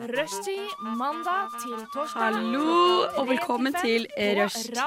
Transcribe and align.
Rushtid 0.00 0.70
mandag 0.96 1.50
til 1.60 1.74
torsdag. 1.92 2.32
Hallo 2.32 3.04
og 3.20 3.26
velkommen 3.28 3.74
til 3.76 4.06
Rushtid. 4.38 4.80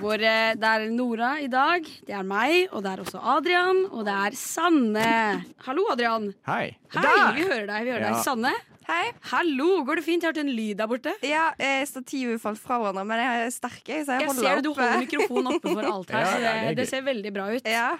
Hvor 0.00 0.16
eh, 0.16 0.54
det 0.56 0.64
er 0.70 0.86
Nora 0.94 1.34
i 1.44 1.48
dag, 1.52 1.84
det 2.08 2.14
er 2.16 2.22
meg, 2.24 2.70
og 2.72 2.80
det 2.86 2.90
er 2.94 3.02
også 3.04 3.20
Adrian, 3.34 3.82
og 3.92 4.06
det 4.08 4.14
er 4.16 4.32
Sanne. 4.40 5.44
Hallo, 5.66 5.84
Adrian. 5.92 6.30
Hei. 6.48 6.70
Hei, 6.96 7.04
vi 7.36 7.42
hører 7.50 7.66
deg. 7.68 7.84
vi 7.84 7.90
hører 7.92 8.06
Ja. 8.06 8.14
deg 8.14 8.22
Sanne, 8.24 8.54
Hei. 8.88 9.12
hallo. 9.34 9.68
Går 9.84 9.94
det 10.00 10.04
fint? 10.08 10.22
Jeg 10.24 10.28
hørte 10.32 10.40
en 10.46 10.54
lyd 10.56 10.74
der 10.80 10.86
borte. 10.88 11.12
Ja, 11.22 11.50
eh, 11.58 11.84
stativet 11.84 12.40
falt 12.40 12.58
fra 12.64 12.78
hverandre, 12.80 13.04
men 13.04 13.18
jeg 13.20 13.44
er 13.44 13.50
sterk, 13.50 13.82
jeg, 13.88 14.06
så 14.06 14.12
jeg 14.16 14.20
Jeg 14.28 14.30
ser 14.40 14.54
det, 14.56 14.64
du 14.64 14.70
oppe. 14.72 14.80
holder 14.80 14.98
mikrofonen 15.04 15.46
oppe 15.54 15.68
for 15.68 15.84
alt 15.92 16.10
her, 16.10 16.20
Ja, 16.24 16.26
så 16.32 16.38
ja, 16.40 16.40
det 16.40 16.48
er 16.48 16.52
det, 16.54 16.64
gøy. 16.68 16.74
det 16.80 16.88
ser 16.88 17.02
veldig 17.02 17.32
bra 17.34 17.46
ut. 17.52 17.62
Ja. 17.68 17.90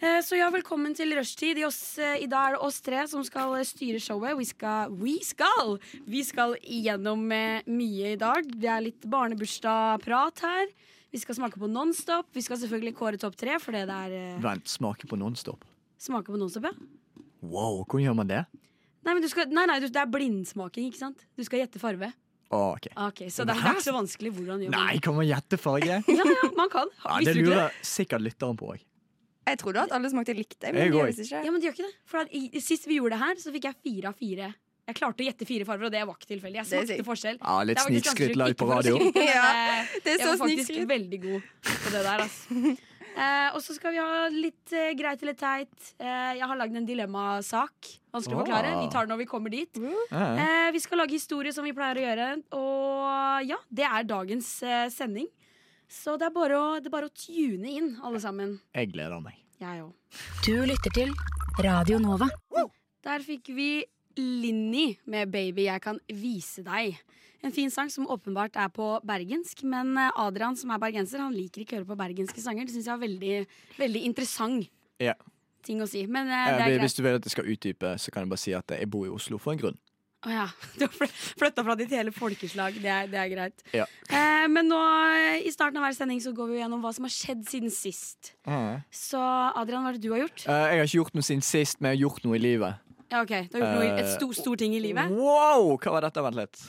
Eh, 0.00 0.20
Så 0.24 0.36
ja, 0.38 0.48
velkommen 0.50 0.94
til 0.96 1.12
Rushtid. 1.16 1.58
I, 1.60 1.64
oss, 1.66 1.98
eh, 1.98 2.22
I 2.24 2.28
dag 2.30 2.50
er 2.50 2.56
det 2.56 2.62
oss 2.64 2.78
tre 2.84 3.02
som 3.10 3.24
skal 3.26 3.52
eh, 3.58 3.66
styre 3.68 4.00
showet. 4.00 4.36
Vi 4.38 4.46
skal, 4.48 4.94
vi 4.96 5.16
skal, 5.24 5.74
vi 6.08 6.22
skal 6.24 6.54
igjennom 6.62 7.26
mye 7.28 8.14
i 8.14 8.20
dag. 8.20 8.46
Det 8.48 8.70
er 8.70 8.86
litt 8.86 9.04
barnebursdagprat 9.04 10.40
her. 10.46 10.72
Vi 11.10 11.18
skal 11.20 11.36
smake 11.40 11.58
på 11.60 11.68
Nonstop. 11.68 12.30
Vi 12.32 12.44
skal 12.46 12.60
selvfølgelig 12.62 12.94
kåre 12.96 13.18
topp 13.20 13.36
tre, 13.36 13.58
for 13.60 13.74
det 13.76 13.84
er 13.90 14.38
Vent, 14.40 14.68
smake 14.70 15.08
på 15.10 15.18
Nonstop. 15.18 15.64
smake 16.00 16.30
på 16.32 16.38
Nonstop, 16.38 16.70
ja. 16.70 16.74
Wow, 17.42 17.82
hvordan 17.84 18.04
gjør 18.06 18.16
man 18.16 18.28
det? 18.30 18.44
Nei, 19.04 19.14
men 19.16 19.22
du 19.24 19.28
skal, 19.32 19.48
nei, 19.48 19.64
nei, 19.66 19.80
det 19.80 19.96
er 19.96 20.06
blindsmaking, 20.12 20.90
ikke 20.90 21.00
sant? 21.00 21.24
Du 21.36 21.42
skal 21.44 21.62
gjette 21.64 21.80
farve. 21.80 22.12
Å, 22.50 22.60
ok. 22.76 22.88
Ok, 23.08 23.20
Så 23.32 23.44
det 23.46 23.54
er, 23.56 23.60
det 23.60 23.68
er 23.70 23.76
ikke 23.78 23.84
så 23.88 23.94
vanskelig. 23.96 24.32
Hvordan 24.36 24.62
gjør 24.64 24.72
man 24.74 24.86
Nei, 24.86 24.98
kan 25.02 25.16
man 25.18 25.26
gjette 25.28 25.58
farge? 25.60 25.98
Ja, 26.20 26.24
ja, 26.30 26.48
man 26.56 26.70
kan. 26.72 26.88
Ja, 27.04 27.18
Visste 27.18 27.34
det 27.34 27.42
det? 27.42 27.50
lurer 27.50 27.76
sikkert 27.86 28.24
lytteren 28.24 28.56
på 28.60 28.70
òg. 28.74 28.86
Jeg 29.50 29.58
trodde 29.62 29.84
at 29.86 29.92
alle 29.98 30.10
smakte 30.12 30.34
likt, 30.36 30.56
men 30.62 30.80
Jeg 30.80 30.92
de 30.92 30.98
gjør 30.98 31.12
ikke. 31.12 31.44
Ja, 31.44 31.50
men 31.50 31.60
de 31.60 31.68
gjør 31.68 31.76
ikke 31.78 31.86
det. 31.88 31.94
For 32.10 32.22
at 32.24 32.34
i, 32.34 32.42
Sist 32.62 32.86
vi 32.90 32.98
gjorde 33.00 33.16
det 33.16 33.22
her, 33.26 33.40
så 33.42 33.52
fikk 33.54 33.66
jeg 33.70 33.80
fire 33.86 34.12
av 34.12 34.18
fire. 34.20 34.52
Jeg 34.90 34.96
klarte 34.98 35.22
å 35.22 35.26
gjette 35.28 35.46
fire 35.46 35.64
farger, 35.68 35.86
og 35.86 35.92
det 35.94 36.00
var 36.08 36.16
ikke 36.18 36.30
tilfeldig. 36.32 36.56
Jeg 36.58 36.66
er 36.66 36.86
smakte 36.86 37.04
forskjell. 37.06 37.36
Ja, 37.38 37.56
litt 37.68 37.78
snikskryt 37.84 38.34
live 38.40 38.56
på 38.58 38.66
radio. 38.70 38.96
men, 38.98 39.12
Ja, 39.36 39.50
eh, 39.50 39.92
Det 40.02 40.14
er 40.16 40.24
Jeg 40.24 40.30
var 40.32 40.40
faktisk 40.40 40.64
snikskryt. 40.72 40.88
veldig 40.94 41.20
god 41.26 41.50
på 41.84 41.92
det 41.94 42.00
der, 42.08 42.24
altså. 42.24 42.76
Eh, 43.10 43.48
og 43.54 43.60
så 43.62 43.74
skal 43.74 43.92
vi 43.94 43.98
ha 43.98 44.26
litt 44.30 44.72
eh, 44.74 44.92
greit 44.98 45.22
eller 45.22 45.34
teit. 45.38 45.92
Eh, 45.98 46.32
jeg 46.40 46.46
har 46.46 46.58
lagd 46.58 46.76
en 46.78 46.86
dilemmasak. 46.86 47.88
Vanskelig 48.14 48.36
å 48.38 48.42
forklare. 48.44 48.70
Vi 48.80 48.90
tar 48.94 49.06
det 49.06 49.12
når 49.12 49.20
vi 49.22 49.28
kommer 49.30 49.50
dit. 49.54 49.78
Eh, 50.10 50.70
vi 50.74 50.82
skal 50.82 51.02
lage 51.02 51.14
historie 51.18 51.52
som 51.54 51.66
vi 51.66 51.74
pleier 51.76 51.98
å 52.00 52.04
gjøre. 52.06 52.28
Og 52.58 53.50
ja, 53.50 53.58
det 53.70 53.86
er 53.86 54.06
dagens 54.10 54.50
eh, 54.62 54.86
sending. 54.94 55.26
Så 55.90 56.14
det 56.20 56.28
er, 56.28 56.34
bare 56.34 56.54
å, 56.54 56.66
det 56.78 56.86
er 56.86 56.94
bare 56.94 57.08
å 57.10 57.14
tune 57.14 57.66
inn, 57.66 57.94
alle 58.06 58.20
sammen. 58.22 58.58
Jeg 58.76 58.92
gleder 58.92 59.18
meg. 59.24 59.40
Jeg 59.60 59.82
òg. 59.82 60.20
Du 60.46 60.52
lytter 60.64 60.94
til 60.94 61.10
Radio 61.60 61.98
Nova. 62.00 62.28
Der 63.04 63.24
fikk 63.24 63.50
vi 63.56 63.82
Linni 64.20 64.98
med 65.08 65.30
'Baby, 65.32 65.64
jeg 65.66 65.82
kan 65.82 65.98
vise 66.08 66.62
deg'. 66.62 66.98
En 67.42 67.52
fin 67.52 67.70
sang 67.72 67.88
som 67.90 68.06
åpenbart 68.06 68.56
er 68.60 68.68
på 68.68 68.86
bergensk, 69.06 69.62
men 69.64 69.96
eh, 69.96 70.10
Adrian 70.20 70.56
som 70.56 70.70
er 70.74 70.78
bergenser, 70.82 71.22
han 71.24 71.32
liker 71.32 71.62
ikke 71.64 71.76
å 71.76 71.80
høre 71.80 71.88
på 71.88 71.96
bergenske 71.96 72.42
sanger. 72.44 72.66
Det 72.68 72.74
syns 72.74 72.88
jeg 72.90 72.94
er 72.94 73.04
veldig, 73.06 73.36
veldig 73.78 74.02
interessant 74.04 74.68
Ja. 75.00 75.14
ting 75.64 75.80
å 75.80 75.88
si. 75.88 76.06
Men 76.06 76.28
eh, 76.28 76.58
det 76.58 76.74
er 76.76 76.84
hvis 76.84 76.94
du 76.98 77.02
vil 77.02 77.16
at 77.16 77.24
jeg 77.24 77.32
skal 77.32 77.48
utdype, 77.48 77.94
så 77.98 78.12
kan 78.12 78.26
jeg 78.26 78.30
bare 78.34 78.44
si 78.44 78.52
at 78.52 78.68
jeg 78.76 78.90
bor 78.90 79.06
i 79.06 79.14
Oslo 79.14 79.38
for 79.38 79.52
en 79.56 79.58
grunn. 79.62 79.78
Å 80.20 80.30
ja. 80.32 80.46
Du 80.78 80.84
har 80.84 81.12
flytta 81.40 81.62
fra 81.64 81.74
ditt 81.80 81.92
hele 81.96 82.12
folkeslag. 82.12 82.74
Det 82.82 82.90
er, 82.92 83.06
det 83.08 83.18
er 83.22 83.28
greit. 83.32 83.62
Ja. 83.72 83.86
Eh, 84.12 84.44
men 84.52 84.68
nå 84.68 84.80
eh, 85.16 85.46
i 85.48 85.52
starten 85.54 85.80
av 85.80 85.86
hver 85.86 85.96
sending 85.96 86.20
så 86.20 86.32
går 86.36 86.50
vi 86.52 86.58
gjennom 86.60 86.82
hva 86.84 86.92
som 86.96 87.06
har 87.08 87.14
skjedd 87.14 87.46
siden 87.48 87.72
sist. 87.72 88.34
Så 88.92 89.20
Adrian, 89.56 89.82
hva 89.86 89.94
er 89.94 89.96
det 89.98 90.04
du 90.04 90.10
har 90.12 90.20
gjort? 90.26 90.44
Uh, 90.44 90.52
jeg 90.74 90.82
har 90.82 90.90
ikke 90.90 90.98
gjort 91.00 91.16
noe 91.16 91.26
siden 91.30 91.46
sist, 91.46 91.80
men 91.80 91.92
jeg 91.94 91.98
har 91.98 92.02
gjort 92.08 92.26
noe 92.28 92.36
i 92.36 92.42
livet. 92.44 92.86
Ja, 93.10 93.22
ok, 93.24 93.32
Du 93.48 93.56
har 93.56 93.64
gjort 93.64 93.78
noe, 93.80 93.86
i- 93.88 93.94
et 93.96 94.04
Eh, 94.04 94.12
stor, 94.18 94.36
stor 94.36 94.60
ting 94.60 94.76
i 94.76 94.82
livet? 94.84 95.08
Wow! 95.16 95.72
Hva 95.80 95.96
var 95.96 96.04
dette? 96.06 96.22
Vent 96.28 96.36
litt. 96.38 96.60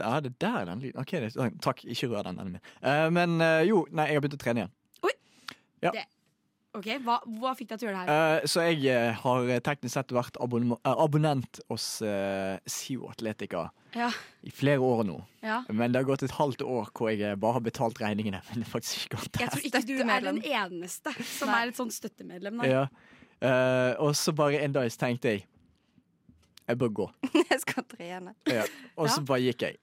Det 0.00 0.06
er 0.06 0.20
det 0.28 0.34
der 0.40 0.60
er 0.60 0.68
den 0.70 0.80
lyden. 0.84 1.00
Ok, 1.00 1.10
det, 1.24 1.32
takk, 1.64 1.80
ikke 1.84 2.08
rør 2.12 2.28
den 2.28 2.38
ennå. 2.44 2.60
Uh, 2.84 3.08
men 3.10 3.40
jo, 3.66 3.86
nei, 3.90 4.06
jeg 4.12 4.20
har 4.20 4.24
begynt 4.28 4.36
å 4.38 4.44
trene 4.44 4.62
igjen. 4.66 4.76
Ok, 6.78 6.86
Hva, 7.02 7.16
hva 7.40 7.50
fikk 7.58 7.72
deg 7.72 7.80
til 7.80 7.88
å 7.88 7.90
gjøre 7.90 8.02
det 8.06 8.14
her? 8.14 8.36
Uh, 8.44 8.46
så 8.46 8.62
jeg 8.68 8.84
uh, 8.94 9.16
har 9.24 9.48
teknisk 9.66 9.94
sett 9.96 10.12
vært 10.14 10.36
eh, 10.38 10.92
abonnent 10.92 11.58
hos 11.66 11.86
uh, 12.06 12.60
SIO 12.70 13.08
Atletica 13.10 13.64
Ja, 13.96 14.12
i 14.46 14.52
flere 14.54 14.78
år 14.86 15.02
nå. 15.08 15.16
ja. 15.42 15.64
Men 15.74 15.90
det 15.90 15.98
har 16.04 16.06
gått 16.12 16.22
et 16.22 16.36
halvt 16.36 16.62
år 16.62 16.92
hvor 16.94 17.10
jeg 17.10 17.24
eh, 17.26 17.34
bare 17.42 17.56
har 17.58 17.64
betalt 17.66 17.98
regningene. 17.98 18.38
Men 18.52 18.62
det 18.62 18.68
er 18.68 18.70
faktisk 18.76 19.02
ikke 19.08 19.18
godt 19.18 19.40
Jeg 19.42 19.50
tror 19.50 19.66
ikke 19.66 19.82
du 19.88 19.96
er 20.04 20.26
den 20.28 20.38
eneste 20.46 21.14
som 21.26 21.50
Nei. 21.50 21.58
er 21.64 21.72
et 21.72 21.80
sånt 21.82 21.96
støttemedlem. 21.96 22.62
Ja. 22.70 22.84
Eh, 23.42 23.92
og 23.98 24.14
så 24.20 24.30
bare 24.36 24.62
en 24.62 24.78
dag 24.78 24.86
så 24.94 25.06
tenkte 25.08 25.34
jeg 25.34 25.46
jeg 26.70 26.78
bør 26.78 26.90
gå. 26.94 27.04
Jeg 27.50 27.58
skal 27.64 27.82
trene. 27.90 28.36
Ja. 28.46 28.62
Og 28.94 29.08
så 29.10 29.18
Ja. 29.18 29.26
bare 29.26 29.42
gikk 29.42 29.62
jeg. 29.66 29.80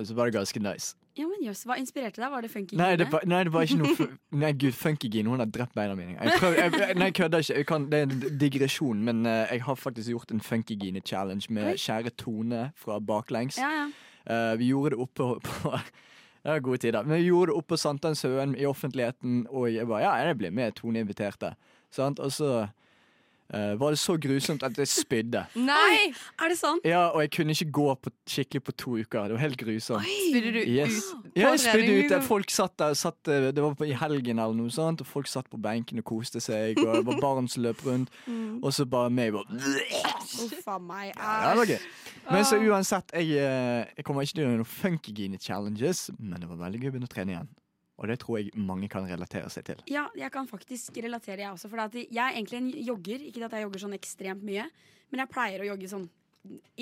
Og 0.00 0.06
så 0.08 0.14
var 0.16 0.30
det 0.30 0.38
ganske 0.38 0.62
nice. 0.64 0.94
Ja, 1.18 1.26
men 1.28 1.42
jøss, 1.44 1.64
Hva 1.68 1.76
inspirerte 1.76 2.22
deg? 2.22 2.30
Var 2.32 2.40
det 2.44 2.50
Funkygine? 2.50 2.80
Nei, 2.80 2.96
det, 2.96 3.06
var- 3.12 3.26
nei, 3.28 3.42
det 3.44 3.52
var 3.52 3.66
ikke 3.68 3.80
noe 3.82 4.06
Nei, 4.42 4.52
gud, 4.56 4.72
Funkygine, 4.72 5.28
hun 5.28 5.42
har 5.44 5.50
drept 5.52 5.74
beina 5.76 5.94
mine. 5.98 6.14
Jeg 6.16 6.38
prøv, 6.40 6.54
jeg, 6.56 6.70
nei, 6.96 7.10
jeg 7.10 7.14
kødder 7.18 7.44
ikke. 7.44 7.56
Jeg 7.60 7.66
kan, 7.68 7.84
det 7.92 7.98
er 7.98 8.06
en 8.06 8.38
digresjon, 8.40 9.02
men 9.04 9.26
uh, 9.26 9.42
jeg 9.52 9.62
har 9.66 9.76
faktisk 9.76 10.08
gjort 10.14 10.32
en 10.32 10.40
Funkygine-challenge 10.40 11.52
med 11.52 11.74
Oi. 11.74 11.76
kjære 11.76 12.14
Tone 12.16 12.62
fra 12.80 12.96
baklengs. 13.00 13.58
Ja, 13.60 13.68
ja. 13.82 13.84
Uh, 14.22 14.58
vi 14.58 14.70
gjorde 14.72 14.94
det 14.96 15.02
oppe 15.04 15.40
på 15.42 15.74
Det 16.42 16.50
var 16.50 16.58
gode 16.64 16.78
tider. 16.82 17.02
Men 17.06 17.20
vi 17.20 17.26
gjorde 17.28 17.52
det 17.52 17.56
oppe 17.60 17.68
på 17.74 17.76
Sankthanshaugen 17.78 18.56
i 18.58 18.64
offentligheten, 18.66 19.46
og 19.50 19.68
jeg 19.74 19.86
bare 19.86 20.00
Ja, 20.02 20.14
jeg 20.26 20.38
blir 20.40 20.50
med. 20.50 20.72
Tone 20.74 20.98
inviterte. 21.04 21.52
Sant? 21.90 22.18
Og 22.18 22.32
så 22.32 22.66
eh, 23.52 23.74
var 23.80 23.90
det 23.94 23.98
så 24.02 24.16
grusomt 24.20 24.62
at 24.66 24.76
jeg 24.80 24.88
spydde. 24.88 25.44
Nei! 25.70 26.12
Er 26.40 26.48
det 26.52 26.58
sant? 26.58 26.84
Ja, 26.88 27.08
og 27.12 27.20
jeg 27.24 27.30
kunne 27.36 27.52
ikke 27.56 27.68
gå 27.78 27.86
på, 28.02 28.12
skikkelig 28.28 28.62
på 28.68 28.74
to 28.84 28.96
uker. 28.98 29.28
Det 29.30 29.36
var 29.36 29.42
helt 29.44 29.58
grusomt. 29.60 30.06
Spydde 30.08 30.52
du 30.56 30.60
Yes. 30.72 30.98
ut? 31.12 31.30
Ja, 31.36 31.50
jeg 31.52 31.60
spydde 31.64 31.98
ut. 32.16 32.16
Folk 32.26 32.50
satt 32.50 32.76
der, 32.80 32.94
satt, 32.98 33.20
eh, 33.28 33.50
det 33.52 33.62
var 33.62 33.74
på, 33.78 33.86
i 33.88 33.96
helgen 33.96 34.38
eller 34.42 34.54
noe 34.56 34.70
sånt, 34.72 35.00
og 35.04 35.06
folk 35.06 35.26
satt 35.30 35.48
på 35.52 35.60
benken 35.62 35.98
og 36.02 36.04
koste 36.12 36.40
seg, 36.42 36.78
og 36.82 36.96
det 36.98 37.06
var 37.06 37.20
barn 37.28 37.48
som 37.48 37.62
løp 37.64 37.84
rundt, 37.86 38.10
og 38.62 38.72
så 38.74 38.86
bare 38.88 39.10
meg 39.12 39.32
bare 39.36 39.60
Uff 40.42 40.68
a 40.68 40.78
meg. 40.80 41.12
Det 41.12 41.56
var 41.58 41.66
æsj. 41.66 41.88
Men 42.30 42.44
så 42.46 42.56
uansett, 42.62 43.10
jeg, 43.18 43.34
eh, 43.42 43.84
jeg 43.98 44.04
kommer 44.06 44.22
ikke 44.24 44.36
til 44.36 44.44
å 44.44 44.46
gjøre 44.46 44.60
noen 44.62 44.68
funkygine 44.70 45.38
challenges, 45.42 46.06
men 46.18 46.40
det 46.40 46.48
var 46.48 46.60
veldig 46.62 46.80
gøy 46.80 46.88
å 46.88 46.94
begynne 46.94 47.08
å 47.10 47.12
trene 47.12 47.34
igjen. 47.34 47.50
Og 48.02 48.08
det 48.10 48.18
tror 48.22 48.40
jeg 48.40 48.50
mange 48.58 48.88
kan 48.90 49.06
relatere 49.06 49.48
seg 49.54 49.64
til. 49.70 49.82
Ja, 49.90 50.08
jeg 50.18 50.32
kan 50.34 50.48
faktisk 50.50 50.96
relatere, 51.04 51.38
jeg 51.44 51.52
også. 51.54 51.70
For 51.70 51.84
at 51.84 51.94
jeg 51.94 52.18
er 52.18 52.34
egentlig 52.34 52.58
en 52.58 52.72
jogger. 52.90 53.22
Ikke 53.30 53.44
at 53.46 53.54
jeg 53.54 53.68
jogger 53.68 53.84
sånn 53.86 53.94
ekstremt 53.94 54.42
mye, 54.46 54.66
men 55.12 55.22
jeg 55.22 55.30
pleier 55.30 55.62
å 55.62 55.70
jogge 55.72 55.88
sånn 55.92 56.08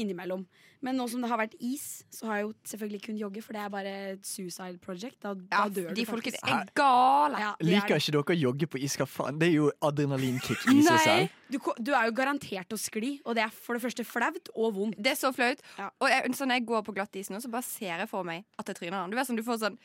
innimellom. 0.00 0.46
Men 0.80 0.96
nå 0.96 1.04
som 1.12 1.20
det 1.20 1.28
har 1.28 1.36
vært 1.36 1.54
is, 1.60 1.82
så 2.08 2.30
har 2.30 2.38
jeg 2.38 2.44
jo 2.46 2.52
selvfølgelig 2.70 3.00
kun 3.04 3.18
jogge, 3.20 3.42
for 3.44 3.52
det 3.52 3.60
er 3.60 3.72
bare 3.74 3.90
et 4.14 4.22
suicide 4.24 4.78
project. 4.80 5.18
Da, 5.20 5.34
Ja, 5.50 5.66
da 5.68 5.68
dør 5.68 5.90
de 5.92 6.06
du 6.06 6.08
folkene 6.08 6.38
faktisk. 6.38 6.48
er 6.48 6.70
gale. 6.80 7.42
Ja, 7.42 7.50
er 7.60 7.68
Liker 7.68 8.00
ikke 8.00 8.14
dere 8.16 8.36
å 8.36 8.38
jogge 8.40 8.68
på 8.72 8.80
is? 8.80 8.96
Hva 8.96 9.04
faen? 9.04 9.36
Det 9.42 9.50
er 9.50 9.54
jo 9.58 9.68
adrenalinkick 9.84 10.64
i 10.72 10.80
seg 10.86 11.04
selv. 11.04 11.36
Du, 11.52 11.58
du 11.76 11.92
er 11.92 12.08
jo 12.08 12.16
garantert 12.16 12.72
å 12.72 12.80
skli, 12.80 13.18
og 13.26 13.36
det 13.36 13.44
er 13.44 13.52
for 13.52 13.76
det 13.76 13.84
første 13.84 14.06
flaut 14.08 14.48
og 14.54 14.72
vondt. 14.78 14.96
Det 14.96 15.12
er 15.12 15.20
så 15.20 15.34
flaut. 15.36 15.60
Ja. 15.76 15.90
Og 16.00 16.08
jeg, 16.08 16.32
sånn, 16.40 16.48
når 16.48 16.62
jeg 16.62 16.68
går 16.72 16.86
på 16.88 16.96
glatt 16.96 17.20
is 17.20 17.28
nå, 17.28 17.42
så 17.44 17.52
bare 17.52 17.68
ser 17.68 18.00
jeg 18.00 18.08
for 18.08 18.24
meg 18.24 18.46
at 18.56 18.72
jeg 18.72 18.80
tryner. 18.80 19.12
Du 19.12 19.20
vet 19.20 19.28
sånn, 19.28 19.36
du 19.36 19.44
får 19.44 19.60
sånn 19.66 19.76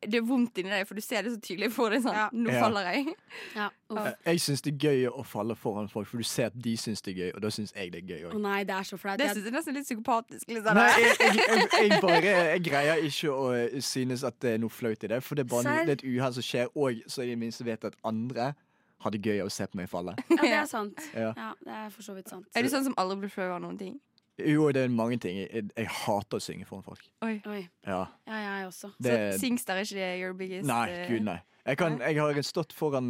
Det 0.00 0.14
er 0.16 0.22
vondt 0.24 0.56
inni 0.56 0.70
deg, 0.72 0.86
for 0.88 0.94
du 0.96 1.02
ser 1.04 1.22
det 1.26 1.32
så 1.34 1.40
tydelig 1.44 1.68
for 1.74 1.90
deg. 1.92 2.00
Sånn, 2.00 2.14
Ja. 2.16 2.30
Nå 2.32 2.48
Ja. 2.50 2.60
faller 2.62 2.86
jeg. 2.94 3.14
Ja. 3.54 3.66
Jeg 4.24 4.40
syns 4.40 4.62
det 4.62 4.72
er 4.72 4.78
gøy 4.88 5.02
å 5.10 5.24
falle 5.26 5.54
foran 5.54 5.88
folk, 5.92 6.08
for 6.08 6.16
du 6.16 6.24
ser 6.24 6.46
at 6.46 6.56
de 6.62 6.72
syns 6.80 7.02
det 7.02 7.12
er 7.12 7.18
gøy, 7.20 7.34
og 7.36 7.42
da 7.42 7.48
syns 7.52 7.74
jeg 7.76 7.92
det 7.92 8.00
er 8.02 8.06
gøy 8.14 8.30
òg. 8.30 8.40
nei, 8.40 8.64
det 8.64 8.72
er 8.74 8.82
så 8.88 8.96
flaut. 8.98 9.18
Det 9.18 9.26
Jeg- 9.26 9.36
syns 9.36 9.44
jeg 9.44 9.52
nesten 9.52 9.68
er 9.68 9.78
litt 9.78 9.86
psykopatisk. 9.86 10.46
Liksom. 10.48 10.74
Nei, 10.74 10.88
jeg, 10.88 11.16
jeg, 11.20 11.34
jeg, 11.36 11.90
jeg 11.90 12.00
bare 12.00 12.22
Jeg 12.22 12.62
greier 12.64 12.96
ikke 13.04 13.28
å 13.36 13.44
eh, 13.74 13.80
synes 13.80 14.24
at 14.24 14.40
det 14.40 14.54
er 14.54 14.58
noe 14.58 14.70
flaut 14.70 15.04
i 15.04 15.06
det, 15.08 15.22
for 15.22 15.34
det 15.34 15.44
er 15.44 15.50
bare 15.52 15.64
noe, 15.64 15.84
det 15.86 15.92
er 16.02 16.08
et 16.08 16.08
uhell 16.16 16.32
som 16.32 16.42
skjer, 16.42 16.68
og 16.74 17.02
så 17.06 17.22
i 17.22 17.26
det 17.26 17.38
minste 17.38 17.64
vet 17.64 17.84
at 17.84 17.96
andre 18.02 18.54
har 19.04 19.10
det 19.10 19.20
gøy 19.22 19.40
av 19.42 19.46
å 19.48 19.52
se 19.52 19.66
på 19.66 19.76
meg 19.76 19.90
falle. 19.92 20.16
Ja, 20.30 20.36
det 20.40 20.52
er 20.56 20.64
sant. 20.64 20.98
Ja. 21.14 21.34
Ja, 21.36 21.52
det 21.62 21.68
er 21.74 21.90
for 21.90 22.00
så 22.02 22.14
vidt 22.16 22.30
sant. 22.32 22.46
Er 22.56 22.62
du 22.62 22.68
sånn 22.72 22.82
som 22.88 22.94
aldri 22.96 23.20
blir 23.26 23.30
flau 23.30 23.50
av 23.52 23.60
noen 23.60 23.76
ting? 23.78 24.00
Jo, 24.38 24.68
det 24.72 24.82
er 24.84 24.88
mange 24.92 25.16
ting. 25.22 25.38
Jeg, 25.40 25.68
jeg, 25.76 25.88
hater 26.04 26.36
å 26.36 26.42
synge 26.44 26.66
foran 26.68 26.84
folk. 26.84 27.04
Oi. 27.24 27.38
Oi. 27.48 27.62
Ja, 27.86 28.02
Ja, 28.28 28.40
jeg 28.58 28.66
også. 28.68 28.90
det 29.00 29.14
Så 29.34 29.40
Singstar 29.46 29.78
er 29.80 29.86
ikke 29.88 30.08
your 30.20 30.34
biggest 30.36 30.66
Nei, 30.68 30.88
eh, 30.92 31.06
gud 31.08 31.24
nei. 31.24 31.38
Jeg, 31.66 31.78
kan, 31.80 31.96
jeg 31.98 32.14
har 32.20 32.36
stått 32.46 32.70
foran 32.76 33.06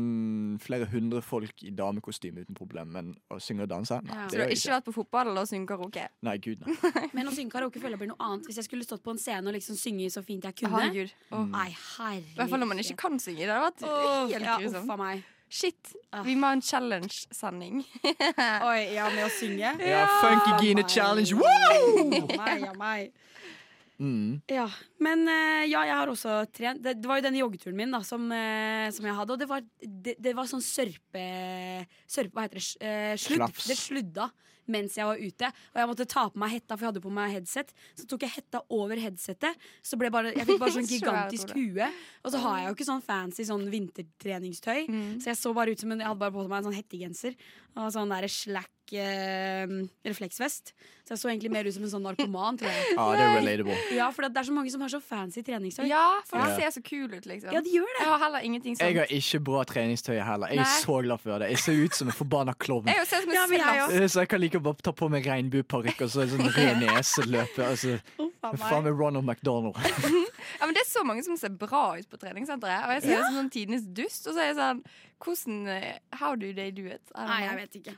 flere 0.62 0.86
hundre 0.88 1.20
folk 1.20 1.60
i 1.66 1.72
damekostyme 1.76 2.40
uten 2.46 2.56
problem, 2.56 2.88
men 2.94 3.10
å 3.28 3.36
synge 3.42 3.66
og 3.66 3.68
danse? 3.74 3.98
Nei, 4.06 4.14
Ja. 4.16 4.28
Så 4.30 4.38
du 4.38 4.40
har 4.40 4.48
ikke 4.54 4.60
ikke. 4.62 4.72
vært 4.78 4.86
på 4.86 4.94
fotball 4.96 5.28
eller 5.34 5.44
synge 5.50 5.68
karaoke? 5.68 6.06
Nei, 6.24 6.36
gud 6.38 6.62
nei. 6.64 6.72
Men 7.16 7.28
å 7.28 7.34
synge 7.36 7.52
karaoke 7.52 7.82
føler 7.82 7.98
jeg 7.98 8.04
blir 8.06 8.12
noe 8.14 8.22
annet. 8.30 8.46
Hvis 8.48 8.56
jeg 8.62 8.64
skulle 8.70 8.86
stått 8.86 9.02
på 9.04 9.12
en 9.12 9.18
scene 9.20 9.44
og 9.50 9.52
liksom 9.58 9.76
synge 9.76 10.08
så 10.14 10.22
fint 10.24 10.46
jeg 10.48 10.56
kunne. 10.62 10.78
Herregud. 10.78 11.12
Oh. 11.32 11.44
Nei, 11.52 11.68
herregud. 11.98 12.32
I 12.32 12.40
hvert 12.40 12.54
fall 12.54 12.64
når 12.64 12.70
man 12.72 12.80
ikke 12.86 12.96
kan 13.04 13.18
synge. 13.20 13.44
Det 13.44 13.52
hadde 13.52 13.66
vært 13.66 13.84
Åh, 13.90 14.28
helt 14.32 14.48
ja, 14.48 14.56
grusomt. 14.62 14.84
uff 14.86 14.94
a 14.94 14.96
meg. 15.04 15.24
Shit, 15.48 15.92
Ah. 16.10 16.22
vi 16.24 16.34
må 16.38 16.48
ha 16.48 16.56
en 16.56 16.62
challenge-sending. 16.64 17.82
Oi, 18.70 18.80
ja, 18.96 19.06
med 19.12 19.26
å 19.26 19.30
synge? 19.30 19.72
Ja, 19.92 20.06
Funky 20.22 20.56
Gine. 20.64 20.82
Challenge! 20.88 21.34
Woo! 21.38 22.08
Meg, 22.36 22.64
ja, 22.64 22.72
meg. 22.78 23.12
Mm. 23.96 24.42
Ja, 24.52 24.66
men 25.00 25.22
eh, 25.32 25.62
ja, 25.70 25.82
jeg 25.88 25.94
har 25.96 26.10
også 26.12 26.38
trent. 26.52 26.82
Det, 26.84 26.96
det 27.00 27.08
var 27.08 27.20
jo 27.20 27.24
denne 27.28 27.40
joggeturen 27.40 27.78
min 27.78 27.94
da, 27.94 28.02
som, 28.04 28.26
eh, 28.32 28.88
som 28.92 29.06
jeg 29.08 29.16
hadde. 29.16 29.36
Og 29.36 29.40
det 29.40 29.48
var, 29.48 29.62
det, 29.80 30.16
det 30.20 30.34
var 30.36 30.48
sånn 30.50 30.64
sørpe... 30.64 31.22
Sørpe, 32.10 32.34
hva 32.36 32.44
heter 32.44 32.60
det? 32.60 32.68
Eh, 32.84 33.14
sludd. 33.20 33.62
Det 33.70 33.78
sludda 33.80 34.28
mens 34.72 34.96
jeg 34.98 35.06
var 35.08 35.20
ute. 35.20 35.50
Og 35.74 35.80
jeg 35.80 35.90
måtte 35.92 36.06
ta 36.10 36.26
på 36.32 36.40
meg 36.42 36.54
hetta, 36.56 36.76
for 36.76 36.86
jeg 36.86 36.92
hadde 36.92 37.04
på 37.04 37.12
meg 37.14 37.34
headset. 37.36 37.72
Så 37.98 38.06
tok 38.10 38.26
jeg 38.26 38.34
hetta 38.36 38.62
over 38.74 38.96
headsetet. 39.00 39.66
Så 39.86 39.98
ble 40.00 40.10
bare, 40.14 40.32
jeg 40.36 40.46
fikk 40.48 40.60
bare 40.62 40.74
sånn 40.78 40.90
gigantisk 40.90 41.52
hue. 41.56 41.90
Og 42.24 42.34
så 42.34 42.42
har 42.44 42.58
jeg 42.62 42.70
jo 42.70 42.76
ikke 42.78 42.88
sånn 42.90 43.04
fancy 43.06 43.46
sånn 43.48 43.68
vintertreningstøy. 43.72 44.86
Så 45.22 45.30
jeg 45.32 45.38
så 45.40 45.54
bare 45.56 45.72
ut 45.74 45.80
som 45.82 45.92
en 45.94 46.00
Jeg 46.02 46.08
hadde 46.12 46.20
bare 46.20 46.34
på 46.34 46.46
meg 46.48 46.58
en 46.60 46.68
sånn 46.70 46.76
hettegenser 46.78 47.36
og 47.76 47.92
sånn 47.92 48.12
der 48.12 48.26
slack 48.32 48.72
eh, 48.96 49.66
refleksvest. 50.06 50.72
Så 51.06 51.14
jeg 51.14 51.20
så 51.20 51.28
egentlig 51.30 51.50
mer 51.54 51.66
ut 51.68 51.74
som 51.76 51.84
en 51.86 51.90
sånn 51.92 52.02
narkoman, 52.02 52.56
tror 52.58 52.66
jeg. 52.72 52.86
Ja, 52.96 53.04
det 53.14 53.22
er 53.22 53.34
relatable. 53.36 53.76
Ja, 53.94 54.06
for 54.14 54.26
det 54.26 54.40
er 54.40 54.46
så 54.48 54.54
mange 54.56 54.72
som 54.74 54.82
har 54.82 54.90
så 54.90 54.98
fancy 55.04 55.44
treningstøy. 55.46 55.84
Ja, 55.86 56.02
for 56.26 56.42
det 56.42 56.56
ser 56.58 56.72
så 56.74 56.82
kul 56.82 57.12
ut, 57.12 57.28
liksom. 57.30 57.52
Ja, 57.54 57.62
de 57.62 57.74
gjør 57.76 57.86
det. 57.86 58.00
Jeg 58.02 58.10
har 58.10 58.22
heller 58.24 58.46
ingenting 58.48 58.74
sånt. 58.78 58.88
Jeg 58.88 58.98
har 58.98 59.12
ikke 59.14 59.40
bra 59.46 59.62
treningstøy 59.70 60.16
heller. 60.18 60.50
Jeg 60.50 60.62
er 60.64 60.66
Nei. 60.66 60.80
så 60.82 60.96
glad 61.06 61.22
for 61.22 61.44
det. 61.44 61.50
Jeg 61.52 61.62
ser 61.62 61.78
ut 61.84 62.00
som 62.00 62.10
en 62.10 62.18
forbanna 62.18 62.56
klovn. 62.58 62.90
Jeg 62.90 63.06
ser 63.06 63.22
ut 63.22 63.28
som 63.28 63.34
en 63.36 63.38
Ja, 63.38 63.46
men 63.52 64.00
jeg 64.00 64.10
Så 64.10 64.24
jeg 64.24 64.32
kan 64.34 64.42
like 64.42 64.62
bare 64.66 64.82
ta 64.82 64.96
på 64.96 65.10
meg 65.12 65.30
regnbueparykk 65.30 66.02
og 66.08 66.10
så 66.10 66.24
en 66.24 66.34
sånn 66.34 66.50
rød 66.58 66.82
neseløpe. 66.82 67.70
Altså, 67.70 67.98
faen 68.42 68.88
meg 68.88 68.98
Ronald 68.98 69.26
McDonald. 69.28 69.78
Ja, 70.56 70.64
men 70.64 70.74
Det 70.76 70.82
er 70.84 70.88
så 70.88 71.02
mange 71.04 71.22
som 71.26 71.36
ser 71.36 71.50
bra 71.58 71.98
ut 71.98 72.06
på 72.08 72.18
treningssenteret. 72.20 72.86
Og 72.86 72.96
jeg 72.96 73.02
ser 73.02 73.18
ut 73.20 73.26
som 73.28 73.38
sånn 73.40 73.52
tidenes 73.52 73.86
dust. 73.94 74.26
Og 74.26 74.34
så 74.36 74.42
er 74.42 74.50
jeg 74.52 74.58
sånn 74.58 74.82
Hvordan 75.22 75.68
How 76.20 76.34
do 76.36 76.52
they 76.52 76.70
do 76.74 76.86
it? 76.90 77.02
Nei, 77.16 77.40
jeg 77.46 77.56
vet 77.62 77.78
ikke. 77.82 77.96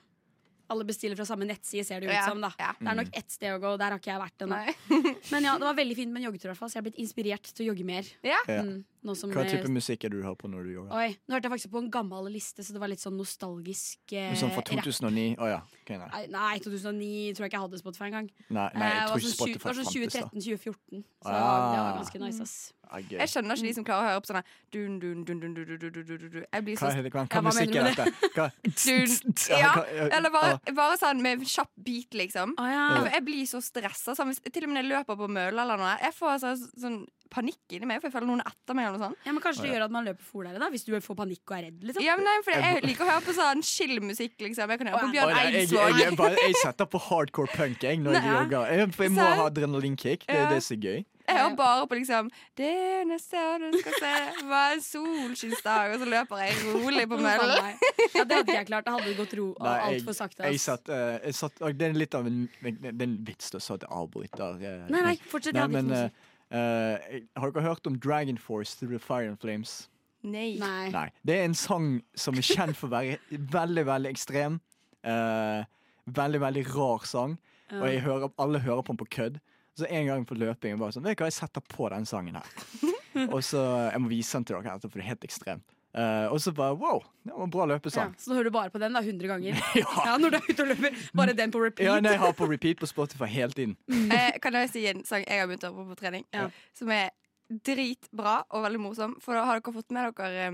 Alle 0.68 0.84
bestiller 0.84 1.16
fra 1.16 1.24
samme 1.24 1.46
nettside, 1.48 1.80
ser 1.88 2.02
det 2.02 2.10
jo 2.10 2.12
ut 2.12 2.18
Ja, 2.18 2.26
som. 2.28 2.42
da 2.44 2.50
ja. 2.60 2.74
Det 2.76 2.90
er 2.92 2.96
nok 2.98 3.14
ett 3.16 3.30
sted 3.32 3.54
å 3.54 3.60
gå, 3.62 3.70
og 3.72 3.78
der 3.80 3.94
har 3.94 4.00
ikke 4.02 4.10
jeg 4.12 4.20
vært 4.20 4.44
ennå. 4.44 4.58
Men 5.32 5.46
ja, 5.48 5.54
det 5.56 5.64
var 5.64 5.78
veldig 5.78 5.96
fint 5.96 6.12
med 6.12 6.20
en 6.20 6.26
joggetur, 6.28 6.50
i 6.50 6.52
hvert 6.52 6.60
fall, 6.60 6.68
så 6.68 6.76
jeg 6.76 6.82
har 6.82 6.88
blitt 6.90 7.00
inspirert 7.00 7.48
til 7.56 7.64
å 7.64 7.68
jogge 7.70 7.86
mer. 7.88 8.10
Ja. 8.26 8.42
Mm, 8.44 8.82
hva 9.06 9.44
type 9.46 9.70
musikk 9.70 10.04
er 10.08 10.12
du 10.12 10.18
hører 10.24 10.36
på 10.38 10.50
når 10.50 10.66
du 10.66 10.70
gjør? 10.74 10.88
Oi, 10.98 11.10
Nå 11.28 11.36
hørte 11.36 11.46
jeg 11.46 11.54
faktisk 11.54 11.72
på 11.74 11.82
en 11.84 11.90
gammel 11.94 12.30
liste, 12.34 12.64
så 12.66 12.74
det 12.74 12.80
var 12.82 12.90
litt 12.90 13.02
sånn 13.02 13.14
nostalgisk 13.18 14.14
eh, 14.16 14.32
Sånn 14.38 14.50
fra 14.54 14.64
2009? 14.66 15.36
Å 15.38 15.44
oh, 15.44 15.50
ja. 15.52 15.60
Okay, 15.84 16.00
nei. 16.00 16.24
nei. 16.34 16.54
2009 16.64 17.36
tror 17.36 17.46
jeg 17.46 17.52
ikke 17.52 17.60
jeg 17.60 17.66
hadde 17.66 17.80
Spotify 17.82 18.08
engang. 18.10 18.32
Nei, 18.48 18.66
nei, 18.74 18.88
jeg 18.94 19.06
tror 19.06 19.22
ikke 19.22 19.36
Spotify 19.36 19.62
fantes 19.62 19.62
da. 19.62 19.68
Det 19.68 19.76
var 19.78 19.84
sånn 19.84 20.34
2013-2014, 20.42 21.06
så 21.22 21.36
ah, 21.36 21.38
det 21.38 21.78
var 21.78 22.00
ganske 22.00 22.22
nice, 22.24 22.48
ass. 22.48 22.56
Ah, 22.88 23.02
jeg 23.04 23.28
skjønner 23.28 23.58
ikke 23.58 23.68
de 23.68 23.74
som 23.76 23.84
klarer 23.84 24.06
å 24.06 24.12
høre 24.14 24.20
på 24.24 24.30
sånne 24.30 24.42
dun, 24.72 24.94
dun, 25.02 25.24
dun, 25.28 25.40
dun, 25.42 25.52
dun, 25.54 25.66
dun, 25.68 25.92
dun, 25.92 26.22
dun. 26.24 26.46
Jeg 26.46 26.64
blir 26.64 26.78
så 26.80 26.88
Hva, 26.88 27.02
hva, 27.12 27.24
hva 27.28 27.42
musikk 27.44 27.74
er 27.76 27.88
dette? 27.90 28.30
Hva? 28.32 28.46
dun, 28.64 29.16
ja, 29.52 29.72
eller 30.06 30.32
bare, 30.32 30.56
bare, 30.72 30.96
sånn 31.00 31.20
med 31.24 31.44
kjapp 31.44 31.70
beat, 31.84 32.16
liksom. 32.16 32.56
Ah, 32.56 32.70
ja. 32.72 32.86
jeg, 32.96 33.12
jeg, 33.18 33.26
blir 33.28 33.44
så 33.50 33.60
stressa. 33.64 34.16
Sånn, 34.16 34.32
til 34.48 34.64
og 34.64 34.72
med 34.72 34.78
når 34.78 34.86
jeg 34.86 34.92
løper 34.94 35.20
på 35.20 35.30
mølla 35.36 35.66
eller 35.66 35.82
noe, 35.84 35.94
jeg 36.00 36.16
får 36.16 36.40
sånn, 36.46 36.64
sånn 36.86 36.98
panikk 37.28 37.76
inni 37.76 37.88
meg, 37.88 38.00
for 38.00 38.08
jeg 38.08 38.16
føler 38.16 38.30
noen 38.30 38.42
er 38.44 38.52
etter 38.54 38.76
meg 38.78 38.87
eller 38.88 38.98
noe 38.98 39.08
sånt 39.10 39.26
ja, 39.28 39.32
men 39.36 39.42
Kanskje 39.44 39.62
det 39.66 39.72
gjør 39.74 39.84
at 39.86 39.94
man 39.98 40.04
løper 40.08 40.24
fortere, 40.32 40.58
da 40.64 40.70
hvis 40.72 40.84
du 40.88 40.92
får 41.00 41.18
panikk 41.22 41.44
og 41.52 41.56
er 41.58 41.62
redd? 41.68 41.82
liksom 41.84 42.02
Ja, 42.08 42.16
men 42.16 42.24
nei, 42.28 42.36
for 42.44 42.52
Jeg 42.58 42.82
liker 42.88 43.04
å 43.04 43.10
høre 43.12 43.24
på 43.28 43.34
sånn 43.36 43.62
chill-musikk. 43.62 44.34
liksom 44.40 44.70
Jeg 44.74 44.78
kan 44.82 44.86
høre 44.92 44.98
på 44.98 45.04
Å, 45.04 45.08
Å, 45.08 45.14
Bjørn 45.14 45.34
nei, 45.36 45.44
jeg, 45.44 45.54
Eidsvåg. 45.68 45.84
jeg, 45.92 46.00
jeg, 46.08 46.16
bare, 46.18 46.42
jeg 46.48 46.58
setter 46.64 46.86
på 46.96 46.98
hardcore 47.08 47.52
punk 47.54 47.82
jeg, 47.88 48.00
når 48.02 48.18
jeg 48.18 48.22
Nei. 48.26 48.34
jogger. 48.38 48.72
Jeg, 48.72 48.90
jeg 48.98 49.12
må 49.14 49.28
ha 49.38 49.46
adrenalinkick. 49.52 50.26
Det 50.26 50.34
Ja. 50.34 50.48
det 50.50 50.56
er 50.62 50.66
så 50.66 50.76
gøy. 50.80 51.04
Jeg 51.28 51.36
hører 51.36 51.56
bare 51.60 51.86
på 51.86 51.92
liksom 51.98 52.30
Det 52.56 53.04
neste 53.06 53.40
du 53.60 53.78
skal 53.82 53.92
se, 54.00 54.12
var 54.48 54.72
en 54.72 54.80
solskinnsdag, 54.80 55.92
og 55.94 56.00
så 56.00 56.06
løper 56.08 56.40
jeg 56.40 56.54
rolig 56.72 57.04
på 57.10 57.18
Faen 57.20 57.52
meg. 57.52 57.82
Ja, 58.14 58.24
det 58.24 58.38
hadde 58.38 58.46
ikke 58.48 58.56
jeg 58.56 58.68
klart. 58.70 58.86
Det 58.88 58.94
hadde 58.94 59.14
gått 59.18 59.34
ro 59.36 59.46
Nei, 59.60 59.74
jeg- 59.74 59.98
altfor 60.00 60.16
sakte. 60.16 60.46
Jeg 60.48 60.54
ass. 60.60 60.62
satt, 60.70 60.88
eh, 60.88 61.18
jeg 61.28 61.34
satt, 61.34 61.60
og 61.60 61.76
det 61.78 61.90
er 61.90 61.98
litt 62.00 62.14
av 62.16 62.26
en, 62.30 62.48
det 62.62 62.88
er 62.94 63.04
en 63.04 63.16
vits, 63.28 63.50
å 63.52 63.60
si 63.60 63.74
at 63.74 63.84
jeg 63.84 63.90
avbryter. 63.92 64.56
eh, 64.62 64.86
Nei, 64.88 65.02
nei, 65.10 65.16
fortsett. 65.28 65.52
Jeg 65.54 65.62
hadde 65.66 65.82
ikke 65.82 65.88
noe 65.92 66.00
å 66.00 66.08
si. 66.08 66.27
Eh, 66.50 66.98
jeg- 67.12 67.28
Har 67.36 67.50
dere 67.50 67.62
hørt 67.62 67.86
om 67.86 67.98
Dragon 67.98 68.38
Force 68.38 68.76
Through 68.76 68.92
the 68.92 68.98
Fire 68.98 69.28
and 69.28 69.38
Flames? 69.38 69.88
Nei. 70.22 70.56
Nei. 70.58 70.90
Nei. 70.90 71.10
Det 71.24 71.36
er 71.38 71.44
en 71.44 71.54
sang 71.54 72.02
som 72.14 72.34
er 72.34 72.42
kjent 72.42 72.76
for 72.76 72.88
å 72.88 72.90
være 72.90 73.18
veldig, 73.30 73.84
veldig 73.86 74.10
ekstrem. 74.10 74.60
Uh, 75.06 75.64
veldig, 76.10 76.40
veldig 76.40 76.64
rar 76.74 77.04
sang. 77.06 77.38
Og 77.70 77.84
jeg 77.86 78.00
hører, 78.02 78.32
alle 78.38 78.58
hører 78.58 78.82
på 78.82 78.94
den 78.94 79.00
på 79.04 79.08
kødd. 79.14 79.40
Så 79.78 79.86
en 79.88 80.06
gang 80.06 80.24
på 80.26 80.34
løping 80.34 80.78
bare 80.80 80.90
sånn, 80.92 81.04
vet 81.04 81.18
du 81.18 81.22
hva, 81.22 81.28
jeg 81.30 81.36
setter 81.36 81.60
på 81.60 81.88
den 81.92 82.06
sangen 82.08 82.34
her. 82.34 82.48
og 83.34 83.42
så, 83.46 83.60
Jeg 83.92 84.00
må 84.02 84.08
vise 84.10 84.32
den 84.38 84.44
til 84.48 84.56
dere, 84.58 84.80
for 84.80 84.88
det 84.96 85.04
er 85.04 85.10
helt 85.12 85.26
ekstremt. 85.28 85.74
Eh, 85.96 86.26
og 86.28 86.36
så 86.44 86.52
bare 86.52 86.76
wow, 86.76 86.98
det 87.24 87.32
var 87.32 87.44
en 87.46 87.50
bra 87.50 87.64
Ja, 87.64 87.68
løpesang. 87.72 88.10
så 88.20 88.28
nå 88.30 88.36
hører 88.36 88.50
du 88.50 88.54
bare 88.58 88.70
på 88.70 88.78
den 88.82 88.92
da, 88.92 89.00
100 89.00 89.26
ganger. 89.30 89.56
Ja. 89.80 89.86
Ja, 90.04 90.16
Når 90.20 90.30
du 90.30 90.36
er 90.36 90.48
ute 90.50 90.62
og 90.62 90.68
løper. 90.68 90.98
Bare 91.16 91.32
den 91.38 91.50
på 91.54 91.62
repeat. 91.64 91.86
Ja, 91.88 91.94
nei, 92.04 92.12
jeg 92.12 92.20
har 92.20 92.32
på 92.36 92.48
repeat 92.50 92.78
på 92.82 92.86
Spotify 92.90 93.24
hele 93.32 93.52
tiden. 93.56 93.76
Eh, 94.14 94.36
kan 94.42 94.52
jeg 94.54 94.70
si 94.70 94.84
en 94.90 95.04
sang 95.08 95.24
jeg 95.24 95.40
har 95.40 95.48
begynt 95.48 95.64
å 95.64 95.72
høre 95.72 95.84
på 95.88 95.94
på 95.94 96.00
trening, 96.02 96.26
Ja. 96.36 96.48
som 96.76 96.90
er 96.92 97.08
dritbra 97.48 98.42
og 98.52 98.66
veldig 98.66 98.80
morsom? 98.84 99.16
For 99.24 99.34
da 99.34 99.46
har 99.48 99.60
dere 99.60 99.72
fått 99.78 99.90
med 99.96 100.12
dere 100.18 100.48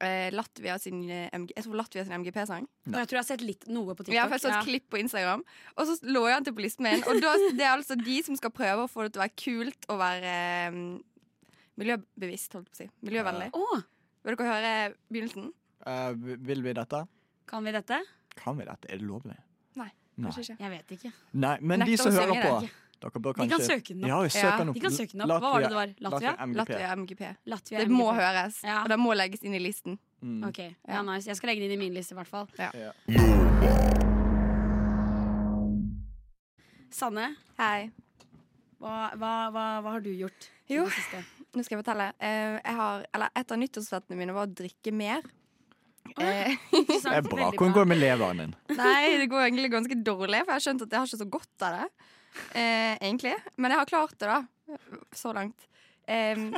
eh, 0.00 0.30
Latvia 0.32 0.78
sin 0.80 1.02
eh, 1.10 1.26
MG, 1.34 1.52
Jeg 1.58 1.66
tror 1.66 1.76
Latvia 1.82 2.04
sin 2.06 2.14
MGP-sang. 2.22 2.66
Og 2.86 2.98
jeg 3.02 3.08
tror 3.10 3.18
jeg 3.18 3.22
har 3.24 3.30
sett 3.34 3.42
litt 3.44 3.66
noe 3.68 3.92
på 3.98 4.04
TikTok. 4.06 4.14
Ja, 4.16 4.28
for 4.30 4.38
jeg 4.38 4.44
så 4.46 4.52
et 4.54 4.68
klipp 4.70 4.86
på 4.94 5.00
Instagram, 5.02 5.42
og 5.76 5.88
så 5.90 5.98
lå 6.06 6.22
jeg 6.30 6.38
an 6.38 6.46
til 6.46 6.54
på 6.56 6.64
listen 6.64 6.86
min. 6.86 7.02
Og 7.10 7.18
da, 7.22 7.34
det 7.58 7.66
er 7.66 7.74
altså 7.74 7.98
de 7.98 8.20
som 8.22 8.38
skal 8.38 8.54
prøve 8.54 8.86
å 8.86 8.90
få 8.90 9.08
det 9.08 9.16
til 9.16 9.20
å 9.22 9.26
være 9.26 9.40
kult 9.42 9.90
å 9.90 9.98
være 10.00 10.36
um, 10.72 10.84
miljøbevisst, 11.82 12.54
holdt 12.56 12.70
på 12.70 12.76
å 12.76 12.80
si. 12.84 12.88
Miljøvennlig. 13.08 13.50
Å, 13.56 13.82
Vil 14.22 14.36
dere 14.38 14.46
høre 14.46 14.74
begynnelsen? 15.10 15.50
Uh, 15.82 16.12
vil 16.46 16.62
vi 16.62 16.72
dette? 16.78 17.06
kan 17.52 17.64
vi 17.64 17.72
dette? 17.74 17.98
Kan 18.38 18.56
vi 18.56 18.64
dette? 18.64 18.88
Er 18.88 19.00
det 19.00 19.06
lovlig? 19.06 19.34
Nei, 19.76 19.88
Nei. 20.16 20.30
Kanskje 20.30 20.42
ikke. 20.46 20.62
Jeg 20.62 20.70
vet 20.70 20.94
ikke. 20.96 21.10
Nei, 21.32 21.56
men 21.60 21.84
de 21.84 21.96
som 22.00 22.14
hører 22.14 22.38
på. 22.38 22.68
Dere 23.02 23.20
bør 23.20 23.34
De 23.40 23.48
kan 23.50 23.64
søke 23.66 23.96
den 23.96 24.04
opp. 24.04 24.08
Ja, 24.08 24.28
søk 24.30 24.44
Ja, 24.44 24.52
den 24.60 24.70
opp. 24.70 24.76
De 24.78 24.80
kan 24.80 24.94
søke 24.94 25.12
den 25.12 25.24
opp. 25.26 25.42
Hva 25.42 25.50
var 25.52 25.64
det 25.64 25.70
det 25.72 25.76
var? 25.76 25.94
Latvia? 26.06 26.34
Latvia 26.54 26.94
MGP. 26.96 27.22
Latvia 27.50 27.78
MGP. 27.82 27.88
Det 27.88 27.98
må 27.98 28.12
høres, 28.14 28.62
Ja. 28.64 28.82
og 28.84 28.88
det 28.88 28.98
må 29.02 29.14
legges 29.18 29.42
inn 29.42 29.54
i 29.54 29.58
listen. 29.58 29.98
Mm. 30.22 30.44
Ok, 30.48 30.58
ja, 30.88 31.02
nice. 31.02 31.26
Jeg 31.28 31.36
skal 31.36 31.48
legge 31.50 31.66
den 31.66 31.72
inn 31.72 31.80
i 31.80 31.84
min 31.84 31.94
liste, 31.94 32.14
i 32.14 32.16
hvert 32.16 32.30
fall. 32.30 32.46
Ja. 32.56 32.70
Sanne, 36.92 37.34
Hei. 37.58 37.90
Hva, 38.82 38.96
hva, 39.18 39.32
hva, 39.54 39.64
hva 39.84 39.92
har 39.94 40.02
du 40.04 40.10
gjort? 40.10 40.48
Jo. 40.70 40.84
Nå 40.86 41.62
skal 41.62 41.76
jeg 41.76 41.82
fortelle. 41.82 42.08
Eh, 42.18 42.56
jeg 42.58 42.74
har, 42.78 43.04
eller 43.14 43.32
Et 43.38 43.54
av 43.54 43.60
nyttårsforsettene 43.60 44.18
mine 44.18 44.34
var 44.36 44.48
å 44.48 44.54
drikke 44.62 44.92
mer. 44.96 45.22
Eh, 46.18 46.54
Interessant, 46.80 47.12
Det 47.12 47.18
er 47.20 47.28
bra. 47.28 47.50
Hvordan 47.52 47.76
går 47.76 47.84
det 47.86 47.90
med 47.92 48.00
leveren 48.02 48.42
din? 48.42 48.54
nei, 48.78 49.02
det 49.20 49.28
går 49.30 49.46
egentlig 49.46 49.70
ganske 49.76 49.98
dårlig, 50.02 50.40
for 50.42 50.50
jeg 50.50 50.58
har 50.58 50.64
skjønt 50.66 50.86
at 50.86 50.90
jeg 50.96 50.98
har 51.02 51.10
ikke 51.10 51.22
så 51.22 51.30
godt 51.38 51.66
av 51.68 51.76
det. 51.78 51.86
Eh, 52.56 52.94
egentlig. 52.96 53.36
Men 53.60 53.74
jeg 53.74 53.82
har 53.82 53.90
klart 53.92 54.16
det, 54.18 54.32
da. 54.32 54.40
Så 55.14 55.34
langt. 55.36 55.68
Em, 56.10 56.48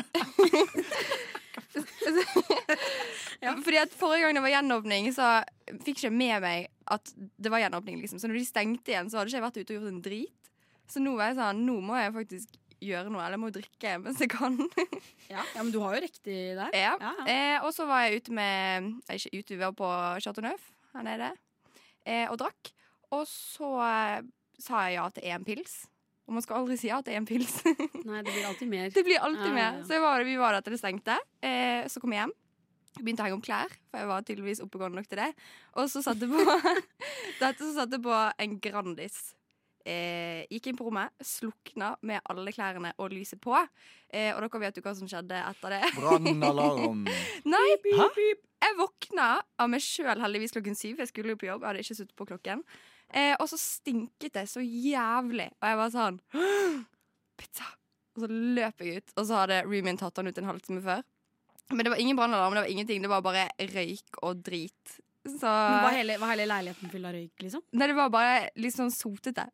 Fordi 3.64 3.76
at 3.82 3.92
Forrige 3.98 4.24
gang 4.24 4.38
det 4.38 4.42
var 4.44 4.54
gjenåpning, 4.54 5.10
så 5.14 5.26
fikk 5.84 6.00
jeg 6.00 6.08
ikke 6.08 6.16
med 6.16 6.40
meg 6.44 6.68
at 6.94 7.12
det 7.14 7.52
var 7.52 7.62
gjenåpning. 7.64 8.00
liksom 8.00 8.20
Så 8.22 8.30
når 8.30 8.38
de 8.40 8.46
stengte 8.48 8.94
igjen, 8.94 9.10
så 9.10 9.18
hadde 9.20 9.30
ikke 9.30 9.40
jeg 9.40 9.46
vært 9.46 9.60
ute 9.60 9.70
og 9.74 9.76
gjort 9.78 9.92
en 9.92 10.02
drit. 10.04 10.43
Så 10.90 11.00
nå 11.02 11.14
var 11.18 11.32
jeg 11.32 11.38
sånn, 11.40 11.64
nå 11.66 11.78
må 11.84 11.96
jeg 11.98 12.12
faktisk 12.14 12.60
gjøre 12.84 13.08
noe, 13.12 13.22
eller 13.24 13.38
jeg 13.38 13.42
må 13.44 13.50
drikke 13.54 13.94
mens 14.02 14.22
jeg 14.22 14.32
kan. 14.34 14.58
Ja. 15.24 15.40
ja, 15.54 15.62
men 15.62 15.70
du 15.72 15.78
har 15.80 15.94
jo 15.96 16.02
riktig 16.04 16.34
der. 16.54 16.74
Ja. 16.76 16.92
Ja, 17.00 17.10
ja. 17.24 17.24
Eh, 17.32 17.64
og 17.64 17.70
så 17.72 17.86
var 17.88 18.02
jeg 18.04 18.20
ute 18.20 18.34
med 18.36 18.90
Ikke 19.08 19.30
ute, 19.32 19.54
vi 19.54 19.62
var 19.62 19.72
på 19.72 19.88
Chateau 20.20 20.44
Neuf 20.44 20.66
her 20.92 21.06
nede 21.06 21.30
eh, 22.04 22.28
og 22.28 22.36
drakk. 22.42 22.70
Og 23.16 23.24
så 23.30 23.70
eh, 23.86 24.26
sa 24.60 24.84
jeg 24.84 24.98
ja 24.98 25.06
til 25.16 25.26
én 25.32 25.46
pils. 25.46 25.74
Og 26.28 26.36
man 26.36 26.44
skal 26.44 26.60
aldri 26.60 26.76
si 26.80 26.90
ja 26.90 27.00
til 27.04 27.16
én 27.16 27.26
pils. 27.28 27.56
Nei, 28.08 28.20
det 28.20 28.30
blir 28.34 28.46
alltid 28.50 28.70
mer. 28.70 28.92
det 28.94 29.04
blir 29.06 29.24
alltid 29.24 29.48
Ja, 29.48 29.70
ja. 29.78 29.84
Så 29.88 30.00
var, 30.04 30.24
vi 30.28 30.36
var 30.40 30.56
der 30.56 30.66
til 30.66 30.76
det 30.76 30.80
stengte. 30.82 31.16
Eh, 31.44 31.88
så 31.90 32.02
kom 32.04 32.14
jeg 32.14 32.24
hjem. 32.26 32.34
Begynte 33.00 33.24
å 33.24 33.26
henge 33.26 33.38
om 33.40 33.42
klær, 33.42 33.72
for 33.90 33.98
jeg 33.98 34.10
var 34.12 34.26
tydeligvis 34.28 34.60
oppegående 34.62 35.00
nok 35.00 35.08
til 35.10 35.18
det. 35.18 35.30
Og 35.80 35.88
så 35.90 36.04
satte 36.04 36.28
jeg 36.28 36.36
på, 36.36 36.74
så 37.40 37.72
satte 37.74 37.96
jeg 37.96 38.04
på 38.04 38.20
en 38.44 38.60
Grandis. 38.62 39.18
Eh, 39.84 40.46
gikk 40.48 40.70
inn 40.70 40.78
på 40.78 40.86
rommet, 40.86 41.12
slukna 41.20 41.90
med 42.08 42.24
alle 42.32 42.54
klærne 42.56 42.94
og 42.96 43.12
lyset 43.12 43.40
på. 43.44 43.52
Eh, 44.08 44.30
og 44.32 44.40
dere 44.40 44.62
vet 44.62 44.80
jo 44.80 44.84
hva 44.86 44.94
som 44.96 45.10
skjedde 45.10 45.36
etter 45.36 45.76
det. 45.76 45.82
Brannalarm. 45.98 47.04
Nei, 47.52 47.66
jeg 48.64 48.78
våkna 48.78 49.28
av 49.60 49.68
meg 49.68 49.84
sjøl 49.84 50.22
heldigvis 50.24 50.56
klokken 50.56 50.78
syv. 50.78 51.02
Jeg 51.02 51.12
skulle 51.12 51.34
jo 51.34 51.40
på 51.40 51.50
jobb, 51.50 51.62
jeg 51.62 51.68
hadde 51.68 51.84
ikke 51.84 51.98
sittet 52.00 52.16
på 52.16 52.28
klokken. 52.32 52.64
Eh, 53.12 53.34
og 53.36 53.48
så 53.50 53.60
stinket 53.60 54.32
det 54.38 54.46
så 54.50 54.64
jævlig, 54.64 55.50
og 55.60 55.68
jeg 55.68 55.78
var 55.78 55.90
sånn 55.92 56.16
Pizza! 57.38 57.68
Og 58.14 58.24
så 58.24 58.28
løp 58.30 58.80
jeg 58.80 59.02
ut, 59.02 59.12
og 59.18 59.26
så 59.26 59.40
hadde 59.42 59.64
Remin 59.66 59.98
tatt 59.98 60.16
den 60.16 60.30
ut 60.30 60.36
en 60.38 60.48
halvtime 60.48 60.80
før. 60.84 61.02
Men 61.72 61.84
det 61.84 61.90
var 61.90 62.00
ingen 62.00 62.16
brannalarm, 62.16 62.54
det 62.54 62.62
var 62.62 62.70
ingenting. 62.70 63.02
Det 63.02 63.10
var 63.10 63.24
bare 63.24 63.48
røyk 63.58 64.20
og 64.22 64.42
drit. 64.46 64.98
Så 65.24 65.48
Men 65.48 65.82
var, 65.82 65.96
hele, 65.96 66.16
var 66.20 66.30
hele 66.34 66.46
leiligheten 66.46 66.90
full 66.92 67.06
av 67.08 67.14
røyk, 67.16 67.32
liksom? 67.40 67.62
Nei, 67.72 67.88
det 67.88 67.96
var 67.96 68.10
bare 68.12 68.34
litt 68.60 68.76
sånn 68.76 68.92
sotete. 68.92 69.46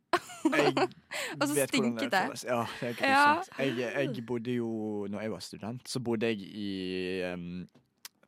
Og 1.41 1.47
så 1.49 1.67
stinket 1.69 2.11
det. 2.13 2.23
Ja, 2.47 2.65
det 2.81 2.95
er 3.01 3.07
Ja. 3.11 3.43
Jeg, 3.59 3.77
jeg 4.15 4.27
bodde 4.27 4.55
jo 4.55 5.07
Når 5.11 5.21
jeg 5.27 5.33
var 5.33 5.39
student, 5.45 5.89
så 5.89 6.01
bodde 6.01 6.27
jeg 6.27 6.41
i 6.41 6.71
um, 7.35 7.69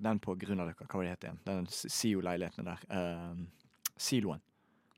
den 0.02 0.18
på 0.22 0.34
Grünerløkka, 0.34 0.86
hva 0.90 0.98
var 0.98 1.04
det 1.06 1.10
het 1.14 1.28
igjen? 1.28 1.42
Den 1.46 1.66
SIO-leiligheten 1.70 2.66
der. 2.66 2.80
Um, 2.90 3.44
siloen. 3.96 4.40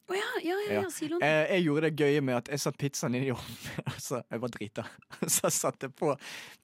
Å 0.04 0.12
oh, 0.12 0.16
ja, 0.18 0.30
ja, 0.44 0.56
Ja. 0.68 0.80
ja, 0.82 0.88
siloen. 0.92 1.22
Jeg, 1.24 1.44
jeg 1.48 1.64
gjorde 1.64 1.88
det 1.88 1.96
gøye 1.96 2.20
med 2.24 2.34
at 2.36 2.48
jeg 2.52 2.60
satte 2.60 2.80
pizzaen 2.82 3.14
i 3.16 3.22
ovnen. 3.32 3.84
Altså, 3.88 4.18
jeg 4.32 4.40
var 4.42 4.50
drita. 4.52 4.84
Så 5.32 5.46
jeg 5.46 5.54
satte 5.56 5.88
på 5.96 6.10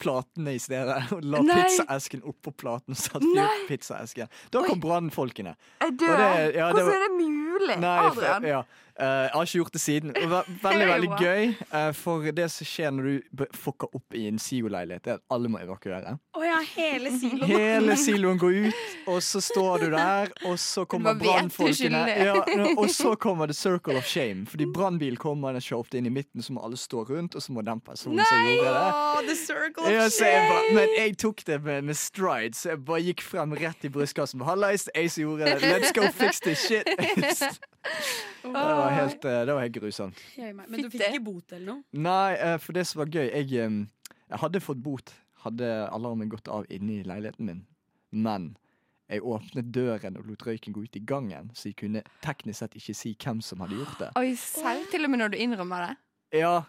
platene 0.00 0.52
i 0.56 0.60
stedet 0.60 0.98
og 1.16 1.24
la 1.24 1.40
Nei. 1.46 1.56
pizzaesken 1.62 2.24
oppå 2.28 2.52
platen. 2.52 2.96
Vi 2.96 3.40
opp 3.40 3.62
pizzaesken. 3.70 4.28
Da 4.52 4.64
kom 4.66 4.80
brannfolkene. 4.84 5.54
Jeg 5.80 5.96
dør. 6.02 6.16
det- 6.20 6.54
ja, 6.58 6.68
det 6.72 6.84
Hvordan 6.84 6.96
er 6.98 7.06
det 7.06 7.12
mulig? 7.16 7.78
Nei, 7.80 7.96
for, 8.16 8.48
ja. 8.50 8.60
Eh, 9.00 9.06
jeg 9.06 9.32
har 9.32 9.46
ikke 9.46 9.58
gjort 9.58 9.72
det 9.72 9.80
siden. 9.80 10.12
Det 10.12 10.28
veldig, 10.62 10.86
veldig 10.90 11.10
gøy. 11.20 11.44
eh, 11.72 11.92
for 11.96 12.26
det 12.36 12.48
som 12.52 12.68
skjer 12.68 12.90
når 12.92 13.06
du 13.08 13.44
fucker 13.56 13.88
opp 13.96 14.16
i 14.16 14.26
en 14.28 14.38
siloleilighet, 14.38 15.06
er 15.06 15.18
at 15.20 15.24
alle 15.32 15.48
må 15.52 15.60
evakuere. 15.62 16.18
Oh 16.36 16.44
ja, 16.44 16.58
hele 16.76 17.12
siloen. 17.16 17.48
Hele 17.48 17.96
siloen 18.04 18.40
går 18.40 18.58
ut, 18.66 18.82
og 19.08 19.22
så 19.24 19.40
står 19.44 19.86
du 19.86 19.86
der, 19.94 20.32
og 20.44 20.58
så 20.60 20.84
kommer 20.84 21.14
bare 21.14 21.40
brannfolkene. 21.40 22.02
Ja, 22.10 22.36
og 22.76 22.90
så 22.92 23.14
kommer 23.16 23.46
the 23.46 23.56
circle 23.56 23.96
of 23.96 24.04
shame. 24.08 24.44
Fordi 24.46 24.68
brannbilen 24.74 25.16
kommer 25.20 25.56
ikke 25.56 25.80
ofte 25.80 25.98
inn 26.00 26.10
i 26.10 26.12
midten, 26.12 26.44
så 26.44 26.52
må 26.52 26.64
alle 26.64 26.76
stå 26.80 27.04
rundt, 27.08 27.34
og 27.34 27.42
så 27.42 27.56
må 27.56 27.64
den 27.64 27.80
personen 27.80 28.20
som 28.24 28.44
gjorde 28.46 28.74
det 28.76 28.84
oh, 28.90 29.20
the 29.26 29.36
circle 29.36 29.86
of 29.86 29.92
ja, 29.92 30.08
så 30.12 30.28
jeg 30.28 30.44
shame. 30.44 30.52
ba, 30.52 30.74
men 30.80 30.94
jeg 30.98 31.16
tok 31.18 31.44
det 31.46 31.60
med, 31.64 31.82
med 31.88 31.96
stride, 31.96 32.54
så 32.56 32.74
jeg 32.74 32.84
bare 32.84 33.02
gikk 33.08 33.24
frem 33.24 33.56
rett 33.56 33.88
i 33.88 33.92
brystkassen. 33.92 34.44
Hallais, 34.44 34.88
jeg 34.94 35.10
som 35.10 35.24
gjorde 35.24 35.48
det. 35.48 35.72
Let's 35.72 35.92
go 35.96 36.08
fix 36.12 36.40
this 36.44 36.68
shit. 36.68 36.88
det, 38.42 38.52
var 38.52 38.90
helt, 38.90 39.24
eh, 39.24 39.40
det 39.46 39.52
var 39.54 39.60
helt 39.64 39.76
grusomt. 39.76 40.20
Men 40.36 40.82
du 40.82 40.90
fikk 40.90 41.06
ikke 41.08 41.24
bot 41.24 41.52
eller 41.52 41.66
noe? 41.66 41.82
Nei, 41.92 42.32
eh, 42.36 42.56
for 42.60 42.76
det 42.76 42.86
som 42.88 43.00
var 43.02 43.12
gøy 43.12 43.26
Jeg, 43.28 43.52
eh, 43.56 44.16
jeg 44.30 44.40
hadde 44.44 44.62
fått 44.64 44.82
bot, 44.84 45.12
hadde 45.44 45.68
alarmen 45.90 46.28
gått 46.32 46.48
av 46.52 46.66
inne 46.72 47.00
i 47.00 47.06
leiligheten 47.06 47.46
min. 47.48 47.62
Men 48.10 48.50
jeg 49.10 49.24
åpnet 49.26 49.70
døren 49.74 50.18
og 50.20 50.26
lot 50.28 50.44
røyken 50.46 50.74
gå 50.76 50.84
ut 50.86 50.96
i 50.98 51.02
gangen, 51.02 51.48
så 51.54 51.70
jeg 51.70 51.78
kunne 51.80 52.02
teknisk 52.22 52.62
sett 52.62 52.76
ikke 52.78 52.94
si 52.94 53.14
hvem 53.18 53.40
som 53.42 53.62
hadde 53.64 53.80
gjort 53.80 53.96
det. 54.04 54.10
Oi, 54.20 54.34
selv 54.38 54.86
til 54.92 55.06
og 55.06 55.10
med 55.10 55.24
når 55.24 55.32
du 55.34 55.40
innrømmer 55.40 55.88
det? 55.88 55.96
Ja, 56.44 56.60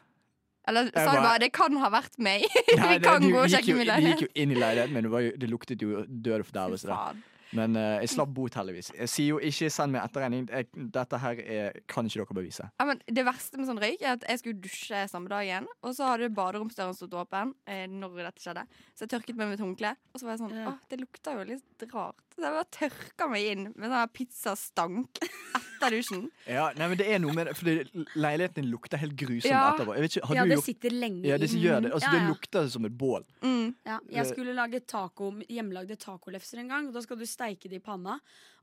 Eller 0.68 0.90
sa 0.94 1.06
sa 1.06 1.12
du 1.14 1.22
bare- 1.22 1.40
'det 1.40 1.52
kan 1.54 1.76
ha 1.78 1.90
vært 1.90 2.18
meg'? 2.18 2.46
nei, 2.78 2.98
Vi 2.98 3.04
kan 3.04 3.22
det, 3.22 3.34
og 3.34 3.46
gikk 3.46 3.54
sjekke 3.56 3.78
jo, 3.78 3.84
leilighet 3.84 4.02
det 4.02 4.10
gikk 4.10 4.22
jo 4.22 4.42
inn 4.42 4.52
i 4.52 4.56
leiligheten, 4.56 4.94
men 4.94 5.04
det, 5.04 5.12
var 5.12 5.20
jo, 5.22 5.32
det 5.38 5.50
luktet 5.50 5.82
jo 5.82 6.06
død 6.06 6.44
fordervelse 6.50 6.88
der. 6.88 6.96
Faen. 6.96 7.24
Men 7.58 7.76
uh, 7.76 8.00
jeg 8.02 8.14
slapp 8.14 8.32
bot, 8.36 8.56
heldigvis. 8.56 8.92
Jeg 8.96 9.12
sier 9.12 9.34
jo 9.34 9.40
ikke 9.52 9.70
send 9.74 9.96
meg 9.96 10.06
etterregning. 10.06 10.48
Dette 10.96 11.20
her 11.22 11.42
er, 11.44 11.80
kan 11.92 12.08
ikke 12.08 12.24
dere 12.24 12.38
bevise. 12.42 12.68
Ja, 12.80 12.88
men 12.88 13.02
det 13.08 13.26
verste 13.28 13.60
med 13.60 13.70
sånn 13.70 13.82
røyk 13.82 14.04
er 14.04 14.16
at 14.16 14.26
jeg 14.28 14.42
skulle 14.42 14.64
dusje 14.64 15.04
samme 15.12 15.32
dagen, 15.32 15.68
og 15.84 15.96
så 15.98 16.14
hadde 16.14 16.32
baderomsdøren 16.36 16.96
stått 16.98 17.18
åpen 17.20 17.56
eh, 17.70 17.86
når 17.92 18.22
dette 18.24 18.44
skjedde. 18.44 18.66
Så 18.96 19.06
jeg 19.06 19.14
tørket 19.16 19.38
meg 19.40 19.52
med 19.52 19.60
et 19.60 19.66
håndkle, 19.66 19.96
og 20.12 20.22
så 20.22 20.28
var 20.28 20.38
jeg 20.38 20.44
sånn 20.46 20.58
Å, 20.72 20.76
det 20.92 21.02
lukta 21.02 21.36
jo 21.38 21.48
litt 21.54 21.88
rart. 21.92 22.24
Så 22.36 22.46
jeg 22.48 22.54
bare 22.56 22.70
tørka 22.72 23.28
meg 23.30 23.48
inn 23.52 23.64
med 23.76 23.92
sånn 23.92 24.12
pizzastank 24.16 25.20
etter 25.22 25.96
dusjen. 25.96 26.24
Ja, 26.48 26.70
nei, 26.78 26.88
men 26.92 26.98
det 27.00 27.08
er 27.12 27.20
noe 27.22 27.34
med 27.36 27.50
det, 27.50 27.56
fordi 27.60 28.06
leiligheten 28.16 28.62
din 28.62 28.70
lukter 28.72 29.02
helt 29.02 29.16
grusomt 29.20 29.52
Ja. 29.52 29.64
etterpå. 29.74 29.96
Jeg 29.98 30.06
vet 30.06 30.16
ikke, 30.16 30.28
har 30.30 30.36
Ja, 30.40 30.46
du 30.46 30.54
det 30.56 30.60
sitter 30.64 30.96
lenge 30.96 31.26
Ja, 31.28 31.38
det 31.42 31.50
gjør 31.52 31.82
det. 31.86 31.92
Altså, 31.92 32.12
Ja, 32.12 32.20
Det 32.20 32.30
lukter 32.30 32.70
som 32.70 32.86
et 32.86 32.98
bål. 32.98 33.26
Mm. 33.42 33.76
Ja, 33.86 34.00
jeg 34.10 34.26
skulle 34.32 34.56
lage 34.58 34.80
taco, 34.86 35.32
hjemmelagde 35.50 35.98
tacolefser 35.98 36.60
en 36.64 36.68
gang. 36.70 36.88
Og 36.88 36.94
da 36.94 37.02
skal 37.02 37.18
du 37.18 37.26
steike 37.26 37.70
det 37.70 37.82
i 37.82 37.84
panna. 37.84 38.20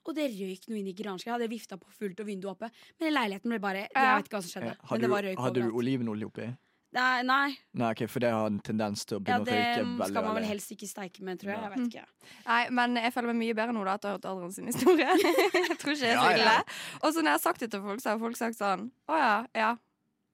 Og 0.06 0.14
det 0.14 0.30
røyk 0.32 0.68
noe 0.70 0.78
inn 0.78 0.86
i 0.88 0.94
granskapet. 0.96 1.26
Jeg 1.28 1.34
hadde 1.36 1.50
vifta 1.52 1.76
på 1.76 1.90
fullt 1.98 2.20
og 2.20 2.26
vinduet 2.26 2.54
oppe. 2.56 2.70
Men 3.00 3.12
leiligheten 3.12 3.50
ble 3.52 3.58
bare 3.60 3.84
Jeg 3.92 3.92
vet 4.16 4.24
ikke 4.30 4.38
hva 4.38 4.42
som 4.42 4.52
skjedde. 4.54 4.72
Ja, 4.72 4.78
men 4.78 4.88
Hadde 4.88 5.00
det 5.00 5.08
du, 5.08 5.12
var 5.12 5.22
røyk 5.28 5.38
hadde 5.44 5.62
du 5.62 5.70
olivenolje 5.76 6.24
oppi? 6.30 6.48
Nei, 6.96 7.20
nei. 7.22 7.50
Nei, 7.76 7.90
okay, 7.92 8.06
for 8.08 8.24
det 8.24 8.30
har 8.32 8.46
en 8.48 8.60
tendens 8.64 9.02
til 9.04 9.18
å 9.18 9.20
Ja, 9.20 9.36
begynne 9.36 9.44
det 9.44 9.56
å 9.56 9.64
røyke 9.82 9.88
veldig. 9.98 10.06
skal 10.08 10.24
man 10.24 10.38
vel 10.38 10.46
helst 10.48 10.70
ikke 10.72 10.88
steike 10.88 11.20
med, 11.26 11.38
tror 11.42 11.52
jeg. 11.52 11.60
Jeg 11.60 11.72
vet 11.74 11.82
ikke. 11.90 12.04
Nei, 12.46 12.60
men 12.78 12.96
jeg 12.96 13.12
føler 13.12 13.28
meg 13.32 13.36
mye 13.42 13.56
bedre 13.58 13.74
nå 13.76 13.82
da 13.84 13.96
at 13.98 14.00
du 14.00 14.08
har 14.08 14.14
hørt 14.16 14.24
Adrian 14.30 14.52
sin 14.56 14.70
historie. 14.72 15.04
jeg 15.68 15.76
tror 15.82 15.92
ikke 15.92 16.06
jeg 16.08 16.16
er 16.16 16.22
så 16.22 16.30
Ja, 16.32 16.54
ja. 16.54 16.62
Og 17.02 17.12
så 17.12 17.20
når 17.20 17.28
jeg 17.28 17.36
har 17.36 17.44
sagt 17.44 17.60
det 17.60 17.70
til 17.74 17.82
folk, 17.84 18.00
så 18.00 18.14
har 18.14 18.18
folk 18.24 18.40
sagt 18.40 18.56
sånn 18.56 18.88
Å 19.12 19.20
ja, 19.20 19.36
ja. 19.54 19.74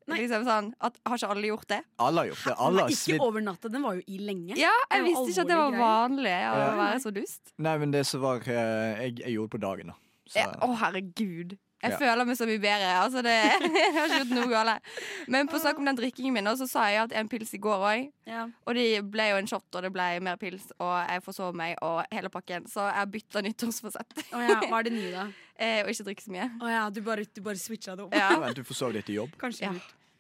Nei. 0.07 0.19
Liksom 0.21 0.45
sånn 0.45 0.67
at 0.85 0.99
Har 1.09 1.17
ikke 1.17 1.29
alle 1.33 1.49
gjort 1.49 1.67
det? 1.73 1.81
Alle 1.99 2.21
har 2.23 2.27
gjort 2.29 2.45
det. 2.45 2.55
Alle 2.61 2.83
har 2.85 2.91
ikke 2.93 3.19
over 3.25 3.41
natta. 3.41 3.71
Den 3.73 3.83
var 3.89 3.95
jo 3.97 4.03
i 4.07 4.19
lenge. 4.21 4.55
Ja, 4.61 4.73
jeg 4.93 5.07
visste 5.07 5.31
ikke 5.33 5.45
at 5.47 5.49
det 5.49 5.57
var 5.57 5.79
vanlig 5.81 6.35
å 6.39 6.57
Ja. 6.61 6.75
være 6.77 6.99
så 7.01 7.11
dust. 7.17 7.41
Nei, 7.59 7.73
men 7.81 7.91
det 7.95 8.03
som 8.07 8.21
var 8.21 8.45
eh, 8.45 9.01
jeg, 9.01 9.15
jeg 9.25 9.33
gjorde 9.39 9.49
det 9.49 9.55
på 9.57 9.63
dagen, 9.65 9.87
da. 9.95 9.97
Å, 9.97 10.37
Ja, 10.37 10.45
Å, 10.61 10.69
herregud. 10.85 11.57
Jeg 11.85 11.93
Ja. 11.93 11.99
føler 12.01 12.25
meg 12.27 12.37
så 12.41 12.47
mye 12.49 12.61
bedre. 12.63 12.91
Altså, 13.05 13.23
det, 13.27 13.35
jeg 13.77 13.93
har 13.95 14.09
ikke 14.09 14.19
gjort 14.23 14.33
noe 14.39 14.49
galt. 14.51 14.93
Men 15.29 15.51
på 15.53 15.61
sak 15.61 15.79
om 15.79 15.85
den 15.89 15.99
drikkingen 16.01 16.33
min, 16.39 16.49
så 16.57 16.67
sa 16.71 16.87
jeg 16.89 17.03
at 17.05 17.13
en 17.21 17.29
pils 17.29 17.53
i 17.55 17.61
går 17.61 17.85
òg. 17.91 18.07
Ja. 18.31 18.47
Og 18.67 18.75
det 18.79 18.87
ble 19.13 19.27
jo 19.31 19.37
en 19.43 19.51
shot, 19.51 19.67
og 19.77 19.85
det 19.85 19.93
ble 19.95 20.07
mer 20.25 20.39
pils, 20.41 20.71
og 20.81 20.95
jeg 21.05 21.23
forsov 21.27 21.55
meg, 21.61 21.77
og 21.85 22.03
hele 22.15 22.31
pakken. 22.33 22.65
Så 22.73 22.87
jeg 22.89 23.11
bytta 23.19 23.45
nyttårsforsett. 23.45 24.17
Oh, 24.33 24.41
ja, 24.43 24.61
Hva 24.65 24.81
er 24.81 24.89
det 24.89 24.97
nye, 24.99 25.11
da? 25.13 25.27
Eh, 25.55 25.85
og 25.85 25.91
ikke 25.93 26.03
drikke 26.09 26.23
så 26.25 26.33
mye. 26.35 26.47
Å 26.59 26.67
ja, 26.73 26.79
du 26.91 26.97
bare, 27.07 27.23
du 27.31 27.39
bare 27.47 27.61
switcha 27.63 27.93
det 27.95 28.03
opp. 28.09 28.15
Ja. 28.19 28.33
Vent, 28.43 28.57
du 28.59 28.67
forsov 28.67 28.91
deg 28.97 29.05
til 29.07 29.21
jobb? 29.21 29.37
Kanskje 29.39 29.69
Ja. 29.69 29.75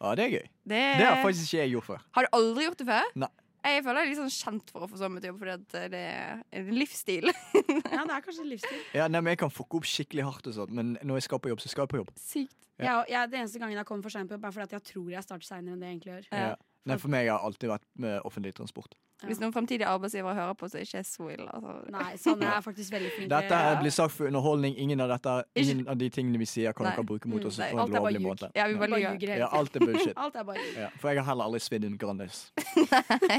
Ja, 0.04 0.12
det 0.14 0.24
er 0.28 0.30
gøy. 0.36 0.44
Det, 0.68 0.82
Det 1.00 1.06
har 1.08 1.18
faktisk 1.24 1.48
ikke 1.48 1.58
jeg 1.64 1.72
gjort 1.72 1.86
før. 1.88 2.04
Har 2.14 2.26
du 2.26 2.36
aldri 2.38 2.66
gjort 2.68 2.78
det 2.78 2.86
før? 2.86 3.08
Nei. 3.24 3.28
Jeg 3.64 3.84
føler 3.84 4.00
jeg 4.02 4.04
er 4.04 4.10
litt 4.10 4.20
sånn 4.20 4.34
kjent 4.34 4.72
for 4.74 4.84
å 4.84 4.88
få 4.90 4.98
sommerjobb, 5.00 5.38
fordi 5.40 5.52
at 5.54 5.76
det 5.94 6.00
er 6.04 6.42
en 6.60 6.74
livsstil. 6.76 7.30
Ja, 7.94 8.02
det 8.04 8.12
er 8.16 8.24
kanskje 8.26 8.42
en 8.44 8.50
livsstil. 8.50 8.82
Ja, 8.96 9.06
nei, 9.08 9.20
men 9.22 9.32
Jeg 9.32 9.40
kan 9.40 9.52
fucke 9.54 9.78
opp 9.78 9.86
skikkelig 9.88 10.24
hardt, 10.26 10.46
og 10.50 10.54
sånt 10.56 10.72
Men 10.74 10.94
når 11.00 11.20
jeg 11.20 11.26
skal 11.28 11.40
på 11.40 11.50
jobb, 11.52 11.62
så 11.64 11.70
skal 11.72 11.86
jeg 11.86 11.92
på 11.94 12.00
jobb. 12.02 12.12
Sykt. 12.20 12.56
Ja. 12.74 12.84
Jeg, 12.84 13.14
jeg, 13.14 13.30
det 13.32 13.38
eneste 13.40 13.62
gangen 13.62 13.78
jeg 13.78 13.86
kommer 13.88 14.04
for 14.04 14.14
seint 14.14 14.28
på 14.28 14.36
jobb, 14.36 14.44
er 14.48 14.54
fordi 14.56 14.66
at 14.68 14.76
jeg 14.76 14.86
tror 14.90 15.10
jeg 15.14 15.26
starter 15.26 15.46
seinere 15.48 15.76
enn 15.76 15.82
det 15.84 15.88
jeg 15.90 15.96
egentlig 15.96 16.12
gjør. 16.12 16.28
Ja. 16.34 16.54
Nei, 16.86 16.96
For 17.00 17.08
meg 17.08 17.24
har 17.24 17.38
jeg 17.38 17.44
alltid 17.48 17.68
vært 17.70 17.84
med 17.96 18.20
offentlig 18.28 18.52
transport. 18.54 18.92
Ja. 19.22 19.28
Hvis 19.30 19.38
noen 19.40 19.52
fremtidige 19.54 19.86
arbeidsgivere 19.88 20.34
hører 20.36 20.56
på, 20.60 20.68
så 20.68 20.76
er 20.76 20.82
det 20.84 20.88
ikke 20.90 21.00
så 21.08 21.28
ille. 21.32 21.46
Altså. 21.48 21.74
Nei, 21.94 22.16
Sanne 22.20 22.44
er 22.52 22.60
faktisk 22.60 22.92
veldig 22.92 23.12
flink. 23.14 23.30
Dette 23.32 23.54
er, 23.56 23.78
blir 23.80 23.94
sagt 23.94 24.12
for 24.12 24.26
underholdning. 24.28 24.74
Ingen 24.76 25.00
av, 25.00 25.08
dette, 25.14 25.36
ingen 25.56 25.86
av 25.88 25.96
de 25.96 26.10
tingene 26.12 26.36
vi 26.42 26.44
sier, 26.50 26.74
kan 26.76 26.90
dere 26.90 27.04
bruke 27.08 27.30
mot 27.30 27.44
oss 27.48 27.56
Mm, 27.56 27.62
nei, 27.64 27.70
på 27.70 27.78
en 27.78 27.80
alt 27.86 27.94
er 27.94 28.00
lovlig 28.04 28.20
måte. 28.26 28.50
Ja, 28.54 28.66
vi 28.68 28.74
Ja. 28.74 28.78
bare 28.84 29.00
ljuger 29.00 29.36
Ja, 29.38 29.48
alt 29.52 29.76
er 29.76 29.80
bullshit. 29.86 30.12
Alt 30.16 30.36
er 30.36 30.44
bare. 30.44 30.66
Ja, 30.76 30.88
for 31.00 31.08
jeg 31.08 31.22
har 31.22 31.24
heller 31.30 31.44
aldri 31.48 31.60
svidd 31.64 31.84
en 31.88 31.96
Grandis. 31.96 32.42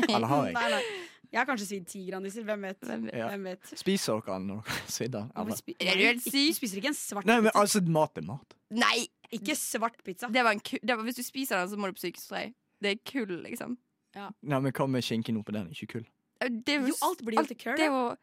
Eller 0.09 0.27
har 0.27 0.45
jeg? 0.49 0.53
Nei, 0.57 0.69
nei. 0.71 0.81
Jeg 1.35 1.39
har 1.41 1.47
kanskje 1.49 1.65
svidd 1.67 1.87
ti 1.91 2.01
Grandiser. 2.09 2.43
Hvem 2.47 2.61
vet? 2.69 2.79
Hvem 2.85 3.05
vet? 3.09 3.15
Ja. 3.19 3.27
Hvem 3.33 3.43
vet? 3.49 3.71
Spiser 3.77 4.21
dere 4.25 4.35
den 4.39 4.47
når 4.47 4.61
dere 4.63 4.75
har 4.79 4.91
svidd 4.97 5.11
den? 5.17 5.29
Hvorfor 5.35 5.45
Eller? 5.45 5.61
spi- 5.61 5.75
Er 5.85 5.93
du 5.99 6.03
helt 6.05 6.23
syk? 6.23 6.49
Du 6.49 6.59
spiser 6.61 6.77
ikke 6.81 6.91
en 6.93 6.97
svart 6.99 7.25
Nei, 7.29 7.39
men 7.41 7.51
altså, 7.53 7.81
mat 7.85 8.17
er 8.17 8.25
mat. 8.29 8.55
Nei! 8.71 9.07
Ikke 9.35 9.55
svart 9.57 9.97
pizza. 10.05 10.29
Det 10.31 10.43
var 10.45 10.51
en 10.55 10.59
ku 10.61 10.77
det 10.81 10.95
var, 10.95 11.03
hvis 11.03 11.17
du 11.17 11.23
spiser 11.25 11.57
den, 11.59 11.69
så 11.69 11.77
må 11.81 11.89
du 11.89 11.93
på 11.97 12.05
sykehusstrøy. 12.05 12.53
Det 12.81 12.91
er 12.91 13.01
kull, 13.05 13.35
liksom. 13.43 13.77
Nei, 14.15 14.59
men 14.61 14.71
Hva 14.71 14.87
med 14.87 15.03
skinken 15.03 15.41
på 15.43 15.51
den? 15.55 15.69
Ikke 15.75 15.87
kull. 15.97 16.05
Det 16.39 16.79
Jo, 16.87 16.95
alt 17.03 17.21
blir 17.25 17.39
jo 17.39 17.45
til 17.49 17.57
kull. 17.57 17.75
Det 17.79 17.87
er 17.87 17.91
jo 17.91 18.15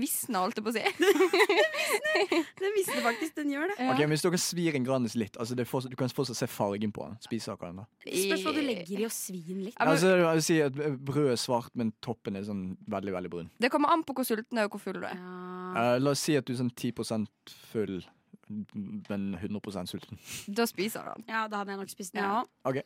visne, 0.00 0.40
holdt 0.40 0.56
jeg 0.58 0.64
på 0.64 0.72
å 0.72 0.74
si. 0.74 0.82
Det 2.60 2.70
visner 2.74 3.02
faktisk 3.04 3.36
den 3.36 3.50
gjør 3.52 3.68
det. 3.70 3.76
Ja. 3.78 3.90
Ok, 3.92 4.00
men 4.04 4.14
Hvis 4.14 4.24
dere 4.24 4.40
svir 4.40 4.76
en 4.78 4.86
Grandis 4.86 5.14
litt, 5.18 5.36
altså 5.40 5.56
det 5.58 5.66
fortsatt, 5.68 5.92
du 5.92 5.98
kan 6.00 6.08
fortsatt 6.12 6.38
se 6.38 6.48
fargen 6.50 6.92
på 6.94 7.04
den. 7.04 7.18
Den 7.28 7.80
da? 7.82 7.84
Spørs 8.06 8.44
hva 8.46 8.54
du 8.56 8.62
legger 8.64 9.02
i 9.04 9.06
å 9.06 9.12
svin 9.12 9.60
litt. 9.66 9.74
Ja, 9.76 9.84
men- 9.84 9.92
Altså, 9.94 10.14
jeg 10.16 10.34
vil 10.38 10.42
si 10.42 10.60
at 10.62 10.72
Brødet 11.04 11.32
er 11.36 11.40
svart, 11.40 11.70
men 11.74 11.92
toppen 12.02 12.36
er 12.36 12.42
sånn 12.42 12.76
veldig 12.88 13.12
veldig 13.12 13.30
brun. 13.30 13.50
Det 13.60 13.70
kommer 13.70 13.92
an 13.92 14.02
på 14.04 14.14
hvor 14.14 14.24
sulten 14.24 14.58
og 14.64 14.70
hvor 14.70 14.80
full 14.80 14.94
du 15.00 15.04
er. 15.06 15.14
Ja. 15.14 15.94
Uh, 15.94 15.98
la 16.00 16.10
oss 16.10 16.20
si 16.20 16.36
at 16.36 16.44
du 16.46 16.52
er 16.54 16.58
sånn 16.62 16.72
10% 16.74 17.28
full, 17.72 18.02
men 18.48 19.34
100% 19.40 19.88
sulten. 19.88 20.18
Da 20.48 20.64
spiser 20.66 21.04
du 21.04 21.22
den. 21.22 21.24
ja, 21.28 21.46
da 21.48 21.58
hadde 21.62 21.70
jeg 21.70 21.78
nok 21.78 21.90
spist 21.90 22.12
den, 22.14 22.22
Ja. 22.24 22.44
jeg 22.72 22.84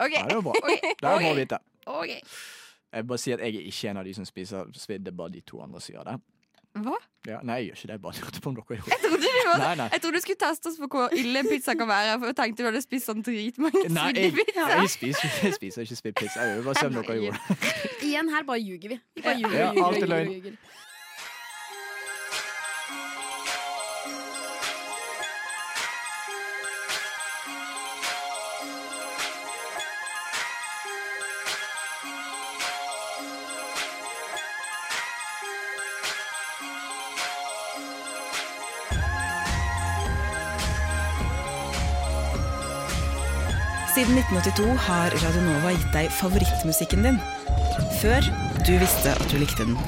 òg. 0.00 0.06
OK. 0.06 0.12
Ja, 0.18 0.26
det 0.28 0.36
var 0.36 0.42
bra. 0.42 0.52
Det 0.68 0.92
er 0.92 1.00
bra 1.02 1.16
å 1.30 1.34
vite. 1.38 1.58
Okay. 1.86 2.20
Jeg 2.94 3.02
vil 3.02 3.08
bare 3.10 3.18
si 3.18 3.32
at 3.34 3.40
jeg 3.42 3.56
er 3.58 3.66
ikke 3.70 3.90
en 3.90 3.96
av 4.00 4.04
de 4.06 4.14
som 4.14 4.24
spiser 4.28 4.70
svidd, 4.78 5.02
det 5.04 5.10
er 5.12 5.16
bare 5.18 5.32
de 5.34 5.40
to 5.46 5.60
andre 5.62 5.80
som 5.82 5.94
gjør 5.96 6.04
det. 6.12 6.20
Hva? 6.74 6.96
Ja, 7.28 7.36
nei, 7.46 7.60
jeg 7.62 7.66
gjør 7.68 7.76
ikke 7.78 7.86
det. 7.86 7.94
Jeg 7.94 8.02
bare 8.02 8.20
lurte 8.24 8.40
på 8.42 8.50
om 8.50 8.54
dere 8.56 8.76
gjorde 8.78 8.90
Jeg 8.90 9.00
trodde, 9.04 9.18
du 9.22 9.48
var, 9.48 9.58
Nei, 9.62 9.74
nei. 9.78 9.84
jeg 9.92 10.00
trodde 10.02 10.18
du 10.18 10.22
skulle 10.24 10.40
teste 10.42 10.70
oss 10.72 10.78
på 10.82 10.88
hvor 10.90 11.12
ille 11.14 11.38
en 11.44 11.46
pizza 11.50 11.74
kan 11.78 11.86
være. 11.90 12.16
For 12.18 12.26
jeg 12.32 12.36
tenkte 12.40 12.64
du 12.64 12.66
hadde 12.66 12.82
spist 12.82 13.06
sånn 13.10 13.22
dritmange 13.22 13.82
Nei, 13.94 14.08
svidde 14.10 14.24
jeg, 14.24 14.72
jeg, 14.72 14.90
spiser, 14.96 15.36
jeg 15.44 15.54
spiser 15.60 15.86
ikke 15.86 15.98
svidd 16.00 16.16
pizza. 16.18 16.48
Jeg 16.48 16.58
vil 16.58 16.66
bare 16.66 16.80
se 16.80 16.88
om 16.90 16.96
dere 16.98 17.16
gjorde 17.20 17.38
det. 17.46 17.92
Igjen 18.08 18.32
her 18.34 18.48
bare 18.50 18.58
ljuger 18.64 18.94
vi. 18.96 18.98
Vi 19.14 19.22
bare 19.28 19.36
ljuger 19.38 19.58
Ja, 19.60 19.68
ljuger. 19.70 19.86
er 19.86 20.02
ljuger, 20.02 20.34
ljuger. 20.34 20.58
Siden 43.94 44.16
1982 44.18 44.72
har 44.88 45.12
Radionova 45.22 45.70
gitt 45.70 45.92
deg 45.94 46.08
favorittmusikken 46.10 47.04
din. 47.06 47.18
Før 48.00 48.26
du 48.66 48.72
visste 48.80 49.12
at 49.14 49.28
du 49.30 49.38
likte 49.38 49.68
den. 49.68 49.78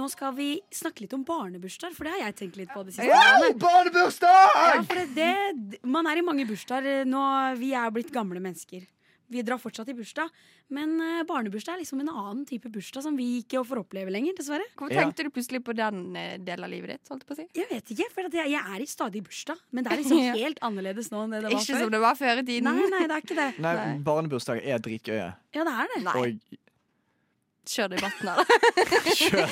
nå 0.00 0.06
skal 0.08 0.32
vi 0.36 0.48
snakke 0.72 1.04
litt 1.04 1.14
om 1.18 1.26
barnebursdager, 1.26 1.96
for 1.98 2.06
det 2.06 2.14
har 2.14 2.22
jeg 2.28 2.36
tenkt 2.38 2.60
litt 2.60 2.70
på 2.72 2.84
det 2.86 2.94
siste. 2.94 3.10
Wow, 3.10 3.50
barnebursdag! 3.60 4.54
Ja, 4.54 4.80
for 4.86 5.02
det, 5.02 5.08
det, 5.18 5.82
man 5.82 6.08
er 6.08 6.22
i 6.22 6.24
mange 6.24 6.46
bursdager 6.48 7.02
nå. 7.08 7.26
Vi 7.60 7.74
er 7.76 7.92
blitt 7.94 8.14
gamle 8.14 8.40
mennesker. 8.40 8.86
Vi 9.30 9.42
drar 9.46 9.58
fortsatt 9.62 9.88
i 9.88 9.94
bursdag, 9.94 10.28
men 10.74 10.96
eh, 11.00 11.20
barnebursdag 11.28 11.76
er 11.76 11.82
liksom 11.84 12.00
en 12.02 12.08
annen 12.10 12.44
type 12.48 12.66
bursdag 12.74 13.04
som 13.04 13.14
vi 13.16 13.28
ikke 13.44 13.60
får 13.64 13.82
oppleve 13.84 14.10
lenger, 14.10 14.34
dessverre. 14.40 14.66
Hvorfor 14.76 14.92
Ja. 14.96 15.04
tenkte 15.06 15.22
du 15.24 15.30
plutselig 15.30 15.60
på 15.64 15.74
den 15.78 16.16
eh, 16.18 16.36
delen 16.42 16.64
av 16.66 16.70
livet 16.72 16.96
ditt? 16.96 17.08
Holdt 17.12 17.22
jeg 17.22 17.28
på 17.30 17.36
å 17.36 17.38
si? 17.38 17.46
Jeg 17.60 17.68
vet 17.70 17.92
ikke, 17.94 18.08
for 18.16 18.26
at 18.26 18.32
jeg, 18.40 18.50
jeg 18.50 18.74
er 18.74 18.82
i 18.82 18.88
stadig 18.90 19.22
bursdag, 19.28 19.62
men 19.70 19.84
det 19.86 19.92
er 19.92 19.96
liksom 20.02 20.18
Ja. 20.24 20.34
helt 20.34 20.58
annerledes 20.66 21.12
nå 21.14 21.22
enn 21.24 21.30
det 21.36 21.42
det 21.44 21.52
var 21.52 21.60
Ikke 21.60 21.74
før. 21.76 21.84
som 21.86 21.90
det 21.94 22.00
var 22.00 22.14
før 22.18 22.42
i 22.42 22.46
tiden. 22.50 22.64
Nei, 22.74 22.88
nei, 22.90 23.04
det 23.06 23.16
er 23.16 23.22
ikke 23.24 23.38
det. 23.38 23.48
Nei, 23.62 23.74
Nei. 23.78 23.98
barnebursdager 24.10 24.66
er 24.74 24.78
dritgøye. 24.88 25.28
Ja, 25.54 25.64
det 25.64 25.76
er 25.84 25.94
det. 25.94 26.02
Nei. 26.04 26.18
Og 26.18 26.58
Kjør 27.70 27.90
debatten 27.92 28.28
her, 28.30 28.40
da. 28.40 28.44
kjør. 29.20 29.42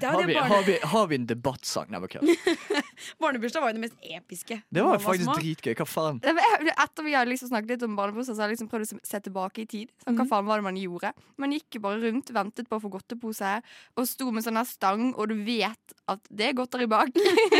Har 0.00 0.22
vi, 0.24 0.34
har, 0.34 0.62
vi, 0.64 0.76
har 0.92 1.08
vi 1.10 1.18
en 1.18 1.26
debattsang? 1.28 1.90
Nei, 1.92 2.00
bare 2.00 2.14
kødd. 2.14 2.30
barnebursdag 3.20 3.64
var 3.64 3.72
jo 3.72 3.76
det 3.76 3.82
mest 3.82 3.98
episke. 4.16 4.60
Det 4.72 4.84
var 4.86 4.96
jo 4.96 5.02
faktisk 5.04 5.34
dritgøy. 5.36 5.74
Hva 5.76 5.86
faen? 5.88 6.20
Etter 6.24 7.04
vi 7.04 7.16
har 7.16 7.28
liksom 7.28 7.50
snakket 7.52 7.74
litt 7.74 7.84
om 7.84 7.98
barnebursdag, 7.98 8.38
så 8.38 8.44
har 8.44 8.48
jeg 8.48 8.56
liksom 8.56 8.70
prøvd 8.72 8.96
å 8.96 9.00
se 9.10 9.20
tilbake 9.26 9.64
i 9.64 9.68
tid. 9.68 9.92
Sånn, 10.04 10.16
hva 10.16 10.26
faen 10.32 10.48
var 10.48 10.62
det 10.62 10.68
man 10.70 10.80
gjorde? 10.80 11.12
Man 11.40 11.52
gikk 11.56 11.76
jo 11.76 11.84
bare 11.84 12.00
rundt, 12.06 12.32
ventet 12.36 12.70
på 12.70 12.80
å 12.80 12.84
få 12.86 12.92
godtepose, 12.96 13.52
og 14.00 14.08
sto 14.08 14.30
med 14.32 14.46
sånn 14.46 14.60
her 14.60 14.68
stang, 14.70 15.10
og 15.12 15.28
du 15.28 15.36
vet 15.44 15.96
at 16.10 16.32
det 16.32 16.50
er 16.50 16.56
godteri 16.56 16.88
bak. 16.90 17.12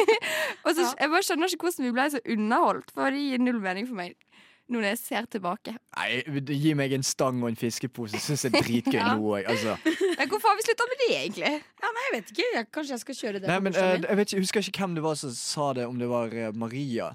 og 0.65 0.73
så 0.73 0.89
Jeg 0.89 1.13
bare 1.13 1.27
skjønner 1.27 1.53
ikke 1.53 1.69
hvordan 1.69 1.89
vi 1.91 1.95
ble 1.99 2.09
så 2.17 2.25
underholdt, 2.25 2.97
for 2.97 3.13
det 3.13 3.29
gir 3.29 3.45
null 3.45 3.61
mening 3.61 3.89
for 3.91 4.01
meg. 4.01 4.17
Nå 4.71 4.79
når 4.79 4.93
jeg 4.93 4.99
ser 5.03 5.27
tilbake. 5.27 5.73
Nei, 5.97 6.41
Gi 6.47 6.75
meg 6.79 6.93
en 6.95 7.03
stang 7.07 7.41
og 7.43 7.49
en 7.51 7.59
fiskepose. 7.59 8.21
Syns 8.23 8.45
jeg 8.47 8.55
er 8.55 8.63
dritgøy 8.63 8.99
Ja. 9.01 9.15
nå 9.19 9.33
òg. 9.35 9.49
Altså. 9.51 9.75
Hvorfor 10.31 10.53
har 10.53 10.61
vi 10.61 10.67
slutta 10.69 10.87
med 10.91 11.01
det, 11.03 11.09
egentlig? 11.17 11.55
Ja, 11.83 11.91
nei, 11.97 12.05
jeg 12.07 12.15
vet 12.17 12.31
ikke. 12.35 12.47
Jeg, 12.55 12.69
kanskje 12.77 12.95
jeg 12.95 13.03
skal 13.05 13.19
kjøre 13.23 13.41
det 13.41 13.51
Nei, 13.51 13.57
men 13.67 13.75
min. 13.75 13.81
Jeg 13.81 14.21
vet 14.21 14.29
ikke, 14.29 14.37
jeg 14.39 14.47
husker 14.47 14.71
ikke 14.71 14.85
hvem 14.85 14.95
det 15.01 15.05
var 15.09 15.19
som 15.19 15.33
sa 15.35 15.73
det, 15.81 15.89
om 15.91 15.99
det 15.99 16.11
var 16.11 16.37
eh, 16.37 16.53
Maria 16.55 17.11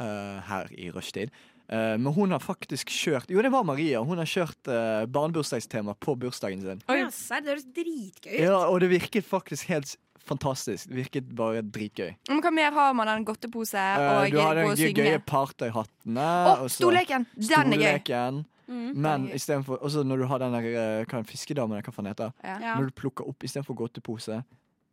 uh, 0.00 0.40
her 0.48 0.72
i 0.74 0.90
rushtid. 0.94 1.30
Uh, 1.68 1.94
men 2.00 2.08
hun 2.16 2.32
har 2.32 2.40
faktisk 2.40 2.88
kjørt 2.88 3.28
Jo, 3.28 3.42
det 3.44 3.50
var 3.52 3.66
Maria. 3.68 4.00
Hun 4.00 4.18
har 4.18 4.28
kjørt 4.28 4.70
uh, 4.72 5.04
barnebursdagstema 5.12 5.94
på 6.00 6.16
bursdagen 6.18 6.62
sin. 6.64 6.82
Oi. 6.88 7.02
ja, 7.02 7.10
det 7.12 7.52
høres 7.52 7.66
dritgøy 7.76 8.32
ut. 8.32 8.42
Ja, 8.42 8.58
Og 8.66 8.80
det 8.82 8.90
virket 8.94 9.28
faktisk 9.28 9.68
helt 9.70 9.94
fantastisk. 10.28 10.90
Virket 10.92 11.30
bare 11.38 11.62
dritgøy. 11.64 12.12
Men 12.30 12.42
hva 12.44 12.52
mer 12.54 12.76
har 12.76 12.94
man 12.96 13.10
enn 13.12 13.26
godtepose 13.28 13.78
Eh, 13.78 14.12
og 14.18 14.32
du 14.32 14.38
hadde 14.42 14.68
den 14.68 14.94
gøye 14.96 15.18
partøyhattene. 15.26 16.28
Oh, 16.28 16.64
og 16.64 16.70
så 16.70 16.82
storleken! 16.82 17.26
Den 17.36 17.76
er 17.78 17.98
gøy. 18.04 18.44
Mm. 18.68 18.92
Men 18.92 19.28
er 19.28 19.32
gøy. 19.32 19.34
istedenfor 19.40 19.80
Og 19.80 20.06
når 20.06 20.22
du 20.22 20.28
har 20.30 20.44
den 20.44 20.56
der 20.56 20.70
eh, 20.70 21.04
hva 21.08 21.24
fiskedamen, 21.26 21.82
hva 21.84 21.94
faen 21.94 22.10
heter. 22.10 22.32
Ja. 22.44 22.76
Når 22.76 22.90
du 22.90 22.96
plukker 23.02 23.28
opp 23.28 23.48
istedenfor 23.48 23.78
godtepose, 23.78 24.42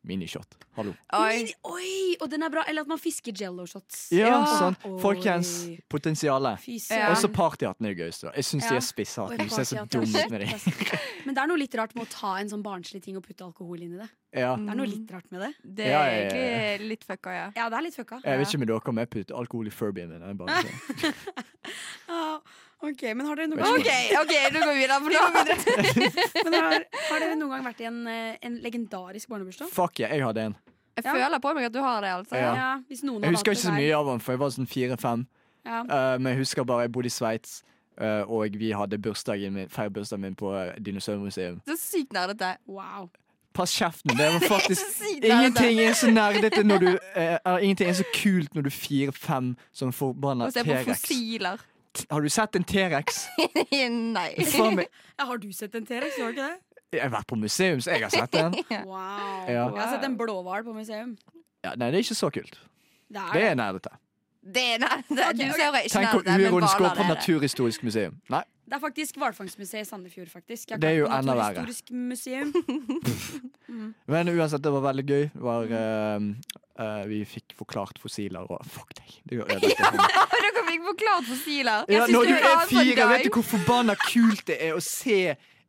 minishot. 0.05 0.55
Hallo. 0.77 0.93
Oi. 1.17 1.45
Oi, 1.65 2.15
og 2.21 2.29
den 2.31 2.43
er 2.45 2.51
bra. 2.53 2.63
Eller 2.69 2.85
at 2.85 2.89
man 2.91 2.99
fisker 3.01 3.33
jello-shots. 3.35 4.09
Ja, 4.15 4.27
Ja. 4.29 4.39
sånn. 4.59 4.77
Folkens, 5.01 5.51
potensialet. 5.89 6.65
Ja. 6.89 7.09
Og 7.11 7.17
så 7.21 7.29
partyhatten 7.31 7.87
er 7.87 7.95
jo 7.95 8.03
gøyeste. 8.03 8.31
Jeg 8.35 8.43
syns 8.43 8.69
de 8.69 8.75
er 8.75 8.85
spisshatt. 8.85 9.31
Oi, 9.31 9.37
Du 9.37 9.49
ser 9.49 9.63
så 9.69 9.85
dum 9.89 10.03
ut 10.03 10.29
med 10.31 10.41
de. 10.41 10.47
Men 11.25 11.33
det 11.35 11.41
er 11.41 11.47
noe 11.49 11.57
litt 11.57 11.75
rart 11.75 11.95
med 11.95 12.05
å 12.05 12.09
ta 12.11 12.35
en 12.39 12.49
sånn 12.51 12.63
barnslig 12.65 13.01
ting 13.03 13.17
og 13.17 13.25
putte 13.25 13.45
alkohol 13.45 13.81
inn 13.81 13.95
i 13.95 14.01
det. 14.03 14.09
Ja. 14.35 14.55
Det 14.59 14.69
er 14.69 14.75
noe 14.77 14.89
litt 14.89 15.11
rart 15.11 15.31
med 15.31 15.41
det. 15.41 15.51
Det 15.63 15.85
er 15.85 15.91
ja, 15.91 16.01
ja, 16.03 16.15
ja. 16.15 16.29
egentlig 16.29 16.89
litt 16.89 17.05
fucka, 17.07 17.31
ja. 17.33 17.45
Ja, 17.55 17.69
det 17.71 17.77
er 17.79 17.85
litt 17.87 17.95
fucka. 17.95 18.19
Jeg 18.25 18.41
vet 18.41 18.47
ikke 18.51 18.59
med 18.59 18.67
dere 18.73 18.91
om 18.91 18.97
jeg 19.01 19.09
putter 19.15 19.39
alkohol 19.39 19.67
i 19.67 19.73
furbyen 19.73 20.11
min. 20.11 20.21
Ok, 22.83 23.01
men 23.15 23.25
har 23.25 23.35
dere 23.39 23.47
noen 23.47 23.61
gang, 23.63 23.79
OK, 23.79 23.89
ok, 24.19 24.33
nå 24.53 24.61
går 24.61 24.73
vi 24.75 24.81
videre. 24.83 24.99
For 26.43 26.49
men 26.51 26.59
har, 26.59 26.85
har 27.09 27.23
dere 27.23 27.37
noen 27.39 27.53
gang 27.55 27.63
vært 27.69 27.81
i 27.81 27.87
en, 27.89 28.01
eh, 28.11 28.35
en 28.45 28.57
legendarisk 28.61 29.29
barnebursdag? 29.31 29.71
fuck 29.73 29.99
yeah, 29.99 30.11
jeg 30.11 30.25
hadde 30.25 30.49
en. 30.51 30.57
Jeg 30.95 31.05
Ja. 31.05 31.13
føler 31.13 31.39
på 31.43 31.53
meg 31.55 31.65
at 31.65 31.73
du 31.73 31.79
har 31.83 32.01
det, 32.01 32.09
altså. 32.09 32.35
Ja. 32.35 32.79
hvis 32.87 33.03
noen 33.03 33.23
Jeg 33.23 33.31
husker 33.35 33.51
ikke 33.51 33.67
så 33.67 33.73
mye 33.75 33.95
av 33.95 34.05
den, 34.11 34.19
for 34.19 34.31
jeg 34.35 34.39
var 34.39 34.49
sånn 34.55 34.67
fire-fem. 34.67 35.27
Ja. 35.65 35.79
Eh, 35.81 36.17
men 36.19 36.33
jeg 36.33 36.43
husker 36.43 36.63
bare 36.63 36.85
jeg 36.85 36.91
bodde 36.91 37.11
i 37.11 37.15
Sveits, 37.15 37.63
Uh, 37.95 38.27
og 38.27 38.51
vi 38.59 38.73
hadde 38.75 38.97
bursdagen 38.99 39.53
min, 39.55 39.69
feir 39.71 39.87
bursdagen 39.89 40.21
min 40.21 40.35
på 40.35 40.49
uh, 40.51 40.73
Dinosaurmuseum. 40.85 41.61
Det 41.63 41.77
er 41.77 41.79
sykt 41.79 42.11
nerdete. 42.11 42.57
Wow. 42.67 43.07
Pass 43.55 43.71
kjeften! 43.71 44.17
Det 44.17 44.25
var 44.33 44.43
faktisk. 44.59 44.81
Ingenting 45.23 45.79
er 45.79 45.93
så 45.95 46.09
nerdete 46.11 46.63
når 46.67 46.83
du 46.83 46.89
uh, 46.91 47.55
Ingenting 47.63 47.89
er 47.89 47.95
så 47.95 48.03
kult 48.11 48.51
når 48.55 48.67
du 48.67 48.67
er 48.67 48.75
fire-fem 48.75 49.53
som 49.71 49.93
forbanna 49.95 50.49
Og 50.49 50.53
se 50.57 50.65
på 50.67 50.81
fossiler. 50.89 51.63
Har 52.11 52.21
du 52.21 52.29
sett 52.29 52.55
en 52.55 52.63
T-rex? 52.63 53.25
Nei. 54.15 54.29
Faen 54.51 54.81
Ja, 55.19 55.25
har 55.25 55.37
du 55.41 55.51
sett 55.55 55.75
en 55.75 55.85
T-rex? 55.87 56.17
Har 56.19 56.31
du 56.31 56.39
ikke 56.39 56.47
det? 56.49 56.61
Jeg 56.95 57.03
har 57.03 57.11
vært 57.11 57.27
på 57.27 57.35
museum, 57.39 57.81
så 57.83 57.91
jeg 57.95 58.05
har 58.05 58.13
sett 58.13 58.35
en. 58.39 58.55
Wow. 58.87 59.45
Ja. 59.49 59.65
Jeg 59.67 59.81
har 59.81 59.93
sett 59.95 60.05
en 60.07 60.17
blåhval 60.19 60.63
på 60.67 60.73
museum. 60.75 61.15
Ja, 61.65 61.73
nei, 61.75 61.89
det 61.91 61.99
er 61.99 62.05
ikke 62.05 62.17
så 62.17 62.29
kult. 62.33 62.59
Det 63.09 63.21
er 63.21 63.33
Det 63.33 63.43
er 63.49 63.55
nerdete. 63.59 63.93
Det 64.45 64.63
er 64.75 64.81
nerdete. 64.83 65.13
Okay, 65.13 65.33
Du 65.33 65.45
ok. 65.49 65.57
ser 65.57 65.79
ikke 65.79 65.93
Tenk 65.95 66.11
hvor 66.13 66.51
uroen 66.51 66.67
gå 66.77 66.91
på. 66.99 67.07
Naturhistorisk 67.09 67.83
museum. 67.87 68.19
Nei, 68.29 68.43
Det 68.65 68.73
er 68.73 68.81
faktisk 68.81 69.17
hvalfangstmuseet 69.21 69.85
i 69.85 69.87
Sandefjord, 69.87 70.29
faktisk. 70.33 70.71
Jeg 70.71 70.81
Det 70.81 70.89
er 70.89 70.95
jo 71.03 71.05
enda 71.05 71.35
verre. 71.37 71.61
Naturhistorisk 71.61 71.91
museum. 71.93 72.53
men 74.11 74.31
uansett, 74.33 74.63
det 74.65 74.71
var 74.73 74.85
veldig 74.87 75.05
gøy. 75.05 75.25
Det 75.33 75.43
Var, 75.45 75.73
eh, 75.79 76.29
eh, 76.85 77.03
vi 77.11 77.19
fikk 77.29 77.53
forklart 77.59 78.01
fossiler 78.01 78.49
og 78.49 78.65
Fuck 78.65 78.95
deg. 78.97 79.19
Det 79.21 79.37
gjør 79.37 79.51
ødelagt 79.57 79.83
for 79.83 79.99
meg. 79.99 80.17
Dere 80.33 80.63
fikk 80.71 80.87
forklart 80.89 81.29
fossiler. 81.29 81.85
Ja, 81.93 82.07
synes 82.07 82.17
når 82.17 82.31
du 82.31 82.33
var 82.33 82.55
er 82.55 82.65
fire, 82.71 82.95
for 83.01 83.13
vet 83.13 83.27
du 83.27 83.31
hvor 83.37 83.47
forbanna 83.51 83.97
kult 84.07 84.47
det 84.49 84.57
er 84.69 84.73
å 84.73 84.81
se 84.81 85.19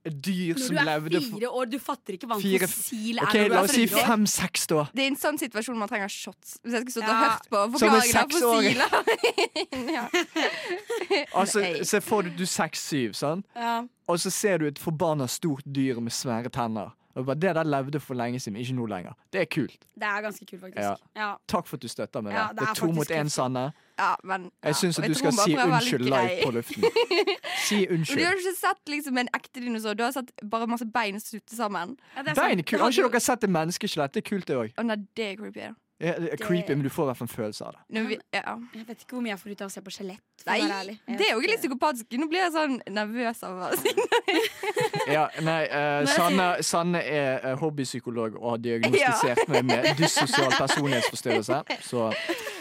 et 0.06 0.28
levde 0.28 0.70
Når 0.86 1.08
du 1.10 1.16
er 1.16 1.26
fire 1.32 1.50
år, 1.50 1.64
du 1.70 1.78
fatter 1.82 2.14
ikke 2.16 2.28
hva 2.30 2.36
en 2.38 2.42
Fire- 2.42 2.68
fossil 2.70 3.18
er. 3.18 3.22
Okay, 3.26 3.42
når 3.42 3.48
du 3.48 3.54
la 3.56 3.62
oss 3.66 3.74
si 3.76 3.86
fem-seks, 3.90 4.66
da. 4.72 4.84
Det 4.94 5.02
er 5.04 5.10
en 5.12 5.18
sånn 5.20 5.38
situasjon 5.42 5.78
man 5.78 5.88
trenger 5.90 6.08
shots. 6.12 6.56
Hvis 6.62 6.72
jeg 6.78 6.86
skulle 6.86 6.96
stått 6.96 7.10
og 7.10 7.22
hørt 7.24 7.48
på 7.50 7.78
Som 7.78 7.88
en 7.88 8.00
forklaringen 8.00 8.16
av 8.16 8.30
seksåring. 8.30 8.76
fossiler. 8.76 9.90
ja. 9.96 10.06
Altså. 11.40 11.64
Se 11.86 12.00
for 12.04 12.22
deg 12.26 12.36
du 12.38 12.46
seks-syv, 12.48 13.12
sant? 13.16 13.46
Ja. 13.56 13.82
og 14.08 14.20
så 14.22 14.30
ser 14.30 14.58
du 14.62 14.66
et 14.68 14.78
forbanna 14.78 15.26
stort 15.26 15.64
dyr 15.66 15.98
med 16.00 16.12
svære 16.14 16.48
tenner. 16.54 16.92
Bare, 17.24 17.34
Det 17.34 17.54
der 17.56 17.64
levde 17.64 18.00
for 18.00 18.14
lenge 18.14 18.40
siden, 18.40 18.56
ikke 18.60 18.74
nå 18.76 18.86
lenger. 18.86 19.12
Det 19.32 19.40
er 19.40 19.44
kult. 19.48 19.86
Det 19.94 20.02
er 20.04 20.20
ganske 20.20 20.46
kult, 20.46 20.60
faktisk. 20.60 20.82
Ja. 20.82 20.94
Ja. 21.16 21.34
Takk 21.48 21.66
for 21.66 21.76
at 21.76 21.82
du 21.82 21.88
støtter 21.88 22.20
meg. 22.20 22.32
Ja, 22.34 22.38
der. 22.38 22.52
det 22.52 22.60
det 22.60 22.68
er 22.68 22.74
to 22.74 22.90
mot 22.92 23.10
én. 23.10 23.28
Sanne. 23.32 23.72
ja, 23.98 24.14
men. 24.24 24.50
Jeg 24.64 24.76
syns 24.76 24.98
at 24.98 25.08
du 25.08 25.14
skal 25.14 25.32
si 25.46 25.56
unnskyld 25.56 26.04
live 26.04 26.44
på 26.44 26.50
luften. 26.50 26.84
Si 27.66 27.86
Men 27.90 28.02
Du 28.04 28.24
har 28.24 28.36
ikke 28.36 28.54
sett 28.60 28.92
liksom 28.92 29.18
en 29.18 29.28
ekte 29.34 29.60
dinosaur. 29.60 29.94
Du 29.94 30.02
har 30.04 30.10
sett 30.12 30.30
bare 30.50 30.66
masse 30.66 30.86
bein 30.94 31.20
stutte 31.20 31.56
sammen. 31.56 31.96
Ja, 32.16 32.22
det. 32.22 32.36
Bein 32.36 32.56
Det 32.56 32.66
kult. 32.66 32.82
Har 32.82 32.90
ikke 32.90 33.08
dere 33.08 33.20
sett 33.20 33.44
et 33.44 33.50
menneskeskjelett? 33.50 34.14
Det 34.14 34.24
er 34.24 34.28
kult, 34.28 34.46
det 34.48 34.56
òg. 34.56 34.72
Oh, 34.78 34.84
nei, 34.84 34.96
det 35.16 35.24
er 35.32 35.36
creepy. 35.40 35.72
Ja, 35.98 36.12
det 36.20 36.28
er 36.34 36.36
creepy, 36.36 36.74
men 36.74 36.82
du 36.84 36.90
får 36.92 37.06
i 37.06 37.08
hvert 37.08 37.18
fall 37.18 37.28
en 37.28 37.32
følelse 37.32 37.64
av 37.64 37.72
det. 37.72 37.82
Nå, 37.96 38.02
vi, 38.10 38.16
ja. 38.36 38.56
Jeg 38.76 38.84
vet 38.84 39.04
ikke 39.04 39.16
hvor 39.16 39.22
mye 39.24 39.32
jeg 39.32 39.40
får 39.40 39.52
ut 39.52 39.62
av 39.64 39.70
å 39.70 39.72
se 39.72 39.82
på 39.86 39.92
skjelett. 39.94 40.24
Nei, 40.44 40.58
det 41.08 41.24
er 41.24 41.30
jo 41.30 41.40
ikke 41.40 41.52
litt 41.54 41.62
psykopatisk. 41.62 42.18
Nå 42.20 42.28
blir 42.28 42.42
jeg 42.42 42.52
sånn 42.52 42.76
nervøs 42.92 43.40
av 43.48 43.62
å 43.64 43.70
si 43.80 43.94
Ja, 45.16 45.24
nei, 45.46 45.62
uh, 45.72 46.04
Sanne, 46.10 46.50
Sanne 46.66 47.00
er 47.00 47.40
eh, 47.40 47.56
hobbypsykolog 47.62 48.36
og 48.36 48.50
har 48.50 48.62
diagnostisert 48.66 49.48
meg 49.48 49.64
med 49.70 49.88
dyssosial 50.02 50.52
personlighetsforstyrrelse. 50.58 51.62
Så 51.88 52.10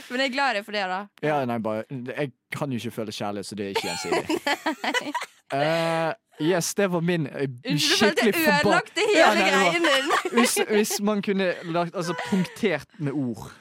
Men 0.08 0.24
jeg 0.24 0.32
er 0.32 0.36
glad 0.38 0.56
i 0.56 0.60
deg 0.62 0.68
for 0.70 0.80
det, 0.80 0.88
da. 0.96 1.02
ja, 1.26 1.42
nei, 1.50 1.60
bare 1.60 1.84
Jeg 1.90 2.32
kan 2.56 2.72
jo 2.72 2.80
ikke 2.80 3.02
føle 3.02 3.16
kjærlighet, 3.20 3.52
så 3.52 3.60
det 3.60 3.68
er 3.68 3.76
ikke 3.76 3.90
gjensidig. 3.92 5.14
Eh, 5.54 6.12
yes, 6.42 6.74
det 6.76 6.88
var 6.92 7.02
min 7.02 7.28
eh, 7.28 7.50
skikkelig 7.80 8.34
jeg 8.34 8.62
ødelagte 8.62 9.06
hele 9.10 9.48
Ja. 9.50 10.22
Hvis, 10.32 10.58
hvis 10.70 10.96
man 11.02 11.22
kunne 11.22 11.54
lagt 11.64 11.96
Altså 11.96 12.16
punktert 12.30 12.88
med 12.98 13.12
ord, 13.14 13.52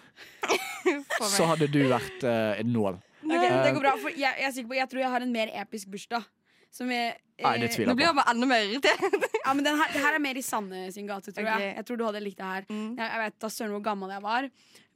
så 1.37 1.47
hadde 1.53 1.69
du 1.73 1.83
vært 1.89 2.25
uh, 2.25 2.61
en 2.61 2.73
nål. 2.73 2.99
Okay, 3.25 3.51
det 3.65 3.75
går 3.75 3.81
bra, 3.81 3.95
for 4.01 4.13
jeg, 4.13 4.21
jeg, 4.27 4.49
er 4.49 4.53
sikker 4.53 4.73
på, 4.73 4.77
jeg 4.77 4.91
tror 4.91 5.01
jeg 5.01 5.13
har 5.15 5.25
en 5.25 5.33
mer 5.33 5.53
episk 5.63 5.93
bursdag. 5.93 6.27
Som 6.75 6.91
jeg, 6.91 7.15
Nei, 7.39 7.53
det 7.63 7.69
eh, 7.69 7.73
tviler 7.77 7.93
Nå 7.93 7.95
blir 7.99 8.09
jeg 8.09 8.17
bare 8.19 8.33
enda 8.33 8.47
mer 8.51 8.65
irritert. 8.67 9.05
Ja, 9.45 9.53
men 9.55 9.63
den 9.63 9.77
her, 9.79 9.91
det 9.95 10.01
her 10.03 10.17
er 10.17 10.23
mer 10.25 10.39
i 10.41 10.43
Sanne 10.43 10.89
sin 10.91 11.07
gate, 11.07 11.31
tror 11.31 11.47
okay. 11.47 11.69
jeg. 11.69 11.75
Jeg 11.79 11.87
tror 11.87 12.01
du 12.01 12.05
hadde 12.09 12.23
likt 12.25 12.41
det 12.41 12.49
her. 12.49 12.65
Mm. 12.67 12.97
Jeg, 12.99 13.05
jeg 13.05 13.21
vet 13.23 13.37
da 13.45 13.51
søren 13.53 13.75
hvor 13.77 13.85
gammel 13.85 14.11
jeg 14.11 14.25
var. 14.25 14.49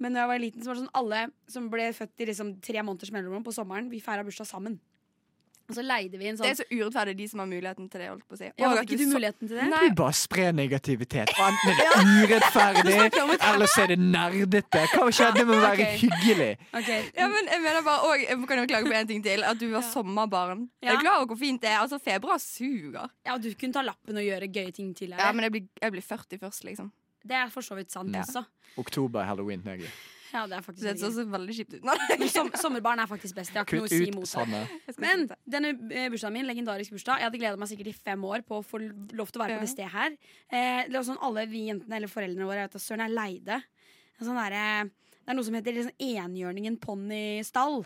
Men 0.03 0.17
da 0.17 0.25
jeg 0.25 0.31
var 0.33 0.41
liten, 0.43 0.65
så 0.65 0.71
var 0.71 0.79
det 0.79 0.83
sånn 0.83 0.99
alle 0.99 1.21
som 1.55 1.69
ble 1.71 1.87
født 1.95 2.25
i 2.25 2.29
liksom 2.33 2.53
tre 2.65 2.83
måneders 2.83 3.13
mellomrom 3.15 3.45
på 3.47 3.55
sommeren, 3.55 3.91
vi 3.93 4.03
feira 4.03 4.27
bursdag 4.27 4.49
sammen. 4.51 4.79
Og 5.69 5.75
så 5.77 5.83
leide 5.85 6.17
vi 6.17 6.27
en 6.31 6.37
sånn 6.39 6.47
Det 6.47 6.51
er 6.55 6.59
så 6.63 6.67
urettferdig, 6.73 7.15
de 7.19 7.27
som 7.29 7.41
har 7.43 7.47
muligheten 7.51 7.91
til 7.93 8.01
det. 8.01 8.07
holdt 8.09 8.25
på 8.29 8.35
å 8.35 8.39
si. 8.39 8.45
ja, 8.47 8.53
Og 8.57 8.71
Hadde 8.73 8.83
ikke 8.87 8.97
du 8.97 9.05
så- 9.05 9.13
muligheten 9.19 9.49
til 9.49 9.57
det? 9.59 9.67
Nei, 9.69 9.89
Du 9.89 9.95
bare 9.95 10.13
sprer 10.17 10.53
negativitet. 10.57 11.29
Og 11.29 11.45
Enten 11.45 11.69
er 11.69 11.77
det 11.83 12.31
urettferdig, 12.31 12.95
eller 13.51 13.67
så 13.67 13.83
er 13.83 13.87
det 13.93 13.99
nerdete. 13.99 14.87
Hva 14.95 15.11
skjedde 15.13 15.45
med 15.45 15.55
å 15.57 15.61
være 15.61 15.73
okay. 15.83 15.99
hyggelig? 15.99 16.57
Okay. 16.73 17.03
Ja, 17.19 17.29
men 17.29 17.45
jeg 17.53 17.61
mener 17.63 17.83
bare 17.85 18.01
og, 18.09 18.17
Jeg 18.19 18.47
kan 18.49 18.59
jo 18.59 18.67
klage 18.67 18.85
på 18.89 18.95
en 18.97 19.07
ting 19.07 19.23
til. 19.23 19.45
At 19.45 19.59
du 19.61 19.69
var 19.71 19.83
sommerbarn. 19.95 20.69
Ja. 20.81 20.89
Jeg 20.89 20.97
er 20.97 21.01
glad 21.05 21.17
over 21.21 21.27
hvor 21.35 21.39
fint 21.45 21.61
det 21.61 21.69
er. 21.71 21.79
Altså, 21.85 21.99
Februar 22.01 22.39
suger. 22.39 23.11
Ja, 23.27 23.37
du 23.37 23.53
kunne 23.55 23.73
ta 23.77 23.83
lappen 23.83 24.17
og 24.17 24.25
gjøre 24.25 24.49
gøye 24.49 24.73
ting 24.73 24.95
tidligere. 24.95 25.21
Ja, 25.21 25.33
Men 25.33 25.43
jeg 25.45 25.53
blir, 25.53 25.69
jeg 25.83 25.93
blir 25.93 26.03
40 26.03 26.39
først, 26.39 26.65
liksom. 26.65 26.91
Det 27.29 27.37
er 27.37 27.49
for 27.53 27.61
så 27.61 27.77
vidt 27.77 27.91
sant 27.93 28.15
Ja. 28.15 28.23
også. 28.25 28.45
Oktober, 28.79 29.25
halloween. 29.25 29.61
Nei, 29.67 29.83
Ja, 30.33 30.43
det 30.47 30.59
er 30.59 30.65
faktisk 30.65 30.85
Det 30.85 30.95
så 31.01 31.11
så 31.15 31.25
veldig 31.25 31.55
kjipt 31.57 31.75
ut. 31.79 31.85
Men 32.21 32.29
som, 32.29 32.51
sommerbarn 32.61 33.01
er 33.01 33.09
faktisk 33.11 33.35
best. 33.39 33.55
Jeg 33.55 33.61
har 33.63 33.67
ikke 33.69 33.81
noe 33.81 33.89
å 33.89 33.93
si 33.93 34.09
imot 34.11 34.35
det. 34.53 34.95
Men 35.01 35.27
denne 35.49 35.73
eh, 35.91 36.09
bursdagen 36.13 36.37
min, 36.37 36.47
legendarisk 36.49 36.93
bursdag, 36.97 37.23
jeg 37.23 37.31
hadde 37.31 37.41
gleda 37.41 37.61
meg 37.61 37.71
sikkert 37.73 37.93
i 37.93 37.97
fem 37.97 38.25
år 38.29 38.45
på 38.49 38.61
å 38.61 38.65
få 38.67 38.81
lov 38.85 39.33
til 39.33 39.41
å 39.41 39.45
være 39.45 39.57
Ja. 39.57 39.59
på 39.63 39.67
det 39.67 39.73
stedet 39.73 39.93
her. 39.95 40.17
Eh, 40.51 40.83
det 40.89 40.97
var 40.99 41.07
sånn 41.09 41.21
Alle 41.25 41.47
vi 41.51 41.67
jentene 41.71 41.97
eller 41.97 42.13
foreldrene 42.13 42.47
våre 42.49 42.67
vet, 42.69 42.77
søren 42.83 43.05
er 43.07 43.15
leide. 43.15 43.63
Sånn 44.21 44.37
der, 44.39 44.57
det 44.91 45.31
er 45.33 45.37
noe 45.39 45.47
som 45.47 45.55
heter 45.55 45.77
liksom 45.77 45.95
Enhjørningen 46.03 46.79
ponnystall. 46.83 47.85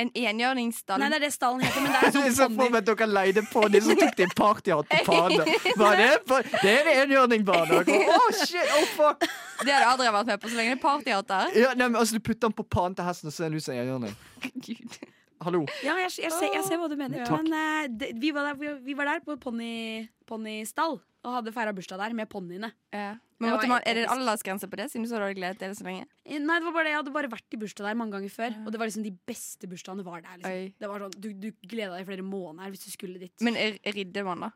En 0.00 0.08
enhjørningsstall. 0.16 1.02
Nei, 1.02 1.08
det 1.12 1.18
er 1.18 1.24
det 1.26 1.30
stallen 1.34 1.60
heter, 1.60 1.82
men 1.84 1.92
det 1.92 1.98
er 1.98 2.06
er 2.08 2.12
så 2.16 2.36
sånn 2.38 2.54
for 2.56 2.72
meg 2.72 2.78
at 2.80 2.86
dere 2.88 3.08
leide 3.10 3.42
på 3.50 3.64
de 3.68 3.82
som 3.84 3.98
tok 3.98 4.14
de 4.16 4.28
partyhatt 4.38 4.88
på 4.88 5.00
Pane. 5.04 5.56
Var 5.82 5.98
det, 6.00 6.10
det 6.54 6.72
er 6.72 6.88
en 6.94 7.00
enhjørning, 7.02 7.44
bare. 7.44 7.82
dere. 7.84 7.98
Å, 8.16 8.30
shit, 8.38 8.72
oh, 8.78 8.86
fuck. 8.96 9.26
Det 9.60 9.74
hadde 9.74 9.90
Adrian 9.90 10.16
vært 10.16 10.32
med 10.32 10.42
på 10.44 10.52
så 10.52 10.58
lenge 10.58 10.72
det 10.72 10.78
er 10.78 10.82
partyhatter. 10.86 11.52
Ja, 11.60 11.74
nei, 11.76 11.90
men, 11.90 12.00
altså, 12.00 12.16
du 12.16 12.24
putter 12.24 12.46
den 12.48 12.56
på 12.56 12.64
panen 12.64 12.96
til 12.96 13.08
hesten, 13.10 13.28
og 13.28 13.36
så 13.36 13.44
er 13.44 13.52
den 13.52 13.60
ut 13.60 13.66
som 13.66 13.76
en 13.76 13.82
enhjørning. 13.84 14.16
Gud. 14.64 14.98
Hallo. 15.42 15.62
Ja, 15.82 15.98
jeg, 15.98 16.12
jeg, 16.22 16.32
ser, 16.32 16.48
jeg 16.54 16.64
ser 16.68 16.80
hva 16.80 16.88
du 16.88 16.96
mener. 16.96 17.20
Ja. 17.24 17.28
Men 17.36 17.52
uh, 17.52 17.84
det, 18.00 18.14
vi, 18.22 18.32
var 18.32 18.48
der, 18.48 18.58
vi, 18.60 18.72
vi 18.86 18.96
var 18.96 19.10
der 19.10 19.24
på 19.26 19.36
ponnistall 19.42 21.00
og 21.22 21.36
hadde 21.36 21.52
feira 21.54 21.74
bursdag 21.74 22.00
der 22.00 22.16
med 22.16 22.30
ponniene. 22.30 22.72
Ja. 22.94 23.12
Det 23.42 23.48
Men 23.50 23.56
måtte 23.58 23.68
man, 23.72 23.82
er 23.90 23.98
det 23.98 24.06
aldersgrense 24.12 24.68
på 24.70 24.78
det, 24.78 24.86
siden 24.92 25.02
du 25.02 25.10
så 25.10 25.18
dårlig 25.18 25.34
gledet 25.40 25.58
deg 25.58 25.74
så 25.74 25.84
lenge? 25.86 26.04
Eh, 26.24 26.38
Nei, 26.38 26.58
det 26.60 26.66
var 26.68 26.72
bare 26.76 26.84
det, 26.86 26.92
Jeg 26.94 27.00
hadde 27.02 27.14
bare 27.16 27.30
vært 27.32 27.56
i 27.56 27.58
bursdag 27.58 27.88
der 27.88 27.98
mange 27.98 28.14
ganger 28.14 28.30
før. 28.30 28.54
Og 28.62 28.70
det 28.72 28.78
var 28.78 28.86
liksom 28.86 29.02
de 29.06 29.14
beste 29.26 29.66
bursdagene 29.70 30.04
var 30.06 30.22
der. 30.22 30.38
Liksom. 30.38 30.74
Det 30.78 30.88
var 30.92 31.04
sånn, 31.06 31.16
Du, 31.18 31.28
du 31.34 31.48
gleda 31.66 31.96
deg 31.96 32.04
i 32.06 32.10
flere 32.12 32.22
måneder 32.26 32.70
hvis 32.70 32.84
du 32.86 32.90
skulle 32.94 33.18
dit. 33.18 33.34
Men 33.42 33.56
er- 33.58 33.80
ridde 33.98 34.22
man, 34.24 34.46
da? 34.46 34.50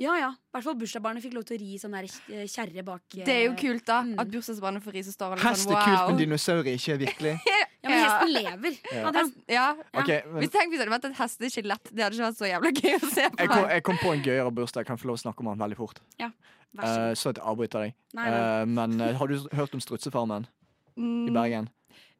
Ja, 0.00 0.14
ja. 0.16 0.30
I 0.32 0.54
hvert 0.56 0.64
fall 0.66 0.76
bursdagsbarnet 0.80 1.22
fikk 1.24 1.34
lov 1.36 1.44
til 1.48 1.58
å 1.58 1.60
ri 1.60 1.78
sånn 1.78 1.94
eh, 2.00 2.46
kjerre 2.48 2.82
bak. 2.86 3.02
eh, 3.18 3.24
Det 3.28 3.34
er 3.36 3.42
jo 3.50 3.54
kult, 3.60 3.84
da. 3.86 3.98
Mm. 4.06 4.14
At 4.22 4.30
bursdagsbarnet 4.32 4.82
får 4.84 4.96
ri, 4.96 5.02
så 5.06 5.12
står 5.12 5.34
alle 5.36 5.44
Hest 5.44 5.66
sånn 5.68 5.76
er 5.76 5.84
kult, 5.84 6.00
men 6.00 6.14
wow. 6.14 6.20
dinosaurer 6.24 6.72
ikke 6.76 6.98
virkelig. 7.06 7.34
Ja, 7.80 7.88
men 7.88 8.02
hesten 8.04 8.28
lever. 8.34 8.74
Ja. 8.92 9.10
Hest, 9.16 9.36
ja. 9.48 9.62
Ja. 9.72 10.00
Ok, 10.02 10.08
men 10.28 10.42
Hvis, 10.42 10.50
tenk 10.52 10.68
hvis 10.68 10.76
det 10.76 10.84
hadde 10.84 10.92
vært 10.92 11.06
et 11.08 11.14
hesteskjelett. 11.16 11.86
Det 11.88 12.02
hadde 12.04 12.12
ikke 12.18 12.26
vært 12.26 12.36
så 12.36 12.48
jævla 12.50 12.72
gøy 12.76 12.96
å 12.98 13.08
se 13.08 13.24
på. 13.30 13.38
jeg 13.40 13.48
kom, 13.48 13.62
jeg 13.72 13.84
kom 13.88 14.00
på 14.02 14.10
en 14.12 14.24
gøyere 14.26 14.50
bursdag. 14.52 14.82
Jeg 14.84 14.88
kan 14.90 14.98
få 15.00 15.08
lov 15.08 15.16
å 15.16 15.22
snakke 15.22 15.40
om 15.40 15.48
den 15.48 15.62
veldig 15.64 15.78
fort. 15.78 16.02
Ja, 16.20 16.28
Vær 16.76 16.84
så 16.84 16.90
Eh, 16.92 17.06
god. 17.08 17.16
så 17.22 17.32
at 17.32 17.40
jeg 17.40 17.46
avbryter 17.54 17.86
deg. 17.86 17.94
Nei, 18.20 18.26
nei. 18.34 18.42
Uh, 18.60 18.66
men 18.76 19.00
uh, 19.00 19.08
har 19.16 19.32
du 19.32 19.48
hørt 19.56 19.72
om 19.74 19.80
Strutsefarmen 19.80 20.44
i 20.44 21.00
Mm, 21.00 21.32
Bergen? 21.32 21.70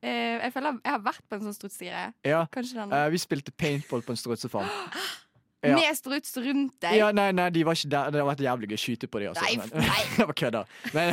eh, 0.01 0.40
jeg 0.40 0.53
føler 0.57 0.81
jeg 0.81 0.93
har 0.97 1.05
vært 1.05 1.29
på 1.29 1.37
en 1.37 1.45
sånn 1.45 1.59
strutsegreie. 1.61 2.14
Ja. 2.25 2.40
Eh, 2.57 3.09
vi 3.12 3.19
spilte 3.21 3.53
paintball 3.53 4.01
på 4.01 4.16
en 4.16 4.23
strutsefarm. 4.25 4.64
ja. 5.62 5.75
Med 5.77 5.96
struts 5.99 6.37
rundt 6.40 6.73
deg. 6.81 6.94
Ja, 6.96 7.11
nei, 7.12 7.31
nei, 7.37 7.51
de 7.53 7.64
var 7.68 7.77
ikke 7.77 7.90
der. 7.92 8.11
Det 8.11 8.20
hadde 8.20 8.29
vært 8.31 8.40
jævlig 8.46 8.68
gøy 8.70 8.77
å 8.79 8.81
skyte 8.81 9.09
på 9.12 9.20
dem. 9.20 9.35
altså. 9.35 9.44
Nei, 9.44 9.57
bare 9.61 9.83
nei. 9.85 10.05
Det 10.16 10.27
var 10.31 10.37
kødda. 10.40 10.62
Men, 10.94 11.11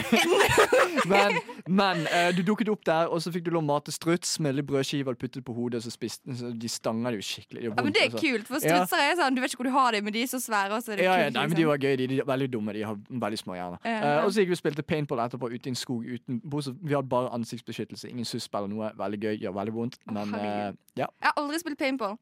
men, 1.12 1.38
men 1.67 2.03
uh, 2.07 2.29
du 2.38 2.41
dukket 2.47 2.69
opp 2.71 2.86
der, 2.88 3.10
og 3.12 3.21
så 3.23 3.31
fikk 3.33 3.45
du 3.47 3.51
lov 3.51 3.63
å 3.63 3.67
mate 3.67 3.91
struts 3.91 4.38
med 4.43 4.55
litt 4.55 4.67
brødskiver 4.69 5.15
og 5.17 5.19
puttet 5.21 5.43
på 5.47 5.55
hodet, 5.57 5.81
og 5.81 5.88
så 5.88 5.91
spiste 5.93 6.36
så 6.38 6.51
De 6.55 6.69
stanger 6.71 7.12
det 7.15 7.19
jo 7.21 7.27
skikkelig. 7.27 7.62
Det 7.65 7.71
vondt, 7.73 7.79
Ja, 7.79 7.83
men 7.88 7.93
det 7.97 8.01
er 8.01 8.10
altså. 8.12 8.23
kult, 8.23 8.47
for 8.47 8.63
Ja. 8.63 8.77
strutser 8.79 9.03
er 9.03 9.15
sånn 9.19 9.36
Du 9.36 9.41
vet 9.43 9.51
ikke 9.51 9.62
hvor 9.63 9.69
du 9.69 9.75
har 9.77 9.91
dem, 9.97 10.07
men 10.07 10.13
de 10.15 10.23
er 10.23 10.31
så 10.31 10.39
svære. 10.43 10.79
Er 10.79 10.95
det 11.01 11.03
Ja, 11.05 11.17
ja, 11.17 11.29
nei, 11.29 11.43
men 11.43 11.49
liksom. 11.51 11.60
De 11.60 11.67
var 11.73 11.77
gøy, 11.83 11.95
de, 12.03 12.07
de 12.13 12.19
er 12.23 12.29
veldig 12.31 12.49
dumme. 12.55 12.73
De 12.79 12.83
har 12.88 12.95
veldig 13.27 13.41
små 13.43 13.60
hjerner. 13.60 13.79
Uh, 13.83 13.93
Eh, 14.07 14.23
og 14.23 14.31
så 14.31 14.41
gikk 14.41 14.53
vi 14.53 14.57
og 14.57 14.62
spilte 14.63 14.83
paintball 14.88 15.19
etterpå 15.27 15.49
ute 15.51 15.67
i 15.67 15.73
en 15.73 15.75
skog. 15.75 16.05
Uten, 16.07 16.39
bortsett- 16.47 16.77
vi 16.81 16.93
hadde 16.95 17.10
bare 17.12 17.29
ansiktsbeskyttelse, 17.36 18.07
ingen 18.10 18.25
susp 18.25 18.55
eller 18.55 18.71
noe. 18.71 18.91
Veldig 18.97 19.19
gøy, 19.25 19.36
gjør 19.43 19.55
veldig 19.60 19.73
vondt. 19.75 19.97
Men 20.12 20.33
uh, 20.36 20.71
ja. 20.95 21.07
Jeg 21.10 21.27
har 21.27 21.33
aldri 21.41 21.60
spilt 21.60 21.77
paintball. 21.81 22.15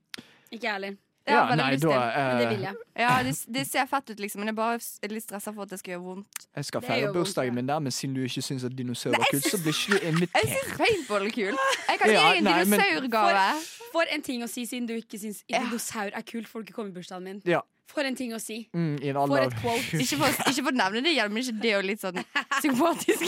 Ikke 0.52 0.64
jeg 0.66 0.72
heller. 0.74 0.98
Har 1.28 1.34
ja 1.34 1.40
jeg 1.42 1.50
veldig 1.50 1.64
nei, 1.66 1.72
lyst 1.74 1.84
da, 1.84 1.90
til. 1.90 2.00
Men 2.00 2.38
det 2.38 2.46
eh, 2.46 2.50
vil 2.54 2.64
jeg. 2.66 2.76
Ja, 3.02 3.14
det, 3.26 3.32
det 3.56 3.64
ser 3.68 3.86
fett 3.90 4.10
ut, 4.12 4.20
liksom, 4.22 4.40
men 4.44 4.48
jeg 4.52 4.54
er 4.54 4.60
bare 4.60 5.14
litt 5.16 5.24
stressa 5.26 5.54
for 5.56 5.66
at 5.66 5.70
det 5.74 5.80
skal 5.82 5.92
gjøre 5.96 6.04
vondt. 6.06 6.46
jeg 6.56 6.66
skal 6.66 6.82
feire 6.86 7.14
bursdagen 7.16 7.56
min 7.58 7.68
der, 7.68 7.80
men 7.80 7.92
siden 7.92 8.14
du 8.16 8.22
ikke 8.28 8.42
syns 8.46 8.64
at 8.64 8.76
dinosaurer 8.78 9.18
er 9.18 9.32
kult, 9.32 9.48
så 9.50 9.58
blir 9.64 9.74
ikke 9.74 9.92
du 9.92 10.06
Jeg 10.06 10.14
invitert. 10.14 10.52
syns 10.54 10.78
paintball 10.78 11.26
er 11.26 11.34
kult. 11.40 11.60
Jeg 11.90 12.00
kan 12.00 12.10
gi 12.10 12.14
Ja, 12.14 12.28
deg 12.30 12.38
en 12.38 12.52
dinosaurgave. 12.52 13.48
For 13.96 14.12
en 14.12 14.22
ting 14.22 14.44
å 14.44 14.48
si, 14.52 14.66
siden 14.70 14.88
du 14.88 14.94
ikke 14.94 15.18
syns 15.20 15.42
dinosaur 15.50 16.12
er 16.14 16.22
kult. 16.30 16.48
Får 16.52 16.62
du 16.62 16.70
ikke 16.70 16.78
komme 16.78 16.90
i 16.94 16.98
bursdagen 17.00 17.24
min. 17.24 17.42
Ja. 17.46 17.62
For 17.92 18.08
en 18.08 18.16
ting 18.18 18.34
å 18.34 18.40
si. 18.42 18.58
Mm, 18.74 18.96
I 19.04 19.12
en 19.12 19.18
For 19.20 19.22
alder 19.38 19.44
et 19.46 19.58
quote. 19.62 20.00
Ikke 20.04 20.18
for, 20.20 20.40
ikke 20.50 20.64
for 20.66 20.72
å 20.72 20.76
nevne 20.80 21.04
det 21.06 21.12
igjen, 21.14 21.32
men 21.32 21.44
ikke 21.46 21.62
det 21.62 21.74
og 21.78 21.84
litt 21.86 22.02
sånn 22.02 22.18
sympatisk. 22.66 23.28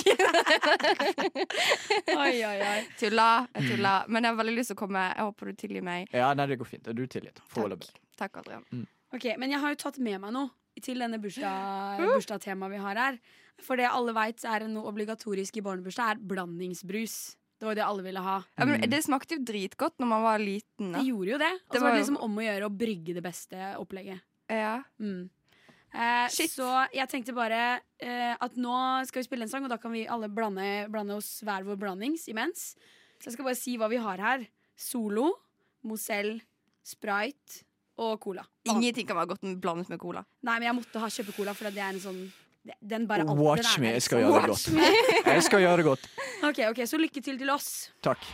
Oi, 2.17 2.36
oi, 2.41 2.58
oi. 2.58 2.80
Tulla. 3.00 3.28
Jeg 3.54 3.72
tulla. 3.72 3.93
Men 4.10 4.26
jeg 4.28 4.34
har 4.34 4.39
veldig 4.41 4.56
lyst 4.58 4.74
til 4.74 4.78
å 4.80 4.82
komme. 4.82 5.04
Jeg 5.13 5.28
håper 5.30 5.52
du 5.52 5.60
tilgir 5.62 5.86
meg. 5.86 6.10
Ja, 6.15 6.32
nei, 6.38 6.48
det 6.52 6.58
går 6.62 6.72
fint. 6.72 6.89
Du 6.89 7.04
er 7.06 7.12
tilgitt. 7.12 7.41
Foreløpig. 7.54 7.91
Takk, 8.20 8.41
Adrian. 8.41 8.65
Ok, 9.15 9.30
Men 9.39 9.54
jeg 9.54 9.62
har 9.63 9.74
jo 9.76 9.82
tatt 9.86 10.00
med 10.04 10.20
meg 10.24 10.34
noe 10.36 10.50
til 10.84 11.00
denne 11.02 11.17
bursdag, 11.22 12.02
bursdagstemaet 12.04 12.76
vi 12.76 12.82
har 12.84 13.00
her. 13.02 13.15
For 13.65 13.80
det 13.80 13.88
alle 13.89 14.13
veit 14.13 14.43
er 14.46 14.67
noe 14.70 14.89
obligatorisk 14.91 15.58
i 15.58 15.63
barnebursdag, 15.65 16.17
er 16.17 16.28
blandingsbrus. 16.30 17.15
Det 17.58 17.65
var 17.65 17.74
jo 17.74 17.78
det 17.80 17.86
alle 17.88 18.04
ville 18.06 18.22
ha. 18.22 18.36
Ja, 18.60 18.67
men 18.70 18.84
det 18.86 19.00
smakte 19.02 19.39
jo 19.39 19.41
dritgodt 19.48 19.96
når 19.98 20.10
man 20.12 20.22
var 20.28 20.41
liten. 20.43 20.91
Da. 20.93 21.00
Det 21.00 21.08
gjorde 21.08 21.32
jo 21.32 21.39
det. 21.41 21.54
Og 21.65 21.74
Det 21.74 21.80
så 21.80 21.82
var 21.82 21.88
var 21.89 21.96
det 21.96 22.02
liksom 22.04 22.20
om 22.28 22.38
å 22.38 22.46
gjøre 22.46 22.67
å 22.70 22.74
brygge 22.84 23.15
det 23.17 23.24
beste 23.26 23.72
opplegget. 23.82 24.22
Ja. 24.49 24.81
Mm. 24.99 25.29
Eh, 25.97 26.27
Shit. 26.29 26.51
så 26.51 26.67
jeg 26.93 27.10
tenkte 27.10 27.33
bare 27.36 27.79
eh, 28.03 28.36
at 28.36 28.57
nå 28.60 28.75
skal 29.07 29.21
vi 29.23 29.27
spille 29.27 29.47
en 29.47 29.51
sang, 29.51 29.65
og 29.65 29.71
da 29.71 29.79
kan 29.81 29.93
vi 29.95 30.05
alle 30.07 30.29
blande, 30.29 30.86
blande 30.93 31.15
oss 31.17 31.39
hver 31.47 31.65
vår 31.65 31.79
blandings 31.81 32.27
imens. 32.29 32.73
Så 33.17 33.31
jeg 33.31 33.38
skal 33.38 33.47
bare 33.47 33.57
si 33.57 33.77
hva 33.79 33.89
vi 33.89 33.97
har 34.01 34.21
her. 34.21 34.43
Solo, 34.77 35.31
Mozell, 35.88 36.36
Sprite 36.86 37.63
og 37.97 38.19
Cola. 38.21 38.43
Ingenting 38.69 39.07
kan 39.10 39.17
være 39.17 39.31
godt 39.33 39.47
blandet 39.63 39.89
med 39.89 39.97
cola. 39.99 40.21
Nei, 40.45 40.60
men 40.60 40.67
jeg 40.69 40.77
måtte 40.77 41.01
ha 41.01 41.10
kjøpe 41.10 41.33
Cola, 41.33 41.55
for 41.57 41.71
det 41.73 41.81
er 41.81 41.95
en 41.95 42.03
sånn 42.03 42.19
Den 42.83 43.07
bare 43.07 43.23
alt, 43.23 43.39
Watch 43.39 43.63
den 43.63 43.71
er 43.71 43.79
me, 43.88 43.93
jeg 43.95 44.03
skal 44.05 44.21
liksom. 44.21 44.27
gjøre 44.27 44.43
det 44.43 44.51
godt. 44.51 45.25
Jeg 45.38 45.43
skal 45.47 45.62
gjøre 45.63 45.77
det 45.79 45.86
godt. 45.88 46.07
Ok, 46.49 46.60
ok, 46.67 46.83
Så 46.86 46.99
lykke 46.99 47.23
til 47.23 47.39
til 47.39 47.49
oss. 47.49 47.71
Takk. 48.03 48.27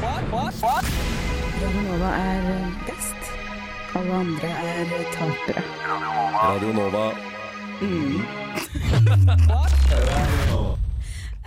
Radio 0.00 1.80
Nova 1.84 2.10
er 2.16 2.50
best. 2.88 3.17
Alle 3.98 4.14
andre 4.14 4.48
er 4.62 4.90
tapere. 5.10 5.62
Radio 6.38 6.70
Nova. 6.76 7.06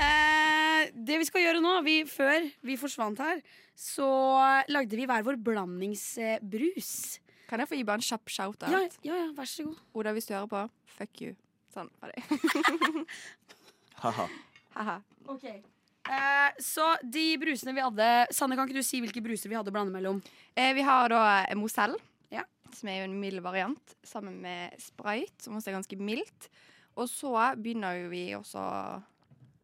Eh, 0.01 0.87
det 0.97 1.17
vi 1.21 1.25
skal 1.27 1.43
gjøre 1.43 1.59
nå, 1.61 1.71
vi, 1.85 1.95
før 2.09 2.47
vi 2.65 2.75
forsvant 2.79 3.19
her, 3.21 3.41
så 3.77 4.07
lagde 4.71 4.97
vi 4.97 5.05
hver 5.05 5.21
vår 5.27 5.37
blandingsbrus. 5.45 6.91
Kan 7.49 7.61
jeg 7.61 7.69
få 7.69 7.77
gi 7.77 7.85
bare 7.85 8.01
en 8.01 8.07
kjapp 8.07 8.33
shout-out? 8.33 8.71
Ja, 8.73 8.81
ja, 9.05 9.19
ja, 9.21 9.27
vær 9.37 9.49
så 9.51 9.67
god. 9.67 9.83
Oda, 9.93 10.15
hvis 10.17 10.25
du 10.27 10.33
hører 10.33 10.49
på, 10.49 10.63
fuck 10.97 11.21
you. 11.21 11.35
Sånn 11.75 11.91
var 12.01 12.15
det. 12.15 12.23
Haha. 14.03 14.25
Haha. 14.73 14.97
Ok. 15.29 15.45
Eh, 16.09 16.61
så 16.63 16.95
de 17.03 17.27
brusene 17.39 17.75
vi 17.77 17.83
hadde 17.85 18.07
Sanne, 18.33 18.57
kan 18.57 18.65
ikke 18.65 18.81
du 18.81 18.85
si 18.85 19.03
hvilke 19.03 19.21
bruser 19.23 19.51
vi 19.51 19.59
hadde 19.59 19.69
å 19.69 19.75
blande 19.75 19.93
mellom? 19.93 20.23
Eh, 20.57 20.73
vi 20.75 20.81
har 20.87 21.13
da 21.13 21.21
eh, 21.43 21.55
Mozell, 21.59 21.93
Ja. 22.31 22.43
som 22.73 22.87
er 22.89 23.01
jo 23.01 23.07
en 23.09 23.19
mild 23.19 23.41
variant, 23.43 23.95
sammen 24.07 24.37
med 24.41 24.71
sprayt, 24.79 25.33
som 25.43 25.55
også 25.57 25.71
er 25.71 25.75
ganske 25.79 25.97
mildt. 25.99 26.49
Og 26.95 27.07
så 27.11 27.31
begynner 27.59 27.97
jo 28.03 28.09
vi 28.11 28.25
også 28.37 28.61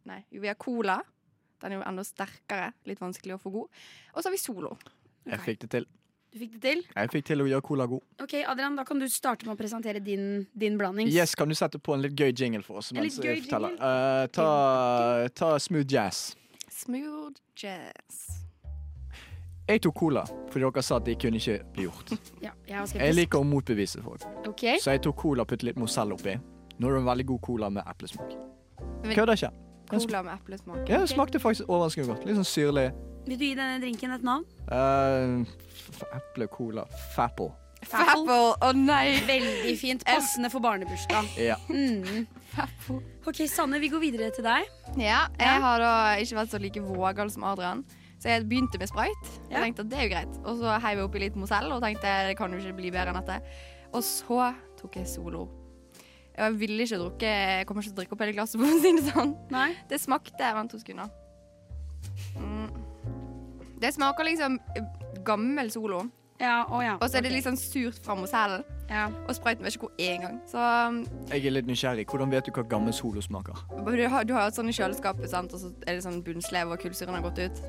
Nei, 0.07 0.21
jo, 0.31 0.39
vi 0.39 0.47
har 0.47 0.55
Cola. 0.55 1.01
Den 1.59 1.73
er 1.73 1.79
jo 1.81 1.85
enda 1.89 2.03
sterkere. 2.07 2.69
Litt 2.87 2.99
vanskelig 3.01 3.35
å 3.35 3.39
få 3.41 3.51
god. 3.51 3.67
Og 4.13 4.21
så 4.21 4.29
har 4.29 4.35
vi 4.35 4.39
Solo. 4.39 4.77
Jeg 5.27 5.39
fikk 5.43 5.59
det 5.65 5.69
til. 5.73 5.87
Du 6.31 6.37
fikk 6.39 6.53
det 6.53 6.61
til? 6.63 6.83
Jeg 6.95 7.11
fikk 7.11 7.25
til 7.27 7.43
å 7.43 7.47
gjøre 7.49 7.65
cola 7.65 7.85
god. 7.91 8.03
Ok, 8.23 8.37
Adrian, 8.47 8.75
Da 8.79 8.83
kan 8.87 8.99
du 8.99 9.07
starte 9.11 9.47
med 9.47 9.55
å 9.55 9.59
presentere 9.59 9.99
din, 10.03 10.45
din 10.55 10.77
blandings. 10.79 11.11
Yes, 11.11 11.35
Kan 11.35 11.49
du 11.51 11.55
sette 11.55 11.79
på 11.79 11.95
en 11.95 12.01
litt 12.05 12.15
gøy 12.15 12.31
jingle 12.31 12.63
for 12.63 12.79
oss? 12.79 12.91
En 12.91 13.01
Mens 13.01 13.17
litt 13.17 13.25
jeg 13.25 13.41
gøy 13.41 13.43
forteller? 13.49 13.75
jingle? 13.75 14.23
Eh, 14.23 14.27
ta, 14.37 15.27
ta 15.35 15.57
smooth 15.59 15.87
jazz. 15.91 16.35
Smooth 16.71 17.35
jazz. 17.55 18.46
Jeg 19.67 19.81
tok 19.83 19.95
cola 19.99 20.23
fordi 20.47 20.63
dere 20.63 20.81
sa 20.85 20.97
at 20.97 21.05
det 21.05 21.17
kunne 21.21 21.37
ikke 21.41 21.57
bli 21.75 21.87
gjort. 21.87 22.13
Ja, 22.45 22.51
jeg 22.67 22.79
var 22.79 23.01
Jeg 23.03 23.15
liker 23.17 23.43
å 23.43 23.47
motbevise 23.47 24.01
folk. 24.03 24.23
okay. 24.47 24.79
Så 24.81 24.95
jeg 24.95 25.03
tok 25.05 25.17
cola 25.19 25.43
og 25.43 25.51
puttet 25.51 25.67
litt 25.69 25.79
Mozell 25.79 26.13
oppi. 26.15 26.37
Nå 26.77 26.87
er 26.87 26.97
det 26.97 27.01
en 27.01 27.09
veldig 27.09 27.25
god 27.33 27.41
cola 27.41 27.69
med 27.73 27.83
eplesmak. 27.89 28.33
Kødder 29.03 29.33
ikke. 29.33 29.51
Cola 29.91 30.23
med 30.23 30.33
eplesmak. 30.37 30.81
Ja, 30.89 31.01
det 31.03 31.09
smakte 31.11 31.39
faktisk 31.41 31.69
overraskende 31.69 32.13
godt. 32.13 32.25
Litt 32.27 32.39
sånn 32.39 32.47
syrlig. 32.47 32.89
Vil 33.27 33.39
du 33.39 33.43
gi 33.43 33.53
denne 33.59 33.79
drinken 33.83 34.13
et 34.15 34.23
navn? 34.23 34.45
Uh, 34.71 35.43
eple, 36.15 36.47
cola, 36.51 36.85
Fapple. 37.15 37.51
Fapple! 37.87 38.37
Å 38.63 38.71
nei! 38.75 39.17
Veldig 39.27 39.75
fint. 39.79 40.05
Passende 40.07 40.49
for 40.53 40.63
barnebursdag. 40.63 41.27
Ja. 41.41 41.57
Mm. 41.69 42.25
Ok, 43.27 43.43
Sanne, 43.51 43.79
vi 43.83 43.91
går 43.91 44.01
videre 44.01 44.31
til 44.35 44.47
deg. 44.47 44.69
Ja, 44.97 45.25
jeg 45.39 45.63
har 45.65 45.83
da 45.83 45.93
ikke 46.23 46.39
vært 46.39 46.55
så 46.55 46.61
like 46.63 46.83
vågal 46.83 47.31
som 47.33 47.45
Adrian. 47.47 47.83
Så 48.17 48.29
jeg 48.31 48.47
begynte 48.49 48.79
med 48.81 48.89
Sprite. 48.89 49.29
Jeg 49.49 49.57
Ja. 49.57 49.61
tenkte 49.63 49.79
at 49.85 49.89
det 49.89 49.99
er 49.99 50.03
jo 50.07 50.13
greit. 50.15 50.37
Og 50.45 50.57
så 50.57 50.79
heiv 50.81 50.97
jeg 50.97 51.05
oppi 51.05 51.19
litt 51.19 51.35
Mozell 51.35 51.71
og 51.71 51.81
tenkte 51.83 52.01
det 52.27 52.37
kan 52.37 52.51
jo 52.51 52.57
ikke 52.57 52.75
bli 52.75 52.89
bedre 52.91 53.13
enn 53.13 53.21
dette. 53.21 53.41
Og 53.93 54.01
så 54.03 54.53
tok 54.77 54.95
jeg 54.95 55.07
Solo. 55.07 55.47
Jeg 56.37 56.53
ville 56.59 56.83
ikke 56.85 56.97
drukke 57.01 57.25
Jeg 57.25 57.65
kommer 57.65 57.81
ikke 57.81 57.89
til 57.93 57.95
å 57.95 57.99
drikke 58.01 58.13
opp 58.13 58.19
hele 58.21 58.33
glasset, 58.33 58.59
for 58.61 58.67
å 58.67 58.81
si 58.81 58.91
det 58.97 59.13
sånn. 59.13 59.35
Nei. 59.53 59.69
Det 59.89 59.99
smakte 60.01 60.53
Vent 60.53 60.71
to 60.71 60.77
sekunder. 60.79 61.09
Mm. 62.37 62.69
Det 63.79 63.93
smaker 63.93 64.25
liksom 64.25 64.59
gammel 65.25 65.69
Solo. 65.71 66.07
Ja, 66.39 66.65
å 66.69 66.83
ja. 66.85 66.97
Og 67.01 67.09
så 67.09 67.17
er 67.17 67.25
det 67.25 67.31
litt 67.33 67.45
sånn 67.47 67.57
surt 67.57 67.97
fra 68.05 68.13
Mozellen. 68.17 68.63
ja. 68.89 69.07
Og 69.25 69.33
sprøyten 69.33 69.63
vet 69.65 69.73
ikke 69.73 69.87
hvor 69.87 69.95
er 69.97 70.11
engang. 70.19 70.35
Så 70.45 70.61
um, 70.61 70.99
Jeg 71.31 71.45
er 71.45 71.51
litt 71.55 71.65
nysgjerrig. 71.69 72.05
Hvordan 72.05 72.29
vet 72.29 72.45
du 72.45 72.51
hva 72.53 72.63
gammel 72.69 72.93
Solo 72.93 73.21
smaker? 73.21 73.57
du 73.73 74.07
har, 74.07 74.23
du 74.23 74.33
har 74.33 74.45
jo 74.49 74.53
sånn 74.53 74.69
i 74.69 74.75
kjøleskapet, 74.77 75.29
sant? 75.29 75.53
og 75.53 75.59
så 75.59 75.71
er 75.87 75.95
det 75.97 76.03
sånn 76.05 76.21
bunnslev 76.23 76.69
og 76.71 76.79
kullsyren 76.79 77.17
har 77.17 77.25
gått 77.25 77.39
ut. 77.41 77.63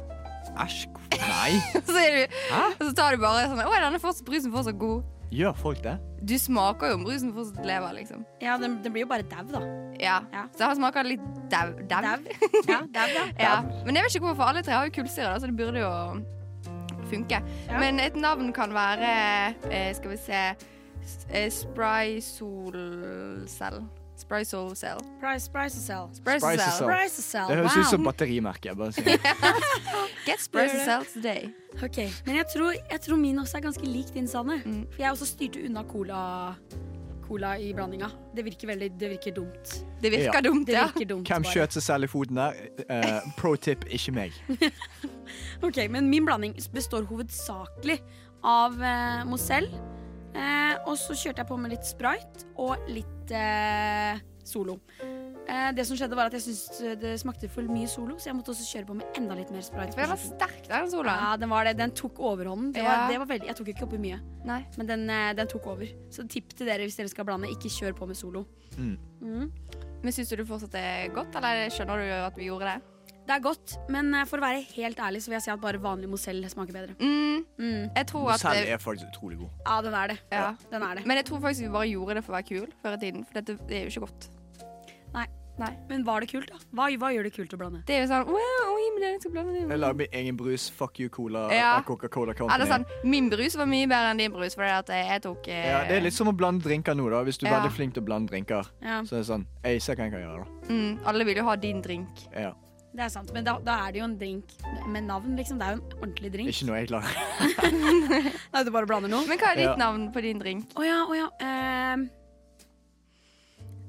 Æsj. 0.58 0.86
Nei. 1.18 1.52
så, 1.88 1.94
er 1.98 2.16
du, 2.16 2.34
Hæ? 2.50 2.62
så 2.80 2.90
tar 2.98 3.14
du 3.16 3.22
bare 3.22 3.46
sånn 3.48 3.60
Å, 3.64 3.70
er 3.74 3.84
denne 3.86 4.00
fortsatt, 4.02 4.26
brusen 4.26 4.52
fortsatt 4.54 4.78
god? 4.80 5.02
Gjør 5.34 5.56
folk 5.60 5.82
det? 5.84 5.96
Du 6.24 6.32
smaker 6.40 6.88
jo 6.92 6.96
om 6.98 7.04
brusen 7.04 7.32
fortsatt 7.36 7.66
lever, 7.68 7.92
liksom. 7.98 8.22
ja 8.40 8.56
den, 8.58 8.78
den 8.82 8.92
blir 8.94 9.04
jo 9.04 9.10
bare 9.10 9.26
dau, 9.28 9.44
da. 9.52 9.60
Ja. 10.00 10.16
Ja. 10.32 10.46
Så 10.56 10.64
her 10.64 10.74
smaker 10.78 11.04
litt 11.04 11.20
dau. 11.52 11.74
dau. 11.90 12.16
Ja, 12.68 12.80
dau, 12.80 13.06
ja. 13.12 13.26
Ja. 13.44 13.54
Men 13.84 13.94
jeg 13.98 14.06
vet 14.08 14.16
ikke 14.16 14.26
hvorfor, 14.30 14.48
alle 14.48 14.62
tre 14.64 14.72
har 14.78 14.88
jo 14.88 14.94
kullsyre, 14.96 15.34
så 15.40 15.50
det 15.50 15.56
burde 15.58 15.82
jo 15.84 15.92
funke. 17.10 17.42
Ja. 17.68 17.78
Men 17.80 18.00
et 18.00 18.16
navn 18.16 18.50
kan 18.56 18.72
være 18.76 19.12
eh, 19.70 19.92
Skal 19.96 20.10
vi 20.12 20.18
se 20.24 20.42
s- 21.04 21.26
eh, 24.18 24.24
Spry-solcell. 24.24 24.98
Spry-solcell. 25.00 25.20
Price, 25.20 25.48
price 25.48 25.74
to 25.74 25.80
sell. 25.80 26.10
Spry-solcell. 26.18 26.86
Price 26.88 27.16
to 27.16 27.22
sell. 27.22 27.48
Det 27.48 27.56
høres 27.60 27.76
wow. 27.76 27.82
ut 27.84 27.90
som 27.92 28.04
batterimerke. 28.04 28.74
Bare 28.78 28.92
si. 28.96 29.02
det. 29.02 29.18
Get 30.26 30.40
Spry-solcell 30.42 31.06
today. 31.14 31.48
Ok, 31.82 31.98
Men 32.26 32.36
jeg 32.40 32.46
tror, 32.54 32.72
jeg 32.90 33.00
tror 33.04 33.16
min 33.20 33.38
også 33.38 33.58
er 33.58 33.66
ganske 33.68 33.86
lik 33.86 34.12
din, 34.14 34.26
Sanne. 34.28 34.60
Mm. 34.64 34.86
For 34.92 35.02
jeg 35.04 35.10
også 35.14 35.26
styrte 35.30 35.62
unna 35.68 35.84
cola, 35.86 36.20
cola 37.28 37.52
i 37.60 37.72
blandinga. 37.76 38.08
Det 38.34 38.44
virker 38.46 38.68
veldig 38.72 38.88
Det 39.00 39.10
virker 39.14 39.34
dumt. 39.36 39.74
Det 40.02 40.10
virker 40.12 40.34
Ja. 40.34 40.40
dumt, 40.40 40.66
Det 40.66 40.74
ja. 40.74 40.86
virker 40.86 41.08
dumt 41.14 41.28
Hvem 41.28 41.42
bare. 41.44 41.52
skjøt 41.52 41.72
seg 41.78 41.82
selv 41.82 42.04
i 42.04 42.10
foten 42.10 42.36
der? 42.36 42.52
Eh, 42.88 43.20
pro 43.36 43.54
tip, 43.56 43.84
ikke 43.88 44.12
meg. 44.12 44.32
Ok, 45.62 45.76
Men 45.90 46.08
min 46.10 46.24
blanding 46.24 46.54
består 46.72 47.04
hovedsakelig 47.04 47.98
av 48.46 48.78
eh, 48.82 49.24
Mozell. 49.28 49.68
Eh, 50.38 50.74
og 50.86 50.94
så 51.00 51.16
kjørte 51.18 51.42
jeg 51.42 51.48
på 51.50 51.56
med 51.58 51.72
litt 51.74 51.86
Sprite 51.88 52.46
og 52.62 52.88
litt 52.92 53.32
eh, 53.34 54.20
Solo. 54.48 54.78
Eh, 55.48 55.70
det 55.76 55.84
som 55.88 55.96
skjedde 55.96 56.16
var 56.16 56.28
at 56.28 56.34
Jeg 56.36 56.44
syntes 56.44 57.00
det 57.00 57.14
smakte 57.20 57.48
for 57.52 57.66
mye 57.68 57.88
Solo, 57.90 58.16
så 58.20 58.30
jeg 58.30 58.36
måtte 58.38 58.52
også 58.52 58.66
kjøre 58.68 58.88
på 58.90 58.96
med 59.00 59.18
enda 59.18 59.34
litt 59.38 59.50
mer 59.52 59.64
Sprite. 59.64 59.92
For 59.96 60.04
den 60.04 60.12
var 60.12 60.20
sterk, 60.22 60.60
den 60.68 60.90
sola. 60.92 61.14
Ja, 61.22 61.30
den 61.40 61.50
var 61.52 61.64
det. 61.68 61.74
Den 61.80 61.92
tok 61.96 62.20
overhånden. 62.20 62.72
Det 62.76 62.82
Ja. 62.84 62.88
var, 62.88 63.08
det 63.12 63.18
var 63.18 63.26
veldig, 63.32 63.46
jeg 63.50 63.56
tok 63.56 63.68
ikke 63.74 63.86
oppi 63.88 63.98
mye, 63.98 64.20
Nei. 64.44 64.60
men 64.76 64.86
den, 64.86 65.08
eh, 65.10 65.32
den 65.34 65.46
tok 65.48 65.66
over. 65.66 65.86
Så 66.10 66.28
tipp 66.28 66.54
til 66.54 66.66
dere 66.68 66.84
hvis 66.86 66.96
dere 66.96 67.08
skal 67.08 67.24
blande, 67.28 67.48
ikke 67.50 67.68
kjør 67.72 67.96
på 67.98 68.06
med 68.08 68.16
Solo. 68.16 68.46
Mm. 68.76 68.96
Mm. 69.20 69.52
Men 70.02 70.12
syns 70.12 70.28
du 70.30 70.36
det 70.36 70.46
fortsatt 70.46 70.74
er 70.78 71.08
godt, 71.12 71.34
eller 71.34 71.68
skjønner 71.74 71.98
du 71.98 72.12
at 72.28 72.36
vi 72.38 72.44
gjorde 72.46 72.68
det? 72.72 72.82
Det 73.28 73.34
er 73.36 73.42
godt, 73.44 73.74
men 73.92 74.08
eh, 74.16 74.24
for 74.24 74.40
å 74.40 74.46
være 74.46 74.62
helt 74.72 74.96
ærlig 75.04 75.20
så 75.20 75.28
vil 75.28 75.36
jeg 75.36 75.44
si 75.44 75.50
at 75.52 75.60
bare 75.60 75.76
vanlig 75.84 76.08
Mozell 76.08 76.40
smaker 76.48 76.72
bedre. 76.72 76.94
Mm, 76.98 77.44
Mm. 77.58 77.90
jeg 77.94 78.06
tror 78.08 78.30
at 78.32 78.40
Mozell 78.42 78.68
er 78.72 78.78
faktisk 78.80 79.10
utrolig 79.12 79.36
god. 79.42 79.50
Ja, 79.66 79.80
den 79.84 79.94
er 79.94 80.08
det. 80.14 80.18
Ja. 80.32 80.54
Den 80.72 80.82
er 80.82 80.94
det. 80.96 81.04
Men 81.06 81.16
jeg 81.20 81.26
tror 81.28 81.40
faktisk 81.44 81.66
vi 81.66 81.68
bare 81.76 81.90
gjorde 81.92 82.14
det 82.16 82.24
for 82.24 82.32
å 82.32 82.38
være 82.40 82.48
kul 82.48 82.72
før 82.82 82.96
i 82.96 83.00
tiden. 83.04 83.24
For 83.28 83.40
dette 83.40 83.58
det 83.68 83.76
er 83.82 83.84
jo 83.88 83.92
ikke 83.92 84.06
godt. 84.08 84.30
Men 85.90 86.04
var 86.06 86.20
det 86.22 86.28
kult, 86.30 86.46
da? 86.52 86.58
Hva, 86.70 86.84
hva 87.02 87.08
gjør 87.10 87.24
det 87.26 87.32
kult 87.34 87.50
å 87.50 87.58
blande? 87.58 87.80
Det 87.88 87.96
er 87.96 88.04
jo 88.04 88.08
sånn 88.12 88.28
wow, 88.30 88.68
oi, 88.76 88.84
men 88.94 89.02
jeg 89.08 89.16
skal 89.24 89.32
blande 89.34 89.54
det. 89.56 89.62
Jeg 89.72 89.80
lager 89.82 89.96
min 89.98 90.12
egen 90.20 90.36
brus. 90.38 90.68
Fuck 90.70 91.00
you, 91.02 91.08
Cola. 91.10 91.48
Ja. 91.50 91.72
Coca-Cola 91.82 92.30
Ja, 92.30 92.38
Company. 92.38 92.68
sånn, 92.70 92.84
Min 93.10 93.26
brus 93.32 93.56
var 93.58 93.66
mye 93.66 93.88
bedre 93.90 94.12
enn 94.12 94.22
din 94.22 94.30
brus, 94.36 94.54
fordi 94.54 94.70
at 94.76 94.92
jeg 94.94 95.22
tok 95.26 95.48
eh, 95.50 95.66
Ja, 95.72 95.80
det 95.88 95.96
er 95.96 96.04
litt 96.06 96.14
som 96.14 96.30
å 96.30 96.34
blande 96.38 96.62
drinker 96.62 96.94
nå, 96.94 97.08
da. 97.10 97.24
Hvis 97.26 97.40
du 97.42 97.48
er 97.48 97.56
veldig 97.56 97.72
flink 97.74 97.96
til 97.98 98.04
å 98.04 98.06
blande 98.06 98.30
drinker. 98.30 98.70
Ja, 98.86 99.00
Så 99.02 99.16
er 99.18 99.24
det 99.24 99.30
sånn 99.32 99.46
Jeg 99.64 99.82
ser 99.82 99.98
hva 99.98 100.06
jeg 100.06 100.12
kan 100.14 100.22
gjøre, 100.22 100.44
da. 100.46 100.68
mm, 100.70 100.98
Alle 101.10 101.24
vil 101.26 101.36
jo 101.42 101.44
ha 101.50 101.56
din 101.56 101.82
drink. 101.82 102.22
Ja. 102.32 102.52
Det 102.96 103.04
er 103.04 103.10
sant. 103.12 103.30
Men 103.36 103.44
da, 103.46 103.58
da 103.62 103.74
er 103.86 103.92
det 103.94 104.00
jo 104.00 104.06
en 104.08 104.14
drink 104.18 104.54
med 104.88 105.04
navn, 105.06 105.36
liksom. 105.38 105.58
Det 105.60 105.66
er 105.68 105.76
jo 105.76 105.82
en 105.82 105.98
ordentlig 106.02 106.30
drink. 106.34 106.48
Ikke 106.54 106.66
noe 106.70 106.78
jeg 106.80 106.88
klarer. 106.90 107.12
Nei, 108.54 108.62
du 108.64 108.70
bare 108.74 108.88
blander 108.90 109.12
noe? 109.12 109.26
Men 109.28 109.38
hva 109.38 109.52
er 109.52 109.60
ditt 109.60 109.68
Ja. 109.68 109.76
navn 109.78 110.08
på 110.14 110.22
din 110.24 110.40
drink? 110.42 110.72
Å 110.78 110.86
ja, 110.86 111.02
å 111.06 111.14
ja. 111.18 111.28
Uh, 111.42 112.08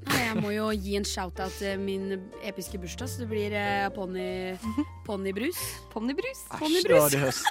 Nei, 0.10 0.20
jeg 0.26 0.38
må 0.42 0.50
jo 0.56 0.70
gi 0.74 0.94
en 0.98 1.06
shout-out 1.06 1.54
til 1.60 1.82
min 1.84 2.06
episke 2.48 2.80
bursdag, 2.82 3.10
så 3.12 3.20
det 3.24 3.28
blir 3.30 3.54
uh, 3.54 3.90
ponni- 3.94 4.56
ponnibrus. 5.06 5.60
Ponnibrus? 5.92 6.40
Æsj, 6.56 6.78
da, 6.88 7.02
det 7.12 7.20
høres, 7.20 7.42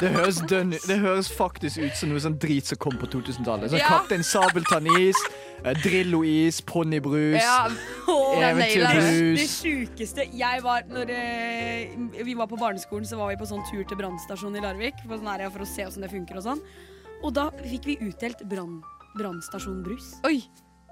det, 0.00 0.12
høres 0.14 0.38
dønn, 0.48 0.70
det 0.86 0.98
høres 1.02 1.28
faktisk 1.34 1.82
ut 1.82 1.98
som 1.98 2.12
noe 2.14 2.22
sånn 2.22 2.38
drit 2.40 2.70
som 2.70 2.80
kom 2.80 2.96
på 3.00 3.08
2000-tallet. 3.14 3.72
Sånn 3.74 3.82
Ja. 3.82 3.90
Kaptein 3.98 4.24
Sabeltann-is, 4.24 5.18
eh, 5.26 5.45
Drillo-is, 5.82 6.60
ponnibrus. 6.62 7.40
Ja, 7.42 7.68
oh. 8.08 8.36
Eventyrbrus. 8.38 9.40
Det 9.40 9.48
sjukeste 9.50 10.26
jeg 10.36 10.62
var 10.62 10.84
når 10.90 11.10
eh, 11.14 11.96
vi 12.24 12.34
var 12.38 12.46
på 12.50 12.58
barneskolen, 12.60 13.06
så 13.08 13.18
var 13.20 13.32
vi 13.32 13.38
på 13.40 13.48
sånn 13.48 13.64
tur 13.70 13.82
til 13.88 13.98
brannstasjonen 13.98 14.60
i 14.60 14.64
Larvik 14.66 15.00
for, 15.06 15.16
sånn 15.18 15.32
her, 15.32 15.46
for 15.50 15.64
å 15.64 15.68
se 15.70 15.86
hvordan 15.88 16.06
det 16.06 16.12
funker 16.12 16.38
og 16.42 16.46
sånn. 16.50 16.62
Og 17.24 17.32
da 17.34 17.48
fikk 17.64 17.88
vi 17.88 17.98
utdelt 18.04 18.44
brann- 18.50 18.82
brannstasjonbrus. 19.18 20.16
Oi, 20.28 20.40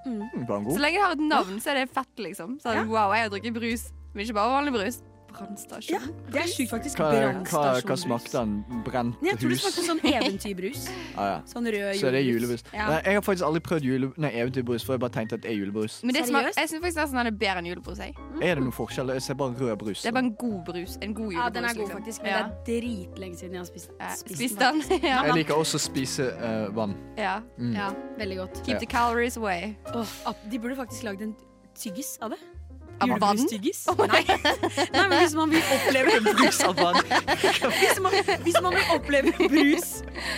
Mm, 0.05 0.21
Så 0.69 0.77
lenge 0.83 0.99
jeg 0.99 1.01
har 1.01 1.13
et 1.15 1.21
navn, 1.25 1.55
så 1.65 1.71
er 1.73 1.79
det 1.79 1.91
fett, 1.97 2.11
liksom. 2.21 2.59
Så, 2.61 2.75
Ja. 2.75 2.83
Wow, 2.85 3.15
jeg 3.17 3.23
har 3.25 3.31
drukket 3.33 3.55
brus, 3.57 3.87
men 4.13 4.27
ikke 4.27 4.35
bare 4.37 4.51
vanlig 4.53 4.73
brus. 4.75 4.99
Brannstasjon. 5.35 5.99
Ja, 5.99 6.31
det 6.33 6.41
er 6.45 6.49
sjukt, 6.53 6.71
faktisk. 6.71 6.99
Hva, 7.03 7.09
hva, 7.51 7.63
hva 7.83 7.97
smakte 7.99 8.33
den? 8.39 8.53
Brent 8.87 9.17
Jeg 9.27 9.39
tror 9.41 9.51
det 9.51 9.59
smakte 9.61 9.83
sånn 9.89 10.01
eventyrbrus. 10.07 10.85
Ah, 11.15 11.27
ja. 11.29 11.35
Sånn 11.47 11.67
rød 11.71 11.95
Så 12.01 12.11
det 12.11 12.19
er 12.19 12.25
julebrus. 12.27 12.65
Ja. 12.75 12.89
Nei, 12.91 12.97
jeg 13.07 13.15
har 13.19 13.23
faktisk 13.23 13.47
aldri 13.47 13.61
prøvd 13.63 13.85
jule, 13.87 14.09
nei, 14.19 14.31
eventyrbrus, 14.41 14.83
for 14.87 14.97
jeg 14.97 15.03
bare 15.05 15.15
tenkte 15.15 15.37
at 15.39 15.45
det 15.45 15.51
er 15.53 15.59
julebrus. 15.61 16.01
Men 16.03 16.17
det 16.17 16.25
smak, 16.27 16.49
jeg 16.57 16.71
syns 16.73 16.83
faktisk 16.83 16.99
nesten 17.03 17.21
den 17.21 17.31
er 17.31 17.37
bedre 17.39 17.63
enn 17.63 17.69
julebrus. 17.71 18.01
Jeg. 18.03 18.17
Er 18.43 18.59
det 18.59 18.65
noen 18.65 18.75
forskjell? 18.75 19.13
Jeg 19.15 19.23
ser 19.29 19.39
bare 19.39 19.55
rød 19.61 19.77
brus. 19.85 20.03
Det 20.03 20.11
er 20.11 20.17
bare 20.17 20.27
en 20.27 20.35
god 20.41 20.57
brus. 20.67 20.97
En 21.07 21.15
god 21.15 21.31
julebrus. 21.31 21.45
Ja, 21.45 21.49
den 21.55 21.69
er 21.69 21.79
god, 21.79 21.85
liksom. 21.85 22.01
faktisk. 22.01 22.23
Men 22.27 22.35
Ja. 22.35 22.43
det 22.67 22.77
er 22.79 22.83
dritlenge 22.89 23.39
siden 23.39 23.55
jeg 23.59 23.63
har 23.63 23.71
spist, 23.71 23.91
Ja, 24.01 24.11
spist 24.19 24.59
den. 24.65 24.83
den. 24.89 25.01
ja. 25.11 25.23
Jeg 25.29 25.39
liker 25.39 25.55
også 25.63 25.79
å 25.79 25.85
spise 25.87 26.29
uh, 26.35 26.67
vann. 26.75 26.97
ja. 27.21 27.37
Mm. 27.59 27.75
Ja, 27.79 27.91
veldig 28.19 28.37
godt. 28.43 28.63
Keep 28.65 28.75
Ja. 28.75 28.79
the 28.83 28.91
calories 28.91 29.37
away. 29.39 29.77
Oh, 29.95 30.35
de 30.51 30.59
burde 30.59 30.77
faktisk 30.83 31.07
lagd 31.07 31.23
en 31.23 31.37
tyggis 31.79 32.17
av 32.23 32.35
det. 32.35 32.39
Av 33.03 33.11
vann? 33.21 33.41
Nei. 33.43 34.23
Nei, 34.95 35.09
men 35.09 35.15
hvis 35.19 35.35
man 35.35 35.51
vil 35.51 35.63
oppleve 35.75 36.21
Brus 36.29 36.61
hvis 37.81 37.99
man, 38.05 38.15
hvis 38.47 38.59
man 38.63 38.77
vil 38.77 38.93
oppleve 38.95 39.33
brus 39.51 39.89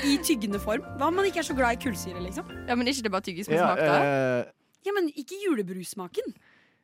i 0.08 0.16
tyggende 0.24 0.60
form 0.62 0.84
Hva 0.96 1.10
om 1.10 1.18
man 1.20 1.28
ikke 1.28 1.42
er 1.42 1.48
så 1.50 1.56
glad 1.58 1.76
i 1.76 1.80
kullsyre, 1.84 2.20
liksom? 2.24 2.48
Ja, 2.68 2.74
Men 2.78 2.88
ikke 2.88 3.02
det 3.06 3.12
bare 3.12 3.26
tyggis 3.28 3.48
med 3.50 3.58
Ja, 3.60 3.68
smak, 3.74 3.84
da? 3.84 3.96
eh, 4.40 4.44
Ja, 4.86 4.92
men 4.96 5.08
ikke 5.18 5.36
julebrussmaken. 5.44 6.32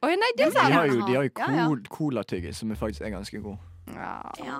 Oi, 0.02 0.14
nei, 0.18 0.30
det 0.36 0.48
er 0.48 0.50
de 0.50 0.72
har 0.74 0.86
jo, 0.90 1.00
de 1.06 1.14
har 1.14 1.28
jo 1.28 1.30
Ja, 1.38 1.50
ja. 1.54 1.66
col 1.70 1.82
colatyggis, 1.88 2.56
som 2.58 2.70
er 2.74 2.80
faktisk 2.80 3.02
er 3.06 3.14
ganske 3.14 3.38
god. 3.44 3.56
Ja. 3.94 4.58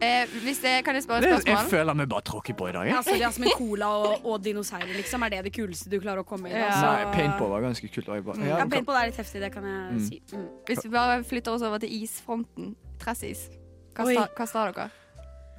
Eh, 0.00 0.26
hvis 0.44 0.60
det, 0.62 0.84
kan 0.86 0.94
jeg 0.94 1.02
spørre 1.02 1.20
Det, 1.24 1.30
spørsmål? 1.42 1.56
jeg 1.58 1.70
føler 1.70 1.94
vi 1.98 2.06
bare 2.06 2.22
tråkker 2.22 2.54
på 2.54 2.68
i 2.68 2.72
dag. 2.72 2.86
Ja, 2.86 2.96
altså, 3.00 3.14
det 3.18 3.22
er 3.26 3.30
som 3.34 3.44
en 3.44 3.50
cola 3.56 3.86
og, 3.88 4.26
og 4.26 4.44
dinosaurer, 4.44 4.92
liksom, 4.96 5.22
er 5.26 5.28
det 5.34 5.40
det 5.48 5.52
kuleste 5.56 5.90
du 5.90 5.98
klarer 6.00 6.22
å 6.22 6.26
komme 6.28 6.48
i? 6.48 6.52
Ja. 6.52 6.70
Så- 6.70 6.86
Nei, 6.86 7.12
paintball 7.16 7.50
var 7.50 7.60
ganske 7.62 7.88
kult. 7.92 8.06
bare- 8.06 8.36
Mm. 8.38 8.46
Ja, 8.46 8.58
Ja, 8.58 8.66
paintball 8.66 8.96
er 9.02 9.06
litt 9.06 9.16
heftig, 9.16 9.40
det 9.40 9.52
kan 9.52 9.64
jeg 9.64 9.92
Mm. 9.92 10.06
si. 10.08 10.22
Mm. 10.32 10.48
Hvis 10.66 10.82
vi 10.84 10.88
bare 10.90 11.24
flytter 11.24 11.52
oss 11.52 11.62
over 11.62 11.78
til 11.78 11.90
isfronten. 11.90 12.74
Tressis. 13.00 13.48
Hva 13.94 14.04
sta- 14.06 14.28
hva 14.36 14.46
står 14.46 14.72
dere? 14.74 14.90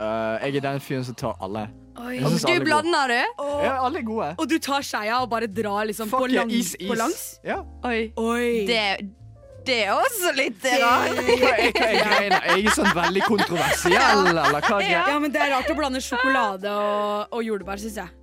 Uh, 0.01 0.39
jeg 0.45 0.55
er 0.55 0.61
den 0.61 0.79
fyren 0.79 1.03
som 1.03 1.15
tar 1.15 1.35
alle. 1.41 1.67
Oi. 1.97 2.13
Jeg 2.15 2.23
synes 2.23 2.41
Du 2.41 2.47
alle 2.47 2.61
er 2.61 2.65
blander, 2.65 3.07
du? 3.07 3.43
Ja, 3.65 3.83
alle 3.85 3.97
er 3.99 4.03
gode. 4.03 4.35
Og 4.39 4.47
du 4.47 4.57
tar 4.57 4.79
skeia 4.81 5.21
og 5.21 5.29
bare 5.29 5.47
drar 5.47 5.85
liksom 5.85 6.07
på, 6.09 6.19
Fuck 6.21 6.31
yeah, 6.31 6.45
langs, 6.45 6.53
is, 6.53 6.75
is. 6.79 6.87
på 6.89 6.95
langs? 6.95 7.39
Ja. 7.43 7.57
Oi. 7.83 8.13
Oi. 8.15 8.65
Det, 8.65 9.09
det 9.65 9.75
er 9.85 9.91
også 9.93 10.31
litt 10.37 10.63
rart. 10.81 11.19
Hva 11.19 11.49
er, 11.55 11.71
hva 11.75 11.87
er 11.89 11.99
greia? 12.05 12.39
Er 12.39 12.61
jeg 12.61 12.71
sånn 12.75 12.89
veldig 12.95 13.21
kontroversiell, 13.27 14.23
eller 14.31 14.49
hva 14.53 14.61
greia? 14.67 15.03
Ja, 15.09 15.17
men 15.19 15.31
det 15.33 15.41
er 15.43 15.51
rart 15.55 15.69
å 15.69 15.75
blande 15.77 16.01
sjokolade 16.03 16.71
og, 16.71 17.35
og 17.37 17.43
jordbær, 17.45 17.81
syns 17.81 17.99
jeg. 18.01 18.15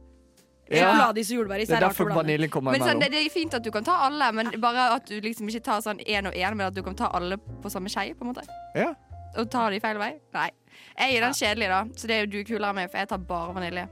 Ja. 0.67 0.89
Og 1.13 1.19
jordbæris 1.23 1.69
Det 1.69 1.77
er 1.77 1.79
er 1.79 1.85
rart 1.85 1.93
å 1.93 1.95
derfor 1.95 2.09
blande. 2.09 2.23
vaniljen 2.25 2.51
kommer 2.51 2.73
Men 2.75 2.81
sånn, 2.83 2.97
imellom. 2.97 3.05
det, 3.05 3.11
det 3.15 3.27
er 3.29 3.31
fint 3.31 3.55
at 3.55 3.63
du 3.63 3.71
kan 3.71 3.85
ta 3.87 4.01
alle, 4.09 4.33
men 4.35 4.51
bare 4.61 4.89
at 4.97 5.07
du 5.07 5.21
liksom 5.23 5.47
ikke 5.53 5.63
tar 5.69 5.85
sånn 5.85 6.01
én 6.03 6.27
og 6.27 6.35
én, 6.35 6.57
men 6.59 6.67
at 6.67 6.75
du 6.75 6.83
kan 6.83 6.97
ta 6.99 7.07
alle 7.15 7.39
på 7.39 7.71
samme 7.71 7.87
skje, 7.93 8.09
på 8.19 8.27
en 8.27 8.33
måte. 8.33 8.43
Ja. 8.75 8.89
Og 9.39 9.47
ta 9.53 9.69
de 9.71 9.79
feil 9.85 10.01
vei. 10.01 10.17
Nei. 10.35 10.49
Jeg 10.99 11.17
er 11.21 11.27
den 11.29 11.37
kjedelige, 11.39 11.71
da, 11.71 11.85
så 11.95 12.11
det 12.11 12.17
er 12.17 12.25
jo 12.27 12.33
du 12.35 12.41
kulere 12.49 12.75
med, 12.81 12.91
for 12.91 12.99
jeg 12.99 13.09
tar 13.13 13.23
bare 13.31 13.55
vanilje. 13.55 13.87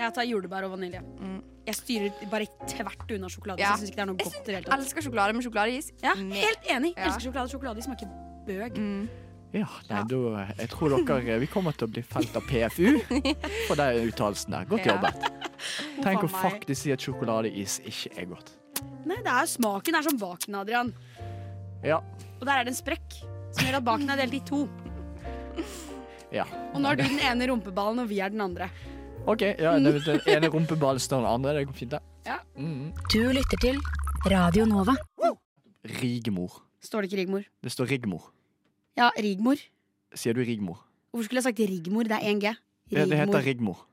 Jeg 0.00 0.14
tar 0.16 0.26
jordbær 0.26 0.66
og 0.66 0.74
vanilje. 0.74 1.00
Mm. 1.20 1.38
Jeg 1.66 1.76
styrer 1.76 2.28
bare 2.32 2.46
tvert 2.66 3.10
unna 3.14 3.28
sjokolade. 3.30 3.60
Ja. 3.60 3.74
Så 3.76 3.84
jeg 3.84 3.84
syns 3.84 3.90
ikke 3.92 4.00
det 4.00 4.04
er 4.04 4.10
noe 4.10 4.18
Jeg 4.20 4.26
godt 4.30 4.40
i 4.40 4.44
det 4.46 4.54
hele 4.56 4.66
tatt. 4.66 4.78
elsker 4.80 5.04
sjokolade 5.06 5.34
med 5.36 5.44
sjokoladeis. 5.46 5.90
Ja, 6.02 6.14
helt 6.16 6.70
enig. 6.76 6.92
Ja. 6.96 7.04
Elsker 7.10 7.26
sjokolade. 7.28 7.52
Sjokoladeis 7.52 7.84
smaker 7.90 8.14
bøg. 8.48 8.78
Mm. 8.80 9.08
Ja, 9.50 9.66
nei, 9.90 10.00
da, 10.06 10.44
jeg 10.60 10.68
tror 10.70 10.92
dere 10.94 11.38
Vi 11.42 11.46
kommer 11.50 11.74
til 11.74 11.88
å 11.88 11.90
bli 11.90 12.02
felt 12.06 12.36
av 12.38 12.44
PFU 12.46 13.00
for 13.66 13.74
den 13.80 14.06
uttalelsen 14.06 14.54
der. 14.54 14.64
Godt 14.70 14.86
Ja. 14.86 14.94
jobbet. 14.94 15.26
Tenk 16.06 16.22
å 16.22 16.30
faktisk 16.30 16.82
si 16.86 16.92
at 16.94 17.02
sjokoladeis 17.02 17.80
ikke 17.82 18.12
er 18.16 18.26
godt. 18.30 18.52
Nei, 19.04 19.16
det 19.26 19.26
er 19.34 19.46
smaken 19.50 19.94
er 19.98 20.06
som 20.06 20.16
baken, 20.22 20.54
Adrian. 20.54 20.94
Ja. 21.82 21.98
Og 22.38 22.46
der 22.46 22.60
er 22.60 22.64
det 22.64 22.72
en 22.76 22.78
sprekk 22.78 23.18
som 23.50 23.66
gjør 23.66 23.80
at 23.80 23.84
baken 23.90 24.10
er 24.14 24.22
delt 24.22 24.38
i 24.38 24.40
to. 24.46 24.62
ja. 26.32 26.46
Og 26.72 26.80
nå 26.80 26.92
er 26.92 27.00
du 27.00 27.02
den 27.08 27.18
ene 27.26 27.50
rumpeballen, 27.50 28.04
og 28.04 28.08
vi 28.10 28.20
er 28.22 28.30
den 28.32 28.40
andre. 28.44 28.70
OK, 29.26 29.42
ja, 29.42 29.74
det, 29.78 29.92
den 30.06 30.20
ene 30.26 30.48
rumpeballen 30.48 31.00
står 31.02 31.22
den 31.22 31.30
andre. 31.30 31.54
Det 31.58 31.66
går 31.68 31.76
fint, 31.76 31.90
det. 31.92 32.00
Ja. 32.26 32.38
Mm. 32.56 32.92
Du 33.12 33.20
lytter 33.34 33.60
til 33.60 33.80
Radio 34.30 34.64
Nova. 34.68 34.94
Rigmor. 36.00 36.62
Står 36.80 37.02
det 37.04 37.10
ikke 37.10 37.20
Rigmor? 37.22 37.44
Det 37.64 37.72
står 37.72 37.90
Rigmor. 37.90 38.30
Ja, 38.96 39.10
Rigmor. 39.18 39.60
Sier 40.14 40.34
du 40.36 40.40
Rigmor? 40.44 40.80
Hvorfor 41.10 41.28
skulle 41.28 41.42
jeg 41.42 41.48
sagt 41.50 41.60
Rigmor? 41.60 42.08
Det 42.08 42.16
er 42.16 42.26
1G. 42.32 42.54
Ja, 42.90 43.04
det 43.06 43.20
heter 43.20 43.44
Rigmor. 43.44 43.84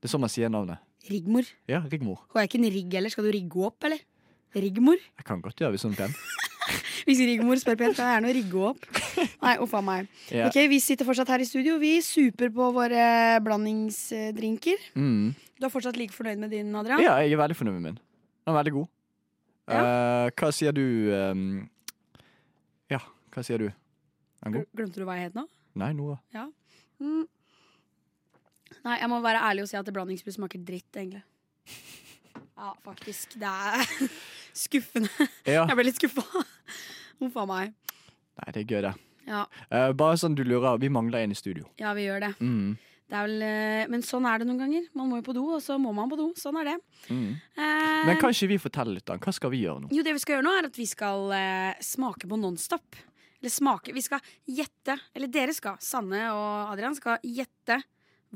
Det 0.00 0.08
er 0.08 0.12
sånn 0.12 0.24
man 0.24 0.32
sier 0.32 0.52
navnet. 0.52 0.80
Rigmor. 1.10 1.48
Ja, 1.68 1.82
Rigmor. 1.92 2.24
Hun 2.32 2.40
er 2.40 2.48
ikke 2.48 2.60
en 2.60 2.70
rigg 2.72 2.96
heller. 2.96 3.12
Skal 3.12 3.28
du 3.28 3.32
rigge 3.32 3.52
henne 3.52 3.68
opp, 3.70 3.84
eller? 3.84 4.02
Rigmor? 4.54 5.00
Jeg 5.18 5.28
kan 5.28 5.40
godt 5.44 5.60
gjøre 5.60 5.74
hvis 5.76 5.84
hun 5.84 5.96
er 5.96 6.04
pen. 6.04 6.16
Hvis 7.06 7.20
Rigmor 7.20 7.58
spør 7.60 7.76
pent, 7.80 7.96
kan 7.98 8.08
jeg 8.08 8.16
gjerne 8.16 8.32
rigge 8.36 8.62
opp. 8.70 8.86
Nei, 9.44 9.54
uff 9.62 9.74
a 9.76 9.82
meg. 9.84 10.08
Ja. 10.32 10.48
Ok, 10.48 10.58
Vi 10.70 10.80
sitter 10.82 11.06
fortsatt 11.08 11.30
her 11.34 11.44
i 11.44 11.48
studio. 11.48 11.76
Vi 11.82 11.98
super 12.04 12.52
på 12.54 12.70
våre 12.76 13.04
blandingsdrinker. 13.44 14.88
Mm. 14.96 15.34
Du 15.60 15.68
er 15.68 15.72
fortsatt 15.72 15.98
like 16.00 16.16
fornøyd 16.16 16.40
med 16.40 16.54
din, 16.54 16.72
Adrian? 16.76 17.02
Ja, 17.04 17.18
jeg 17.22 17.36
er 17.36 17.42
veldig 17.42 17.58
fornøyd 17.58 17.78
med 17.78 17.86
min. 17.90 18.00
Den 18.44 18.54
er 18.54 18.58
veldig 18.58 18.74
god. 18.78 18.90
Eh, 19.74 20.26
hva 20.36 20.50
sier 20.52 20.74
du 20.76 20.84
um, 21.16 21.44
Ja, 22.92 22.98
hva 23.32 23.44
sier 23.46 23.62
du? 23.62 23.70
Er 23.70 24.50
den 24.50 24.58
god? 24.58 24.66
Glemte 24.76 25.00
du 25.00 25.06
hva 25.08 25.16
jeg 25.16 25.30
het 25.30 25.38
nå? 25.38 25.46
Nei, 25.80 25.92
Nora. 25.96 26.18
Mm. 27.00 27.24
Nei, 28.84 28.98
jeg 29.00 29.08
må 29.10 29.20
være 29.24 29.40
ærlig 29.48 29.64
og 29.64 29.70
si 29.70 29.78
at 29.80 29.88
blandingsbrus 29.88 30.36
smaker 30.36 30.60
dritt, 30.60 30.90
egentlig. 30.92 31.24
Ja, 32.56 32.72
faktisk. 32.86 33.34
Det 33.40 33.50
er 33.50 33.84
skuffende. 34.64 35.10
Ja. 35.46 35.64
Jeg 35.66 35.76
ble 35.78 35.86
litt 35.88 35.98
skuffa. 36.00 36.24
Huff 37.20 37.36
a 37.40 37.44
meg. 37.50 37.74
Nei, 38.38 38.48
det 38.54 38.64
er 38.64 38.66
gøy, 38.70 38.80
det. 38.88 38.94
Ja, 39.24 39.44
Uh, 39.72 39.90
bare 39.96 40.18
sånn 40.20 40.34
du 40.36 40.42
lurer, 40.44 40.76
vi 40.82 40.90
mangler 40.92 41.22
en 41.24 41.32
i 41.32 41.38
studio. 41.38 41.64
ja, 41.80 41.94
vi 41.96 42.04
gjør 42.04 42.20
det. 42.26 42.32
Mm. 42.44 42.74
det 43.08 43.22
vel, 43.24 43.42
eh, 43.46 43.86
men 43.88 44.02
sånn 44.04 44.26
er 44.28 44.42
det 44.42 44.46
noen 44.48 44.58
ganger. 44.60 44.84
Man 44.94 45.08
må 45.08 45.16
jo 45.20 45.24
på 45.30 45.34
do, 45.36 45.44
og 45.56 45.62
så 45.64 45.78
må 45.80 45.94
man 45.96 46.10
på 46.12 46.18
do. 46.20 46.26
Sånn 46.36 46.58
er 46.60 46.68
det. 46.72 46.74
Mm. 47.08 47.30
Uh, 47.56 48.04
Men 48.10 48.20
kan 48.20 48.34
ikke 48.34 48.50
vi 48.52 48.58
fortelle 48.60 48.94
litt, 48.98 49.06
da? 49.08 49.16
Hva 49.22 49.32
skal 49.34 49.52
vi 49.54 49.62
gjøre 49.64 49.84
nå? 49.86 49.90
Jo, 49.96 50.04
det 50.04 50.12
vi 50.16 50.22
skal 50.22 50.36
gjøre 50.36 50.46
nå, 50.46 50.54
er 50.60 50.68
at 50.68 50.78
vi 50.78 50.86
skal 50.90 51.26
uh, 51.32 51.80
smake 51.84 52.28
på 52.30 52.38
Nonstop. 52.40 53.00
Eller 53.40 53.52
smake 53.52 53.92
Vi 53.96 54.00
skal 54.04 54.20
gjette, 54.48 54.98
eller 55.14 55.28
dere 55.32 55.52
skal, 55.56 55.80
Sanne 55.84 56.26
og 56.32 56.72
Adrian, 56.74 56.94
skal 56.96 57.18
gjette 57.24 57.80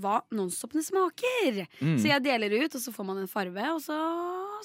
hva 0.02 0.20
Nonstopene 0.34 0.84
smaker. 0.84 1.64
Mm. 1.80 1.96
Så 2.00 2.10
jeg 2.10 2.24
deler 2.24 2.54
ut, 2.62 2.74
og 2.74 2.82
så 2.82 2.94
får 2.94 3.06
man 3.10 3.20
en 3.22 3.30
farve, 3.30 3.68
og 3.74 3.82
så 3.84 3.98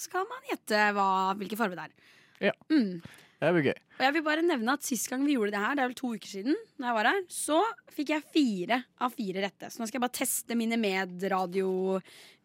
skal 0.02 0.28
man 0.30 0.48
gjette 0.52 0.86
hva, 0.98 1.10
hvilken 1.39 1.60
farve 1.60 1.78
det 1.80 1.88
er. 1.89 2.15
Ja. 2.50 2.56
Mm. 2.74 3.02
Det 3.43 3.52
blir 3.58 3.65
gøy. 3.67 3.80
Og 3.98 4.04
jeg 4.06 4.15
vil 4.15 4.24
bare 4.26 4.43
nevne 4.46 4.76
at 4.78 4.86
Sist 4.88 5.10
gang 5.12 5.26
vi 5.28 5.36
gjorde 5.36 5.52
det 5.52 5.63
her, 5.63 5.76
det 5.76 5.84
er 5.84 5.89
vel 5.91 5.98
to 6.00 6.13
uker 6.15 6.32
siden, 6.32 6.56
Når 6.80 6.88
jeg 6.88 6.98
var 6.98 7.10
her, 7.10 7.19
så 7.34 7.60
fikk 7.91 8.13
jeg 8.13 8.28
fire 8.36 8.78
av 9.04 9.17
fire 9.17 9.43
rette. 9.43 9.69
Så 9.69 9.82
nå 9.82 9.88
skal 9.89 10.00
jeg 10.00 10.06
bare 10.06 10.17
teste 10.19 10.58
mine 10.60 10.80
medradio, 10.80 12.00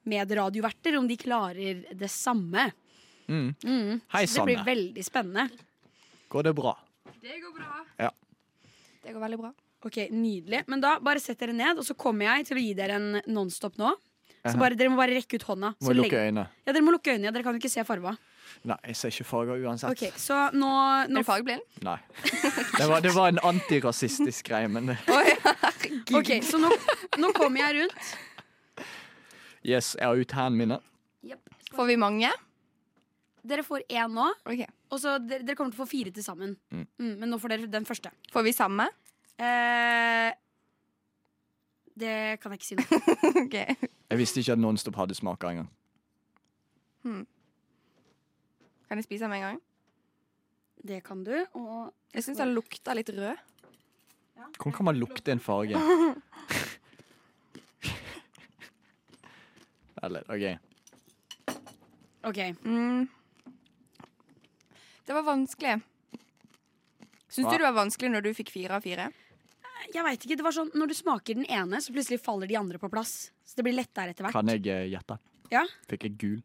medradioverter 0.09 0.99
om 0.99 1.07
de 1.09 1.19
klarer 1.21 1.85
det 1.95 2.11
samme. 2.11 2.67
Mm. 3.29 3.55
Mm. 3.63 4.01
Hei, 4.15 4.25
Så 4.27 4.43
det 4.43 4.51
blir 4.51 4.67
veldig 4.67 5.05
spennende. 5.07 5.49
Går 6.33 6.49
det 6.49 6.55
bra? 6.59 6.75
Det 7.23 7.39
går 7.45 7.55
bra. 7.57 7.85
Ja. 8.01 8.11
Det 9.05 9.15
går 9.15 9.23
veldig 9.23 9.41
bra. 9.41 9.53
Ok, 9.89 9.99
Nydelig. 10.15 10.63
Men 10.69 10.83
da 10.85 10.97
bare 11.01 11.21
sett 11.25 11.41
dere 11.41 11.55
ned, 11.57 11.81
og 11.81 11.87
så 11.89 11.97
kommer 11.99 12.29
jeg 12.29 12.47
til 12.51 12.61
å 12.61 12.63
gi 12.67 12.75
dere 12.79 12.99
en 13.01 13.23
Nonstop 13.33 13.81
nå. 13.81 13.95
Så 14.49 14.55
bare, 14.57 14.77
Dere 14.79 14.89
må 14.89 14.97
bare 14.97 15.13
rekke 15.17 15.37
ut 15.37 15.43
hånda. 15.45 15.73
Må 15.83 15.91
Så 15.91 15.93
lukke 15.99 16.21
øynene? 16.23 16.45
ja, 16.65 16.73
Dere 16.73 16.81
må 16.87 16.93
lukke 16.95 17.11
øynene, 17.13 17.27
ja, 17.27 17.33
dere 17.35 17.43
kan 17.45 17.57
jo 17.57 17.61
ikke 17.61 17.69
se 17.73 17.83
farva. 17.85 18.15
Nei, 18.65 18.77
jeg 18.87 18.97
ser 18.97 19.11
ikke 19.13 19.27
farger 19.29 19.65
uansett. 19.67 19.91
Ok, 19.93 20.15
Så 20.17 20.37
nå, 20.57 20.71
Er 21.05 21.11
det 21.13 21.25
fargeblind? 21.27 21.61
Nei. 21.85 21.97
Det 22.79 22.87
var, 22.89 23.03
det 23.05 23.13
var 23.13 23.29
en 23.35 23.41
antirasistisk 23.51 24.49
greie, 24.49 24.71
men. 24.73 24.95
Ok, 26.17 26.31
så 26.47 26.57
nå, 26.63 26.71
nå 27.21 27.33
kommer 27.37 27.61
jeg 27.67 27.83
rundt. 27.83 28.87
yes, 29.67 29.97
jeg 29.99 30.07
har 30.07 30.17
ut 30.17 30.33
hendene 30.39 30.79
mine. 30.79 30.81
Får 31.75 31.91
vi 31.91 31.97
mange? 32.01 32.31
Dere 33.49 33.63
får 33.67 33.85
én 33.91 34.11
nå, 34.17 34.31
Ok. 34.49 34.65
og 34.93 35.01
så 35.03 35.19
dere, 35.21 35.45
dere 35.45 35.57
kommer 35.59 35.73
til 35.75 35.83
å 35.83 35.85
få 35.85 35.91
fire 35.91 36.11
til 36.15 36.25
sammen. 36.25 36.57
Mm. 36.73 36.87
Mm, 37.01 37.13
men 37.21 37.31
nå 37.33 37.39
får 37.41 37.53
dere 37.55 37.69
den 37.71 37.85
første. 37.89 38.11
Får 38.33 38.45
vi 38.49 38.53
samme? 38.57 38.89
Eh, 39.39 40.31
det 41.99 42.15
kan 42.43 42.53
jeg 42.53 42.61
ikke 42.61 42.69
si 42.69 42.79
noe 42.79 42.87
om. 42.99 43.03
okay. 43.47 43.75
Jeg 44.11 44.19
visste 44.21 44.43
ikke 44.43 44.55
at 44.55 44.63
Nonstop 44.63 44.99
hadde 44.99 45.15
smaker 45.19 45.49
engang. 45.53 45.71
Kan 48.89 48.99
jeg 48.99 49.05
spise 49.05 49.25
den 49.25 49.31
med 49.31 49.39
en 49.39 49.45
gang? 49.45 49.61
Det 50.89 51.05
kan 51.05 51.25
du. 51.25 51.35
Og 51.59 51.93
Jeg 52.15 52.25
syns 52.25 52.39
den 52.41 52.55
lukta 52.57 52.95
litt 52.97 53.11
rød. 53.13 53.37
Hvordan 54.57 54.73
kan 54.73 54.85
man 54.87 54.97
lukte 54.97 55.33
en 55.33 55.41
farge? 55.43 55.77
Eller, 60.03 60.23
OK. 60.31 60.59
OK. 62.31 62.39
Mm. 62.63 63.09
Det 65.07 65.15
var 65.15 65.23
vanskelig. 65.27 65.81
Syns 67.29 67.49
du 67.51 67.57
det 67.59 67.67
var 67.67 67.73
vanskelig 67.77 68.11
når 68.13 68.21
du 68.25 68.35
fikk 68.37 68.51
fire 68.55 68.75
av 68.79 68.83
fire? 68.87 69.11
Jeg 69.95 70.05
vet 70.05 70.25
ikke, 70.27 70.37
det 70.37 70.45
var 70.45 70.55
sånn, 70.55 70.71
Når 70.77 70.91
du 70.91 70.95
smaker 70.97 71.39
den 71.39 71.49
ene, 71.49 71.81
så 71.81 71.95
plutselig 71.95 72.21
faller 72.21 72.51
de 72.51 72.59
andre 72.61 72.81
på 72.81 72.91
plass. 72.93 73.31
Så 73.47 73.59
det 73.59 73.65
blir 73.67 73.77
lettere 73.79 74.13
etter 74.13 74.27
hvert. 74.27 74.37
Kan 74.37 74.51
jeg 74.53 74.67
eh, 74.69 74.87
gjette? 74.93 75.17
Ja. 75.53 75.65
Fikk 75.89 76.05
jeg 76.05 76.19
gul? 76.21 76.39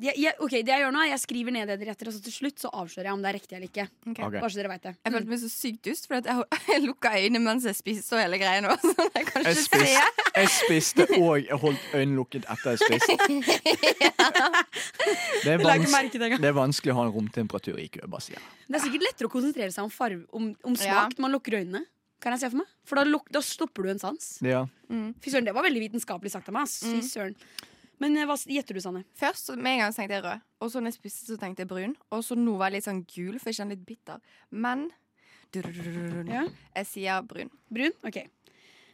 Jeg, 0.00 0.16
jeg, 0.16 0.32
ok, 0.40 0.54
det 0.64 0.72
jeg 0.72 0.80
gjør 0.82 0.92
nå 0.94 1.00
er 1.04 1.08
Jeg 1.10 1.20
skriver 1.20 1.52
ned 1.54 1.68
det 1.68 1.74
dere 1.78 1.92
gjetter, 1.92 2.08
og 2.08 2.14
så 2.16 2.22
til 2.24 2.32
slutt 2.34 2.62
så 2.62 2.70
avslører 2.72 3.10
jeg 3.10 3.16
om 3.16 3.22
det 3.22 3.28
er 3.28 3.36
riktig 3.36 3.56
eller 3.58 3.68
ikke. 3.68 3.84
Okay. 4.06 4.24
Okay. 4.24 4.40
Bare 4.40 4.50
så 4.50 4.60
dere 4.62 4.70
vet 4.72 4.86
det. 4.88 4.92
Jeg 5.04 5.14
følte 5.14 5.32
meg 5.32 5.40
så 5.42 5.50
sykt 5.52 5.82
dust, 5.88 6.08
for 6.08 6.16
jeg, 6.16 6.46
jeg 6.72 6.82
lukka 6.86 7.12
øynene 7.18 7.42
mens 7.44 7.66
jeg 7.68 7.78
spiste 7.78 8.16
og 8.16 8.22
hele 8.24 8.40
greia. 8.40 8.64
nå, 8.64 8.72
Så 8.82 9.06
jeg 9.12 9.28
kan 9.28 9.46
Jeg 9.46 9.58
ikke 9.58 9.66
spiste, 9.68 9.92
se. 9.92 10.32
jeg 10.40 10.52
spiste 10.56 11.06
og 11.20 11.32
jeg 11.44 11.60
holdt 11.64 11.86
øynene 11.92 12.18
lukket 12.18 12.48
etter 12.56 12.74
jeg 12.74 12.82
spiste. 12.86 13.12
Det 15.42 15.50
er, 15.50 15.58
det 15.58 16.38
det 16.38 16.46
er 16.48 16.54
vanskelig 16.54 16.92
å 16.92 16.96
ha 17.00 17.04
en 17.08 17.10
romtemperatur 17.14 17.78
i 17.82 17.88
kø, 17.90 18.04
bare 18.10 18.22
sier 18.22 18.36
jeg. 18.36 18.44
Det 18.68 18.78
er 18.78 18.82
sikkert 18.84 19.04
lettere 19.08 19.28
å 19.28 19.32
konsentrere 19.32 19.74
seg 19.74 19.82
om, 19.84 19.90
farve, 19.90 20.22
om, 20.30 20.52
om 20.68 20.76
smak 20.78 21.16
når 21.16 21.24
man 21.24 21.34
lukker 21.34 21.56
øynene. 21.58 21.82
Kan 22.22 22.36
jeg 22.36 22.44
se 22.44 22.50
for 22.52 22.60
meg? 22.62 22.70
For 22.86 23.00
da, 23.00 23.04
luk, 23.08 23.26
da 23.34 23.42
stopper 23.42 23.86
du 23.86 23.90
en 23.90 24.00
sans. 24.02 24.28
Ja. 24.46 24.62
Fy 25.22 25.32
søren, 25.32 25.48
Det 25.48 25.54
var 25.56 25.66
veldig 25.66 25.82
vitenskapelig 25.88 26.30
sagt 26.30 26.50
av 26.52 26.56
meg. 26.60 26.70
Fy 26.70 27.02
søren. 27.08 27.34
Men 28.00 28.16
eh, 28.16 28.24
hva 28.26 28.36
gjetter 28.36 28.74
du, 28.74 28.80
Sanne? 28.80 29.04
Først 29.14 29.52
med 29.56 29.74
en 29.76 29.78
gang 29.84 29.92
tenkte 29.94 30.16
jeg 30.16 30.24
rød, 30.24 30.40
og 30.60 30.70
så 30.72 30.80
når 30.80 30.92
jeg 30.92 30.98
spiste, 31.00 31.26
så 31.28 31.36
tenkte 31.38 31.62
jeg 31.62 31.68
brun. 31.70 31.96
Og 32.10 32.24
så 32.26 32.34
nå 32.38 32.56
var 32.58 32.70
jeg 32.70 32.80
litt 32.80 32.88
sånn 32.88 33.02
gul, 33.06 33.38
for 33.38 33.50
jeg 33.52 33.60
kjenner 33.60 33.76
litt 33.76 33.86
bitter. 33.86 34.20
Men 34.50 34.88
Ja. 35.52 36.46
jeg 36.76 36.86
sier 36.88 37.22
brun. 37.28 37.50
Brun? 37.70 37.92
OK. 38.08 38.16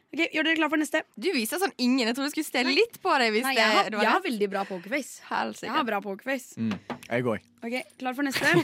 Ok, 0.08 0.22
Gjør 0.32 0.42
dere 0.48 0.56
klar 0.56 0.70
for 0.72 0.80
neste? 0.80 1.02
Du 1.20 1.28
viser 1.32 1.60
sånn 1.60 1.72
ingen. 1.78 2.06
Jeg 2.08 2.16
trodde 2.16 2.30
du 2.30 2.34
skulle 2.34 2.48
stelle 2.48 2.72
litt 2.74 2.96
på 3.02 3.12
deg. 3.20 3.30
Hvis 3.34 3.44
Nei, 3.44 3.54
jeg, 3.54 3.74
har, 3.76 3.90
det 3.92 3.98
jeg 4.00 4.08
har 4.10 4.22
veldig 4.24 4.48
bra 4.50 4.62
pokerface. 4.64 5.20
Jeg 5.62 5.70
har 5.70 5.84
bra 5.84 6.00
pokerface. 6.00 6.56
Mm. 6.56 6.72
Jeg 7.10 7.22
går. 7.28 7.42
Ok, 7.62 7.76
Klar 8.00 8.16
for 8.16 8.22
neste? 8.24 8.54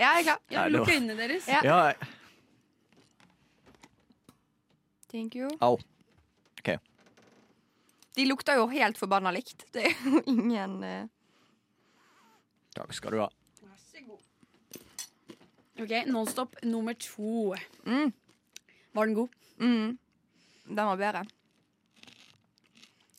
Ja, 0.00 0.16
jeg 0.16 0.24
er 0.24 0.24
klar. 0.24 0.40
Ja, 0.50 0.64
Lukk 0.72 0.88
øynene 0.90 1.14
deres. 1.20 1.46
Ja. 1.46 1.60
Ja, 1.62 1.92
Thank 5.10 5.34
you. 5.34 5.50
au. 5.60 5.78
De 8.20 8.26
lukter 8.28 8.58
jo 8.60 8.66
helt 8.68 8.98
forbanna 9.00 9.32
likt. 9.32 9.64
Det 9.72 9.86
er 9.88 9.94
jo 10.04 10.20
ingen 10.28 10.74
eh, 10.84 11.08
Takk 12.76 12.92
skal 12.94 13.16
du 13.16 13.22
ha. 13.22 13.28
Vær 13.64 13.78
så 13.80 14.02
god. 14.04 14.84
Ok, 15.80 15.94
Nonstop 16.12 16.58
nummer 16.68 16.94
to. 17.00 17.54
mm, 17.88 18.12
Var 18.94 19.08
den 19.08 19.16
god? 19.16 19.32
mm. 19.58 19.96
Den 20.70 20.86
var 20.92 21.00
bedre. 21.00 21.24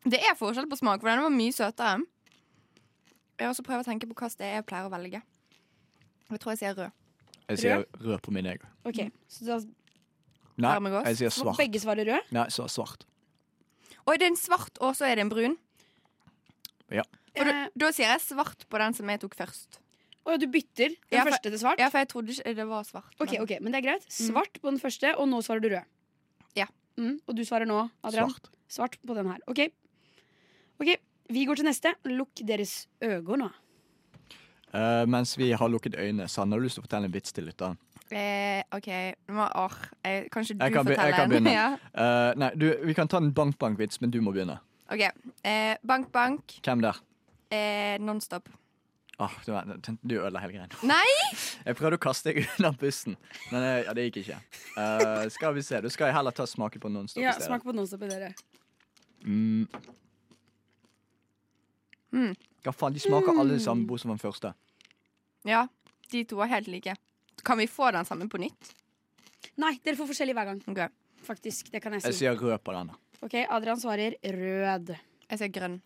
Det 0.05 0.21
er 0.23 0.37
forskjell 0.39 0.69
på 0.71 0.77
smak, 0.79 1.01
for 1.01 1.09
denne 1.11 1.25
var 1.25 1.33
mye 1.33 1.53
søtere. 1.53 1.99
Jeg 3.41 3.49
også 3.49 3.65
prøver 3.65 3.83
å 3.83 3.89
tenke 3.89 4.07
på 4.09 4.15
hva 4.17 4.29
det 4.37 4.47
er 4.47 4.55
jeg 4.59 4.67
pleier 4.69 4.87
å 4.87 4.93
velge. 4.93 5.21
Jeg 6.31 6.39
tror 6.41 6.53
jeg 6.53 6.61
sier 6.61 6.77
rød. 6.77 6.97
Jeg 7.51 7.59
sier 7.65 7.83
rød 7.99 8.21
på 8.23 8.31
min, 8.33 8.47
jeg. 8.53 8.61
Ok, 8.87 9.01
så 9.27 9.45
da 9.49 9.59
Nei, 10.61 10.75
jeg 11.09 11.17
sier 11.17 11.33
svart. 11.33 11.57
Begge 11.57 11.79
svarer 11.81 12.07
rød? 12.07 12.31
Nei, 12.37 12.45
så 12.53 12.67
svart. 12.69 13.07
Det 14.07 14.21
er 14.21 14.27
en 14.27 14.35
svart, 14.39 14.77
og 14.81 14.95
så 14.97 15.05
er 15.07 15.15
det 15.15 15.25
en 15.25 15.29
brun. 15.29 15.57
Ja. 16.91 17.03
For 17.35 17.45
da, 17.47 17.51
Eh, 17.51 17.69
da 17.77 17.91
sier 17.95 18.09
jeg 18.11 18.21
svart 18.21 18.65
på 18.69 18.77
den 18.77 18.93
som 18.93 19.07
jeg 19.09 19.19
tok 19.21 19.35
først. 19.35 19.79
Å, 20.25 20.37
du 20.37 20.45
bytter 20.47 20.89
den 20.89 20.95
Ja, 21.11 21.23
for- 21.23 21.31
første 21.31 21.49
til 21.49 21.57
svart? 21.59 21.79
Ja, 21.79 21.89
for 21.89 21.97
jeg 21.99 22.09
trodde 22.09 22.29
ikke 22.35 22.55
det 22.55 22.67
var 22.67 22.83
svart. 22.83 23.13
Ok, 23.19 23.31
men- 23.31 23.41
ok, 23.41 23.59
men 23.61 23.71
det 23.71 23.79
er 23.83 23.87
greit. 23.89 24.05
Svart 24.11 24.53
på 24.61 24.69
den 24.69 24.79
første, 24.79 25.15
og 25.17 25.27
nå 25.29 25.41
svarer 25.41 25.61
du 25.61 25.69
rød. 25.69 25.85
Ja. 26.55 26.65
Mm, 26.97 27.19
og 27.27 27.35
du 27.35 27.41
svarer 27.43 27.65
nå, 27.65 27.89
Adrian? 28.03 28.29
Svart. 28.29 28.49
Svart 28.69 28.97
på 29.05 29.15
den 29.15 29.25
her. 29.31 29.39
Ok. 29.47 29.71
Ok, 30.81 30.97
Vi 31.29 31.45
går 31.45 31.55
til 31.55 31.65
neste. 31.65 31.93
Lukk 32.03 32.35
deres 32.45 32.87
øyne. 33.01 33.53
Eh, 34.73 35.05
mens 35.05 35.35
vi 35.37 35.51
har 35.51 35.69
lukket 35.69 35.95
øynene, 35.95 36.27
Sanne, 36.29 36.51
har 36.53 36.59
du 36.59 36.65
lyst 36.65 36.75
til 36.75 36.83
å 36.83 36.87
fortelle 36.87 37.05
en 37.05 37.11
vits 37.11 37.31
til 37.31 37.45
lytteren? 37.45 37.77
Eh, 38.11 38.63
OK. 38.75 38.87
Nå 39.29 39.35
må, 39.37 39.45
åh, 39.55 39.75
jeg, 40.03 40.25
kanskje 40.33 40.57
du 40.57 40.65
Jeg 40.65 40.73
kan 40.75 40.85
be- 40.85 40.97
jeg 40.97 41.13
kan 41.15 41.23
en? 41.27 41.29
begynne. 41.35 41.53
ja. 41.61 41.67
Uh, 41.95 42.31
nei, 42.39 42.49
du, 42.59 42.67
vi 42.85 42.93
kan 42.97 43.07
ta 43.11 43.17
en 43.23 43.31
bank-bank-vits, 43.33 44.01
men 44.01 44.11
du 44.11 44.19
må 44.21 44.33
begynne. 44.35 44.57
OK. 44.91 45.05
Bank-bank. 45.43 46.11
bank. 46.11 46.57
Hvem 46.65 46.81
der? 46.83 46.99
Eh, 47.51 47.95
Nonstop. 47.99 48.49
Oh, 49.21 49.29
du, 49.45 49.53
du 50.01 50.15
ødela 50.17 50.39
hele 50.41 50.53
greia. 50.55 50.67
Nei! 50.87 51.05
Jeg 51.67 51.75
prøvde 51.77 51.99
å 51.99 52.01
kaste 52.01 52.31
deg 52.31 52.47
under 52.57 52.73
bussen, 52.81 53.15
men 53.51 53.61
eh, 53.61 53.79
ja, 53.85 53.93
det 53.93 54.07
gikk 54.07 54.21
ikke. 54.23 54.39
Uh, 54.73 55.27
skal 55.29 55.53
vi 55.53 55.61
se, 55.67 55.81
Du 55.83 55.89
skal 55.93 56.13
heller 56.15 56.33
ta 56.33 56.47
smake 56.49 56.79
på 56.81 56.89
Nonstop 56.89 57.21
Ja, 57.21 57.29
i 57.29 57.37
stedet. 57.37 57.49
Smak 57.51 57.67
på 57.67 57.75
Nonstop 57.75 58.01
i 58.07 58.09
dere. 58.09 58.31
Mm. 59.21 59.67
Mm. 62.11 62.33
Ja, 62.65 62.73
faen, 62.73 62.93
de 62.95 63.03
smaker 63.03 63.37
alle 63.39 63.59
samme 63.61 63.85
bortsett 63.87 64.09
fra 64.09 64.15
den 64.17 64.23
første. 64.23 64.53
Ja, 65.47 65.67
de 66.11 66.23
to 66.29 66.41
er 66.43 66.49
helt 66.55 66.67
like. 66.71 66.95
Kan 67.43 67.57
vi 67.61 67.67
få 67.67 67.91
den 67.95 68.05
samme 68.05 68.27
på 68.29 68.37
nytt? 68.41 68.73
Nei, 69.61 69.75
dere 69.83 69.97
får 69.99 70.09
forskjellig 70.11 70.35
hver 70.37 70.45
gang. 70.51 70.59
Okay. 70.71 70.87
Faktisk, 71.25 71.71
det 71.73 71.81
kan 71.83 71.93
jeg 71.93 72.01
si. 72.03 72.11
Jeg 72.11 72.19
sier 72.19 72.37
rød 72.39 72.59
på 72.65 72.73
denne. 72.73 72.95
Ok, 73.21 73.35
Adrian 73.49 73.77
svarer 73.81 74.15
rød. 74.23 74.93
Jeg 75.29 75.37
sier 75.41 75.51
grønn. 75.53 75.79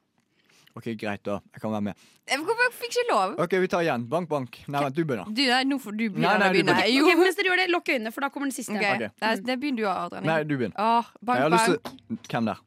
OK, 0.75 0.89
greit, 0.99 1.21
da. 1.23 1.37
Jeg 1.55 1.61
kan 1.63 1.71
være 1.71 1.85
med. 1.87 1.99
Eh, 2.27 2.39
Hvorfor 2.43 2.71
fikk 2.75 2.91
ikke 2.97 3.03
lov? 3.13 3.35
OK, 3.39 3.53
vi 3.63 3.67
tar 3.71 3.83
igjen. 3.85 4.03
Bank, 4.11 4.27
bank. 4.27 4.57
Nei, 4.67 4.81
vent, 4.83 4.95
du 4.97 5.05
begynner. 5.07 5.29
Du, 5.31 5.41
nei, 5.47 5.61
nå 5.67 5.77
får 5.79 5.95
du 5.95 6.03
begynne. 6.09 6.25
Nei, 6.27 6.33
nei, 6.41 6.49
du 6.51 6.57
begynner. 6.57 6.81
Okay, 6.81 6.97
Ok, 7.05 7.19
Mens 7.21 7.37
dere 7.39 7.47
gjør 7.51 7.61
det, 7.61 7.67
lukk 7.71 7.91
øynene, 7.95 8.11
for 8.11 8.25
da 8.25 8.29
kommer 8.33 8.49
den 8.51 8.55
siste. 8.57 8.75
Ok. 8.75 8.87
Ok. 9.05 9.21
Nei, 9.23 9.33
det 9.47 9.55
begynner 9.61 9.79
du, 9.85 9.87
Adrian. 9.91 10.27
Nei, 10.27 10.39
du 10.43 10.55
begynner. 10.57 10.75
Åh, 10.83 11.11
Jeg 11.15 11.27
bank, 11.31 11.39
har 11.45 11.53
lyst 11.55 11.71
bank. 11.87 12.19
til 12.25 12.33
Hvem 12.35 12.49
der? 12.51 12.63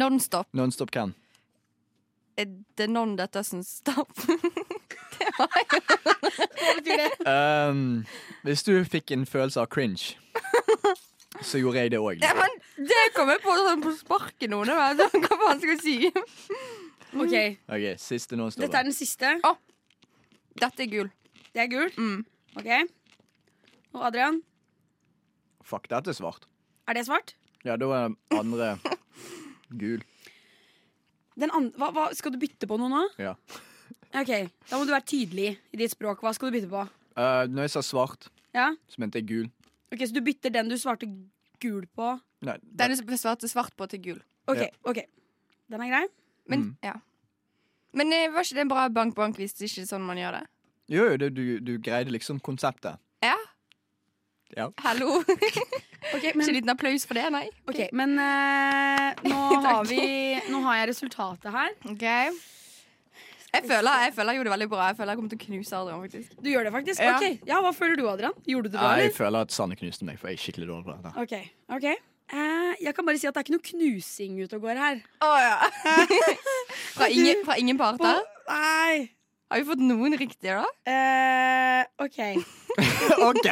Nonstop. 0.00 0.48
Nonstop 0.56 0.94
hvem? 0.96 1.12
Eh, 2.40 2.48
The 2.80 2.86
non 2.88 3.16
that 3.20 3.36
doesn't 3.36 3.68
stop. 3.68 4.08
Hva 5.36 6.74
betyr 6.78 7.02
det? 7.02 7.10
Um, 7.26 8.02
hvis 8.46 8.64
du 8.66 8.74
fikk 8.88 9.14
en 9.16 9.26
følelse 9.28 9.62
av 9.62 9.70
cringe, 9.72 10.16
så 11.42 11.60
gjorde 11.60 11.84
jeg 11.84 11.94
det 11.94 12.00
òg. 12.02 12.22
Ja, 12.22 12.34
men 12.38 12.58
det 12.88 13.02
kom 13.16 13.30
jeg 13.32 13.42
på 13.44 13.56
sånn 13.58 13.82
på 13.84 13.94
sparket 13.98 14.52
nå. 14.52 14.62
Hva 14.68 14.92
faen 14.98 15.62
skal 15.62 15.74
jeg 15.74 15.82
si? 15.82 15.96
Ok, 17.12 17.34
okay 17.68 17.96
siste 18.00 18.38
Nonstop. 18.38 18.64
Dette 18.64 18.80
er 18.80 18.88
den 18.88 18.96
siste. 18.96 19.34
Dette 20.60 20.86
er 20.86 20.92
gul. 20.92 21.12
Det 21.52 21.66
er 21.66 21.68
gul? 21.72 21.92
Mm. 21.98 22.22
Ok. 22.56 22.70
Og 23.92 24.06
Adrian, 24.08 24.40
Fuck, 25.62 25.88
dette 25.90 26.10
er 26.10 26.16
svart. 26.16 26.48
er 26.88 26.96
det 26.96 27.06
svart? 27.06 27.34
Ja, 27.64 27.76
da 27.76 27.88
er 27.94 28.14
andre 28.34 28.78
gul. 29.82 30.02
Den 31.38 31.52
andre, 31.54 31.72
hva, 31.78 31.90
hva, 31.94 32.06
skal 32.16 32.34
du 32.34 32.40
bytte 32.42 32.68
på 32.68 32.76
noe 32.80 32.90
nå? 32.92 33.02
Ja. 33.22 33.36
Ok, 34.14 34.28
Da 34.70 34.76
må 34.78 34.84
du 34.84 34.92
være 34.92 35.06
tydelig 35.08 35.58
i 35.72 35.76
ditt 35.80 35.90
språk. 35.94 36.20
Hva 36.20 36.32
skal 36.36 36.50
du 36.50 36.58
bytte 36.58 36.68
på? 36.70 36.82
Uh, 37.16 37.44
når 37.48 37.62
jeg 37.66 37.70
sa 37.76 37.80
svart, 37.84 38.28
Ja? 38.54 38.70
så 38.88 39.00
mente 39.00 39.18
jeg 39.20 39.26
gul. 39.28 39.46
Ok, 39.92 40.00
Så 40.06 40.12
du 40.14 40.20
bytter 40.20 40.50
den 40.52 40.68
du 40.68 40.76
svarte 40.76 41.06
gul 41.60 41.86
på? 41.96 42.20
Nei, 42.42 42.56
Den 42.64 42.90
du 42.96 43.16
svarte 43.16 43.48
svart 43.48 43.74
på 43.76 43.86
til 43.88 44.00
gul. 44.02 44.20
Ok, 44.48 44.56
Ja. 44.58 44.68
ok 44.84 44.98
Den 45.70 45.80
er 45.80 45.88
grei? 45.88 46.06
Men, 46.48 46.60
Mm. 46.60 46.76
ja. 46.82 46.92
Men 47.94 48.12
eh, 48.12 48.28
var 48.32 48.40
ikke 48.42 48.54
det 48.54 48.60
en 48.60 48.68
bra 48.68 48.88
bank-bank 48.88 49.36
hvis 49.36 49.52
det 49.54 49.68
ikke 49.70 49.82
er 49.82 49.86
sånn 49.86 50.02
man 50.04 50.16
gjør 50.16 50.32
det? 50.40 50.46
jo, 50.88 51.04
jo, 51.10 51.16
det, 51.16 51.34
du, 51.34 51.60
du 51.60 51.78
greide 51.78 52.10
liksom 52.10 52.40
konseptet. 52.40 52.98
Ja. 53.22 53.36
Ja. 54.56 54.68
Hallo. 54.78 55.22
Ok, 56.12 56.18
Ikke 56.24 56.32
Men, 56.36 56.48
en 56.48 56.54
liten 56.54 56.68
applaus 56.70 57.06
for 57.06 57.14
det, 57.14 57.30
nei? 57.32 57.48
ok, 57.68 57.88
men 57.92 58.18
eh, 58.18 59.14
nå, 59.24 59.36
har 59.64 59.84
vi, 59.86 60.40
nå 60.50 60.60
har 60.64 60.80
jeg 60.82 60.88
resultatet 60.90 61.52
her. 61.54 61.70
Ok 61.88 62.02
jeg 63.52 63.64
føler, 63.68 63.98
jeg 64.06 64.14
føler 64.16 64.32
jeg 64.32 64.38
gjorde 64.40 64.48
det 64.50 64.54
veldig 64.56 64.68
bra. 64.72 64.86
Jeg 64.90 64.96
føler 64.96 65.12
jeg 65.12 65.20
kommer 65.20 65.32
til 65.34 65.40
å 65.40 65.44
knuse 65.46 65.76
Adrian. 65.80 66.00
faktisk 66.06 66.36
Du 66.42 66.48
gjør 66.50 66.64
det 66.68 66.72
faktisk? 66.72 67.00
Ja. 67.04 67.16
Ok, 67.16 67.48
ja, 67.52 67.60
Hva 67.64 67.72
føler 67.76 67.96
du, 68.00 68.06
Adrian? 68.08 68.34
Gjorde 68.48 68.68
du 68.70 68.72
det 68.72 68.78
bra? 68.80 68.88
Nei, 68.92 69.02
jeg 69.02 69.10
eller? 69.10 69.16
føler 69.18 69.46
at 69.48 69.52
Sanne 69.52 69.76
knuste 69.76 70.08
meg, 70.08 70.18
for 70.20 70.28
jeg 70.32 70.38
er 70.40 70.44
skikkelig 70.46 70.68
dårlig 70.70 70.86
på 70.88 70.96
dette. 70.96 71.14
Ok, 71.22 71.36
ok 71.78 71.90
Eh, 72.32 72.74
Jeg 72.80 72.94
kan 72.96 73.04
bare 73.04 73.18
si 73.20 73.26
at 73.28 73.34
det 73.34 73.42
er 73.42 73.44
ikke 73.44 73.52
noe 73.58 73.66
knusing 73.66 74.38
ute 74.40 74.56
og 74.56 74.62
går 74.64 74.78
her. 74.80 75.00
fra, 76.96 77.08
ingen, 77.12 77.42
fra 77.44 77.58
ingen 77.60 77.76
parter? 77.76 78.22
Nei 78.48 79.10
Har 79.52 79.60
vi 79.60 79.66
fått 79.68 79.82
noen 79.84 80.14
riktige, 80.16 80.54
da? 80.56 80.68
Uh, 80.88 82.04
OK. 82.06 82.18
OK! 83.28 83.48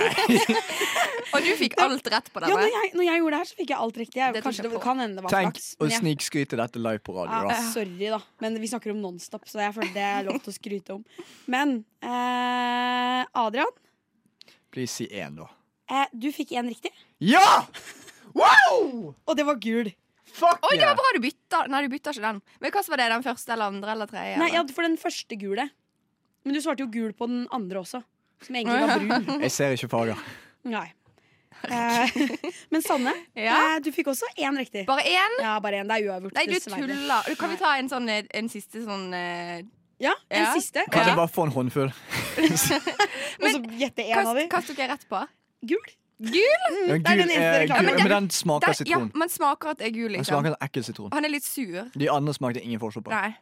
Og 1.34 1.44
du 1.44 1.50
fikk 1.60 1.74
alt 1.84 2.06
rett 2.08 2.30
på 2.32 2.40
Ja, 2.40 2.54
når 2.56 2.70
jeg, 2.72 2.92
når 2.96 3.04
jeg 3.04 3.20
gjorde 3.20 3.34
det 3.34 3.40
her, 3.42 3.48
så 3.50 3.58
fikk 3.58 3.72
jeg 3.74 3.80
alt 3.84 3.98
riktig. 4.00 4.20
Jeg, 4.22 4.32
Det 4.32 4.42
kanskje 4.46 4.64
det 4.64 4.80
kan 4.80 5.02
hende 5.04 5.20
det 5.20 5.24
var 5.26 5.34
Tenk 5.34 5.58
flaks. 5.58 5.66
å 5.76 5.90
jeg- 5.90 6.00
snikskryte 6.00 6.56
dette 6.56 6.80
live 6.80 7.02
på 7.04 7.18
radio, 7.18 7.36
Ja, 7.36 7.52
da. 7.52 7.58
sorry, 7.74 8.08
da. 8.14 8.20
Men 8.40 8.56
vi 8.62 8.70
snakker 8.72 8.94
om 8.94 9.02
Nonstop, 9.04 9.44
så 9.44 9.60
jeg 9.60 9.76
føler 9.76 9.92
det 9.92 10.06
er 10.08 10.24
lov 10.30 10.40
til 10.40 10.54
å 10.54 10.56
skryte 10.56 10.96
om. 10.96 11.04
Men 11.52 11.76
uh, 12.00 13.28
Adrian, 13.44 13.76
Please 14.72 14.94
si 14.94 15.08
én, 15.12 15.36
da. 15.36 15.50
Uh, 15.90 16.06
du 16.16 16.30
fikk 16.32 16.56
én 16.56 16.72
riktig, 16.72 16.94
Ja! 17.20 17.66
Wow! 18.32 19.12
og 19.26 19.36
det 19.36 19.44
var 19.44 19.60
gul. 19.60 19.92
Fuck 20.32 20.64
Oi, 20.64 20.76
det 20.78 20.86
var 20.86 20.96
bra 20.96 21.12
du 21.12 21.20
bytta! 21.20 21.64
Nei, 21.68 21.82
du 21.84 21.92
bytta 21.92 22.14
ikke 22.14 22.22
den. 22.24 22.40
Men 22.62 22.72
hva 22.72 22.82
var 22.88 23.00
det? 23.02 23.08
Den 23.12 23.24
første 23.26 23.52
eller 23.52 23.72
andre 23.74 23.92
eller 23.96 24.10
tredje? 24.10 24.36
Nei, 24.40 24.50
ja, 24.54 24.62
for 24.72 24.86
den 24.86 24.96
første 25.00 25.36
gule. 25.36 25.66
Men 26.44 26.54
du 26.56 26.60
svarte 26.60 26.80
jo 26.84 26.88
gul 26.92 27.12
på 27.12 27.26
den 27.28 27.46
andre 27.52 27.80
også, 27.82 28.02
som 28.42 28.54
egentlig 28.56 28.80
var 28.80 28.98
brun. 28.98 29.42
Jeg 29.44 29.50
ser 29.52 29.74
ikke 29.76 29.88
farger. 29.92 30.16
Nei. 30.64 30.86
Eh, 31.68 32.08
men 32.72 32.80
Sanne, 32.80 33.12
Ja? 33.36 33.56
eh, 33.74 33.80
du 33.84 33.90
fikk 33.92 34.06
også 34.08 34.24
én 34.40 34.56
riktig. 34.56 34.86
Bare 34.88 35.02
én? 35.04 35.34
Ja, 35.42 35.58
bare 35.60 35.82
én. 35.82 35.88
Det 35.90 35.98
er 35.98 36.08
uavgjort. 36.08 36.32
Nei, 36.38 36.46
du 36.48 36.56
tuller. 36.64 37.34
Kan 37.36 37.50
vi 37.52 37.58
ta 37.60 37.74
en, 37.76 37.88
sånn, 37.92 38.08
eh, 38.08 38.22
en 38.34 38.48
siste 38.48 38.80
sånn 38.86 39.12
eh, 39.12 39.60
Ja, 40.00 40.14
en 40.30 40.46
Ja. 40.46 40.52
siste. 40.56 40.86
Kan 40.90 41.02
Ja. 41.02 41.08
jeg 41.12 41.16
bare 41.16 41.28
få 41.28 41.44
en 41.44 41.52
håndfull? 41.52 41.90
Og 42.40 43.46
så 43.52 43.60
gjette 43.76 44.00
én 44.06 44.14
Hva 44.16 44.30
av 44.30 44.36
dem. 44.38 44.48
hva 44.48 44.62
tok 44.64 44.78
jeg 44.80 44.88
rett 44.88 45.04
på? 45.10 45.20
Gul. 45.68 45.90
Gul? 46.20 46.32
Ja, 46.32 46.96
det 46.96 46.96
er 46.96 46.98
den 46.98 47.04
gul, 47.04 47.20
eneste 47.20 47.44
eh, 47.44 47.60
reklamen. 47.66 47.90
gul, 47.92 48.02
Men 48.02 48.08
den- 48.14 48.30
smaker 48.30 48.72
sitron 48.72 48.88
ja, 48.88 48.96
sitron. 48.96 49.12
man 49.20 49.28
smaker 49.28 49.68
at 49.74 49.78
det 49.78 49.86
er 49.86 49.90
gul, 49.94 50.08
Den 50.08 50.20
liksom. 50.20 50.40
smaker 50.40 50.56
ekkel 50.64 50.84
sitron. 50.84 51.12
Han 51.12 51.24
er 51.24 51.28
litt 51.32 51.44
sur. 51.44 51.90
De 51.96 52.08
andre 52.08 52.32
smakte 52.34 52.62
ingen 52.64 52.80
forskjell 52.80 53.04
på. 53.04 53.10
Nei. 53.12 53.34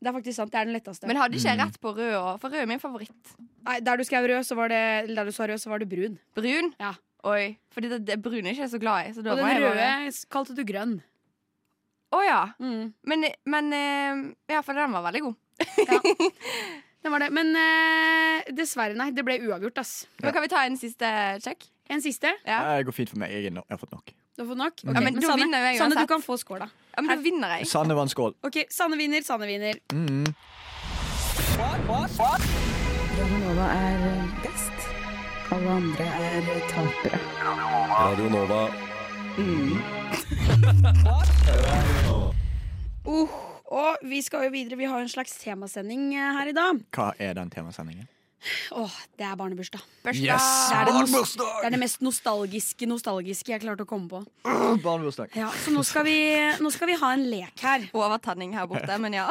Det 0.00 0.08
er 0.08 0.14
faktisk 0.16 0.36
sant. 0.36 0.50
Det 0.52 0.56
er 0.60 0.64
den 0.64 0.74
letteste. 0.74 1.06
Men 1.06 1.16
hadde 1.20 1.36
ikke 1.36 1.50
jeg 1.50 1.58
Mm. 1.58 1.64
rett 1.66 1.80
på 1.80 1.90
rød 1.96 2.14
òg? 2.16 2.40
For 2.40 2.48
rød 2.48 2.62
er 2.62 2.66
min 2.70 2.80
favoritt. 2.80 3.34
Nei, 3.66 3.80
der 3.84 3.96
du 4.00 4.04
skrev 4.04 4.24
rød, 4.30 4.44
så 4.48 4.56
var 4.56 4.68
det 4.72 5.14
Der 5.14 5.24
du 5.24 5.30
sa 5.32 5.44
rød, 5.46 5.60
så 5.60 5.68
var 5.68 5.78
det 5.78 5.88
brun. 5.90 6.18
Brun? 6.34 6.72
Ja. 6.80 6.94
Oi. 7.24 7.58
Fordi 7.70 7.88
det, 7.92 8.06
det 8.06 8.22
brune 8.22 8.46
er 8.48 8.54
ikke 8.54 8.64
jeg 8.64 8.70
så 8.72 8.80
glad 8.80 9.10
i. 9.10 9.12
Så 9.12 9.22
da 9.22 9.32
Og 9.32 9.36
den 9.42 9.46
røde 9.46 9.74
bare 9.76 10.12
kalte 10.32 10.56
du 10.56 10.64
grønn. 10.64 11.02
Å 12.12 12.20
ja. 12.24 12.40
Mm. 12.58 12.94
Men, 13.06 13.24
men 13.46 13.72
eh, 13.72 14.54
Ja, 14.54 14.62
for 14.62 14.72
den 14.74 14.90
var 14.92 15.04
veldig 15.10 15.20
god. 15.22 15.36
ja. 15.86 16.00
Det 17.02 17.08
var 17.08 17.22
det. 17.22 17.30
Men 17.32 17.54
uh, 17.56 18.42
dessverre, 18.52 18.92
nei. 18.92 19.06
Det 19.16 19.22
ble 19.24 19.38
uavgjort, 19.48 19.78
ass. 19.80 20.06
Men 20.20 20.34
kan 20.36 20.42
vi 20.44 20.50
ta 20.52 20.64
en 20.68 20.76
siste 20.76 21.08
sjekk? 21.40 21.64
En 21.88 22.02
siste. 22.04 22.28
Ja. 22.44 22.58
Det 22.76 22.84
går 22.90 22.92
fint 22.92 23.08
for 23.08 23.16
meg. 23.22 23.32
Jeg, 23.32 23.46
er 23.48 23.54
no 23.56 23.62
jeg 23.64 23.72
har 23.72 23.80
fått 23.80 23.94
nok. 23.94 24.12
Du 24.36 24.42
har 24.42 24.48
fått 24.48 24.60
nok? 24.60 24.82
Ja, 24.82 24.92
men, 24.92 25.04
men 25.14 25.22
Sanne, 25.22 25.42
vinner 25.44 25.64
jeg 25.66 25.78
Sanne, 25.80 26.00
du 26.00 26.06
kan 26.10 26.22
få 26.22 26.36
skål 26.40 26.62
da. 26.64 26.68
ja, 26.94 27.02
men 27.02 27.10
da 27.10 27.16
vinner 27.24 27.56
jeg. 27.58 27.66
Sanne 27.70 27.96
vant 27.98 28.12
skål. 28.12 28.34
Ok, 28.46 28.62
Sanne 28.72 28.96
vinner, 29.00 29.24
Sanne 29.26 29.46
vinner. 29.50 29.80
Mm. 29.92 30.30
Radio 31.60 33.40
Nova 33.42 33.66
er 33.74 33.98
best. 34.44 34.86
Alle 35.50 35.70
andre 35.80 36.06
er 36.06 36.48
tapere. 36.70 37.20
Radio 37.90 38.30
Nova. 38.36 38.62
Uh, 43.10 43.28
og 43.72 44.02
vi 44.04 44.20
skal 44.22 44.44
jo 44.44 44.50
videre. 44.52 44.76
Vi 44.76 44.84
har 44.84 45.00
en 45.00 45.08
slags 45.08 45.32
temasending 45.40 46.10
eh, 46.12 46.32
her 46.36 46.50
i 46.50 46.54
dag. 46.54 46.82
Hva 46.94 47.06
er 47.18 47.32
den 47.38 47.48
temasendingen? 47.50 48.06
Åh, 48.72 48.94
det 49.20 49.26
er 49.28 49.34
barnebursdag. 49.36 49.82
Yes, 50.06 50.16
Det 50.16 50.28
er 50.30 50.84
det, 50.88 50.92
Barnebursdag! 50.94 51.50
det 51.60 51.66
er 51.68 51.74
det 51.74 51.80
mest 51.82 52.00
nostalgiske 52.04 52.86
nostalgiske 52.88 53.52
jeg 53.52 53.60
klarte 53.66 53.84
å 53.84 53.88
komme 53.90 54.08
på. 54.08 54.20
Barnebursdag. 54.80 55.34
Ja, 55.36 55.50
så 55.64 55.74
nå 55.74 55.82
skal, 55.84 56.06
vi, 56.08 56.16
nå 56.60 56.70
skal 56.72 56.88
vi 56.88 56.96
ha 57.02 57.12
en 57.16 57.26
lek 57.30 57.60
her. 57.60 57.84
Overtenning 57.92 58.54
her 58.56 58.66
borte, 58.70 58.96
men 59.02 59.12
ja. 59.18 59.26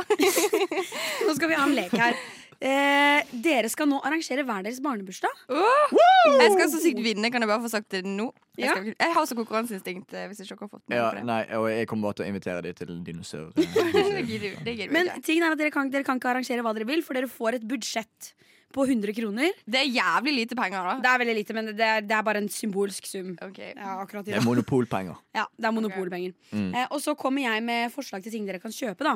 Nå 1.26 1.34
skal 1.38 1.49
vi 1.49 1.57
ha 1.57 1.66
en 1.66 1.74
lek 1.78 1.95
her. 1.97 2.20
Eh, 2.60 3.24
dere 3.39 3.70
skal 3.72 3.88
nå 3.88 4.01
arrangere 4.03 4.43
hver 4.43 4.66
deres 4.68 4.82
barnebursdag. 4.84 5.32
Jeg 5.49 6.49
skal 6.57 6.70
så 6.74 6.82
sykt 6.84 6.99
vinne, 7.05 7.30
kan 7.32 7.41
jeg 7.45 7.49
bare 7.49 7.64
få 7.64 7.72
sagt 7.72 7.88
det 7.95 8.01
nå? 8.05 8.26
Jeg, 8.60 8.68
skal, 8.74 8.89
jeg 8.91 9.14
har 9.16 9.28
så 9.30 9.38
konkurranseinstinkt, 9.39 10.12
Hvis 10.12 10.41
hvis 10.41 10.49
ikke 10.51 10.57
dere 10.60 10.68
har 10.68 10.72
fått 10.74 10.84
med 10.91 10.97
Ja, 10.99 11.05
det. 11.16 11.22
nei, 11.30 11.38
og 11.55 11.70
jeg 11.72 11.88
kommer 11.88 12.10
bare 12.10 12.18
til 12.20 12.26
å 12.26 12.30
invitere 12.34 12.62
dem 12.66 12.76
til 12.76 12.91
dinosaur. 13.07 13.53
Det 13.55 14.26
gidder 14.28 14.49
vi- 14.49 14.57
det 14.68 14.74
gidder 14.76 14.89
vi 14.89 14.93
Men 14.97 15.07
ikke. 15.14 15.24
tingen 15.30 15.47
er 15.47 15.55
at 15.55 15.62
dere 15.64 15.72
kan, 15.72 15.89
dere 15.93 16.03
kan 16.03 16.20
ikke 16.20 16.34
arrangere 16.34 16.66
hva 16.68 16.74
dere 16.76 16.86
vil, 16.91 17.01
for 17.07 17.16
dere 17.16 17.32
får 17.32 17.62
et 17.62 17.66
budsjett 17.72 18.34
på 18.74 18.86
100 18.86 19.13
kroner. 19.17 19.55
Det 19.65 19.80
er 19.82 19.88
jævlig 19.89 20.34
lite 20.36 20.57
penger, 20.57 20.86
da. 20.86 20.95
Det 21.01 21.09
er 21.09 21.22
veldig 21.24 21.36
lite, 21.39 21.55
men 21.57 21.70
det 21.74 21.86
er, 21.86 22.03
det 22.05 22.15
er 22.15 22.26
bare 22.26 22.41
en 22.43 22.49
symbolsk 22.53 23.07
sum. 23.09 23.32
Okay. 23.41 23.72
Ja, 23.74 23.95
i 24.03 24.22
Det 24.28 24.36
er 24.38 24.45
monopolpenger. 24.45 25.17
Ja, 25.39 25.45
det 25.57 25.70
er 25.70 25.74
monopolpenger. 25.74 26.36
Mm. 26.51 26.70
Eh, 26.76 26.86
og 26.91 27.01
så 27.01 27.15
kommer 27.17 27.41
jeg 27.47 27.63
med 27.65 27.89
forslag 27.93 28.24
til 28.24 28.36
ting 28.36 28.45
dere 28.45 28.61
kan 28.61 28.74
kjøpe. 28.74 29.07
Da. 29.07 29.15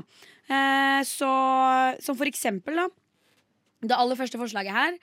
Eh, 0.49 1.01
så, 1.06 1.30
som 2.01 2.18
for 2.18 2.30
eksempel 2.30 2.82
da, 2.82 2.88
det 3.84 3.97
aller 3.99 4.18
første 4.18 4.41
forslaget 4.41 4.74
her. 4.74 4.97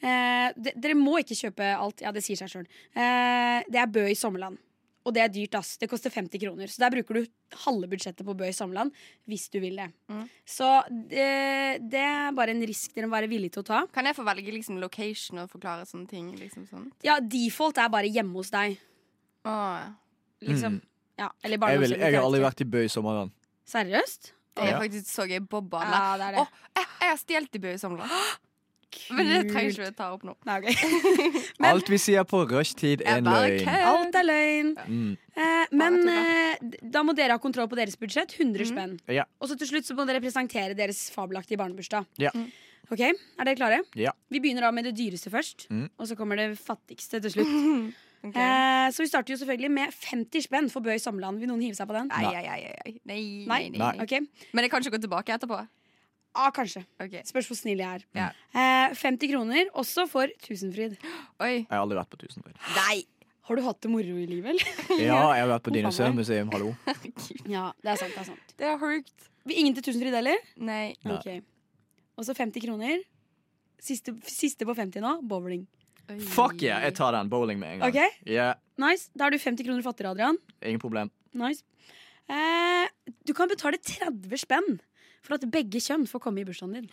Eh, 0.00 0.48
de, 0.56 0.72
dere 0.80 0.96
må 0.96 1.18
ikke 1.20 1.36
kjøpe 1.36 1.68
alt. 1.76 2.00
Ja, 2.00 2.12
det 2.16 2.24
sier 2.24 2.40
seg 2.40 2.52
sjøl. 2.54 2.66
Eh, 2.96 3.60
det 3.68 3.82
er 3.82 3.92
Bø 3.92 4.06
i 4.08 4.16
Sommerland. 4.16 4.56
Og 5.08 5.14
det 5.16 5.22
er 5.24 5.30
dyrt, 5.32 5.54
ass. 5.56 5.76
Det 5.80 5.88
koster 5.88 6.12
50 6.12 6.38
kroner. 6.42 6.68
Så 6.68 6.82
der 6.82 6.92
bruker 6.92 7.16
du 7.16 7.28
halve 7.64 7.88
budsjettet 7.88 8.26
på 8.26 8.34
Bø 8.36 8.44
i 8.44 8.52
Sommerland 8.52 8.92
hvis 9.30 9.46
du 9.48 9.56
vil 9.62 9.78
det. 9.80 9.86
Mm. 10.12 10.26
Så 10.44 10.68
det, 10.90 11.80
det 11.88 12.02
er 12.04 12.34
bare 12.36 12.52
en 12.52 12.60
risk 12.68 12.92
dere 12.94 13.08
må 13.08 13.16
være 13.16 13.30
villige 13.32 13.54
til 13.56 13.64
å 13.64 13.68
ta. 13.70 13.80
Kan 13.94 14.04
jeg 14.10 14.18
få 14.18 14.26
velge 14.28 14.52
liksom, 14.52 14.76
location 14.82 15.40
og 15.40 15.48
forklare 15.54 15.86
sånne 15.88 16.10
ting? 16.10 16.28
Liksom 16.36 16.66
sånn? 16.68 16.90
Ja, 17.06 17.16
default 17.20 17.80
er 17.80 17.88
bare 17.92 18.12
hjemme 18.12 18.36
hos 18.42 18.52
deg. 18.54 18.76
Åh, 19.48 19.88
Liksom. 20.40 20.78
Mm. 20.78 20.86
Ja, 21.20 21.26
eller 21.44 21.58
Jeg, 21.68 21.80
vil, 21.82 21.90
jeg 22.00 22.14
har 22.16 22.24
aldri 22.24 22.40
vært 22.40 22.60
i 22.64 22.68
Bø 22.72 22.84
i 22.84 22.88
sommerland. 22.92 23.32
Seriøst? 23.68 24.30
det 24.56 24.62
er 24.64 24.70
Ja. 24.72 24.78
faktisk 24.80 25.06
så 25.08 25.26
gøy. 25.28 25.40
Bobba. 25.48 25.80
Ja, 25.84 26.16
det 26.16 26.26
er 26.28 26.32
det. 26.32 26.40
Åh, 26.40 26.46
jeg, 26.76 26.86
jeg 27.00 27.08
har 27.10 27.18
stjålet 27.20 27.54
i 27.56 27.60
Bø 27.60 27.72
i 27.72 27.80
Sommerland. 28.94 29.30
Men 29.30 29.30
det 29.30 29.52
trenger 29.54 29.74
ikke 29.74 29.86
vi 29.86 29.96
ta 29.98 30.08
opp 30.14 30.24
nå. 30.26 30.34
Nei, 30.48 30.56
okay. 30.60 30.74
Men- 31.60 31.70
Alt 31.70 31.90
vi 31.92 31.98
sier 32.02 32.26
på 32.28 32.42
rushtid, 32.50 33.04
er 33.04 33.20
en 33.20 33.30
løgn. 33.30 33.68
Alt 33.90 34.18
er 34.20 34.26
løgn. 34.26 34.72
Mm. 34.86 35.12
Eh, 35.40 35.76
men 35.80 36.00
eh, 36.10 36.74
da 36.82 37.04
må 37.06 37.14
dere 37.16 37.36
ha 37.36 37.42
kontroll 37.42 37.70
på 37.70 37.78
deres 37.78 37.98
budsjett. 38.00 38.34
100 38.38 38.64
mm. 38.66 38.70
spenn. 38.72 38.98
Ja. 39.12 39.26
Og 39.40 39.50
så 39.50 39.58
til 39.60 39.70
slutt 39.70 39.88
så 39.88 39.96
må 39.98 40.06
dere 40.08 40.22
presentere 40.24 40.76
deres 40.78 41.06
fabelaktige 41.14 41.60
barnebursdag. 41.62 42.08
Ja. 42.22 42.34
Ok, 42.90 43.00
Er 43.06 43.46
dere 43.46 43.54
klare? 43.54 43.82
Ja. 43.94 44.12
Vi 44.32 44.40
begynner 44.42 44.66
da 44.66 44.72
med 44.74 44.88
det 44.88 44.96
dyreste 44.98 45.30
først. 45.30 45.68
Mm. 45.70 45.86
Og 45.94 46.08
så 46.10 46.16
kommer 46.18 46.40
det 46.40 46.52
fattigste 46.58 47.22
til 47.22 47.38
slutt. 47.38 47.58
Okay. 48.20 48.36
Eh, 48.36 48.90
så 48.92 49.00
vi 49.00 49.08
starter 49.08 49.32
jo 49.32 49.38
selvfølgelig 49.40 49.70
med 49.72 49.94
50 49.96 50.42
spenn 50.44 50.66
for 50.68 50.84
Bøy 50.84 50.98
i 50.98 51.00
Sommerland. 51.00 51.40
Vil 51.40 51.48
noen 51.48 51.62
hive 51.64 51.72
seg 51.78 51.88
på 51.88 51.94
den? 51.96 52.10
Nei, 52.12 52.20
nei, 52.26 52.42
nei, 52.44 52.58
nei. 52.60 52.90
Nei, 53.08 53.60
Nei. 53.80 53.94
nei. 53.96 54.18
Men 54.52 54.66
jeg 54.66 54.72
kan 54.74 54.84
ikke 54.84 54.98
gå 54.98 55.00
tilbake 55.06 55.32
etterpå. 55.38 55.62
Ah, 56.34 56.50
Kanskje. 56.54 56.82
Okay. 57.02 57.22
Spørs 57.28 57.48
hvor 57.50 57.58
snill 57.58 57.80
jeg 57.82 58.00
er. 58.00 58.04
Ja. 58.16 58.28
Eh, 58.54 58.94
50 58.98 59.30
kroner 59.32 59.70
også 59.78 60.06
for 60.10 60.30
Tusenfryd. 60.44 60.96
Oi. 61.44 61.54
Jeg 61.62 61.70
har 61.70 61.82
aldri 61.82 61.98
vært 62.00 62.12
på 62.12 62.20
Tusenfryd. 62.24 62.56
Nei! 62.76 63.00
Har 63.50 63.58
du 63.58 63.64
hatt 63.66 63.80
det 63.82 63.90
moro 63.90 64.14
i 64.22 64.26
livet, 64.30 64.52
eller? 64.52 64.82
Ja, 65.08 65.22
jeg 65.34 65.42
har 65.42 65.48
vært 65.56 65.64
på 65.66 65.72
Dinosaurmuseum, 65.74 66.52
hallo. 66.54 66.74
Ja, 67.50 67.70
det 67.82 67.96
er 67.96 67.98
sant. 67.98 68.14
det 68.14 68.20
er 68.22 68.28
sant 68.28 68.52
Det 68.60 68.68
er 68.68 68.76
sjukt. 68.78 69.26
Ingen 69.50 69.74
til 69.74 69.88
Tusenfryd 69.88 70.14
heller? 70.14 70.38
Nei. 70.60 70.92
Nei. 71.02 71.16
Ok. 71.16 71.48
Og 72.20 72.26
så 72.28 72.36
50 72.36 72.62
kroner. 72.62 73.00
Siste, 73.80 74.12
siste 74.28 74.66
på 74.68 74.74
50 74.76 75.02
nå, 75.02 75.16
bowling. 75.26 75.64
Oi. 76.10 76.18
Fuck 76.30 76.62
yeah, 76.62 76.82
jeg 76.84 76.94
tar 76.98 77.14
den 77.16 77.30
bowling 77.32 77.58
med 77.58 77.74
en 77.78 77.82
gang. 77.82 77.90
Ok, 77.90 78.20
Yeah. 78.28 78.54
nice 78.82 79.08
Da 79.16 79.26
er 79.28 79.34
du 79.34 79.38
50 79.40 79.66
kroner 79.66 79.82
fattigere, 79.86 80.12
Adrian. 80.14 80.38
ingen 80.62 80.80
problem. 80.82 81.10
Nice 81.32 81.62
eh, 82.28 82.86
Du 83.26 83.32
kan 83.34 83.48
betale 83.50 83.78
30 83.78 84.36
spenn 84.44 84.80
for 85.22 85.34
at 85.36 85.46
begge 85.52 85.80
kjønn 85.84 86.06
får 86.10 86.20
komme 86.24 86.40
i 86.42 86.44
bursdagen 86.48 86.74
din. 86.80 86.90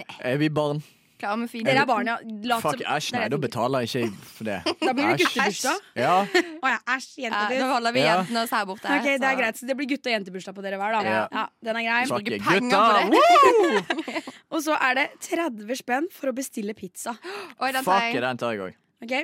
Nei. 0.00 0.04
Er 0.24 0.38
vi 0.40 0.48
barn? 0.48 0.82
Ja, 1.22 1.36
men 1.38 1.46
fint. 1.46 1.62
Dere 1.68 1.84
er 1.84 1.86
barn, 1.86 2.08
ja. 2.10 2.16
Lat 2.50 2.64
Fuck, 2.64 2.80
æsj, 2.82 3.12
nei, 3.14 3.26
da 3.30 3.36
betaler 3.38 3.84
jeg 3.84 4.08
ikke 4.08 4.24
for 4.26 4.48
det. 4.48 4.56
Da 4.82 4.90
blir 4.96 5.04
det 5.06 5.12
Æsj. 5.20 5.26
guttebursdag. 5.28 5.84
Ja, 6.00 6.14
Å 6.26 6.70
ja, 6.72 6.78
æsj, 6.96 7.04
Ja, 7.20 7.22
jentebursdag. 7.28 7.60
da 7.60 7.68
holder 7.70 7.92
vi 7.94 8.00
Ja. 8.02 8.14
jentene 8.16 8.40
oss 8.42 8.54
her 8.56 8.64
borte. 8.66 8.88
Ok, 8.96 9.06
det 9.22 9.28
er 9.28 9.36
greit, 9.38 9.60
så 9.60 9.68
det 9.68 9.76
blir 9.78 9.86
gutte- 9.92 10.10
og 10.10 10.16
jentebursdag 10.16 10.56
på 10.56 10.64
dere 10.66 10.80
hver, 10.82 10.96
da. 10.96 11.02
Ja. 11.06 11.20
Ja, 11.30 11.44
den 11.68 11.78
er 11.78 11.86
grei. 11.86 12.00
bruker 12.10 12.38
penger 12.48 13.12
på! 13.12 14.32
Og 14.52 14.64
så 14.66 14.74
er 14.82 14.94
det 14.98 15.04
30 15.28 15.78
spenn 15.78 16.08
for 16.12 16.32
å 16.32 16.34
bestille 16.34 16.74
pizza. 16.74 17.14
Oi, 17.62 17.70
den 17.70 17.84
tar 17.86 18.00
Fuck 18.00 18.08
jeg. 18.16 18.20
den 18.26 18.36
tar 18.42 18.56
jeg 18.56 18.64
òg. 18.66 18.74
Ok? 19.06 19.14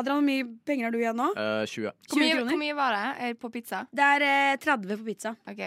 Adrian, 0.00 0.16
hvor 0.16 0.24
mye 0.24 0.48
penger 0.64 0.88
har 0.88 0.94
du 0.94 0.98
igjen 1.02 1.20
nå? 1.20 1.28
20. 1.68 1.92
Hvor 2.08 2.22
mye, 2.24 2.40
hvor 2.48 2.56
mye 2.64 2.74
var 2.80 2.96
det 2.96 3.34
på 3.42 3.52
pizza? 3.52 3.82
Det 3.92 4.08
er 4.16 4.24
eh, 4.30 4.56
30 4.64 4.96
på 4.96 5.04
pizza. 5.12 5.36
Ok. 5.44 5.60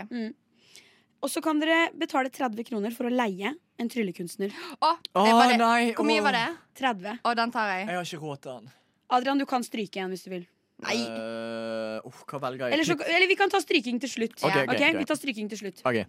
Og 1.24 1.32
så 1.32 1.42
kan 1.44 1.60
dere 1.62 1.90
betale 1.98 2.30
30 2.34 2.68
kroner 2.68 2.94
for 2.96 3.10
å 3.10 3.14
leie 3.14 3.54
en 3.56 3.92
tryllekunstner. 3.92 4.52
Å, 4.80 4.92
Å 4.92 5.24
eh, 5.26 5.36
var 5.36 5.54
det, 5.54 5.60
nei! 5.62 5.94
hvor 5.98 6.08
mye 6.08 6.22
åh. 6.22 6.26
var 6.28 6.38
det? 6.38 6.48
30. 6.82 7.22
Å, 7.24 7.34
den 7.40 7.56
tar 7.56 7.72
jeg. 7.72 7.88
Jeg 7.88 8.00
har 8.00 8.10
ikke 8.10 8.22
råd 8.22 8.44
til 8.44 8.60
den. 8.60 8.76
Adrian, 9.16 9.42
du 9.42 9.48
kan 9.50 9.66
stryke 9.66 10.00
igjen 10.00 10.14
hvis 10.14 10.26
du 10.28 10.32
vil. 10.34 10.46
Nei. 10.86 11.00
Eh, 11.08 12.08
uff, 12.10 12.22
hva 12.30 12.42
velger 12.44 12.68
jeg? 12.68 12.78
Eller, 12.78 12.88
så, 12.88 12.98
eller 13.08 13.32
vi 13.32 13.40
kan 13.40 13.52
ta 13.52 13.62
stryking 13.64 14.00
til 14.04 14.12
slutt. 14.12 14.38
Ok, 14.42 14.52
Ok, 14.52 14.76
ok. 14.76 14.86
Vi 15.00 15.10
tar 15.10 15.20
stryking 15.20 15.52
til 15.52 15.62
slutt. 15.64 15.84
Ok, 15.88 16.02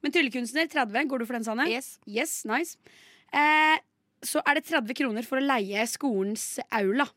Men 0.00 0.14
tryllekunstner 0.14 0.68
30. 0.72 1.08
Går 1.10 1.22
du 1.22 1.28
for 1.28 1.36
den, 1.36 1.44
Sanne? 1.44 1.66
Yes. 1.68 1.98
Yes, 2.08 2.40
nice. 2.48 2.78
Eh, 3.36 3.76
så 4.24 4.42
er 4.46 4.58
det 4.58 4.68
30 4.68 4.96
kroner 4.96 5.26
for 5.26 5.40
å 5.40 5.44
leie 5.44 5.84
skolens 5.88 6.58
aula. 6.76 7.08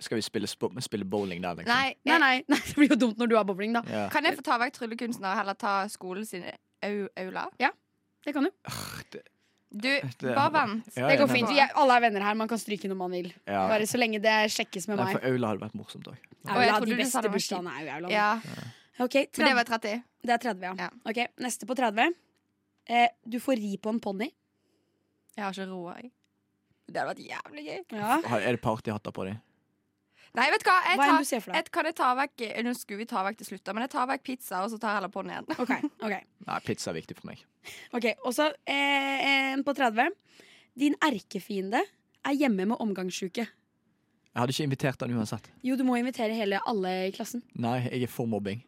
Skal 0.00 0.16
vi 0.16 0.22
spille, 0.24 0.48
spille 0.48 1.04
bowling 1.04 1.42
der, 1.44 1.54
liksom? 1.60 1.68
Nei, 1.74 1.94
Nei, 2.08 2.18
nei, 2.18 2.36
nei, 2.48 2.58
det 2.66 2.76
blir 2.78 2.88
jo 2.94 2.96
dumt 2.96 3.18
når 3.20 3.28
du 3.28 3.36
har 3.36 3.44
bowling, 3.44 3.74
da. 3.76 3.82
Ja. 3.88 4.06
Kan 4.12 4.24
jeg 4.24 4.38
få 4.38 4.44
ta 4.46 4.56
vekk 4.62 4.78
tryllekunsten 4.78 5.26
og 5.28 5.36
heller 5.36 5.58
ta 5.60 5.74
skolen 5.92 6.24
sin 6.26 6.46
au 6.82 6.94
aula? 7.20 7.46
Det 8.24 8.32
kan 8.36 8.44
du. 8.48 8.50
Du, 9.70 9.86
Det- 9.86 10.34
bare 10.34 10.50
vent. 10.50 10.88
Ja, 10.96 11.06
Det 11.08 11.18
går 11.20 11.28
fint. 11.30 11.48
Vi 11.48 11.60
er, 11.62 11.70
alle 11.78 11.94
er 11.96 12.00
venner 12.00 12.24
her. 12.26 12.34
Man 12.34 12.48
kan 12.50 12.58
stryke 12.58 12.88
når 12.90 12.96
man 12.98 13.10
vil. 13.14 13.28
Ja. 13.46 13.68
Bare 13.70 13.86
så 13.86 14.00
lenge 14.00 14.18
det 14.20 14.32
sjekkes 14.50 14.88
med 14.88 14.98
Nei, 14.98 15.04
meg. 15.12 15.20
for 15.20 15.28
Aula 15.30 15.52
hadde 15.52 15.60
vært 15.62 15.76
morsomt 15.78 16.08
òg. 16.10 16.16
Aula, 16.50 16.80
de 16.80 16.96
beste 16.98 17.22
det 17.22 17.30
bursdagene 17.30 17.76
er 17.78 17.84
jo 17.86 17.92
aula. 17.98 18.10
Ja, 18.10 18.40
Ok, 19.00 19.14
Men 19.38 19.46
det 19.46 19.54
var 19.56 19.64
30. 19.64 20.02
det 20.26 20.30
er 20.34 20.38
30, 20.42 20.62
ja. 20.66 20.74
Ja. 20.76 20.88
Ok, 21.08 21.20
Neste 21.40 21.64
på 21.66 21.74
30. 21.78 22.12
Eh, 22.88 23.08
du 23.24 23.38
får 23.40 23.56
ri 23.56 23.76
på 23.80 23.88
en 23.88 24.00
ponni. 24.00 24.26
Jeg 25.36 25.44
har 25.44 25.52
ikke 25.54 25.68
råd, 25.70 26.02
jeg. 26.02 26.10
Det 26.90 27.00
hadde 27.00 27.14
vært 27.14 27.22
jævlig 27.30 27.64
gøy. 27.64 27.80
Ja. 27.96 28.18
Er 28.36 28.50
det 28.52 28.60
partyhatter 28.60 29.12
på 29.14 29.24
dem? 29.24 29.38
Nei, 30.38 30.46
vet 30.54 30.62
du 30.62 30.68
hva? 30.70 30.76
Jeg 30.86 30.98
Hva 31.00 31.06
enn 31.06 31.12
tar, 31.16 31.24
du 31.24 31.28
ser 31.28 31.40
for 31.42 31.56
deg. 31.56 31.70
kan 31.74 31.88
jeg 31.88 31.96
ta 31.98 32.08
vekk 32.14 32.42
Nå 32.62 32.74
skulle 32.78 33.00
vi 33.02 33.06
ta 33.10 33.22
vekk 33.26 33.40
til 33.40 33.48
slutt, 33.48 33.62
da, 33.66 33.72
men 33.74 33.82
jeg 33.86 33.92
tar 33.96 34.06
vekk 34.12 34.22
pizza, 34.28 34.60
og 34.62 34.70
så 34.70 34.78
tar 34.78 34.92
jeg 34.92 35.00
heller 35.00 35.12
på 35.14 35.24
den 35.26 35.32
igjen. 35.34 35.48
Ok, 35.58 35.72
ok. 36.06 36.14
Nei, 36.46 36.58
pizza 36.66 36.92
er 36.92 36.98
viktig 37.00 37.16
for 37.18 37.30
meg. 37.32 37.42
Ok, 37.98 38.06
Og 38.24 38.36
så 38.36 38.50
eh, 38.70 39.24
en 39.54 39.64
på 39.66 39.74
30. 39.74 40.14
Din 40.78 40.94
erkefiende 41.02 41.82
er 41.82 42.36
hjemme 42.38 42.68
med 42.70 42.78
omgangssjuke. 42.80 43.48
Jeg 44.30 44.38
hadde 44.38 44.54
ikke 44.54 44.68
invitert 44.68 45.00
den 45.02 45.16
uansett. 45.18 45.50
Jo, 45.66 45.74
du 45.74 45.82
må 45.82 45.96
invitere 45.98 46.36
hele 46.38 46.60
alle 46.70 46.92
i 47.08 47.14
klassen. 47.14 47.42
Nei, 47.58 47.80
jeg 47.88 48.06
er 48.06 48.12
for 48.12 48.30
mobbing. 48.30 48.62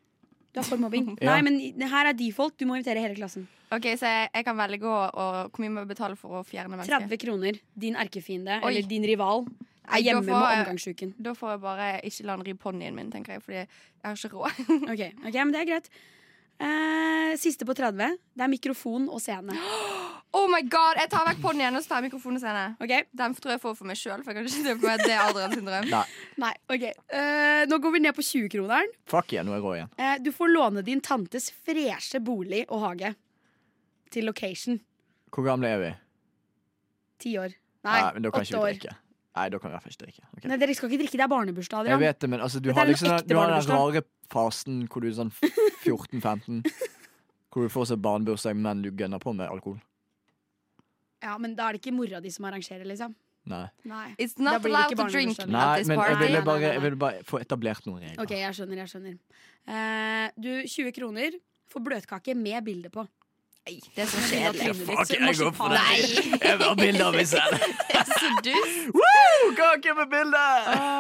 Du 0.53 0.61
er 0.61 0.67
for 0.69 0.81
mobbing. 0.81 1.11
Ja. 1.23 1.33
Nei, 1.35 1.43
men 1.47 1.89
her 1.89 2.11
er 2.11 2.17
default. 2.17 2.59
Du 2.61 2.67
må 2.69 2.77
invitere 2.77 3.01
hele 3.05 3.17
klassen. 3.17 3.47
Ok, 3.73 3.87
Så 3.97 4.05
jeg, 4.05 4.29
jeg 4.35 4.45
kan 4.45 4.57
velge 4.59 4.85
å, 4.85 4.97
å 5.09 5.27
Hvor 5.49 5.63
mye 5.65 5.73
må 5.73 5.85
jeg 5.85 5.93
betale 5.95 6.17
for 6.21 6.41
å 6.41 6.45
fjerne 6.45 6.75
mennesket? 6.75 7.07
30 7.09 7.23
kroner. 7.25 7.61
Din 7.73 7.97
erkefiende, 7.97 8.59
Oi. 8.61 8.73
eller 8.75 8.89
din 8.91 9.07
rival, 9.09 9.47
er 9.89 10.03
hjemme 10.05 10.23
får 10.27 10.33
med 10.37 10.61
omgangsuken. 10.63 11.15
Da 11.25 11.33
får 11.37 11.55
jeg 11.55 11.63
bare 11.65 11.87
ikke 12.09 12.27
la 12.29 12.37
han 12.37 12.45
ri 12.47 12.55
ponnien 12.55 12.95
min, 12.97 13.09
tenker 13.13 13.39
jeg, 13.39 13.45
fordi 13.47 13.61
jeg 13.63 13.69
har 14.05 14.19
ikke 14.21 14.35
råd. 14.37 14.61
Ok, 14.93 15.03
ok, 15.25 15.39
men 15.41 15.55
det 15.57 15.63
er 15.63 15.71
greit. 15.73 15.89
Eh, 16.63 17.33
siste 17.41 17.67
på 17.67 17.75
30. 17.75 18.19
Det 18.37 18.45
er 18.45 18.53
mikrofon 18.53 19.09
og 19.09 19.23
scene. 19.25 19.57
Oh 20.35 20.47
my 20.49 20.62
god, 20.64 20.97
Jeg 20.97 21.11
tar 21.12 21.26
vekk 21.28 21.43
ponnien 21.43 21.76
og 21.76 21.83
så 21.85 21.89
tar 21.91 22.01
jeg 22.01 22.11
mikrofonen 22.11 22.41
og 22.41 22.83
Okay. 22.87 23.05
Den 23.12 23.35
tror 23.37 23.51
jeg 23.53 23.61
får 23.61 23.74
for 23.76 23.85
meg 23.91 23.97
sjøl, 24.01 24.22
for 24.24 24.33
jeg 24.33 24.39
kan 24.39 24.47
ikke 24.49 24.64
se 24.64 24.76
for 24.78 24.87
meg 24.87 25.01
at 25.01 25.07
det 25.07 25.12
er 25.12 25.24
Adrian 25.28 25.53
sin 25.53 25.66
drøm. 25.68 25.89
Nei, 25.91 26.05
Nei, 26.41 26.53
ok. 26.72 26.85
Eh, 27.12 27.64
nå 27.68 27.78
går 27.85 27.93
vi 27.93 28.01
ned 28.01 28.14
på 28.16 28.24
20-kroneren. 28.24 28.95
fuck 29.07 29.33
yeah, 29.33 29.45
nå 29.45 29.53
er 29.53 29.61
jeg 29.61 29.64
rå 29.66 29.74
igjen. 29.76 29.93
Eh, 29.99 30.16
du 30.24 30.30
får 30.33 30.49
låne 30.55 30.83
din 30.87 31.01
tantes 31.05 31.51
freshe 31.66 32.20
bolig 32.24 32.64
og 32.70 32.80
hage. 32.80 33.14
Til 34.11 34.24
location. 34.24 34.80
Hvor 35.33 35.45
gamle 35.45 35.68
er 35.68 35.78
vi? 35.85 35.93
Ti 37.20 37.37
år. 37.39 37.53
Nei, 37.85 38.01
men 38.14 38.22
da 38.24 38.30
kan 38.30 38.41
åtte 38.41 38.49
ikke 38.49 38.57
vi 38.57 38.62
år. 38.62 38.72
drikke. 38.76 38.97
Nei, 39.37 39.47
da 39.49 39.59
kan 39.59 39.68
vi 39.70 39.72
i 39.72 39.76
hvert 39.76 39.85
fall 39.87 39.93
ikke 39.97 40.05
drikke. 40.07 40.24
Ok. 40.37 40.45
Nei, 40.51 40.57
dere 40.61 40.74
skal 40.76 40.89
ikke 40.91 40.99
drikke, 41.05 41.16
det 41.20 41.24
er 41.24 41.30
barnebursdag. 41.33 41.87
Jeg 41.87 41.95
Adrian. 41.97 42.01
vet 42.09 42.20
det, 42.20 42.28
men 42.30 42.41
altså, 42.45 42.61
du 42.61 42.68
Dette 42.68 42.76
har 42.80 42.85
er 42.85 42.89
en 42.89 42.93
liksom 42.93 43.09
den, 43.09 43.16
ekte 43.18 43.28
du 43.28 43.37
har 43.37 43.47
den 43.49 43.55
barnebursdag. 43.55 44.03
rare 44.03 44.03
fasen 44.33 44.83
hvor 44.89 45.01
du 45.01 45.09
er 45.09 45.16
sånn 45.16 45.33
14-15. 45.87 46.61
Hvor 47.53 47.64
du 47.64 47.72
får 47.72 47.89
seg 47.93 48.03
barnebursdag, 48.05 48.57
men 48.57 48.83
du 48.85 48.91
gønner 48.93 49.20
på 49.20 49.33
med 49.37 49.49
alkohol. 49.49 49.80
Ja, 51.23 51.37
men 51.39 51.55
da 51.59 51.68
er 51.68 51.77
det 51.77 51.83
ikke 51.85 51.95
mora 51.95 52.20
di 52.23 52.31
som 52.35 52.45
arrangerer, 52.49 52.85
liksom. 52.89 53.14
Nei, 53.51 53.64
Nei. 53.91 54.14
It's 54.23 54.39
not 54.39 54.64
allowed 54.64 54.95
to 54.95 55.09
drink 55.11 55.35
at 55.35 55.49
this 55.49 55.89
men 55.89 55.99
jeg 55.99 56.14
party. 56.14 56.18
ville, 56.20 56.43
bare, 56.47 56.61
jeg 56.77 56.83
ville 56.83 56.99
bare 56.99 57.25
få 57.27 57.41
etablert 57.43 57.87
noen 57.89 58.05
regler. 58.05 58.20
Ok, 58.23 58.37
jeg 58.39 58.55
skjønner, 58.55 58.83
jeg 58.85 58.93
skjønner. 58.93 59.16
Eh, 59.66 60.29
du, 60.39 60.53
20 60.70 60.95
kroner 60.95 61.35
for 61.70 61.83
bløtkake 61.83 62.37
med 62.39 62.62
bilde 62.66 62.91
på. 62.95 63.03
Nei, 63.62 63.77
det 63.95 64.03
er 64.05 64.09
så 64.11 64.23
kjedelig. 64.27 64.73
Fuck, 64.87 65.11
jeg 65.14 65.37
går 65.39 65.53
for 65.55 65.70
det. 65.70 65.83
Jeg 66.43 66.59
vil 66.59 66.66
ha 66.66 66.75
bilde 66.79 67.05
av 67.07 67.14
meg 67.14 67.29
selv. 67.31 67.62
Woo! 68.99 69.53
Kake 69.59 69.95
med 69.95 70.09
bilde! 70.11 70.41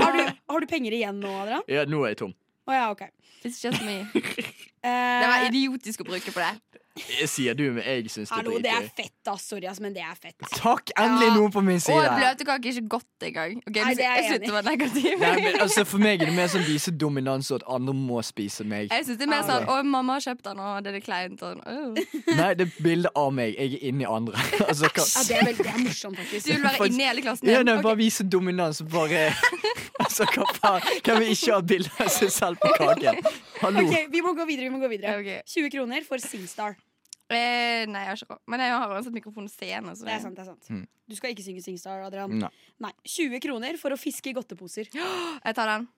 Har 0.02 0.14
du, 0.14 0.20
har 0.52 0.62
du 0.62 0.66
penger 0.70 0.94
igjen 0.94 1.18
nå, 1.22 1.32
Adrian? 1.42 1.64
Ja, 1.70 1.82
nå 1.90 2.04
er 2.06 2.12
jeg 2.14 2.20
tom. 2.22 2.34
Oh, 2.70 2.74
ja, 2.74 2.84
okay. 2.94 3.10
It's 3.42 3.58
just 3.64 3.82
me. 3.82 4.04
Eh, 4.14 4.42
Det 5.22 5.26
var 5.30 5.48
idiotisk 5.48 6.04
å 6.04 6.06
bruke 6.06 6.30
på 6.34 6.38
det. 6.42 6.52
Sier 7.26 7.54
du, 7.56 7.62
men 7.72 7.84
jeg 7.86 8.10
syns 8.12 8.28
det 8.28 8.34
er 8.36 8.40
hallo, 8.42 8.58
det 8.60 8.68
er 8.68 8.84
fett, 8.92 9.14
da. 9.24 9.32
Sorry, 9.40 9.64
ass, 9.70 9.78
men 9.80 9.94
det 9.96 10.02
er 10.04 10.16
fett. 10.20 10.36
Takk! 10.58 10.90
Endelig 11.00 11.28
Ja. 11.30 11.34
noen 11.38 11.52
på 11.54 11.62
min 11.64 11.76
Og 11.76 11.84
side. 11.86 12.08
bløtkake 12.18 12.68
er 12.68 12.74
ikke 12.76 12.88
godt 12.92 13.24
engang. 13.28 13.54
Okay, 13.66 13.84
Nei, 13.86 13.94
det 13.94 14.04
er 14.04 14.16
jeg 14.20 14.40
enig 14.42 14.64
negativ. 14.66 15.22
Altså 15.62 15.86
For 15.88 15.98
meg 15.98 16.20
er 16.20 16.26
det 16.28 16.34
mer 16.36 16.48
sånn 16.52 16.66
vise 16.66 16.90
dominans, 16.92 17.50
og 17.50 17.62
at 17.62 17.64
andre 17.72 17.94
må 17.96 18.20
spise 18.22 18.64
meg. 18.68 18.90
Jeg 18.92 19.06
synes 19.06 19.18
det 19.18 19.24
er 19.24 19.30
mer 19.32 19.42
sånn 19.48 19.64
Å, 19.72 19.78
mamma 19.84 20.18
har 20.18 20.20
kjøpt 20.26 20.42
den, 20.50 20.60
og 20.60 20.82
det 20.84 20.90
er 20.92 20.96
litt 20.98 21.04
kleint. 21.06 21.42
Og, 21.42 21.62
åh. 21.64 21.96
Nei, 22.42 22.50
det 22.60 22.66
er 22.68 22.82
bilde 22.84 23.08
av 23.16 23.32
meg. 23.32 23.56
Jeg 23.56 23.74
er 23.80 23.88
inni 23.88 24.04
andre. 24.04 24.36
Altså, 24.68 24.84
Ja, 24.92 25.22
det 25.24 25.36
er, 25.36 25.44
vel, 25.48 25.56
det 25.56 25.72
er 25.72 25.80
morsomt, 25.86 26.16
faktisk. 26.20 26.46
Du 26.46 26.52
vil 26.52 26.62
være 26.62 26.86
inni 26.92 27.04
hele 27.08 27.22
klassen 27.24 27.48
ja, 27.48 27.62
nei, 27.62 27.78
bare 27.82 27.96
vise 27.96 28.24
dominans. 28.28 28.82
Bare 28.92 29.32
Altså, 30.02 30.26
hva 30.34 30.44
faen? 30.60 31.00
Kan 31.04 31.20
vi 31.22 31.32
ikke 31.32 31.52
ha 31.56 31.60
bilde 31.62 31.90
av 32.00 32.08
seg 32.12 32.30
selv 32.32 32.60
på 32.60 32.68
kaken? 32.76 33.20
Hallo. 33.62 33.84
Okay, 33.86 34.06
Vi 34.12 34.20
må 34.20 34.34
gå 34.36 34.44
videre. 34.48 34.68
vi 34.68 34.72
må 34.74 34.80
gå 34.82 34.88
videre 34.92 35.18
Ok. 35.22 35.46
20 35.46 35.70
kroner 35.70 36.04
for 36.08 36.18
Singstar. 36.18 36.74
Eh, 37.38 37.86
nei, 37.86 38.00
jeg 38.04 38.08
har 38.08 38.16
ikke 38.16 38.30
råd. 38.34 38.40
Men 38.48 38.60
jeg 38.60 38.70
har 38.76 38.88
uansett 38.96 39.12
mikrofon 39.16 39.44
og 39.44 39.50
scene. 39.50 39.94
Så 39.96 40.04
Det 40.04 40.12
er 40.14 40.20
sant. 40.20 40.34
det 40.36 40.42
er 40.42 40.50
sant 40.52 40.68
Mm. 40.70 40.86
Du 41.08 41.16
skal 41.16 41.30
ikke 41.34 41.44
synge 41.44 41.62
Singstar, 41.62 42.02
Adrian. 42.06 42.30
Nei. 42.38 42.48
Nei, 42.80 42.92
20 43.04 43.40
kroner 43.40 43.76
for 43.78 43.90
å 43.90 43.98
fiske 43.98 44.30
i 44.30 44.32
godteposer. 44.34 44.88
Jeg 45.44 45.54
tar 45.54 45.66
den. 45.78 45.88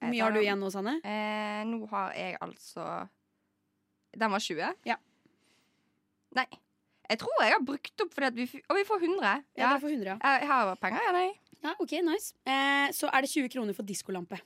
Hvor 0.00 0.10
mye 0.12 0.22
har 0.22 0.32
du 0.32 0.40
igjen 0.40 0.58
nå, 0.60 0.68
Sanne? 0.70 1.00
Eh, 1.04 1.64
nå 1.64 1.88
har 1.88 2.12
jeg 2.12 2.36
altså 2.44 3.08
Den 4.16 4.30
var 4.30 4.38
20? 4.44 4.74
Ja. 4.84 4.96
Nei. 6.36 6.44
Jeg 7.08 7.18
tror 7.22 7.38
jeg 7.40 7.52
har 7.54 7.62
brukt 7.64 8.00
opp 8.02 8.12
fordi 8.12 8.26
at 8.26 8.34
vi 8.34 8.42
f 8.50 8.54
Og 8.68 8.76
vi 8.76 8.84
får 8.84 9.00
100. 9.00 9.22
Ja, 9.22 9.40
Ja. 9.56 9.68
dere 9.70 9.80
får 9.80 9.90
100, 9.94 10.04
ja. 10.06 10.16
Jeg, 10.22 10.40
jeg 10.42 10.48
har 10.50 10.76
penger, 10.76 11.00
ja, 11.06 11.12
nei. 11.12 11.32
ja 11.62 11.72
ok, 11.80 11.92
nice 12.04 12.34
eh, 12.44 12.88
Så 12.92 13.08
er 13.12 13.20
det 13.22 13.30
20 13.30 13.48
kroner 13.48 13.72
for 13.74 13.82
diskolampe. 13.88 14.40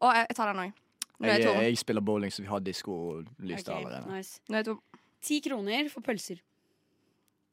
Å, 0.00 0.12
jeg, 0.14 0.26
jeg 0.30 0.36
tar 0.36 0.52
den 0.52 0.62
òg. 0.64 0.72
Nå 1.20 1.26
er 1.26 1.30
Jeg, 1.30 1.40
jeg 1.42 1.46
tom. 1.46 1.60
jeg 1.62 1.76
spiller 1.78 2.00
bowling, 2.04 2.30
så 2.32 2.42
vi 2.42 2.48
har 2.48 2.60
diskolys 2.60 3.64
der 3.64 3.72
Ok, 3.72 3.84
allerede. 3.84 4.10
nice. 4.16 4.40
Nå 4.48 4.54
er 4.56 4.62
jeg 4.64 4.64
tom. 4.72 4.80
10 5.26 5.42
kroner 5.48 5.88
for 5.92 6.06
pølser. 6.06 6.42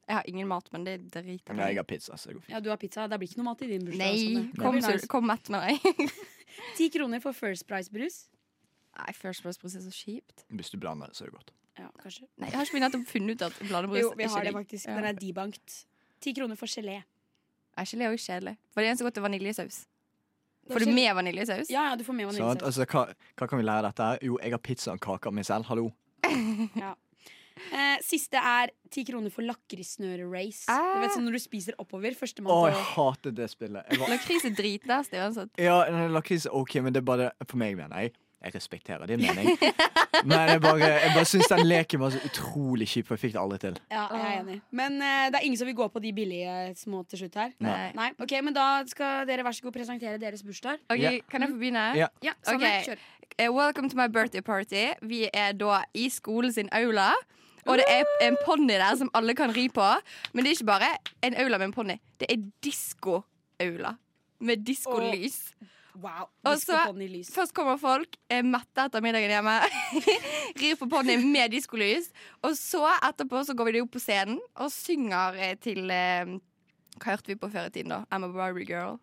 Jeg 0.04 0.18
har 0.18 0.28
ingen 0.28 0.48
mat, 0.48 0.66
men 0.74 0.84
det 0.84 0.98
driter 1.08 1.56
jeg 1.56 1.72
jeg 1.72 1.80
har 1.80 1.86
pizza, 1.88 2.16
så 2.20 2.28
det 2.28 2.36
går 2.36 2.44
fint. 2.44 2.52
Ja, 2.52 2.60
du 2.60 2.68
har 2.68 2.78
pizza. 2.80 3.06
Det 3.08 3.18
blir 3.20 3.30
ikke 3.30 3.40
noe 3.40 3.48
mat 3.48 3.62
i 3.64 3.70
din 3.70 3.86
bursdag. 3.88 4.04
Nei, 4.04 4.42
kom, 4.60 4.76
nice. 4.76 5.08
kom 5.10 5.26
mett 5.30 5.48
med 5.54 5.64
deg. 5.64 6.12
Ti 6.78 6.90
kroner 6.92 7.22
for 7.24 7.36
First 7.36 7.64
Price-brus. 7.70 8.26
Nei, 8.98 9.14
First 9.16 9.42
Price 9.42 9.58
Brus 9.62 9.74
er 9.78 9.82
så 9.86 9.94
kjipt. 9.94 10.44
Hvis 10.54 10.70
du 10.74 10.76
blander 10.82 11.10
det, 11.10 11.16
så 11.18 11.24
er 11.24 11.32
det 11.32 11.38
godt. 11.38 11.54
Ja, 11.80 11.88
kanskje. 11.98 12.28
Nei, 12.38 12.50
Jeg 12.52 12.58
har 12.60 12.68
ikke 12.68 12.82
nettopp 12.84 13.08
funnet 13.10 13.34
ut 13.34 13.46
at 13.48 13.56
blandebrus 13.64 14.02
Jo, 14.04 14.12
vi 14.14 14.26
er 14.28 14.30
har 14.36 14.46
det 14.46 14.52
faktisk. 14.54 14.86
Den 14.86 15.08
er 15.08 15.18
debankt. 15.18 15.80
Ti 16.22 16.34
kroner 16.36 16.60
for 16.60 16.70
gelé. 16.70 17.00
Er 17.74 17.88
gelé 17.90 18.06
òg 18.12 18.20
kjedelig? 18.20 18.54
For 18.70 18.84
det 18.84 18.92
eneste 18.92 19.08
godt 19.08 19.18
er 19.18 19.24
vaniljesaus. 19.24 19.80
Er 20.68 20.76
Får 20.76 20.84
du 20.84 20.92
med 20.94 21.10
vaniljesaus? 21.16 21.72
Ja, 21.72 21.88
ja, 21.90 21.96
du 21.98 22.04
får 22.06 22.14
med 22.14 22.28
vaniljesaus. 22.30 22.60
vaniljesaus. 22.62 22.78
Altså, 22.78 22.86
hva, 22.92 23.32
hva 23.40 23.48
kan 23.50 23.60
vi 23.60 23.66
lære 23.66 23.82
av 23.82 23.88
dette? 23.90 24.28
Jo, 24.28 24.38
jeg 24.44 24.54
har 24.54 24.62
pizza 24.62 24.94
og 24.94 25.02
kake 25.02 25.32
av 25.32 25.34
meg 25.34 25.48
selv. 25.48 25.66
Hallo. 25.72 25.90
Eh, 27.70 27.96
siste 28.04 28.40
er 28.40 28.72
ti 28.92 29.04
kroner 29.06 29.32
for 29.34 29.46
lakrissnøre-race. 29.46 30.66
Eh. 30.70 30.90
Du 30.94 31.04
vet 31.04 31.14
sånn 31.14 31.26
Når 31.28 31.38
du 31.38 31.42
spiser 31.42 31.78
oppover. 31.78 32.14
Å, 32.14 32.18
Førstemann 32.24 32.68
jeg 32.72 32.84
hater 32.94 33.34
det 33.34 33.48
spillet. 33.52 33.94
Var, 33.94 34.10
Lakris 34.10 34.46
er 34.48 34.58
dritnasty 34.58 35.20
uansett. 35.22 35.54
ja, 35.68 35.80
lakris 36.10 36.48
er 36.50 36.56
OK, 36.56 36.78
men 36.84 36.94
det 36.94 37.04
er 37.04 37.08
bare 37.08 37.32
For 37.46 37.60
meg, 37.60 37.78
mener 37.78 38.06
jeg. 38.06 38.14
Jeg 38.44 38.52
respekterer 38.58 39.08
din 39.08 39.22
mening. 39.24 39.56
Men 40.28 40.50
jeg 40.50 40.60
bare, 40.60 40.88
jeg 41.00 41.12
bare 41.14 41.28
syns 41.28 41.48
den 41.48 41.64
leken 41.64 42.00
var 42.02 42.12
så 42.12 42.20
utrolig 42.28 42.86
kjip, 42.90 43.06
for 43.08 43.16
jeg 43.16 43.22
fikk 43.22 43.32
det 43.34 43.40
aldri 43.40 43.58
til. 43.62 43.78
Ja, 43.88 44.04
jeg 44.12 44.20
er 44.20 44.34
enig. 44.42 44.56
Men 44.68 44.98
uh, 45.00 45.24
det 45.32 45.38
er 45.38 45.46
ingen 45.48 45.58
som 45.58 45.68
vil 45.68 45.76
gå 45.78 45.86
på 45.88 46.02
de 46.04 46.12
billige 46.16 46.74
små 46.76 47.00
til 47.08 47.22
slutt 47.22 47.38
her. 47.40 47.54
Nei. 47.64 47.88
Nei, 47.96 48.10
ok, 48.20 48.34
Men 48.44 48.56
da 48.56 48.66
skal 48.90 49.24
dere 49.28 49.46
vær 49.46 49.56
så 49.56 49.64
god 49.64 49.74
presentere 49.78 50.20
deres 50.20 50.44
bursdag. 50.44 50.84
Ok, 50.92 51.00
yeah. 51.00 51.16
Kan 51.32 51.44
jeg 51.44 51.54
få 51.54 51.60
begynne? 51.60 51.86
Ja. 51.98 52.10
Ja, 52.24 52.36
Sanne, 52.44 52.68
Ok. 52.68 52.90
kjør. 52.90 53.06
Eh, 53.38 53.48
welcome 53.48 53.88
to 53.88 53.96
my 53.96 54.06
birthday 54.12 54.44
party. 54.44 54.92
Vi 55.02 55.24
er 55.32 55.56
da 55.56 55.80
i 55.96 56.10
skolen 56.12 56.52
sin 56.52 56.68
aula. 56.72 57.14
Og 57.66 57.78
det 57.80 57.86
er 57.88 58.04
en 58.26 58.36
ponni 58.44 58.76
der 58.76 58.96
som 59.00 59.10
alle 59.16 59.34
kan 59.34 59.52
ri 59.56 59.68
på. 59.72 59.86
Men 60.32 60.44
det 60.44 60.50
er 60.50 60.58
ikke 60.58 60.72
bare 60.72 60.90
en 61.24 61.36
aula 61.40 61.58
med 61.58 61.70
en 61.70 61.76
ponni. 61.76 62.00
Det 62.20 62.28
er 62.30 62.42
diskoaula 62.64 63.96
Med 64.44 64.66
diskolys. 64.66 65.54
Wow. 65.94 66.26
Og 66.44 66.56
Disco 66.56 66.72
så-. 66.72 67.34
Først 67.34 67.54
kommer 67.54 67.76
folk, 67.78 68.16
er 68.28 68.42
mette 68.42 68.82
etter 68.82 69.00
middagen 69.00 69.30
hjemme. 69.30 69.52
Rir 70.60 70.78
på 70.80 70.88
ponni 70.90 71.14
med 71.22 71.52
diskolys. 71.54 72.08
Og 72.42 72.56
så 72.58 72.82
etterpå 72.96 73.44
så 73.46 73.54
går 73.54 73.70
vi 73.70 73.82
opp 73.84 73.92
på 73.94 74.02
scenen 74.02 74.40
og 74.58 74.72
synger 74.74 75.38
eh, 75.38 75.54
til 75.62 75.86
eh, 75.94 76.34
Hva 76.98 77.14
hørte 77.14 77.30
vi 77.30 77.38
på 77.38 77.50
før 77.50 77.70
i 77.70 77.74
tiden, 77.76 77.94
da? 77.94 78.02
I'm 78.10 78.26
a 78.26 78.32
Barbie 78.34 78.66
girl. 78.66 78.98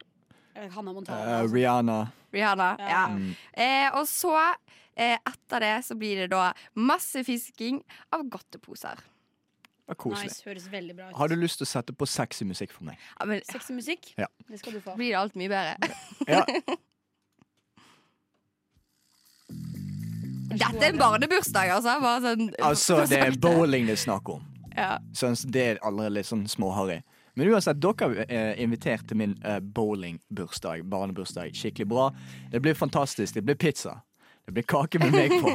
Eh, 0.55 0.68
Hannah 0.68 0.93
Montana. 0.93 1.22
Eh, 1.24 1.39
altså. 1.39 1.55
Rihanna. 1.55 1.97
Rihanna. 2.34 2.70
Ja. 2.80 2.91
Ja. 2.91 3.07
Mm. 3.16 3.32
Eh, 3.55 3.88
og 3.95 4.07
så, 4.12 4.36
eh, 4.36 4.91
etter 5.04 5.64
det, 5.66 5.74
så 5.88 5.97
blir 5.99 6.24
det 6.24 6.30
da 6.34 6.52
masse 6.76 7.24
fisking 7.28 7.82
av 8.14 8.28
godteposer. 8.32 9.02
Det 9.02 9.95
var 9.95 9.99
koselig. 9.99 10.30
Nice, 10.30 10.43
høres 10.45 10.68
veldig 10.72 10.95
bra 10.95 11.10
ut. 11.10 11.16
Har 11.20 11.32
du 11.32 11.36
lyst 11.36 11.60
til 11.60 11.68
å 11.68 11.72
sette 11.72 11.95
på 11.97 12.08
sexy 12.08 12.45
musikk 12.47 12.72
for 12.76 12.88
meg? 12.88 13.02
Ja, 13.20 13.28
men 13.28 13.41
Sexy 13.49 13.76
musikk? 13.76 14.14
Ja. 14.20 14.30
Det 14.47 14.62
skal 14.62 14.78
du 14.78 14.84
få. 14.84 14.95
blir 14.99 15.12
det 15.12 15.20
alt 15.20 15.36
mye 15.39 15.52
bedre. 15.52 15.91
Ja. 16.30 16.45
Dette 20.52 20.84
er 20.84 20.91
en 20.91 20.99
barnebursdag, 20.99 21.72
altså. 21.78 21.95
Bare 22.04 22.22
sånn, 22.26 22.49
Altså, 22.60 23.02
det 23.08 23.20
er 23.24 23.38
bowling 23.41 23.88
det 23.88 23.95
er 23.95 24.02
snakk 24.04 24.30
om. 24.34 24.43
Ja. 24.76 24.97
Så 25.16 25.32
det 25.52 25.64
er 25.64 25.82
allerede 25.84 26.18
litt 26.20 26.30
sånn 26.30 26.45
småharry. 26.52 27.02
Men 27.39 27.52
uansett, 27.54 27.80
dere 27.80 28.26
er 28.28 28.58
invitert 28.60 29.06
til 29.08 29.20
min 29.22 29.38
eh, 29.47 29.62
bowlingbursdag, 29.64 30.84
barnebursdag. 30.91 31.56
Skikkelig 31.56 31.88
bra. 31.88 32.10
Det 32.52 32.60
blir 32.64 32.76
fantastisk. 32.76 33.38
Det 33.38 33.45
blir 33.47 33.56
pizza. 33.60 34.02
Det 34.52 34.58
blir 34.60 34.68
kake 34.68 34.99
med 34.99 35.14
meg 35.16 35.32
på. 35.39 35.52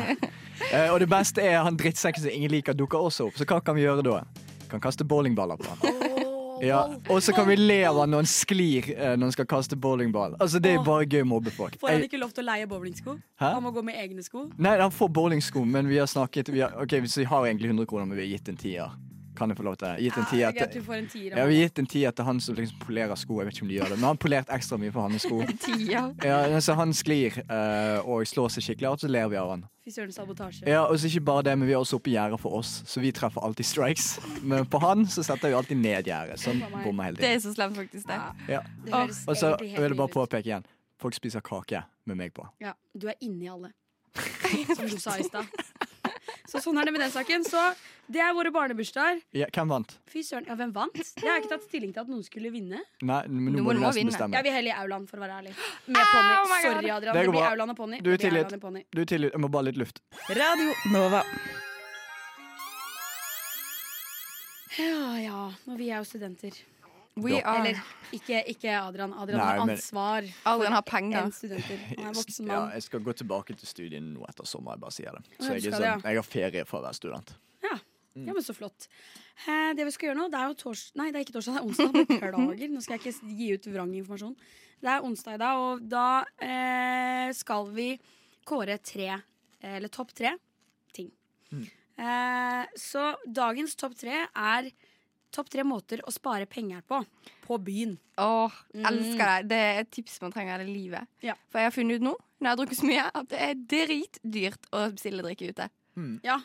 Eh, 0.73 0.89
og 0.89 1.01
det 1.03 1.07
beste 1.13 1.43
er 1.45 1.59
han 1.67 1.77
drittsekken 1.77 2.23
som 2.25 2.33
ingen 2.33 2.49
liker, 2.55 2.73
dukker 2.73 2.97
også 3.05 3.27
opp. 3.29 3.37
Så 3.37 3.45
hva 3.45 3.59
kan 3.61 3.77
vi 3.77 3.83
gjøre 3.85 4.01
da? 4.07 4.23
Kan 4.71 4.81
kaste 4.81 5.05
bowlingballer 5.05 5.61
på 5.61 5.69
han. 5.69 6.15
Ja, 6.65 6.79
og 7.13 7.19
så 7.21 7.35
kan 7.37 7.45
vi 7.51 7.59
le 7.61 7.83
av 7.85 7.99
han 8.01 8.09
når 8.15 8.23
han 8.25 8.29
sklir 8.33 8.87
eh, 8.97 9.11
når 9.21 9.27
han 9.29 9.33
skal 9.37 9.45
kaste 9.51 9.77
bowlingball. 9.77 10.39
Altså, 10.41 10.57
det 10.65 10.71
er 10.73 10.81
bare 10.87 11.05
gøy 11.05 11.21
å 11.21 11.29
mobbe 11.29 11.53
folk. 11.53 11.77
Får 11.83 11.91
han 11.93 11.99
Jeg- 12.01 12.09
ikke 12.09 12.21
lov 12.23 12.33
til 12.33 12.47
å 12.47 12.47
leie 12.49 12.67
bowlingsko? 12.71 13.19
Hæ? 13.37 13.51
Han 13.59 13.63
må 13.67 13.75
gå 13.77 13.83
med 13.85 13.99
egne 14.01 14.25
sko? 14.25 14.47
Nei, 14.57 14.73
han 14.81 14.91
får 14.91 15.13
bowlingsko, 15.13 15.67
men 15.69 15.87
vi 15.93 15.99
har 16.01 16.09
snakket 16.09 16.49
vi 16.49 16.61
har, 16.65 16.73
Ok, 16.81 16.97
så 17.05 17.21
vi 17.21 17.25
har 17.29 17.45
egentlig 17.51 17.69
100 17.75 17.85
kroner, 17.93 18.07
men 18.09 18.17
vi 18.17 18.25
har 18.25 18.39
gitt 18.39 18.49
en 18.49 18.57
tier. 18.57 18.91
Kan 19.37 19.53
jeg 19.53 19.59
få 19.59 19.67
lov 19.67 19.77
til 19.77 19.89
det? 19.89 20.07
Gitt 20.07 20.17
en 20.21 20.27
tier 20.31 20.57
til 20.57 20.73
du 20.73 20.83
får 20.87 20.97
en 20.97 21.09
tier. 21.13 21.37
har 21.37 21.53
gitt 21.53 21.79
en 21.83 21.87
tier 21.87 22.11
til 22.17 22.25
han 22.25 22.41
som 22.41 22.57
liksom 22.57 22.79
polerer 22.83 23.19
sko. 23.21 23.39
Jeg 23.41 23.49
vet 23.49 23.57
ikke 23.59 23.67
om 23.67 23.71
de 23.73 23.79
gjør 23.79 23.93
det, 23.93 23.99
men 24.01 24.09
han 24.09 24.21
polerte 24.23 24.57
ekstra 24.57 24.79
mye 24.81 24.93
for 24.95 25.07
hans 25.07 25.27
sko. 25.27 25.43
Ja, 26.27 26.61
så 26.61 26.75
Han 26.75 26.93
sklir 26.97 27.37
uh, 27.51 28.01
og 28.09 28.27
slår 28.29 28.53
seg 28.57 28.65
skikkelig 28.67 28.89
hardt, 28.91 29.05
så 29.05 29.11
ler 29.13 29.29
vi 29.33 29.39
av 29.41 29.53
han. 29.55 29.65
Ja, 30.67 30.81
og 30.83 30.99
så 30.99 31.07
ikke 31.07 31.21
bare 31.29 31.45
det, 31.47 31.53
men 31.59 31.69
vi 31.69 31.75
har 31.77 31.85
også 31.85 32.01
oppe 32.01 32.11
gjerdet 32.11 32.41
for 32.43 32.57
oss, 32.59 32.81
så 32.91 33.01
vi 33.01 33.13
treffer 33.15 33.45
alltid 33.47 33.69
strikes. 33.69 34.09
Men 34.43 34.67
på 34.67 34.81
han 34.83 35.07
så 35.07 35.23
setter 35.23 35.53
vi 35.53 35.59
alltid 35.59 35.79
ned 35.79 36.11
gjerdet, 36.11 36.41
Sånn 36.43 36.59
bommer 36.83 37.11
hele 37.11 37.21
Det 37.23 37.31
er 37.37 37.39
så 37.45 37.53
slemt, 37.55 37.79
faktisk. 37.79 38.09
det 38.09 38.19
Ja, 38.19 38.33
Ja. 38.57 38.63
det 38.85 38.95
Og 39.29 39.37
så 39.37 39.55
vil 39.61 39.77
jeg 39.77 39.97
bare 39.97 40.11
påpeke 40.11 40.43
igjen, 40.51 40.67
folk 40.99 41.15
spiser 41.15 41.41
kake 41.41 41.85
med 42.05 42.17
meg 42.17 42.35
på. 42.35 42.49
Ja, 42.61 42.75
du 42.99 43.07
er 43.07 43.15
inni 43.21 43.47
alle. 43.49 43.71
Som 44.75 44.89
du 44.89 44.99
sa 44.99 45.19
i 45.19 45.23
stad. 45.23 45.47
Så 46.47 46.61
sånn 46.63 46.79
er 46.81 46.87
det 46.89 46.95
med 46.95 47.03
den 47.03 47.13
saken. 47.13 47.45
Så 47.47 47.61
det 48.09 48.21
er 48.23 48.33
våre 48.37 48.51
barnebursdager. 48.55 49.21
Ja, 49.35 49.47
hvem 49.53 49.69
vant? 49.69 49.97
Fy 50.07 50.23
søren, 50.23 50.47
ja, 50.47 50.55
hvem 50.55 50.73
vant? 50.77 50.95
Det 50.95 51.25
har 51.27 51.37
jeg 51.41 51.45
ikke 51.45 51.53
tatt 51.57 51.65
stilling 51.69 51.93
til 51.97 52.01
at 52.05 52.09
noen 52.13 52.23
skulle 52.27 52.51
vinne. 52.55 52.81
Nei, 53.03 53.21
men 53.27 53.53
Nå 53.53 53.59
nå 53.59 53.65
må 53.65 53.67
må 53.67 53.73
du 53.75 53.79
du 53.81 53.85
nesten 53.87 54.01
vinne. 54.01 54.13
bestemme. 54.15 54.37
Jeg 54.39 54.45
vil 54.47 54.53
heller 54.59 54.71
i 54.71 54.79
aulaen, 54.85 55.07
for 55.11 55.17
å 55.19 55.25
være 55.27 55.39
ærlig. 55.41 55.55
Med 55.87 56.03
ponni. 56.13 56.35
Oh. 56.37 56.57
Sorry, 56.63 56.91
Adrian. 56.91 57.15
Det 57.17 57.23
Det 57.27 57.31
blir 57.31 57.41
Auland 57.43 57.53
aulaen 57.53 57.71
og 57.71 57.77
ponni. 57.83 58.01
Du 58.03 58.11
er 58.13 58.17
tilgitt. 58.23 58.57
Du 58.95 59.01
er 59.03 59.11
tilgitt. 59.15 59.33
Jeg 59.33 59.41
må 59.43 59.51
bare 59.51 59.65
litt 59.71 59.77
luft. 59.83 60.01
Radio 60.31 60.73
Nova. 60.95 61.23
Ja 64.77 65.19
ja, 65.25 65.43
og 65.67 65.79
vi 65.81 65.87
er 65.91 66.03
jo 66.03 66.05
studenter. 66.09 66.57
We 67.17 67.39
are. 67.41 67.63
Eller 67.63 67.79
ikke, 68.13 68.43
ikke 68.53 68.75
Adrian. 68.77 69.15
Adrian 69.17 69.41
Nei, 69.41 69.47
har 69.57 69.63
ansvar 69.65 70.27
Adrian 70.45 70.75
har 70.77 70.83
penger. 70.85 71.23
en 71.25 71.33
studenter. 71.33 71.79
Han 71.97 72.11
er 72.11 72.19
voksen 72.19 72.47
Ja, 72.51 72.59
mann. 72.61 72.73
jeg 72.77 72.83
skal 72.85 73.01
gå 73.01 73.15
tilbake 73.17 73.57
til 73.57 73.67
studiene 73.71 74.13
nå 74.19 74.27
etter 74.29 74.45
sommer. 74.45 74.77
Jeg 74.77 74.81
bare 74.85 74.93
sier 74.93 75.17
det. 75.17 75.23
Så 75.41 75.49
du 75.49 75.55
jeg, 75.57 75.73
er 75.73 75.79
sånn, 75.81 76.03
jeg 76.05 76.17
har 76.21 76.27
ferie 76.29 76.65
for 76.69 76.83
å 76.83 76.85
være 76.85 76.99
student. 76.99 77.33
Ja, 78.25 78.33
men 78.33 78.43
så 78.43 78.55
flott. 78.57 78.87
Eh, 79.47 79.75
det 79.77 79.85
vi 79.85 79.93
skal 79.93 80.09
gjøre 80.09 80.19
nå, 80.23 80.29
det 80.33 80.39
er 80.41 80.49
jo 80.49 80.55
tors... 80.63 80.87
Nei, 80.97 81.11
det 81.13 81.19
er 81.21 81.27
ikke 81.27 81.35
torsdag, 81.37 81.59
det 81.59 81.61
er 81.61 81.67
onsdag. 81.69 82.09
Beklager. 82.09 82.71
Nå 82.73 82.81
skal 82.85 82.97
jeg 82.97 83.13
ikke 83.13 83.37
gi 83.37 83.49
ut 83.53 83.69
vrang 83.75 83.93
informasjon. 83.99 84.37
Det 84.81 84.91
er 84.95 85.05
onsdag 85.05 85.37
i 85.37 85.43
dag, 85.43 85.61
og 85.67 85.85
da 85.93 86.07
eh, 86.41 87.29
skal 87.37 87.69
vi 87.77 87.91
kåre 88.49 88.79
tre, 88.81 89.11
eller 89.61 89.93
topp 89.93 90.15
tre, 90.17 90.33
ting. 90.97 91.11
Eh, 91.97 92.65
så 92.77 93.07
dagens 93.25 93.77
topp 93.81 93.95
tre 94.01 94.23
er 94.29 94.69
topp 95.37 95.49
tre 95.53 95.65
måter 95.69 96.01
å 96.07 96.13
spare 96.15 96.47
penger 96.49 96.81
på. 96.89 97.03
På 97.47 97.59
byen. 97.61 97.97
Åh, 98.21 98.53
Mm. 98.77 98.85
elsker 98.89 99.27
det. 99.27 99.49
Det 99.49 99.57
er 99.57 99.81
et 99.81 99.91
tips 99.93 100.21
man 100.23 100.33
trenger 100.33 100.61
i 100.65 100.69
livet. 100.69 101.07
Ja. 101.25 101.35
For 101.51 101.59
jeg 101.61 101.67
har 101.71 101.75
funnet 101.75 101.97
ut 102.01 102.07
nå, 102.07 102.15
når 102.41 102.47
jeg 102.47 102.53
har 102.53 102.61
drukket 102.61 102.79
så 102.81 102.87
mye, 102.89 103.05
at 103.15 103.29
det 103.29 103.41
er 103.41 103.55
dritdyrt 103.73 104.69
å 104.73 104.85
bestille 104.93 105.25
drikke 105.25 105.49
ute. 105.53 105.69
Ja, 106.25 106.39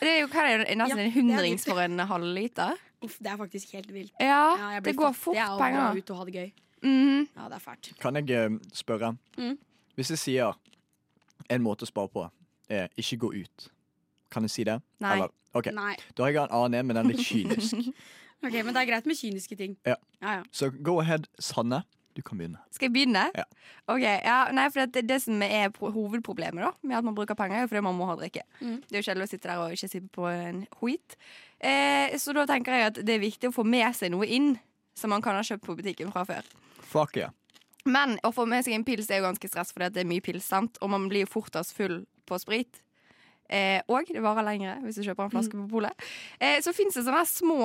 Det 0.00 0.08
er 0.08 0.20
jo 0.20 0.26
hva 0.30 0.44
er 0.46 0.58
det, 0.64 0.76
nesten 0.78 0.96
Ja, 0.96 0.96
en 0.96 0.98
det 0.98 1.06
er 1.06 1.14
hundrings 1.16 1.64
for 1.66 1.80
en 1.82 1.98
halvliter. 1.98 2.76
uff, 3.02 3.16
det 3.18 3.32
er 3.32 3.36
faktisk 3.40 3.72
helt 3.74 3.90
vilt. 3.92 4.12
Ja, 4.20 4.56
Ja, 4.58 4.80
det 4.80 4.82
blir 4.84 4.94
går 5.00 5.12
fort 5.18 5.36
av 5.36 5.56
å 5.56 5.58
dra 5.58 5.64
penger. 5.66 5.96
ut 5.98 6.10
og 6.10 6.16
ha 6.16 6.24
det 6.24 6.34
gøy. 6.34 6.52
Mm. 6.82 7.28
Ja, 7.36 7.48
det 7.48 7.54
er 7.56 7.64
fælt. 7.64 7.92
Kan 8.00 8.14
jeg 8.14 8.30
eh, 8.30 8.58
spørre? 8.72 9.16
Mm. 9.38 9.58
Hvis 9.96 10.10
jeg 10.10 10.18
sier 10.18 10.54
en 11.50 11.62
måte 11.62 11.82
å 11.82 11.90
spare 11.90 12.08
på 12.08 12.30
er 12.70 12.88
ikke 12.96 13.18
gå 13.18 13.32
ut, 13.42 13.68
kan 14.30 14.42
jeg 14.46 14.50
si 14.50 14.64
det? 14.64 14.80
Nei. 15.00 15.16
Eller, 15.16 15.28
okay. 15.52 15.72
Nei. 15.72 15.96
Da 16.16 16.22
har 16.24 16.30
jeg 16.32 16.42
en 16.44 16.54
annen, 16.62 16.86
men 16.86 16.96
den 16.96 17.06
er 17.06 17.14
litt 17.14 17.26
kynisk. 17.26 17.74
Ok, 18.42 18.52
Men 18.64 18.74
det 18.74 18.80
er 18.80 18.86
greit 18.88 19.04
med 19.06 19.14
kyniske 19.14 19.54
ting. 19.56 19.76
Ja. 19.86 19.94
Ja, 20.20 20.32
ja. 20.40 20.42
Så 20.50 20.70
go 20.82 20.96
ahead, 20.98 21.28
Sanne. 21.38 21.84
Du 22.12 22.20
kan 22.22 22.38
begynne. 22.38 22.60
Skal 22.70 22.90
jeg 22.90 22.94
begynne? 22.94 23.24
Ja. 23.36 23.44
Ok, 23.88 24.02
ja, 24.04 24.38
nei, 24.52 24.66
for 24.72 24.84
det, 24.84 25.04
det 25.08 25.18
som 25.24 25.40
er 25.46 25.70
hovedproblemet 25.80 26.66
da 26.66 26.72
med 26.82 26.98
at 26.98 27.06
man 27.06 27.16
bruker 27.16 27.38
penger, 27.38 27.56
er 27.56 27.64
jo 27.64 27.70
fordi 27.72 27.84
man 27.88 27.96
må 27.96 28.08
ha 28.10 28.16
drikke. 28.20 28.44
Mm. 28.60 28.82
Det 28.84 28.98
er 28.98 29.00
jo 29.00 29.06
kjedelig 29.08 29.28
å 29.28 29.32
sitte 29.32 29.48
der 29.48 29.62
og 29.62 29.76
ikke 29.76 29.90
sippe 29.92 30.12
på 30.18 30.26
en 30.28 30.64
hoit. 30.82 31.16
Eh, 31.62 32.12
så 32.20 32.36
da 32.36 32.44
tenker 32.50 32.76
jeg 32.76 32.90
at 32.90 33.00
det 33.00 33.16
er 33.16 33.24
viktig 33.24 33.48
å 33.48 33.56
få 33.56 33.64
med 33.64 33.88
seg 33.96 34.12
noe 34.12 34.28
inn 34.28 34.54
som 34.98 35.12
man 35.14 35.24
kan 35.24 35.38
ha 35.38 35.46
kjøpt 35.46 35.64
på 35.64 35.78
butikken 35.78 36.12
fra 36.12 36.26
før. 36.28 36.48
Fuck 36.92 37.16
yeah. 37.16 37.32
Men 37.88 38.18
å 38.22 38.30
få 38.34 38.44
med 38.46 38.64
seg 38.64 38.76
en 38.76 38.84
pils 38.86 39.08
er 39.10 39.22
jo 39.22 39.26
ganske 39.26 39.48
stress, 39.50 39.72
fordi 39.74 39.88
at 39.88 39.94
det 39.96 40.04
er 40.04 40.10
mye 40.10 40.22
pils, 40.22 40.46
sant? 40.46 40.78
og 40.82 40.92
man 40.92 41.08
blir 41.10 41.24
jo 41.24 41.32
fortest 41.32 41.74
full 41.74 42.02
på 42.28 42.38
sprit. 42.38 42.82
Eh, 43.52 43.80
og 43.90 44.08
det 44.08 44.22
varer 44.22 44.46
lengre 44.46 44.78
hvis 44.84 45.00
du 45.00 45.04
kjøper 45.04 45.26
en 45.26 45.32
flaske 45.32 45.56
på 45.58 45.66
polet. 45.72 46.04
Eh, 46.40 46.60
så 46.64 46.72
fins 46.76 46.94
det 46.96 47.04
sånne 47.04 47.24
små, 47.28 47.58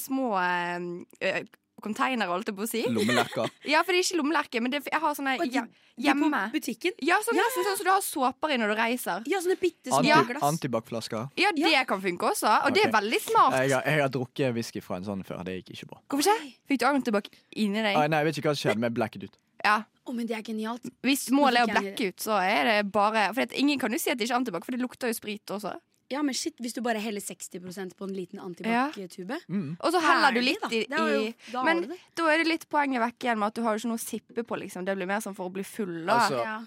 små 0.00 0.32
eh, 0.40 1.44
containere, 1.84 2.28
holdt 2.32 2.48
jeg 2.50 2.56
på 2.58 2.64
å 2.64 2.68
si. 2.70 2.82
Lommelerker. 2.88 3.50
Ja, 3.74 3.82
for 3.84 3.92
det 3.92 4.00
er 4.00 4.06
ikke 4.08 4.18
lommelerker, 4.22 4.64
men 4.64 4.72
det, 4.74 4.80
jeg 4.90 5.00
har 5.04 5.14
sånne 5.18 5.36
de- 5.42 5.50
hjem- 5.54 5.68
De 5.94 6.02
hjemme. 6.08 6.40
På 6.50 6.56
butikken? 6.58 6.96
Ja, 7.06 7.20
sånn, 7.22 7.36
nesten 7.38 7.66
sånn 7.68 7.76
som 7.78 7.86
du 7.86 7.90
har 7.92 8.02
såper 8.02 8.54
i 8.54 8.58
når 8.58 8.72
du 8.72 8.76
reiser. 8.80 9.22
Ja, 9.30 9.38
sånne 9.44 9.54
bitte 9.60 9.92
små 9.92 10.00
Anti, 10.02 10.32
glass. 10.32 10.42
Antibac-flasker. 10.48 11.28
Ja, 11.38 11.52
det 11.54 11.84
kan 11.92 12.00
funke 12.02 12.32
også, 12.32 12.50
og 12.66 12.74
det 12.74 12.86
er 12.88 12.92
veldig 12.96 13.20
smart. 13.22 13.54
Jeg, 13.60 13.70
har- 13.76 13.86
jeg 13.92 14.02
har 14.02 14.10
drukket 14.16 14.54
whisky 14.56 14.82
fra 14.82 14.96
en 14.98 15.06
sånn 15.06 15.22
før. 15.28 15.44
Det 15.46 15.60
gikk 15.60 15.70
ikke 15.76 15.90
bra. 15.92 16.00
Hvorfor 16.10 16.34
ikke? 16.34 16.52
Fikk 16.72 16.80
du 16.82 16.86
antibac 16.90 17.30
inni 17.54 17.84
deg? 17.84 17.94
Ah, 17.94 18.08
nei, 18.10 18.24
jeg 18.24 18.30
vet 18.32 18.40
ikke 18.42 18.50
hva 18.50 18.56
som 18.58 18.62
skjedde, 18.66 18.80
men 18.82 18.90
jeg 18.90 18.98
blacket 18.98 19.28
ut. 19.30 19.38
Ja. 19.64 19.76
Å, 20.04 20.12
men 20.12 20.26
det 20.28 20.34
er 20.36 20.42
genialt. 20.44 20.82
Hvis 21.06 21.30
målet 21.32 21.62
er 21.62 21.64
å 21.64 21.70
blekke 21.78 22.10
ut, 22.10 22.18
så 22.20 22.34
er 22.42 22.66
det 22.68 22.92
bare 22.92 23.30
For 23.32 23.54
ingen 23.56 23.78
kan 23.80 23.94
jo 23.94 23.96
si 24.02 24.10
at 24.12 24.18
det 24.20 24.26
ikke 24.26 24.34
er 24.34 24.40
antibac, 24.42 24.66
for 24.66 24.74
det 24.76 24.82
lukter 24.82 25.08
jo 25.08 25.16
sprit 25.16 25.46
også. 25.54 25.72
Ja, 26.14 26.22
men 26.22 26.34
shit, 26.38 26.54
Hvis 26.62 26.74
du 26.76 26.80
bare 26.84 27.00
heller 27.02 27.20
60% 27.24 27.96
på 27.98 28.06
en 28.08 28.14
liten 28.14 28.38
antibac-tube 28.42 29.40
Mm. 29.48 29.76
Og 29.80 29.92
så 29.92 30.00
heller 30.00 30.32
du 30.36 30.40
litt 30.40 30.62
da. 30.62 30.68
i, 30.70 30.84
er 30.88 31.14
jo- 31.14 31.32
da 31.52 31.64
Men 31.66 31.82
det. 31.88 31.98
da 32.14 32.28
er 32.30 32.38
det 32.42 32.46
litt 32.48 32.68
poenget 32.70 33.02
vekk 33.02 33.18
igjen 33.26 33.38
med 33.38 33.46
at 33.48 33.54
du 33.58 33.62
har 33.62 33.74
jo 33.74 33.82
ikke 33.82 33.90
noe 33.92 34.00
å 34.00 34.06
sippe 34.06 34.44
på, 34.46 34.58
liksom. 34.62 34.84
Det 34.86 34.96
blir 34.96 35.06
mer 35.10 35.20
sånn 35.20 35.34
for 35.36 35.48
å 35.50 35.52
bli 35.52 35.62
full, 35.64 36.06
da. 36.06 36.18
Altså, 36.20 36.38
Ja. 36.44 36.60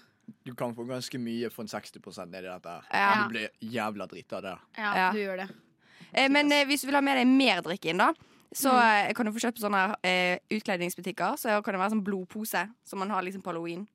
Du 0.44 0.54
kan 0.54 0.74
få 0.74 0.84
ganske 0.86 1.18
mye 1.18 1.50
for 1.50 1.62
en 1.62 1.68
60 1.68 2.26
nedi 2.28 2.42
dette. 2.48 2.82
Ja. 2.92 3.24
Du 3.24 3.32
blir 3.32 3.48
jævla 3.62 4.06
drita 4.06 4.36
av 4.36 4.42
det. 4.42 4.58
Ja, 4.76 4.94
Ja. 4.94 5.12
du 5.12 5.18
gjør 5.18 5.36
det. 5.38 5.48
Eh, 6.14 6.28
Men 6.28 6.52
eh, 6.52 6.64
hvis 6.66 6.82
du 6.82 6.86
vil 6.88 6.94
ha 6.96 7.00
med 7.00 7.16
deg 7.16 7.26
mer 7.26 7.62
drikke 7.62 7.86
inn, 7.90 7.98
da, 7.98 8.12
så 8.54 8.70
mm. 8.72 9.14
kan 9.14 9.26
du 9.26 9.32
få 9.32 9.40
kjøpt 9.40 9.58
på 9.60 9.64
sånne 9.68 9.96
eh, 10.04 10.38
utkledningsbutikker. 10.50 11.36
Så 11.38 11.62
kan 11.64 11.74
det 11.74 11.80
være 11.80 11.92
sånn 11.96 12.04
blodpose 12.04 12.68
som 12.84 12.98
man 12.98 13.10
har 13.10 13.22
liksom 13.22 13.42
på 13.42 13.52
halloween. 13.52 13.86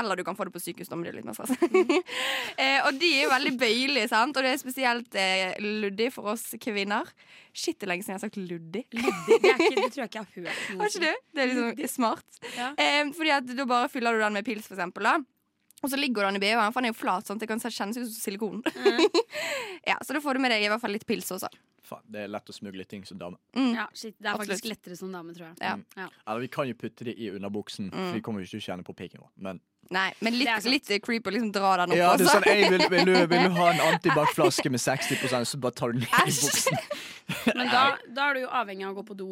Eller 0.00 0.18
du 0.18 0.24
kan 0.26 0.36
få 0.38 0.48
det 0.48 0.54
på 0.54 0.62
sykehus. 0.62 0.90
Da 0.90 0.98
må 0.98 1.06
du 1.06 1.12
litt 1.14 1.26
mer 1.26 1.36
stress. 1.36 1.54
eh, 2.62 2.78
og 2.86 2.98
de 3.00 3.12
er 3.16 3.24
jo 3.26 3.32
veldig 3.32 3.54
bøyelige, 3.60 4.10
sant? 4.12 4.36
og 4.36 4.46
det 4.46 4.54
er 4.54 4.60
spesielt 4.60 5.18
eh, 5.18 5.56
luddig 5.62 6.10
for 6.14 6.34
oss 6.34 6.46
kvinner. 6.62 7.08
Shit, 7.52 7.78
det 7.78 7.88
er 7.88 7.94
lenge 7.94 8.06
siden 8.06 8.16
jeg 8.16 8.20
har 8.20 8.26
sagt 8.26 8.40
luddig. 8.40 8.84
Luddig. 8.94 9.40
Det, 9.42 9.54
ikke, 9.56 9.80
det 9.80 9.90
tror 9.94 10.04
jeg 10.04 10.10
ikke 10.10 10.20
jeg 10.20 10.28
har 10.28 10.36
hørt. 10.36 10.62
Har 10.68 10.92
ikke 10.92 11.06
du? 11.06 11.24
Det 11.34 11.42
er 11.42 11.50
liksom 11.52 11.90
smart. 11.96 12.40
Ja. 12.54 12.70
Eh, 12.78 13.02
fordi 13.16 13.34
at 13.40 13.50
da 13.58 13.68
bare 13.68 13.90
fyller 13.92 14.14
du 14.14 14.22
den 14.22 14.38
med 14.38 14.46
pils, 14.46 14.68
for 14.68 14.78
eksempel. 14.78 15.08
Da. 15.08 15.37
Og 15.82 15.90
så 15.92 15.96
ligger 16.00 16.24
han 16.26 16.36
i 16.36 16.40
BH-en, 16.42 16.72
for 16.72 16.80
han 16.80 16.88
er 16.88 16.92
jo 16.94 16.98
flat. 16.98 17.26
sånn 17.28 17.38
at 17.38 17.44
Det 17.44 17.48
kan 17.48 17.60
kjennes 17.62 17.96
ut 18.00 18.06
som 18.08 18.18
silikon. 18.18 18.62
ja, 19.86 19.98
Så 20.02 20.12
da 20.16 20.20
får 20.20 20.34
du 20.34 20.40
med 20.42 20.50
deg 20.54 20.64
i 20.66 20.68
hvert 20.72 20.82
fall 20.82 20.94
litt 20.96 21.06
pils 21.06 21.30
også. 21.34 21.50
Faen, 21.88 22.02
det 22.12 22.24
er 22.26 22.28
lett 22.28 22.50
å 22.50 22.52
smugle 22.52 22.84
ting 22.84 23.04
som 23.08 23.16
dame. 23.20 23.38
Ja, 23.56 23.86
shit, 23.96 24.16
det 24.20 24.28
er 24.28 24.36
faktisk 24.36 24.66
lettere 24.68 24.96
som 24.98 25.12
dame, 25.14 25.32
tror 25.32 25.46
jeg. 25.48 25.56
Ja. 25.62 25.76
Ja. 25.96 26.08
Eller 26.26 26.42
vi 26.44 26.48
kan 26.52 26.68
jo 26.68 26.74
putte 26.76 27.06
det 27.08 27.14
i 27.16 27.30
underbuksen, 27.32 27.88
Mm. 27.88 27.96
for 28.08 28.12
vi 28.18 28.20
kommer 28.20 28.40
jo 28.42 28.44
ikke 28.48 28.58
til 28.58 28.60
å 28.60 28.66
kjenne 28.68 28.84
på 28.84 28.94
pikken 28.98 29.22
vår. 29.22 29.30
Men 29.36 29.60
Nei, 29.90 30.12
men 30.20 30.34
litt, 30.36 30.64
litt 30.68 30.90
creep 31.00 31.24
å 31.24 31.32
liksom 31.32 31.50
dra 31.52 31.76
den 31.80 31.94
opp. 31.94 31.96
ja, 31.96 32.10
det 32.16 32.26
er 32.26 32.34
sånn, 32.34 32.44
«Ei, 32.50 32.68
vil, 32.68 32.82
vil, 32.92 33.04
du, 33.08 33.14
vil 33.32 33.44
du 33.46 33.54
ha 33.56 33.70
en 33.72 33.80
antibac-flaske 33.94 34.68
med 34.70 34.80
60 34.84 35.46
så 35.48 35.56
bare 35.62 35.72
tar 35.72 35.92
du 35.94 36.00
den 36.00 36.08
ned 36.10 36.28
i 36.28 36.34
buksen. 36.42 36.76
Men 37.56 37.70
da, 37.72 37.84
da 38.12 38.26
er 38.28 38.34
du 38.34 38.40
jo 38.42 38.48
avhengig 38.52 38.84
av 38.84 38.92
å 38.92 38.98
gå 39.00 39.06
på 39.14 39.16
do 39.16 39.28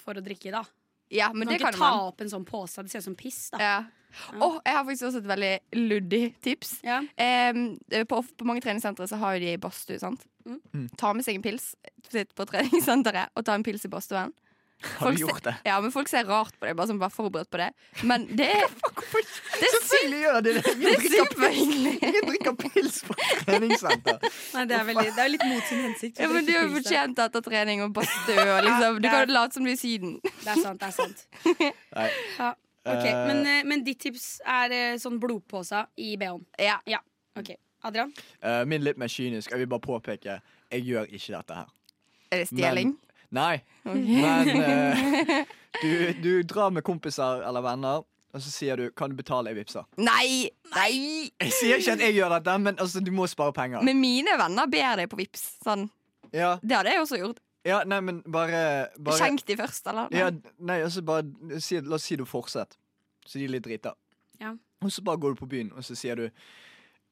for 0.00 0.16
å 0.16 0.24
drikke, 0.24 0.48
da. 0.54 0.62
Ja, 1.12 1.30
men 1.32 1.46
kan 1.46 1.52
det 1.54 1.60
ikke 1.60 1.74
ta 1.76 1.90
man. 1.90 2.06
opp 2.10 2.22
en 2.24 2.30
sånn 2.32 2.46
pose. 2.48 2.82
Det 2.84 2.92
ser 2.92 3.04
ut 3.04 3.10
som 3.10 3.18
piss, 3.18 3.42
da. 3.52 3.60
Ja. 3.62 3.76
Åh, 4.36 4.58
jeg 4.64 4.76
har 4.76 4.84
faktisk 4.84 5.06
også 5.08 5.20
et 5.22 5.28
veldig 5.30 5.52
luddig 5.78 6.22
tips. 6.44 6.74
Ja. 6.84 6.98
Eh, 7.16 8.04
på, 8.08 8.20
på 8.20 8.48
mange 8.48 8.60
treningssentre 8.64 9.06
så 9.08 9.16
har 9.20 9.36
jo 9.38 9.44
de 9.46 9.54
badstue. 9.60 9.98
sant? 10.00 10.24
Mm. 10.44 10.58
Mm. 10.74 10.86
Ta 11.00 11.12
med 11.16 11.24
seg 11.24 11.38
en 11.38 11.44
pils, 11.44 11.72
sitt 12.10 12.34
på 12.36 12.46
treningssenteret 12.48 13.32
og 13.36 13.46
ta 13.46 13.56
en 13.56 13.64
pils 13.66 13.86
i 13.88 13.92
badstuen. 13.92 14.34
Har 14.98 15.12
du 15.14 15.20
gjort 15.22 15.42
det? 15.46 15.54
Ja, 15.68 15.76
men 15.80 15.92
folk 15.94 16.08
ser 16.10 16.24
rart 16.28 16.54
på 16.58 16.66
det. 16.66 16.72
Bare 16.78 16.90
sånn, 16.90 16.98
vær 17.02 17.12
forberedt 17.14 17.50
på 17.52 17.60
det. 17.60 17.68
Men 18.08 18.24
det 18.36 18.48
er 18.56 18.66
Det 19.60 19.68
Selvfølgelig 19.76 20.20
gjør 20.22 20.40
de 20.46 20.54
det! 20.56 20.72
Ingen 22.02 22.26
drikker 22.28 22.56
pils 22.62 22.98
på 23.06 23.16
treningssenter. 23.44 24.18
Nei, 24.56 24.64
det 24.70 24.76
er, 24.78 24.84
veldig, 24.88 25.06
det 25.14 25.22
er 25.22 25.28
jo 25.30 25.34
litt 25.36 25.46
mot 25.50 25.68
sin 25.68 25.82
hensikt. 25.86 26.18
Ja, 26.22 26.28
men 26.32 26.46
Du 26.48 26.52
er 26.54 26.66
da. 26.66 26.72
fortjent 26.76 27.22
etter 27.26 27.44
trening 27.46 27.84
og 27.86 27.92
badstue. 27.96 28.42
Og 28.56 28.60
liksom, 28.66 28.98
du 29.02 29.08
kan 29.08 29.20
kan 29.26 29.34
late 29.36 29.58
som 29.58 29.64
du 29.66 29.70
er 29.72 29.76
i 29.76 29.80
Syden. 29.80 30.16
Det 30.24 30.50
er 30.56 30.62
sant. 30.64 30.80
det 30.82 30.88
er 30.88 30.96
sant 30.96 31.26
Nei. 31.98 32.08
ja. 32.38 32.52
Ok, 32.82 33.04
Eh. 33.06 33.26
men, 33.28 33.44
eh, 33.46 33.60
men 33.70 33.84
ditt 33.86 34.00
tips 34.02 34.40
er 34.42 34.72
eh, 34.74 34.94
sånn 34.98 35.20
blodpose 35.22 35.84
i 36.02 36.16
BH-en. 36.18 36.40
Ja. 36.58 36.80
ja. 36.90 36.98
Ok, 37.38 37.52
Adrian? 37.86 38.10
Eh, 38.42 38.64
min 38.66 38.82
litt 38.82 38.98
mer 38.98 39.06
kynisk. 39.12 39.52
Jeg 39.54 39.62
vil 39.62 39.68
bare 39.70 39.84
påpeke 39.84 40.40
jeg 40.72 40.82
gjør 40.88 41.06
ikke 41.14 41.36
dette 41.36 41.60
her. 41.60 41.68
Er 42.32 42.42
det 42.42 42.48
stjeling? 42.50 42.96
Nei, 43.32 43.62
men 43.88 44.50
uh, 44.60 45.44
du, 45.82 45.92
du 46.22 46.32
drar 46.48 46.72
med 46.74 46.84
kompiser 46.84 47.44
eller 47.48 47.64
venner, 47.64 48.02
og 48.32 48.40
så 48.40 48.50
sier 48.52 48.76
du 48.76 48.90
'kan 48.90 49.10
du 49.10 49.16
betale, 49.16 49.50
jeg 49.52 49.56
vippser'. 49.60 49.84
Nei! 49.96 50.48
Nei! 50.74 51.30
Jeg 51.40 51.52
sier 51.52 51.80
ikke 51.80 51.96
at 51.96 52.04
jeg 52.06 52.14
gjør 52.16 52.34
dette, 52.38 52.58
men 52.58 52.78
altså, 52.80 53.00
du 53.00 53.10
må 53.12 53.26
spare 53.28 53.52
penger. 53.52 53.82
Men 53.84 54.00
mine 54.00 54.36
venner 54.40 54.68
ber 54.72 54.96
deg 55.00 55.10
på 55.12 55.20
Vips 55.20 55.44
Sånn. 55.64 55.88
Ja, 56.32 56.58
Det 56.62 56.76
hadde 56.76 56.92
jeg 56.92 57.00
også 57.00 57.18
gjort. 57.20 57.40
ja 57.64 57.82
nei, 57.84 58.00
men 58.00 58.22
bare, 58.22 58.88
bare 58.98 59.18
Skjenk 59.18 59.44
de 59.46 59.56
først, 59.56 59.86
eller? 59.86 60.08
Ja, 60.10 60.30
nei, 60.58 60.80
altså 60.82 61.02
bare 61.02 61.60
si, 61.60 61.80
La 61.80 61.96
oss 61.96 62.08
si 62.08 62.16
du 62.16 62.24
fortsetter. 62.24 62.76
Så 63.26 63.38
de 63.38 63.44
er 63.44 63.52
litt 63.52 63.64
drita. 63.64 63.92
Ja. 64.40 64.56
Og 64.82 64.92
så 64.92 65.02
bare 65.04 65.20
går 65.20 65.36
du 65.36 65.44
på 65.44 65.46
byen, 65.46 65.72
og 65.76 65.84
så 65.84 65.94
sier 65.94 66.16
du 66.16 66.28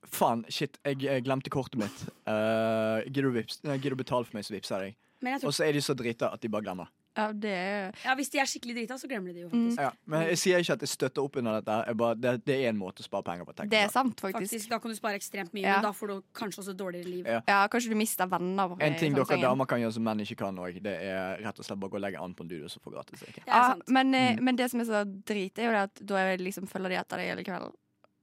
Faen, 0.09 0.47
shit, 0.49 0.79
jeg, 0.85 1.03
jeg 1.05 1.25
glemte 1.27 1.51
kortet 1.53 1.77
mitt. 1.77 2.07
Uh, 2.25 3.05
Gidder 3.05 3.29
du 3.29 3.91
du 3.91 3.97
betale 3.97 4.25
for 4.25 4.39
meg, 4.39 4.47
så 4.47 4.55
vippser 4.55 4.81
jeg 4.81 4.95
deg. 4.95 4.97
Og 5.45 5.53
så 5.53 5.65
er 5.69 5.73
de 5.73 5.81
så 5.85 5.95
drita 5.95 6.33
at 6.33 6.41
de 6.41 6.49
bare 6.49 6.63
glemmer. 6.63 6.89
Ja, 7.19 7.33
det 7.35 7.51
er 7.51 7.91
ja, 8.05 8.15
Hvis 8.15 8.31
de 8.31 8.39
er 8.39 8.47
skikkelig 8.47 8.75
drita, 8.77 8.95
så 8.97 9.09
glemmer 9.11 9.33
de 9.35 9.35
det 9.35 9.43
jo. 9.43 9.49
Mm. 9.51 9.75
Ja, 9.77 9.91
men 10.07 10.29
jeg 10.29 10.39
sier 10.39 10.61
ikke 10.63 10.77
at 10.79 10.81
jeg 10.87 10.89
støtter 10.93 11.25
opp 11.25 11.37
under 11.37 11.57
dette. 11.59 11.79
Jeg 11.89 11.97
bare, 11.99 12.15
det, 12.15 12.35
det 12.47 12.55
er 12.65 12.69
en 12.71 12.79
måte 12.79 13.03
å 13.03 13.05
spare 13.05 13.27
penger 13.27 13.45
på. 13.49 13.55
Det 13.69 13.81
er 13.81 13.91
sant, 13.91 14.15
faktisk. 14.23 14.53
Faktisk, 14.55 14.71
Da 14.71 14.79
kan 14.79 14.91
du 14.91 14.97
spare 14.97 15.19
ekstremt 15.19 15.53
mye, 15.53 15.65
Ja. 15.67 15.75
men 15.81 15.89
da 15.89 15.93
får 15.93 16.07
du 16.13 16.23
kanskje 16.33 16.63
også 16.63 16.77
dårligere 16.79 17.11
liv. 17.11 17.27
Ja. 17.27 17.41
Ja, 17.51 17.59
Kanskje 17.69 17.91
du 17.91 17.97
mister 17.99 18.31
venner. 18.31 18.77
En 18.81 18.95
ting 18.97 19.11
sånn 19.13 19.19
dere 19.19 19.27
sengen. 19.27 19.43
damer 19.43 19.67
kan 19.67 19.81
gjøre 19.83 19.93
som 19.99 20.05
menn 20.07 20.21
ikke 20.25 20.37
kan 20.39 20.57
òg, 20.57 20.81
det 20.83 20.95
er 21.03 21.43
rett 21.43 21.59
og 21.59 21.67
slett 21.67 21.81
bare 21.83 21.91
gå 21.91 21.99
og 21.99 22.07
legge 22.07 22.23
an 22.23 22.35
på 22.35 22.47
en 22.47 22.49
dude 22.55 22.65
og 22.65 22.71
så 22.71 22.79
få 22.81 22.95
gratis 22.95 23.21
drikke. 23.27 23.43
Ja, 23.47 23.75
men, 23.89 24.15
eh, 24.15 24.37
Mm. 24.37 24.45
men 24.45 24.57
det 24.57 24.71
som 24.71 24.81
er 24.81 24.85
så 24.85 25.05
drit, 25.05 25.59
er 25.59 25.65
jo 25.67 25.73
det 25.73 25.85
at 25.91 26.07
da 26.07 26.15
er 26.17 26.37
liksom 26.39 26.69
følger 26.71 26.89
de 26.91 26.95
etter 27.03 27.17
deg 27.19 27.27
hele 27.37 27.45
kvelden. 27.45 27.75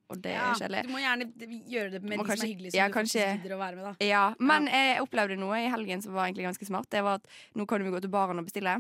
Og 0.09 0.21
det 0.23 0.31
Ja, 0.31 0.51
er 0.53 0.59
kjedelig. 0.61 0.83
du 0.87 0.91
må 0.93 0.99
gjerne 1.03 1.25
gjøre 1.67 1.91
det 1.91 2.01
med 2.03 2.17
de 2.19 2.23
de 2.23 2.37
som 2.37 2.45
er 2.45 2.47
hyggelige, 2.47 2.71
som 2.71 2.79
ja, 2.79 2.87
du 2.87 2.93
kanskje- 2.93 3.41
gidder 3.43 3.55
å 3.55 3.59
være 3.59 3.75
med. 3.75 3.83
da 3.99 4.05
Ja, 4.07 4.33
Men 4.39 4.67
jeg 4.71 5.01
opplevde 5.03 5.37
noe 5.37 5.57
i 5.59 5.69
helgen 5.69 6.01
som 6.01 6.13
var 6.13 6.27
egentlig 6.27 6.45
ganske 6.47 6.65
smart. 6.65 6.89
Det 6.89 7.01
var 7.03 7.15
at 7.15 7.27
Nå 7.55 7.65
kan 7.67 7.83
vi 7.83 7.89
gå 7.91 7.99
til 8.01 8.09
baren 8.09 8.39
og 8.39 8.45
bestille. 8.45 8.77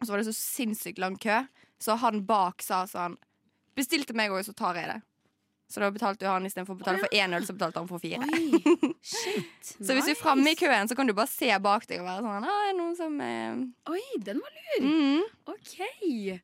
Og 0.00 0.06
så 0.06 0.08
var 0.10 0.16
det 0.22 0.26
så 0.26 0.34
sinnssykt 0.34 0.98
lang 0.98 1.16
kø, 1.20 1.46
så 1.78 1.96
han 1.98 2.24
bak 2.24 2.62
sa 2.62 2.84
sånn 2.86 3.16
Bestilte 3.76 4.06
til 4.06 4.16
meg 4.16 4.30
òg, 4.30 4.44
så 4.46 4.54
tar 4.54 4.74
jeg 4.76 4.86
det. 4.86 5.02
Så 5.68 5.80
da 5.80 5.90
betalte 5.90 6.26
han 6.28 6.44
istedenfor 6.46 6.76
å 6.76 6.78
betale 6.78 6.98
for 7.00 7.08
én 7.10 7.34
øl, 7.34 7.42
så 7.42 7.52
betalte 7.56 7.80
han 7.80 7.88
for 7.88 7.98
fire. 7.98 8.20
Oi, 8.22 8.94
shit 9.02 9.62
Så 9.82 9.92
hvis 9.96 10.04
du 10.06 10.12
er 10.12 10.20
framme 10.20 10.46
i 10.52 10.54
køen, 10.54 10.86
så 10.88 10.94
kan 10.94 11.06
du 11.06 11.12
bare 11.12 11.26
se 11.26 11.48
bak 11.58 11.86
deg 11.88 12.00
og 12.00 12.06
være 12.06 12.22
sånn 12.96 13.20
eh, 13.20 13.90
Oi, 13.90 14.00
den 14.22 14.38
var 14.40 14.50
lur. 14.54 14.86
mm. 14.86 15.22
OK. 15.48 16.40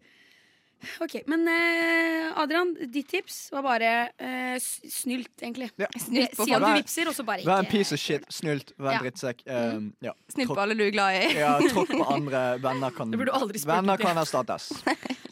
Ok, 1.04 1.14
Men 1.28 1.46
eh, 1.48 2.30
Adrian, 2.40 2.70
ditt 2.92 3.08
tips 3.10 3.50
var 3.52 3.62
bare 3.66 3.90
uh, 4.20 4.56
snylt, 4.60 5.32
egentlig. 5.42 5.70
Ja. 5.80 5.88
Snylt 6.06 6.36
Si 6.38 6.52
at 6.56 6.62
du 6.64 6.68
vipser, 6.78 7.10
og 7.10 7.16
så 7.16 7.24
bare 7.28 7.44
Vær 7.46 7.62
en 7.64 7.68
piece 7.70 7.92
of 7.96 8.00
shit. 8.00 8.24
Snylt. 8.32 8.72
Vær 8.78 8.94
en 8.94 8.98
Ja. 8.98 9.02
drittsekk. 9.04 9.42
Um, 9.46 9.90
ja. 10.04 10.14
Snill 10.32 10.48
på 10.48 10.56
alle 10.62 10.76
du 10.78 10.84
er 10.86 10.94
glad 10.94 11.18
i. 11.20 11.26
Ja, 11.40 11.52
tråkk 11.60 11.92
på 11.94 12.06
andre. 12.14 12.44
Venner 12.64 12.90
kan, 12.96 13.10
venner 13.12 13.96
kan 14.00 14.22
erstattes. 14.24 14.70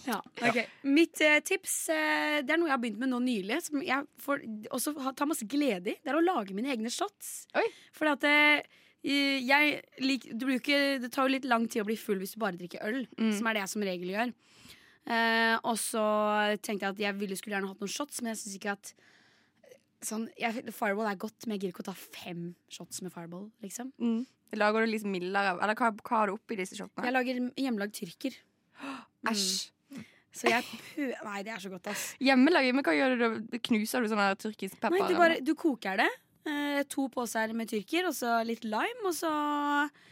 Ja, 0.09 0.23
ok. 0.41 0.57
Mitt 0.89 1.21
eh, 1.21 1.35
tips 1.45 1.73
eh, 1.93 2.39
Det 2.41 2.55
er 2.55 2.57
noe 2.57 2.71
jeg 2.71 2.73
har 2.73 2.81
begynt 2.81 3.01
med 3.03 3.11
nå 3.13 3.19
nylig, 3.21 3.59
som 3.67 3.83
jeg 3.85 4.07
får 4.25 4.41
også 4.73 4.95
tar 5.19 5.29
masse 5.29 5.45
glede 5.45 5.93
i. 5.93 5.97
Det 6.01 6.09
er 6.09 6.17
å 6.17 6.23
lage 6.25 6.55
mine 6.57 6.71
egne 6.73 6.89
shots. 6.89 7.43
Fordi 7.93 8.15
at 8.15 8.25
eh, 8.25 8.79
jeg 9.05 9.75
lik, 10.01 10.25
det, 10.33 10.49
ikke, 10.63 10.79
det 11.05 11.11
tar 11.13 11.29
jo 11.29 11.35
litt 11.37 11.45
lang 11.45 11.69
tid 11.69 11.85
å 11.85 11.89
bli 11.91 11.99
full 12.01 12.17
hvis 12.23 12.33
du 12.35 12.41
bare 12.41 12.57
drikker 12.57 12.89
øl, 12.89 13.03
Mm. 13.21 13.35
som 13.37 13.51
er 13.51 13.59
det 13.59 13.67
jeg 13.67 13.73
som 13.75 13.85
regel 13.85 14.15
gjør. 14.15 14.33
Eh, 15.09 15.55
og 15.65 15.79
så 15.81 16.05
tenkte 16.61 16.85
jeg 16.85 16.95
at 16.95 17.05
jeg 17.07 17.17
ville 17.17 17.37
skulle 17.39 17.57
gjerne 17.57 17.71
hatt 17.71 17.81
noen 17.81 17.93
shots, 17.93 18.21
men 18.21 18.35
jeg 18.35 18.43
syns 18.43 18.59
ikke 18.59 18.75
at 18.75 18.91
sånn, 20.05 20.27
jeg, 20.39 20.67
Fireball 20.75 21.09
er 21.11 21.21
godt, 21.21 21.47
men 21.47 21.57
jeg 21.57 21.65
gidder 21.65 21.75
ikke 21.77 21.87
å 21.87 21.91
ta 21.91 21.97
fem 21.97 22.51
shots 22.73 23.01
med 23.05 23.15
Fireball. 23.15 23.49
Liksom. 23.65 23.91
Mm. 24.03 24.21
Lager 24.59 24.85
du 24.85 24.89
liksom 24.89 25.13
mildere 25.13 25.59
Eller 25.61 25.77
hva, 25.77 25.91
hva 25.93 26.21
har 26.23 26.31
du 26.31 26.39
oppi 26.39 26.57
disse 26.57 26.77
shotene? 26.79 27.05
Jeg 27.05 27.17
lager 27.17 27.41
hjemmelagd 27.61 27.97
tyrker. 27.99 28.39
Æsj. 29.33 29.73
Så 30.39 30.53
jeg. 30.53 30.63
Nei, 31.25 31.41
det 31.43 31.55
er 31.55 31.63
så 31.63 31.71
godt, 31.73 31.89
ass. 31.91 32.13
Hjemmelaget, 32.23 32.77
men 32.77 32.85
hva 32.87 32.95
gjør 32.95 33.17
du 33.17 33.23
da? 33.25 33.61
Knuser 33.65 34.05
du 34.05 34.11
sånn 34.13 34.23
tyrkisk 34.39 34.77
pepper? 34.79 35.01
Nei, 35.01 35.09
du, 35.09 35.17
bare, 35.19 35.41
du 35.43 35.55
koker 35.59 35.99
det. 35.99 36.09
Eh, 36.49 36.83
to 36.93 37.09
poser 37.13 37.53
med 37.57 37.71
tyrker, 37.73 38.07
og 38.09 38.15
så 38.17 38.39
litt 38.47 38.63
lime, 38.69 39.03
og 39.09 39.17
så 39.17 39.33
eh? 39.89 40.07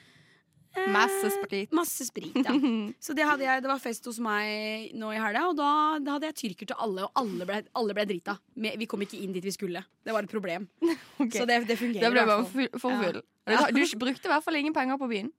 Masse 0.93 1.31
sprit. 1.35 1.73
Masse 1.77 2.07
sprit, 2.09 2.37
ja. 2.37 2.55
Så 3.05 3.15
det, 3.17 3.25
hadde 3.29 3.47
jeg, 3.47 3.63
det 3.65 3.71
var 3.71 3.81
fest 3.83 4.07
hos 4.09 4.19
meg 4.23 4.93
nå 4.97 5.13
i 5.15 5.21
helga, 5.21 5.47
og 5.51 5.57
da, 5.59 5.71
da 6.03 6.17
hadde 6.17 6.31
jeg 6.31 6.39
tyrker 6.43 6.71
til 6.73 6.79
alle, 6.87 7.07
og 7.09 7.23
alle 7.23 7.49
ble, 7.49 7.61
alle 7.81 7.97
ble 7.97 8.07
drita. 8.13 8.37
Vi 8.55 8.89
kom 8.91 9.03
ikke 9.07 9.19
inn 9.23 9.35
dit 9.35 9.45
vi 9.45 9.55
skulle. 9.55 9.83
Det 10.05 10.15
var 10.15 10.27
et 10.29 10.33
problem. 10.33 10.69
Okay. 11.17 11.41
Så 11.41 11.47
det, 11.49 11.63
det 11.65 11.79
fungerer. 11.81 12.05
Da 12.05 12.11
ble 12.13 12.23
bare 12.29 12.69
for 12.77 12.93
full. 12.93 13.23
Ja. 13.49 13.63
Du 13.73 13.81
brukte 13.97 14.29
i 14.29 14.31
hvert 14.31 14.45
fall 14.45 14.59
ingen 14.59 14.75
penger 14.77 14.99
på 15.01 15.09
byen. 15.09 15.31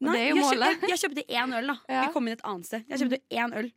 Og 0.00 0.06
Nei, 0.08 0.14
det 0.14 0.22
er 0.22 0.30
jo 0.30 0.36
jeg, 0.36 0.44
målet. 0.44 0.70
kjøpte, 0.70 0.88
jeg 0.88 1.00
kjøpte 1.02 1.24
én 1.36 1.52
øl, 1.58 1.68
da. 1.68 1.76
Ja. 1.88 1.98
Jeg 2.06 2.12
kom 2.14 2.28
inn 2.28 2.36
et 2.36 2.44
annet 2.48 2.68
sted. 2.68 2.86
Jeg 2.88 3.02
kjøpte 3.02 3.18
én 3.42 3.54
øl. 3.60 3.68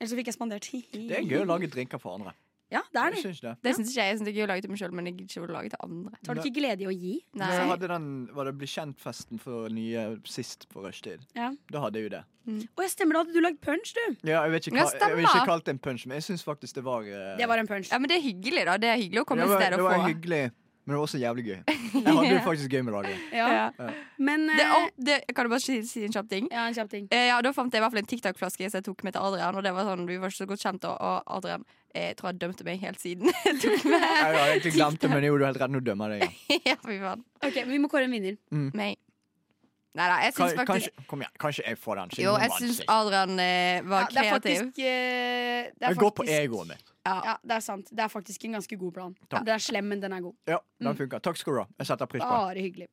Ellers 0.00 0.12
så 0.14 0.18
fikk 0.18 0.30
jeg 0.32 0.36
spandert. 0.36 0.68
Det 0.92 1.18
er 1.18 1.28
gøy 1.28 1.42
å 1.42 1.48
lage 1.52 1.68
drinker 1.72 2.00
for 2.02 2.16
andre. 2.18 2.32
Ja, 2.72 2.82
det 2.88 3.02
er 3.02 3.14
det. 3.14 3.22
syns 3.22 3.40
det. 3.44 3.54
Det 3.62 3.74
syns 3.76 3.92
ikke 3.92 4.06
jeg. 4.06 4.18
Jeg 4.22 4.32
er 4.32 4.36
gøy 4.38 4.44
å 4.46 4.50
lage 4.50 4.64
til 4.64 4.72
meg 4.72 4.80
sjøl, 4.80 4.94
men 4.96 5.08
jeg 5.10 5.16
gidder 5.18 5.42
ikke 5.42 5.52
å 5.52 5.56
lage 5.58 5.72
til 5.74 5.82
andre. 5.86 6.20
Tar 6.24 6.38
du 6.38 6.42
ikke 6.42 6.56
glede 6.58 6.84
i 6.84 6.88
å 6.88 6.94
gi? 6.94 7.14
Nei. 7.36 7.46
Når 7.46 7.58
jeg 7.58 7.70
hadde 7.72 7.90
den, 7.92 8.10
var 8.36 8.48
det 8.48 8.54
Bli 8.62 8.68
kjent-festen 8.72 9.42
for 9.42 9.72
nye 9.72 10.06
sist 10.28 10.68
på 10.72 10.84
rushtid? 10.84 11.26
Ja. 11.38 11.50
Da 11.72 11.84
hadde 11.84 12.00
jeg 12.00 12.08
jo 12.08 12.14
det. 12.16 12.22
Å, 12.42 12.82
jeg 12.82 12.90
stemmer, 12.90 13.14
da 13.14 13.22
hadde 13.22 13.36
du 13.36 13.44
lagd 13.44 13.60
punch, 13.62 13.92
du. 13.94 14.02
Ja, 14.26 14.40
jeg 14.42 14.54
vet 14.56 14.66
ikke 14.66 14.80
Ja, 14.80 14.88
jeg 14.90 15.18
vil 15.20 15.28
ikke 15.28 15.44
kalt 15.52 15.68
det 15.68 15.76
en 15.76 15.82
punch, 15.82 16.06
men 16.08 16.18
jeg 16.18 16.26
syns 16.26 16.42
faktisk 16.46 16.80
det 16.80 16.86
var 16.86 17.06
uh... 17.06 17.36
Det 17.38 17.46
var 17.50 17.62
en 17.62 17.70
punch. 17.70 17.92
Ja, 17.92 18.00
men 18.02 18.10
det 18.10 18.18
er 18.18 18.24
hyggelig, 18.24 18.64
da. 18.66 18.78
Det 18.82 18.90
er 18.90 18.98
hyggelig 18.98 19.22
å 19.22 19.28
komme 19.28 19.46
et 19.46 19.52
sted 19.52 19.58
og 19.58 19.62
sted 19.68 19.78
det 19.78 19.86
var 19.86 20.08
hyggelig, 20.08 20.42
men 20.84 20.92
det 20.94 20.96
var 20.98 21.04
også 21.06 21.18
jævlig 21.22 21.44
gøy. 21.46 21.58
Jeg 21.94 22.02
hadde 22.02 22.30
det 22.32 22.40
faktisk 22.42 22.72
gøy 22.74 22.80
med 22.82 22.92
laget. 22.96 23.18
Ja. 23.30 23.46
Ja. 23.54 23.90
Men 24.18 24.48
Det, 24.48 24.64
eh, 24.64 24.72
å, 24.74 24.88
det, 25.08 25.18
kan 25.36 25.46
du 25.46 25.52
bare 25.52 25.62
si, 25.62 25.76
si 25.86 26.02
en 26.06 26.14
kjapp 26.14 26.30
ting? 26.32 26.48
Ja, 26.50 26.64
en 26.66 26.74
kjapp 26.74 26.90
ting. 26.90 27.06
Eh, 27.14 27.28
ja, 27.28 27.36
Da 27.44 27.52
fant 27.54 27.70
jeg 27.74 27.78
i 27.78 27.84
hvert 27.84 27.94
fall 27.94 28.02
en 28.02 28.08
TikTok-flaske 28.10 28.70
som 28.72 28.80
jeg 28.80 28.86
tok 28.88 29.04
med 29.06 29.14
til 29.14 29.22
Adrian. 29.28 29.60
Og 29.60 29.62
det 29.62 29.72
var 29.76 29.86
sånn, 29.86 30.02
Vi 30.10 30.18
var 30.18 30.32
ikke 30.34 30.40
så 30.42 30.48
godt 30.50 30.64
kjent, 30.66 30.88
og, 30.90 30.98
og 30.98 31.36
Adrian 31.38 31.62
eh, 31.94 32.08
jeg 32.10 32.18
tror 32.18 32.32
jeg 32.32 32.40
dømte 32.42 32.66
meg 32.66 32.82
helt 32.82 33.00
siden 33.04 33.30
jeg 33.46 33.60
tok 33.62 33.86
med. 33.92 34.02
Jeg 34.02 34.34
har 34.40 34.50
egentlig 34.56 34.74
glemt 34.80 35.00
det, 35.04 35.12
men 35.14 35.28
jo, 35.28 35.38
du 35.38 35.44
er 35.46 35.52
helt 35.52 35.62
redd. 35.62 35.76
Nå 35.76 35.84
dømmer 35.86 36.16
jeg 36.16 36.26
deg. 36.26 36.42
ja, 36.72 36.76
fy 36.82 36.98
faen. 37.04 37.24
Ok, 37.46 37.62
Vi 37.70 37.80
må 37.84 37.92
kåre 37.92 38.08
en 38.10 38.18
vinner. 38.18 38.38
Meg. 38.74 38.98
Nei 39.92 40.06
da, 40.08 40.14
jeg 40.24 40.32
syns 40.32 40.54
faktisk 40.56 40.70
Kanskje, 40.72 41.06
kom 41.10 41.20
igjen, 41.20 41.32
kanskje 41.42 41.64
jeg 41.66 41.78
får 41.78 41.98
den. 42.00 42.12
Jo, 42.24 42.32
jeg 42.40 42.54
syns. 42.56 42.78
Adrian 42.88 43.34
eh, 43.44 43.82
var 43.84 44.06
Ja, 44.06 44.08
det 44.08 44.22
er 44.22 44.30
kreativ. 44.30 44.32
faktisk 44.38 44.80
eh, 44.80 45.68
det 45.68 45.84
er 45.84 45.92
Jeg 45.92 46.00
går 46.00 46.14
på 46.16 46.24
egoet 46.32 46.70
mitt. 46.70 46.91
Ja. 47.02 47.14
Ja, 47.26 47.36
det 47.42 47.54
er 47.56 47.60
sant. 47.64 47.88
Det 47.90 48.02
er 48.04 48.10
faktisk 48.12 48.44
en 48.46 48.58
ganske 48.58 48.76
god 48.78 48.94
plan. 48.94 49.14
Takk. 49.28 49.44
Den 49.44 49.54
er 49.54 49.62
slem, 49.62 49.88
men 49.90 50.02
den 50.02 50.12
er 50.14 50.20
god. 50.22 50.34
Ja, 50.46 50.58
den 50.78 50.96
funker. 50.96 51.18
Takk 51.18 51.40
skal 51.40 51.56
du 51.56 51.62
ha. 51.64 51.66
Jeg 51.82 51.90
setter 51.90 52.06
pris 52.06 52.22
på. 52.22 52.28
Bare 52.30 52.62
hyggelig. 52.62 52.88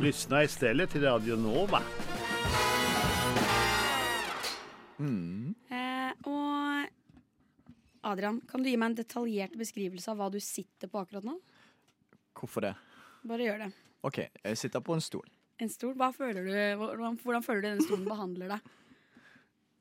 Lyssna 0.00 0.42
istället 0.44 0.90
till 0.90 1.02
Radio 1.02 1.36
Nova. 1.36 1.82
Mm. 4.98 5.54
Eh, 5.70 6.12
og 6.26 6.88
Adrian, 8.02 8.40
kan 8.50 8.62
du 8.62 8.70
gi 8.70 8.76
meg 8.78 8.92
en 8.92 8.98
detaljert 8.98 9.54
beskrivelse 9.58 10.10
av 10.10 10.18
hva 10.18 10.28
du 10.34 10.38
sitter 10.42 10.90
på 10.90 11.02
akkurat 11.02 11.26
nå? 11.26 11.36
Hvorfor 12.38 12.66
det? 12.66 12.74
Bare 13.26 13.46
gjør 13.46 13.64
det. 13.66 13.70
OK, 14.06 14.18
jeg 14.42 14.58
sitter 14.58 14.82
på 14.82 14.94
en 14.94 15.02
stol. 15.02 15.26
En 15.58 15.70
stol, 15.70 15.94
hva 15.98 16.12
føler 16.14 16.46
du, 16.46 16.52
hvordan, 16.78 17.18
hvordan 17.22 17.42
føler 17.46 17.62
du 17.62 17.68
denne 17.68 17.86
stolen 17.86 18.06
behandler 18.06 18.54
deg? 18.54 18.74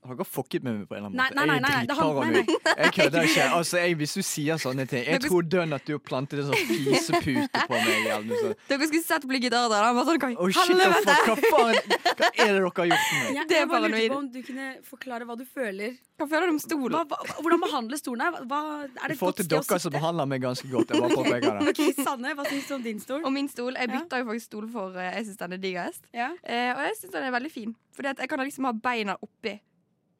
Har 0.05 0.15
dere 0.15 0.25
fucket 0.29 0.63
med 0.63 0.75
meg 0.77 0.87
på 0.87 0.95
en 0.95 1.05
eller 1.05 1.09
annen 1.09 1.17
måte? 1.17 1.35
nei, 1.35 1.45
nei, 1.47 1.59
nei, 1.59 1.71
jeg 1.73 1.87
det 1.87 1.93
er 1.93 1.97
dritparanoid. 1.97 2.51
Jeg 2.77 2.91
kødder 2.97 3.25
ikke. 3.27 3.45
Altså, 3.57 3.77
jeg, 3.81 3.95
hvis 3.97 4.13
du 4.13 4.21
sier 4.23 4.59
sånne 4.61 4.85
ting 4.87 5.03
Jeg 5.07 5.19
tror 5.25 5.41
dønn 5.49 5.73
at 5.75 5.83
du 5.87 5.93
har 5.97 5.99
plantet 6.05 6.39
en 6.43 6.51
sånn 6.51 6.69
fisepute 6.69 7.63
på 7.67 7.79
meg. 7.81 8.05
Eller. 8.17 8.53
Dere 8.69 8.87
skulle 8.87 9.03
sett 9.03 9.25
på 9.27 9.33
til 9.41 9.57
Adrian. 9.57 9.87
Han 9.89 9.97
var 9.97 10.05
sånn, 10.07 10.35
Oh, 10.37 10.47
shit, 10.53 10.77
hva, 10.77 11.35
faen- 11.35 11.81
hva 11.81 12.29
er 12.29 12.53
det 12.53 12.53
dere 12.53 12.71
har 12.77 12.89
gjort 12.91 13.09
med 13.11 13.23
meg? 13.25 13.35
Ja, 13.39 13.43
Det 13.49 13.57
er 13.57 13.65
bare 13.65 13.81
paranoid. 13.89 14.11
om 14.19 14.29
du 14.31 14.39
kunne 14.47 14.67
forklare 14.87 15.27
hva 15.27 15.35
du 15.37 15.43
føler. 15.49 15.97
Hva 16.17 16.27
føler 16.31 16.47
du 16.49 16.53
om 16.55 16.59
stolen? 16.61 16.95
Hva, 16.95 17.03
hva, 17.11 17.35
hvordan 17.43 17.63
behandler 17.65 17.99
stolen 18.01 18.23
deg? 18.23 18.47
Hva, 18.49 18.61
er 18.85 18.87
I 18.87 18.87
det 18.87 19.17
et 19.17 19.19
forhold 19.19 19.19
godt 19.19 19.37
til 19.41 19.45
sted 19.49 19.57
å 19.57 19.67
dere 19.67 19.79
som 19.83 19.95
behandler 19.97 20.25
meg 20.31 20.41
ganske 20.45 20.71
godt. 20.71 20.93
Jeg 20.93 21.03
bare 21.03 21.17
påpeker 21.19 21.59
det. 21.59 21.67
Ok, 21.73 21.83
Sanne, 22.03 22.33
hva 22.37 22.45
syns 22.47 22.67
du 22.69 22.75
om 22.77 22.83
din 22.87 22.99
stol? 23.03 23.21
Om 23.27 23.33
min 23.41 23.49
stol. 23.51 23.73
Jeg 23.75 23.89
Ja. 23.89 23.99
bytta 23.99 24.21
jo 24.23 24.29
faktisk 24.31 24.49
stol 24.53 24.69
for 24.71 24.95
eh, 24.97 25.11
jeg 25.17 25.27
syns 25.31 25.37
den 25.43 25.57
er 25.57 25.61
diggest. 25.67 26.05
Ja. 26.15 26.31
Eh, 26.43 26.71
og 26.77 26.81
jeg 26.87 26.95
syns 27.01 27.13
den 27.17 27.27
er 27.27 27.33
veldig 27.35 27.51
fin. 27.53 27.75
At 27.97 28.21
jeg 28.23 28.29
kan 28.29 28.39
liksom 28.45 28.65
ha 28.69 28.71
beina 28.77 29.17
oppi 29.25 29.57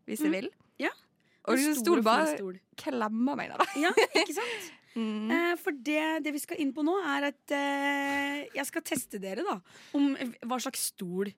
hvis 0.08 0.24
jeg 0.26 0.34
vil. 0.34 0.49
Mm. 0.49 0.88
Ja. 0.88 0.93
Og 1.47 1.53
En 1.55 1.62
liksom 1.62 1.78
stol 1.84 2.01
bare 2.03 2.34
klemmer 2.80 3.38
meg. 3.39 3.53
Da. 3.53 3.68
Ja, 3.80 3.93
ikke 4.10 4.36
sant? 4.41 4.74
Mm. 4.97 5.30
Eh, 5.30 5.53
for 5.62 5.78
det, 5.86 6.01
det 6.26 6.34
vi 6.34 6.41
skal 6.41 6.60
inn 6.64 6.74
på 6.74 6.84
nå, 6.86 6.95
er 7.05 7.30
at 7.30 7.53
eh, 7.53 8.41
jeg 8.58 8.66
skal 8.72 8.84
teste 8.88 9.22
dere 9.22 9.45
da 9.45 9.60
om 9.97 10.10
hva 10.49 10.58
slags 10.64 10.88
stol 10.91 11.30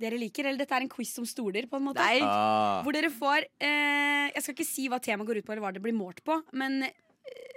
dere 0.00 0.18
liker. 0.20 0.48
Eller 0.48 0.60
dette 0.60 0.76
er 0.76 0.84
en 0.84 0.92
quiz 0.92 1.14
om 1.22 1.28
stoler, 1.28 1.68
på 1.70 1.78
en 1.78 1.86
måte. 1.86 2.02
Nei. 2.04 2.18
Ah. 2.26 2.82
Hvor 2.84 2.96
dere 2.96 3.12
får 3.14 3.46
eh, 3.62 4.26
Jeg 4.34 4.42
skal 4.42 4.56
ikke 4.56 4.68
si 4.68 4.88
hva 4.92 5.00
temaet 5.00 5.30
går 5.30 5.40
ut 5.40 5.46
på, 5.46 5.54
eller 5.54 5.64
hva 5.64 5.72
det 5.76 5.84
blir 5.84 5.96
målt 5.96 6.20
på, 6.26 6.40
men 6.58 6.82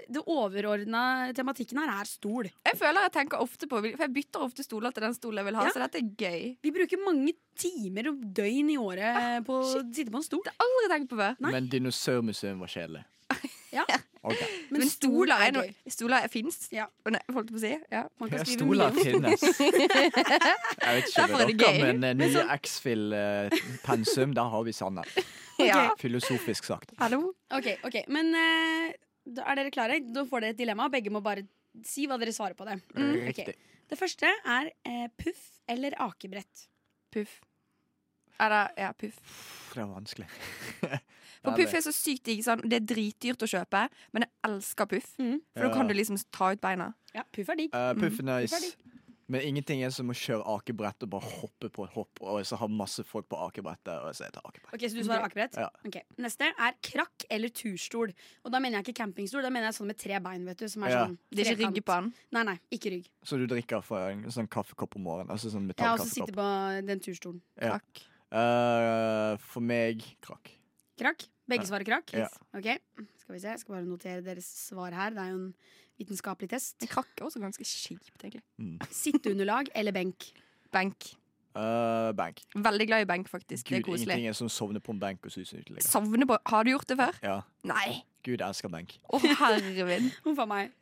det 0.10 0.24
overordna 0.26 1.02
tematikken 1.38 1.78
her 1.84 1.92
er 2.02 2.08
stol. 2.10 2.50
Jeg 2.66 2.78
føler 2.80 3.06
jeg 3.08 3.12
tenker 3.14 3.42
ofte 3.44 3.68
på 3.70 3.80
For 3.84 4.04
jeg 4.06 4.14
bytter 4.16 4.42
ofte 4.48 4.64
stoler 4.66 4.92
til 4.96 5.06
den 5.06 5.14
stolen 5.18 5.38
jeg 5.44 5.46
vil 5.52 5.60
ha, 5.60 5.68
Ja. 5.68 5.72
så 5.76 5.84
dette 5.86 6.02
er 6.02 6.10
gøy. 6.18 6.58
Vi 6.66 6.72
bruker 6.76 7.04
mange 7.06 7.34
timer 7.60 8.10
og 8.10 8.20
døgn 8.34 8.70
i 8.74 8.78
året 8.82 9.46
på 9.46 9.60
å 9.62 9.70
sitte 9.94 10.10
på 10.12 10.18
en 10.22 10.26
stol. 10.26 10.42
Det 10.44 10.54
har 10.56 10.66
Aldri 10.66 10.90
tenkt 10.96 11.10
på 11.14 11.18
før. 11.22 11.36
Men 11.46 11.70
Dinosaurmuseum 11.70 12.60
var 12.66 12.68
kjedelig. 12.76 13.06
Ja. 13.70 13.84
Okay. 14.26 14.48
Men, 14.74 14.80
Men 14.82 14.90
stol 14.90 15.28
stoler 15.30 15.42
er 15.46 15.52
gøy. 15.54 15.68
stoler 15.94 16.24
fins. 16.34 16.56
Ja. 16.74 16.88
Holdt 17.06 17.52
på 17.54 17.60
å 17.60 17.62
si. 17.62 17.70
Ja. 17.94 18.02
Man 18.20 18.32
kan 18.32 18.40
Ja, 18.42 18.46
stoler 18.50 18.96
finnes. 18.98 19.44
Jeg 19.62 19.70
vet 20.10 21.06
ikke 21.06 21.22
Derfor 21.22 21.36
er 21.36 21.38
med 21.38 21.52
det 21.52 21.58
dere, 21.60 21.76
gøy. 21.78 21.84
men 21.86 22.02
uh, 22.04 22.14
nye 22.18 22.32
sånn- 22.34 22.50
X-Fill-pensum, 22.58 24.34
da 24.34 24.48
har 24.50 24.64
vi 24.66 24.74
Sanne. 24.74 25.04
ja. 25.60 25.92
Filosofisk 26.02 26.64
sagt. 26.66 26.96
Hallo? 26.98 27.34
Ok, 27.54 27.68
ok, 27.86 28.00
Men 28.10 28.34
eh, 28.34 28.90
da 28.90 28.98
er 29.38 29.56
dere 29.60 29.72
klare? 29.72 30.00
Da 30.14 30.24
får 30.26 30.42
dere 30.42 30.56
et 30.56 30.58
dilemma. 30.58 30.90
Begge 30.90 31.12
må 31.14 31.22
bare 31.24 31.44
si 31.86 32.08
hva 32.10 32.18
dere 32.20 32.34
svarer 32.36 32.58
på 32.58 32.66
det. 32.66 32.80
Mm, 32.96 33.12
okay. 33.14 33.28
Riktig. 33.30 33.56
Det 33.90 33.98
første 33.98 34.26
er 34.46 34.72
eh, 34.86 35.08
puff 35.18 35.46
eller 35.70 35.96
akebrett. 36.00 36.68
Puff. 37.14 37.40
Er 38.40 38.50
det, 38.54 38.60
ja, 38.80 38.92
puff. 38.94 39.18
Det 39.74 39.82
var 39.84 39.94
vanskelig. 40.00 40.28
For 41.44 41.56
puff 41.56 41.74
er 41.74 41.82
så 41.86 41.92
sykt 41.96 42.26
digg. 42.28 42.42
Sånn. 42.44 42.62
Det 42.68 42.82
er 42.82 42.86
dritdyrt 42.88 43.44
å 43.46 43.48
kjøpe, 43.48 43.86
men 44.16 44.26
jeg 44.26 44.32
elsker 44.50 44.90
puff. 44.92 45.10
Mm. 45.20 45.38
For 45.56 45.64
da 45.66 45.70
Ja. 45.70 45.74
kan 45.76 45.88
du 45.88 45.94
liksom 45.96 46.18
ta 46.36 46.52
ut 46.54 46.62
beina. 46.64 46.90
Ja, 47.16 47.24
puff 47.36 47.50
er 47.50 47.56
digg. 47.62 47.74
Uh, 47.76 47.94
puff 47.96 48.20
er 48.20 48.24
Mm, 48.24 48.32
nice. 48.34 48.54
ferdig. 48.56 48.89
Men 49.30 49.44
ingenting 49.46 49.84
er 49.86 49.92
som 49.94 50.10
å 50.10 50.16
kjøre 50.18 50.42
akebrett 50.56 51.04
og 51.06 51.10
bare 51.14 51.28
hoppe 51.40 51.70
på 51.70 51.84
et 51.86 51.92
hopp, 51.94 52.22
og 52.26 52.40
så 52.50 52.58
ha 52.58 52.68
masse 52.68 53.04
folk 53.06 53.28
på 53.30 53.38
akebrettet. 53.46 53.92
Og 54.02 54.16
så 54.18 54.26
jeg 54.26 54.34
tar 54.34 54.48
akebrett. 54.50 54.74
Ok, 54.74 54.86
Så 54.90 54.98
du 54.98 55.04
svarer 55.06 55.28
akebrett? 55.28 55.54
Ja. 55.62 55.68
Ok, 55.86 56.00
Neste 56.18 56.50
er 56.50 56.74
krakk 56.82 57.26
eller 57.30 57.54
turstol. 57.54 58.14
Og 58.44 58.52
da 58.52 58.60
mener 58.60 58.80
jeg 58.80 58.88
ikke 58.90 58.98
campingstol, 59.04 59.46
da 59.46 59.52
mener 59.54 59.70
jeg 59.70 59.78
sånn 59.78 59.92
med 59.94 60.00
tre 60.02 60.20
bein. 60.20 60.46
vet 60.50 60.58
du 60.58 60.68
Som 60.68 60.84
er 60.84 60.90
Ja. 60.90 61.06
sånn 61.06 61.18
Det 61.30 61.46
er 61.46 61.54
ikke 61.54 61.68
rygg 61.70 61.86
på 61.86 62.00
den. 62.02 62.14
Nei, 62.32 62.44
nei, 62.44 62.60
ikke 62.72 62.90
rygg. 62.96 63.10
Så 63.24 63.38
du 63.38 63.46
drikker 63.46 63.84
fra 63.84 64.10
en 64.10 64.24
sånn 64.26 64.50
kaffekopp 64.50 64.96
om 64.96 65.04
morgenen? 65.04 65.30
Altså 65.30 65.52
sånn 65.54 65.70
ja, 65.78 65.94
og 65.94 66.00
så 66.00 66.08
sitter 66.10 66.34
metallkaffekopp? 66.34 66.82
på 66.82 66.88
den 66.88 67.00
turstolen. 67.00 67.42
Ja. 67.62 67.78
Krakk. 67.78 68.02
Eh, 68.32 69.38
for 69.38 69.62
meg 69.62 70.04
krakk. 70.22 70.52
Krakk? 71.00 71.28
Begge 71.50 71.66
svarer 71.66 71.86
krakk? 71.88 72.12
Ja. 72.14 72.28
Ok, 72.54 72.78
Skal 73.18 73.34
vi 73.36 73.40
se, 73.40 73.48
jeg 73.54 73.60
skal 73.60 73.76
bare 73.76 73.86
notere 73.88 74.24
deres 74.26 74.46
svar 74.70 74.92
her. 74.94 75.12
Det 75.12 75.20
er 75.24 75.30
jo 75.32 75.38
en 75.38 75.54
vitenskapelig 76.00 76.50
test. 76.56 76.78
En 76.82 76.92
krakke 76.92 77.22
er 77.22 77.28
også 77.28 77.42
ganske 77.44 77.66
kjipt, 77.68 78.16
egentlig. 78.24 78.44
Sitteunderlag 79.02 79.72
eller 79.76 79.96
benk? 79.96 80.32
Benk. 80.74 81.12
Uh, 81.58 82.12
benk. 82.16 82.44
Veldig 82.56 82.88
glad 82.88 83.04
i 83.04 83.10
benk, 83.10 83.30
faktisk. 83.30 83.70
det 83.70 83.82
er 83.82 83.86
koselig. 83.88 84.06
ingenting 84.06 84.30
er 84.30 84.38
som 84.38 84.50
sovner 84.54 84.84
på 84.84 84.94
en 84.96 85.02
benk 85.02 85.26
og 85.26 85.34
suser. 85.34 85.66
På 85.66 86.38
Har 86.46 86.64
du 86.64 86.72
gjort 86.72 86.90
det 86.90 86.98
før? 87.00 87.20
Ja. 87.24 87.40
Nei. 87.68 88.04
Gud, 88.20 88.42
elsker 88.44 88.68
benk. 88.68 88.98
Å, 89.16 89.18
herre 89.24 89.84
min. 89.88 90.10
Huff 90.26 90.40
a 90.44 90.46
meg. 90.50 90.74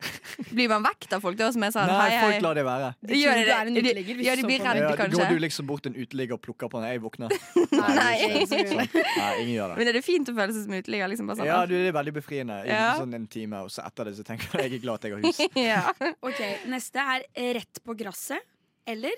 Blir 0.50 0.66
man 0.72 0.82
vekt 0.82 1.12
av 1.14 1.22
folk 1.22 1.36
Det 1.38 1.44
var 1.46 1.52
som 1.54 1.62
jeg 1.62 1.74
sa. 1.76 1.84
Nei, 1.86 1.98
hei, 2.10 2.16
folk 2.24 2.42
lar 2.42 2.58
det 2.58 2.64
være. 2.66 2.88
De 3.06 3.20
Gjør 3.20 3.38
det? 3.38 3.52
er 3.54 3.70
en 3.70 3.78
uteligger. 3.78 4.22
ja, 4.26 4.34
du 4.34 4.42
de 4.42 4.48
blir 4.48 4.58
på 4.64 4.72
redde. 4.74 4.90
kanskje. 4.98 5.20
går 5.22 5.30
du 5.30 5.42
liksom 5.44 5.68
bort 5.70 5.84
til 5.86 5.92
en 5.94 6.02
uteligger 6.02 6.34
og 6.34 6.42
plukker 6.42 6.72
på 6.72 6.82
den? 6.82 6.88
Jeg 6.90 7.02
våkner. 7.04 7.34
Nei. 7.78 8.10
det 8.18 8.42
ikke 8.42 8.64
sånn. 8.74 8.90
Nei, 8.98 9.30
ingen 9.44 9.54
gjør 9.54 9.72
det. 9.72 9.78
Men 9.78 9.92
er 9.92 9.98
det 10.00 10.04
fint 10.08 10.32
å 10.32 10.34
føle 10.40 10.56
seg 10.56 10.66
som 10.66 10.76
uteligger? 10.80 11.12
Liksom 11.14 11.30
sånn, 11.34 11.46
Ja, 11.46 11.60
du, 11.70 11.76
det 11.78 11.92
er 11.92 11.96
veldig 12.00 12.16
befriende. 12.18 12.58
I 12.66 12.74
Ja. 12.74 12.90
sånn 12.98 13.14
en 13.20 13.30
time, 13.30 13.62
og 13.68 13.70
så 13.74 13.86
etter 13.86 14.10
det 14.10 14.16
så 14.18 14.26
tenker 14.26 14.58
jeg 14.58 14.68
jeg 14.68 14.80
er 14.80 14.84
glad 14.88 14.98
at 14.98 15.08
jeg 15.08 15.14
har 15.14 15.22
hus. 15.22 15.40
ja. 15.70 16.14
Ok, 16.26 16.42
Neste 16.74 17.06
er 17.14 17.28
rett 17.60 17.82
på 17.86 17.94
gresset 18.02 18.42
eller 18.88 19.14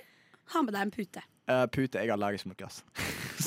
ha 0.53 0.63
med 0.67 0.77
deg 0.77 0.83
en 0.91 0.93
pute. 0.95 1.25
Uh, 1.51 1.65
pute, 1.73 1.97
jeg 1.99 2.07
er 2.07 2.15
allergisk 2.15 2.47
mot 2.53 2.59
gress. 2.61 2.83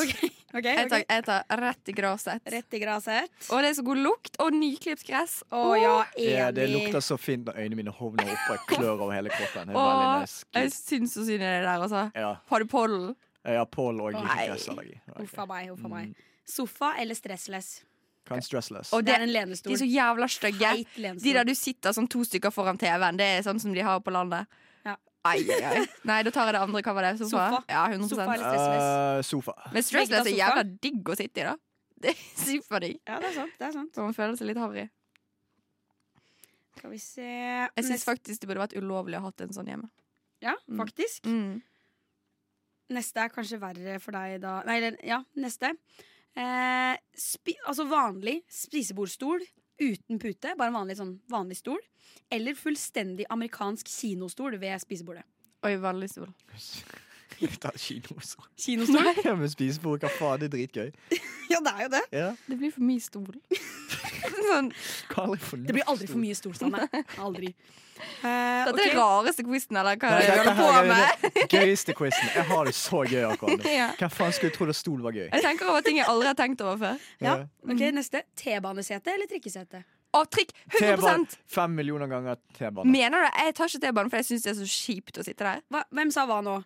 Ok, 0.02 0.18
ok, 0.54 0.66
Jeg, 0.70 0.90
tar, 0.90 1.04
jeg 1.10 1.26
tar 1.28 1.60
rett 1.60 1.90
i 1.92 1.96
gresset. 1.98 2.42
Rett 2.54 2.74
i 2.78 2.80
gresset. 2.84 3.30
Og 3.50 3.62
det 3.64 3.70
er 3.72 3.78
så 3.80 3.86
god 3.88 4.02
lukt. 4.06 4.40
Og 4.44 4.54
nyklipt 4.56 5.06
gress. 5.08 5.40
Å 5.52 5.64
ja, 5.80 5.94
Ja, 6.22 6.50
det 6.56 6.70
lukter 6.72 7.04
så 7.04 7.18
fint 7.18 7.46
når 7.50 7.60
øynene 7.64 7.80
mine 7.82 7.94
hovner 7.96 8.30
opp 8.34 8.50
og 8.50 8.58
jeg 8.58 8.66
klør 8.78 8.94
over 8.98 9.14
hele 9.16 9.34
kroppen. 9.34 9.74
Nice. 9.74 10.46
Jeg 10.54 10.74
syns 10.76 11.16
så 11.18 11.26
synd 11.26 11.42
i 11.42 11.46
det 11.46 11.56
der, 11.66 11.72
altså. 11.78 12.06
Ja, 12.16 12.36
Har 12.50 12.60
du 12.60 12.66
pollen? 12.70 13.16
har 13.44 13.66
pollen 13.66 14.00
og 14.02 14.14
gressallergi. 14.14 15.00
Huff 15.18 15.40
a 15.40 15.46
meg. 15.46 15.72
uff 15.74 15.84
a 15.84 15.90
meg. 15.92 16.14
Mm. 16.14 16.30
Sofa 16.48 16.94
eller 17.00 17.16
stressless? 17.16 17.82
Kan 18.28 18.42
stressless. 18.42 18.94
Og 18.94 19.04
Det 19.04 19.12
det, 19.12 19.16
er 19.20 19.24
en 19.24 19.28
de 19.28 19.34
lenestol. 19.34 19.74
er 19.74 19.78
så 19.78 19.86
jævla 19.90 20.28
stygge. 20.32 20.86
De 21.20 21.34
der 21.34 21.44
du 21.44 21.54
sitter 21.56 21.92
sånn 21.92 22.08
to 22.08 22.24
stykker 22.24 22.52
foran 22.52 22.78
TV-en, 22.80 23.18
det 23.20 23.26
er 23.26 23.42
sånn 23.44 23.60
som 23.60 23.74
de 23.74 23.82
har 23.84 24.00
på 24.00 24.12
landet. 24.16 24.48
Ai, 25.24 25.40
ai, 25.48 25.60
ai. 25.64 25.84
Nei, 26.10 26.18
da 26.28 26.32
tar 26.36 26.50
jeg 26.50 26.56
det 26.58 26.62
andre. 26.66 26.82
Hva 26.84 26.94
var 26.98 27.06
det? 27.08 27.14
Sofa? 27.22 27.44
Sofa. 27.54 27.60
Ja, 27.72 27.84
100 27.94 28.10
Sofa 28.12 28.26
eller 28.26 28.44
stressless? 28.44 28.88
Eh, 28.88 29.22
sofa. 29.30 29.54
Men 29.72 29.86
stressless 29.88 30.28
er 30.28 30.36
jævla 30.36 30.64
digg 30.84 31.12
å 31.14 31.16
sitte 31.16 31.40
i, 31.44 31.46
da. 31.48 31.54
Det 32.04 32.12
er 32.12 32.24
superdigg. 32.44 32.98
Ja, 33.08 33.20
det 33.24 33.30
er 33.32 33.36
sant. 33.38 33.54
det 33.60 33.68
er 33.70 33.76
sant 33.78 34.00
man 34.04 34.14
føler 34.18 34.36
seg 34.36 34.50
litt 34.50 34.60
harry. 34.60 34.84
Skal 36.76 36.92
vi 36.92 36.98
se 37.00 37.24
Jeg 37.30 37.86
syns 37.88 38.04
faktisk 38.04 38.42
det 38.44 38.50
burde 38.50 38.66
vært 38.66 38.76
ulovlig 38.76 39.16
å 39.16 39.22
ha 39.24 39.30
hatt 39.32 39.44
en 39.46 39.54
sånn 39.56 39.70
hjemme. 39.72 39.88
Ja, 40.44 40.58
Mm. 40.68 40.82
faktisk. 40.82 41.24
Mm. 41.24 41.62
Neste 42.92 43.24
er 43.24 43.30
kanskje 43.32 43.60
verre 43.62 44.00
for 44.04 44.12
deg 44.12 44.42
da 44.44 44.58
Nei, 44.68 44.92
ja, 45.08 45.22
neste. 45.40 45.72
Eh, 46.36 46.98
spi 47.16 47.56
altså 47.70 47.86
vanlig 47.88 48.42
spisebordstol 48.52 49.40
uten 49.82 50.20
pute. 50.20 50.54
Bare 50.58 50.72
en 50.72 50.78
vanlig, 50.78 50.98
sånn, 51.00 51.16
vanlig 51.32 51.60
stol. 51.60 51.82
Eller 52.34 52.58
fullstendig 52.58 53.28
amerikansk 53.34 53.90
kinostol 53.90 54.58
ved 54.62 54.82
spisebordet. 54.84 55.26
Oi, 55.64 55.78
vanlig 55.80 56.12
stol. 56.12 56.30
Ta 57.64 57.72
kino 57.78 58.18
også. 58.18 58.44
Kinostol? 58.60 59.10
Ja, 59.26 59.36
men 59.40 59.52
spisebord, 59.52 60.04
hva 60.04 60.12
faen, 60.14 60.42
det 60.42 60.50
er 60.50 60.56
dritgøy. 60.58 60.92
ja, 61.54 61.62
det 61.64 61.74
er 61.74 61.86
jo 61.86 61.94
det. 61.94 62.04
Ja. 62.16 62.28
Det 62.48 62.58
blir 62.60 62.74
for 62.74 62.88
mye 62.88 63.04
stol. 63.04 63.40
sånn, 64.50 64.74
for 65.14 65.64
Det 65.64 65.76
blir 65.76 65.88
aldri 65.90 66.10
for 66.12 66.22
mye 66.22 66.38
stol, 66.38 66.56
Sanne. 66.60 66.88
Aldri. 67.22 67.54
Uh, 68.24 68.66
dette 68.68 68.72
er 68.72 68.78
den 68.80 68.98
rareste 68.98 69.44
quizen, 69.46 69.78
eller 69.80 70.00
hva 70.02 70.14
Nei, 70.16 70.24
du 70.26 70.32
holder 70.34 70.56
på 70.58 70.70
her 70.74 70.88
med? 70.90 71.48
gøyeste 71.54 71.96
quizen. 71.98 72.30
Jeg 72.34 72.48
har 72.50 72.68
det 72.68 72.76
så 72.78 73.04
gøy 73.06 73.26
akkurat 73.30 73.60
nå. 73.62 73.74
Ja. 73.74 73.90
Hvem 74.00 74.14
faen 74.18 74.36
skulle 74.36 74.56
trodd 74.56 74.74
at 74.74 74.80
stol 74.80 75.04
var 75.06 75.16
gøy? 75.16 75.28
Jeg 75.28 75.46
tenker 75.46 75.70
over 75.72 75.86
ting 75.86 76.00
jeg 76.02 76.10
aldri 76.10 76.32
har 76.32 76.40
tenkt 76.40 76.64
over 76.66 76.80
før. 76.82 77.10
Ja. 77.24 77.36
Ok, 77.64 77.84
Neste. 77.94 78.24
T-banesete 78.40 79.14
eller 79.14 79.30
trikkesete? 79.30 79.84
Å, 80.14 80.22
trikk! 80.30 80.52
100 80.70 80.98
T-bane. 81.02 81.40
Fem 81.50 81.74
millioner 81.74 82.10
ganger 82.10 82.38
T-bane. 82.54 82.86
Mener 82.90 83.24
du 83.24 83.26
det? 83.26 83.32
Jeg 83.48 83.56
tar 83.58 83.72
ikke 83.72 83.82
T-banen, 83.88 84.12
for 84.12 84.22
jeg 84.22 84.28
syns 84.28 84.46
det 84.46 84.52
er 84.52 84.60
så 84.60 84.68
kjipt 84.70 85.18
å 85.18 85.26
sitte 85.26 85.48
der. 85.48 85.64
Hva, 85.74 85.82
hvem 85.98 86.12
sa 86.14 86.26
hva 86.30 86.38
nå? 86.46 86.60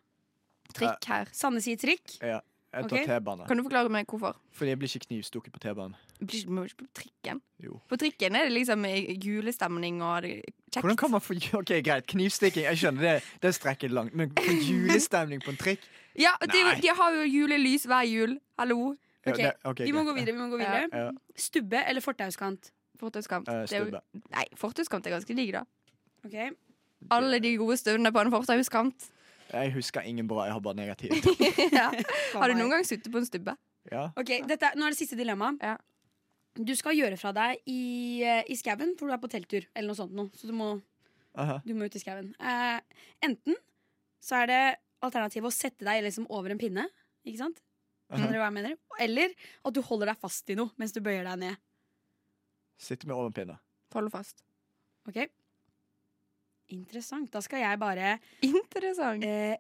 Trikk 0.74 1.05
her. 1.07 1.28
Sanne 1.32 1.61
sier 1.61 1.78
trikk. 1.78 2.18
Ja, 2.22 2.39
jeg 2.74 2.89
tar 2.89 2.97
Ok. 2.99 3.05
T-bane. 3.07 3.47
Kan 3.47 3.57
du 3.57 3.63
forklare 3.63 3.89
meg 3.89 4.05
hvorfor? 4.07 4.36
Fordi 4.51 4.70
jeg 4.70 4.80
blir 4.80 4.88
ikke 4.89 5.07
knivstukket 5.07 5.51
på 5.53 5.59
T-banen. 5.59 5.95
Blir 6.20 6.39
ikke- 6.41 6.49
må 6.51 6.63
ikke 6.65 6.78
på 6.78 6.88
trikken. 6.93 7.41
Jo. 7.63 7.82
På 7.89 7.97
trikken 7.97 8.36
er 8.36 8.43
det 8.49 8.51
liksom 8.53 8.84
julestemning 9.22 10.01
og 10.01 10.22
det 10.24 10.32
er 10.32 10.41
kjekt. 10.72 10.82
Hvordan 10.84 10.97
kan 10.97 11.11
man 11.11 11.22
få 11.22 11.34
Ok, 11.59 11.72
greit, 11.84 12.07
knivstikking, 12.07 12.63
jeg 12.63 12.78
skjønner 12.78 13.01
det, 13.01 13.24
det 13.41 13.53
strekker 13.55 13.89
langt, 13.93 14.15
men 14.15 14.30
få 14.32 14.53
julestemning 14.68 15.41
på 15.43 15.49
en 15.53 15.57
trikk 15.57 15.80
Ja, 16.18 16.32
de, 16.41 16.63
Nei. 16.63 16.80
de 16.82 16.88
har 16.97 17.11
jo 17.13 17.26
julelys 17.30 17.86
hver 17.86 18.03
jul. 18.09 18.39
Hallo. 18.57 18.95
Ja, 19.26 19.32
Ok, 19.32 19.38
det- 19.38 19.55
ok, 19.65 19.80
Vi 19.86 19.91
må 19.91 20.01
greit. 20.03 20.07
gå 20.07 20.13
videre. 20.15 20.34
vi 20.34 20.39
må 20.41 20.49
gå 20.49 20.57
videre 20.57 20.89
Ja. 20.91 21.11
Stubbe 21.36 21.84
eller 21.88 22.01
fortauskant? 22.01 22.72
Fortauskant. 22.97 23.47
Eh, 23.47 23.53
Det 23.68 23.74
er 23.74 23.78
jo- 23.80 23.86
stubbe. 23.86 24.01
Nei, 24.32 24.45
fortauskant 24.55 25.05
er 25.05 25.11
ganske 25.11 25.36
digg, 25.36 25.51
da. 25.53 25.63
Ok, 26.26 26.55
Alle 27.11 27.39
de 27.39 27.55
gode 27.57 27.78
stundene 27.78 28.11
på 28.11 28.20
en 28.26 28.32
fortauskant. 28.32 29.09
Jeg 29.52 29.74
husker 29.78 30.08
ingen 30.08 30.28
bra, 30.28 30.45
jeg 30.48 30.56
har 30.58 30.64
bare 30.64 30.78
negativt. 30.78 31.28
ja. 31.80 31.88
Har 32.34 32.52
du 32.52 32.58
noen 32.58 32.74
gang 32.76 32.88
sittet 32.88 33.12
på 33.14 33.22
en 33.22 33.28
stubbe? 33.28 33.54
Ja. 33.91 34.10
Ok, 34.20 34.34
dette, 34.48 34.74
Nå 34.76 34.88
er 34.88 34.95
det 34.95 35.00
siste 35.00 35.18
dilemma. 35.20 35.54
Ja. 35.64 35.78
Du 36.58 36.74
skal 36.76 36.98
gjøre 36.98 37.20
fra 37.22 37.32
deg 37.38 37.62
i, 37.70 38.24
eh, 38.26 38.41
i 38.50 38.58
skauen, 38.60 38.95
for 39.00 39.08
du 39.08 39.16
er 39.16 39.22
på 39.22 39.30
telttur. 39.32 39.68
Eller 39.74 39.91
noe 39.91 40.00
sånt 40.00 40.16
nå, 40.18 40.28
Så 40.36 40.50
du 40.50 40.56
må, 40.58 40.74
du 41.64 41.74
må 41.78 41.88
ut 41.88 41.95
i 41.95 42.02
skauen. 42.02 42.34
Eh, 42.41 43.06
enten 43.24 43.56
så 44.24 44.41
er 44.41 44.52
det 44.52 44.62
alternativet 45.06 45.48
å 45.48 45.54
sette 45.54 45.86
deg 45.86 46.04
liksom 46.08 46.28
over 46.34 46.52
en 46.52 46.60
pinne. 46.60 46.88
Ikke 47.28 47.43
sant? 47.45 47.62
Skjønner 48.08 48.38
du 48.38 48.39
hva 48.39 48.48
jeg 48.48 48.56
mener? 48.56 48.76
Eller 49.04 49.34
at 49.68 49.76
du 49.76 49.82
holder 49.84 50.14
deg 50.14 50.20
fast 50.22 50.50
i 50.52 50.56
noe 50.58 50.72
mens 50.80 50.95
du 50.95 51.02
bøyer 51.04 51.28
deg 51.28 51.41
ned. 51.43 51.64
Sitte 52.80 53.10
med 53.10 53.34
pinne 53.36 53.58
Holder 53.93 54.14
fast. 54.14 54.43
Ok? 55.08 55.26
Interessant. 56.70 57.32
Da 57.32 57.39
skal 57.41 57.59
jeg 57.63 57.80
bare 57.80 58.18
Interessant. 58.43 59.24
eh, 59.24 59.55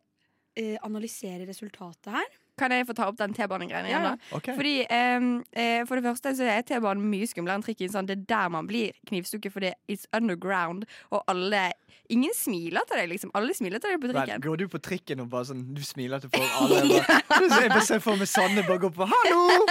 eh, 0.57 0.77
analysere 0.83 1.47
resultatet 1.47 2.11
her. 2.13 2.25
Kan 2.57 2.71
jeg 2.73 2.87
få 2.87 2.93
ta 2.97 3.05
opp 3.05 3.17
den 3.19 3.35
T-banegreia 3.37 3.83
Ja, 3.85 3.99
igjen? 3.99 4.03
da? 4.17 4.35
Okay. 4.37 4.55
Fordi 4.55 4.81
eh, 4.89 5.85
For 5.85 5.95
det 5.99 6.03
første 6.07 6.31
så 6.39 6.43
er 6.49 6.61
T-banen 6.65 7.05
mye 7.05 7.27
skumlere 7.29 7.53
enn 7.59 7.63
trikken. 7.63 7.91
Sånn, 7.93 8.07
det 8.09 8.17
er 8.17 8.23
der 8.31 8.49
man 8.49 8.65
blir 8.67 8.91
knivstukket, 9.07 9.53
for 9.53 9.59
det 9.61 9.75
it's 9.87 10.07
underground. 10.13 10.85
Og 11.11 11.23
alle 11.27 11.71
Ingen 12.09 12.31
smiler 12.33 12.85
til 12.87 12.95
deg, 13.01 13.09
liksom. 13.11 13.31
Alle 13.35 13.51
smiler 13.53 13.79
til 13.83 13.91
deg 13.91 13.99
på 13.99 14.07
Men, 14.07 14.15
trikken. 14.15 14.41
går 14.41 14.57
du 14.57 14.67
på 14.71 14.79
trikken 14.79 15.19
og 15.19 15.29
bare 15.29 15.43
sånn 15.49 15.73
Du 15.75 15.81
smiler 15.83 16.19
til 16.23 16.29
folk, 16.31 16.49
alle 16.55 16.81
bare 17.03 17.49
Så 17.51 17.61
Jeg 17.65 17.69
bare 17.69 17.85
ser 17.85 17.99
for 17.99 18.15
meg 18.15 18.27
Sanne 18.31 18.63
bare 18.63 18.79
gå 18.79 18.89
på 18.95 19.03
'hallo', 19.05 19.65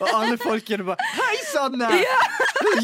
og 0.00 0.08
alle 0.08 0.38
folkene 0.40 0.84
bare 0.88 0.96
'hei, 1.12 1.36
Sanne'. 1.52 1.90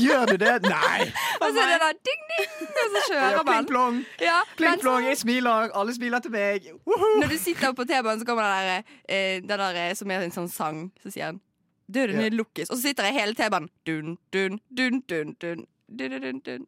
Gjør 0.05 0.33
du 0.33 0.37
det? 0.41 0.55
Nei! 0.65 1.09
Og 1.43 1.51
så 1.55 1.65
er 1.65 1.73
det 1.73 1.81
da 1.83 1.91
ding, 2.09 2.23
ding, 2.33 2.55
og 2.69 2.95
så 2.95 3.03
kjører 3.09 3.37
man. 3.39 3.49
Pling 3.49 3.69
plong. 3.69 3.99
Ja, 4.23 4.39
pling 4.57 4.81
plong, 4.83 5.09
Jeg 5.09 5.19
smiler, 5.23 5.69
alle 5.75 5.95
smiler 5.95 6.23
til 6.25 6.35
meg. 6.35 6.71
Uhuh. 6.87 7.19
Når 7.23 7.35
du 7.35 7.37
sitter 7.41 7.75
på 7.77 7.87
T-banen, 7.89 8.21
så 8.21 8.29
kommer 8.29 8.49
den 8.49 8.71
der, 8.71 8.97
eh, 9.09 9.43
der 9.49 9.65
eh, 9.89 9.93
som 9.99 10.11
er 10.11 10.25
en 10.27 10.35
sånn 10.35 10.51
sang, 10.53 10.89
så 11.03 11.13
sier 11.15 11.33
han 11.33 11.43
Døren 11.89 12.21
ja. 12.21 12.29
lukkes. 12.35 12.69
Og 12.69 12.77
så 12.77 12.91
sitter 12.91 13.09
jeg 13.09 13.17
hele 13.17 13.37
T-banen. 13.39 13.71
Dun, 13.89 14.19
dun, 14.33 14.59
dun, 14.69 15.01
dun, 15.09 15.37
dun. 15.41 15.65
dun, 15.89 16.21
dun, 16.21 16.43
dun. 16.45 16.67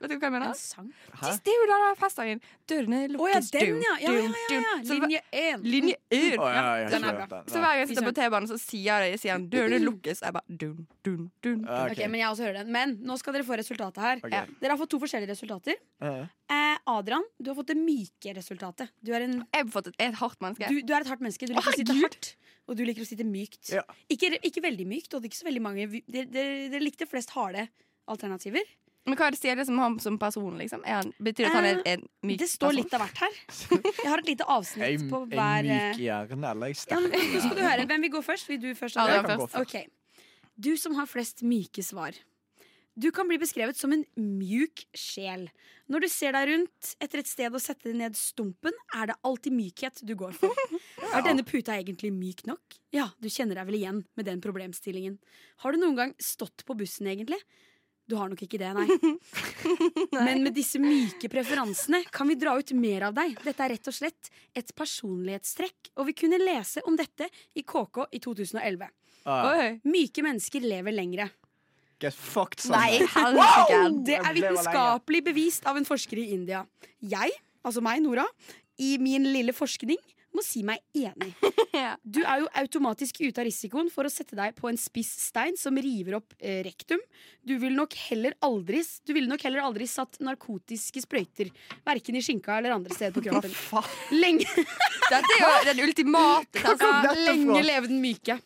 Vet 0.00 0.08
du 0.08 0.14
hva 0.16 0.28
jeg 0.30 0.32
mener? 0.32 0.48
En 0.48 0.56
sang? 0.56 0.86
Hæ? 1.20 1.30
Det 1.44 1.52
er 1.52 1.56
jo 1.58 1.64
den 1.68 1.82
der 1.84 1.96
festsangen. 2.00 2.38
Dørene 2.70 3.00
lukkes. 3.12 3.50
den, 3.52 3.74
dun, 3.74 3.82
ja! 3.84 3.94
Ja, 4.00 4.12
ja, 4.16 4.30
ja, 4.48 4.60
ja. 4.64 4.76
Linje 4.88 5.20
én. 5.36 5.64
Linje 5.74 5.96
1. 6.10 6.38
Oh, 6.40 6.46
ja, 6.48 6.62
jeg 6.80 6.86
har 6.86 6.94
Den 6.94 7.04
er 7.04 7.18
bra. 7.18 7.26
den. 7.34 7.50
Så 7.52 7.60
hver 7.60 7.66
gang 7.74 7.82
jeg 7.82 7.90
sitter 7.90 8.06
på. 8.08 8.14
T-banen, 8.16 8.48
så 8.48 8.56
sier, 8.62 9.04
det, 9.04 9.20
sier 9.20 9.44
'dørene 9.52 9.80
lukkes'. 9.84 10.22
Jeg 10.24 10.32
bare 10.38 10.56
dun, 10.62 10.86
dun, 11.04 11.26
dun. 11.44 11.60
Okay. 11.68 11.92
Ok, 11.92 12.00
Men 12.14 12.20
jeg 12.22 12.28
også 12.32 12.46
hører 12.48 12.58
den. 12.62 12.72
Men 12.72 12.96
nå 13.04 13.18
skal 13.20 13.36
dere 13.36 13.44
få 13.44 13.58
resultatet 13.60 14.00
her. 14.06 14.22
Okay. 14.24 14.56
Dere 14.62 14.72
har 14.72 14.80
fått 14.80 14.90
to 14.96 15.02
forskjellige 15.04 15.34
resultater. 15.34 15.76
Eh, 16.00 16.76
Adrian, 16.88 17.22
du 17.38 17.50
har 17.52 17.58
fått 17.60 17.74
det 17.74 17.76
myke 17.78 18.32
resultatet. 18.40 18.88
Du 19.04 19.12
er, 19.12 19.28
en, 19.28 19.36
Jeg 19.52 19.64
har 19.66 19.70
fått 19.76 19.92
et, 19.92 20.00
et 20.00 20.14
hardt 20.22 20.40
menneske. 20.40 20.68
du, 20.72 20.80
du 20.80 20.94
er 20.96 21.04
et 21.04 21.12
hardt 21.12 21.20
menneske. 21.20 21.44
Du 21.46 21.52
liker 21.52 21.70
å 21.74 21.76
sitte 21.76 21.98
hardt. 22.00 22.32
Og 22.70 22.76
du 22.78 22.84
liker 22.86 23.02
å 23.04 23.08
sitte 23.08 23.24
mykt. 23.26 23.68
Ja. 23.74 23.82
Ikke, 24.08 24.32
ikke 24.46 24.62
veldig 24.64 24.86
mykt, 24.88 25.12
og 25.14 25.20
det 25.20 25.28
er 25.28 25.32
ikke 25.34 25.42
så 25.44 25.46
veldig 25.50 25.62
mange 25.62 25.86
dere, 26.08 26.24
dere 26.30 26.80
likte 26.82 27.06
flest 27.10 27.30
harde 27.36 27.68
alternativer. 28.10 28.62
Men 29.08 29.16
hva 29.16 29.30
er 29.30 29.34
det 29.34 29.40
stjeler 29.40 29.64
som 29.66 29.78
han 29.80 29.96
som 30.02 30.18
person? 30.20 30.56
liksom? 30.60 30.82
Er 30.84 31.00
han, 31.00 31.12
betyr 31.16 31.46
det 31.46 31.50
at 31.50 31.56
han 31.56 31.68
er 31.70 31.78
en 31.94 32.02
myk 32.26 32.36
person? 32.36 32.40
Det 32.42 32.48
står 32.52 32.66
person? 32.68 32.80
litt 32.80 32.96
av 32.96 33.04
hvert 33.04 33.22
her. 33.24 33.38
Jeg 34.04 34.10
har 34.12 34.22
et 34.22 34.32
lite 34.32 34.46
Jeg 34.46 34.56
avsnitt 34.56 35.06
på 35.10 35.22
hver 35.32 35.68
En 35.68 35.70
myk 35.70 36.02
hjerne 36.04 36.50
eller 36.52 36.60
eller 36.60 36.74
jeg 36.74 36.80
ja. 36.90 36.98
Nå 37.00 37.40
skal 37.46 37.56
du 37.56 37.62
høre. 37.64 37.86
Hvem 37.90 38.06
vil 38.06 38.12
gå 38.12 38.22
først? 38.26 38.50
Vil 38.50 38.60
du 38.60 38.68
først? 38.76 38.98
Adrian? 39.00 39.22
Jeg 39.22 39.30
kan 39.30 39.40
gå 39.40 39.48
først. 39.54 39.70
Okay. 39.70 40.26
Du 40.60 40.74
som 40.76 40.98
har 40.98 41.08
flest 41.08 41.40
myke 41.46 41.84
svar. 41.84 42.18
Du 43.00 43.08
kan 43.14 43.28
bli 43.28 43.38
beskrevet 43.40 43.78
som 43.78 43.94
en 43.94 44.02
mjuk 44.18 44.82
sjel. 44.98 45.46
Når 45.88 46.04
du 46.04 46.08
ser 46.12 46.34
deg 46.36 46.50
rundt 46.50 46.90
etter 47.00 47.22
et 47.22 47.30
sted 47.30 47.54
å 47.54 47.60
sette 47.62 47.94
ned 47.96 48.18
stumpen, 48.18 48.74
er 48.98 49.12
det 49.12 49.16
alltid 49.24 49.54
mykhet 49.56 50.02
du 50.04 50.12
går 50.18 50.34
for. 50.36 50.52
Er 51.10 51.24
denne 51.24 51.42
puta 51.46 51.74
egentlig 51.74 52.12
myk 52.14 52.44
nok? 52.46 52.76
Ja, 52.94 53.08
du 53.18 53.26
kjenner 53.32 53.58
deg 53.58 53.66
vel 53.70 53.78
igjen 53.80 54.02
med 54.18 54.28
den 54.28 54.42
problemstillingen. 54.44 55.16
Har 55.64 55.72
du 55.72 55.80
noen 55.80 55.96
gang 55.96 56.12
stått 56.22 56.62
på 56.68 56.76
bussen, 56.78 57.08
egentlig? 57.10 57.40
Du 58.10 58.16
har 58.18 58.30
nok 58.32 58.40
ikke 58.42 58.58
det, 58.58 58.70
nei. 58.78 58.86
Men 60.16 60.42
med 60.42 60.54
disse 60.56 60.80
myke 60.82 61.28
preferansene 61.30 62.02
kan 62.10 62.26
vi 62.30 62.34
dra 62.40 62.56
ut 62.58 62.72
mer 62.74 63.06
av 63.10 63.14
deg. 63.16 63.36
Dette 63.44 63.62
er 63.66 63.74
rett 63.76 63.90
og 63.90 63.94
slett 63.94 64.30
et 64.58 64.72
personlighetstrekk, 64.76 65.92
og 66.00 66.08
vi 66.10 66.16
kunne 66.24 66.40
lese 66.42 66.82
om 66.90 66.96
dette 66.98 67.28
i 67.54 67.62
KK 67.62 68.08
i 68.10 68.20
2011. 68.24 68.88
Ah, 69.28 69.50
Oi. 69.52 69.68
Myke 69.86 70.24
mennesker 70.26 70.64
lever 70.64 70.94
lengre. 70.96 71.28
get 72.00 72.14
fucked, 72.16 72.64
Nei, 72.72 72.96
helsike. 73.14 73.80
Det 74.08 74.16
er 74.16 74.32
vitenskapelig 74.38 75.20
bevist 75.26 75.66
av 75.68 75.76
en 75.76 75.84
forsker 75.84 76.16
i 76.22 76.30
India. 76.32 76.62
Jeg, 77.04 77.34
altså 77.62 77.82
meg, 77.84 78.00
Nora, 78.02 78.24
i 78.80 78.94
min 78.98 79.26
lille 79.28 79.52
forskning 79.52 80.00
må 80.34 80.44
si 80.44 80.62
meg 80.66 80.82
enig. 80.96 81.34
Du 82.02 82.18
er 82.24 82.40
jo 82.42 82.48
automatisk 82.58 83.20
ute 83.22 83.40
av 83.40 83.46
risikoen 83.46 83.88
for 83.92 84.06
å 84.06 84.10
sette 84.10 84.34
deg 84.36 84.56
på 84.58 84.66
en 84.68 84.78
spiss 84.80 85.10
stein 85.28 85.54
som 85.58 85.76
river 85.78 86.16
opp 86.18 86.34
eh, 86.38 86.60
rektum. 86.66 86.98
Du 87.46 87.54
ville 87.54 87.76
nok 87.76 87.94
heller 88.08 88.34
aldri 88.44 88.82
Du 89.06 89.12
ville 89.14 89.30
nok 89.30 89.44
heller 89.46 89.62
aldri 89.64 89.86
satt 89.90 90.18
narkotiske 90.24 91.02
sprøyter. 91.04 91.52
Verken 91.86 92.18
i 92.18 92.24
skinka 92.24 92.58
eller 92.58 92.74
andre 92.74 92.96
steder 92.96 93.14
på 93.14 93.22
kroppen. 93.28 93.54
Lenge, 94.16 94.48
Dette 95.12 95.38
er 95.38 95.40
jo 95.44 95.54
den 95.70 95.82
ultimate 95.86 96.64
fra? 96.66 97.00
lenge 97.16 97.62
leve 97.64 97.90
den 97.90 98.02
myke. 98.02 98.40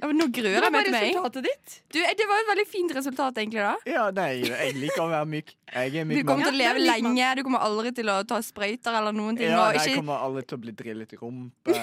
Nå 0.00 0.26
gruer 0.32 0.54
jeg 0.56 0.62
var 0.64 0.72
meg 0.72 0.86
til 0.86 0.94
meg. 0.94 1.02
resultatet 1.10 1.46
ditt. 1.46 1.74
Du, 1.92 1.98
det 2.00 2.26
var 2.30 2.40
et 2.42 2.48
veldig 2.50 2.66
fint 2.70 2.92
resultat, 2.96 3.40
egentlig. 3.42 3.60
da 3.60 3.74
Ja, 3.90 4.04
nei, 4.16 4.28
jeg 4.48 4.74
liker 4.78 5.02
å 5.04 5.08
være 5.12 5.28
myk. 5.28 5.52
Jeg 5.70 5.96
er 6.00 6.04
Du 6.08 6.14
kommer 6.24 6.40
mann. 6.40 6.44
til 6.46 6.54
å 6.54 6.58
leve 6.60 6.82
lenge. 6.82 7.26
Du 7.36 7.42
kommer 7.46 7.64
aldri 7.66 7.92
til 7.94 8.10
å 8.10 8.16
ta 8.26 8.38
sprøyter 8.42 8.96
eller 9.00 9.14
noen 9.14 9.36
ting. 9.38 9.50
Ja, 9.52 9.68
og 9.68 9.76
nei, 9.76 9.84
jeg 9.86 10.00
kommer 10.00 10.24
aldri 10.26 10.42
til 10.50 10.58
å 10.58 10.62
bli 10.64 10.72
drillet 10.80 11.12
i 11.14 11.20
rumpa. 11.20 11.76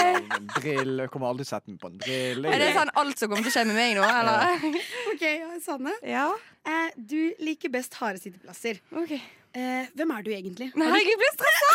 Drill. 0.60 0.92
Jeg 1.04 1.10
kommer 1.12 1.30
aldri 1.32 1.44
til 1.44 1.50
å 1.50 1.52
sette 1.56 1.70
meg 1.72 1.80
på 1.82 1.90
en 1.90 1.98
drill. 2.02 2.46
er 2.50 2.62
det 2.62 2.70
sånn 2.76 2.92
alt 3.02 3.20
som 3.20 3.30
kommer 3.32 3.46
til 3.46 3.52
å 3.52 3.56
skje 3.58 3.64
med 3.68 3.78
meg 3.80 3.96
nå, 3.98 4.06
eller? 4.06 4.66
Ok, 5.12 5.24
ja, 5.26 5.50
Sanne. 5.64 5.92
Ja. 6.06 6.26
Eh, 6.66 6.88
du 6.96 7.18
liker 7.44 7.72
best 7.72 7.94
harde 8.00 8.20
sitteplasser. 8.22 8.80
Ok. 8.96 9.14
Eh, 9.56 9.86
hvem 9.96 10.10
er 10.12 10.24
du 10.26 10.30
egentlig? 10.34 10.70
Nei, 10.76 10.88
Har 10.92 11.00
du, 11.00 11.08
jeg 11.12 11.20
blir 11.22 11.32
stressa! 11.36 11.70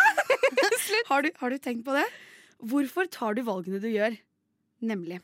har, 1.11 1.25
du, 1.25 1.31
har 1.41 1.49
du 1.53 1.57
tenkt 1.61 1.85
på 1.87 1.95
det? 1.97 2.05
Hvorfor 2.71 3.07
tar 3.09 3.33
du 3.37 3.41
valgene 3.47 3.79
du 3.81 3.87
gjør? 3.89 4.17
Nemlig. 4.85 5.21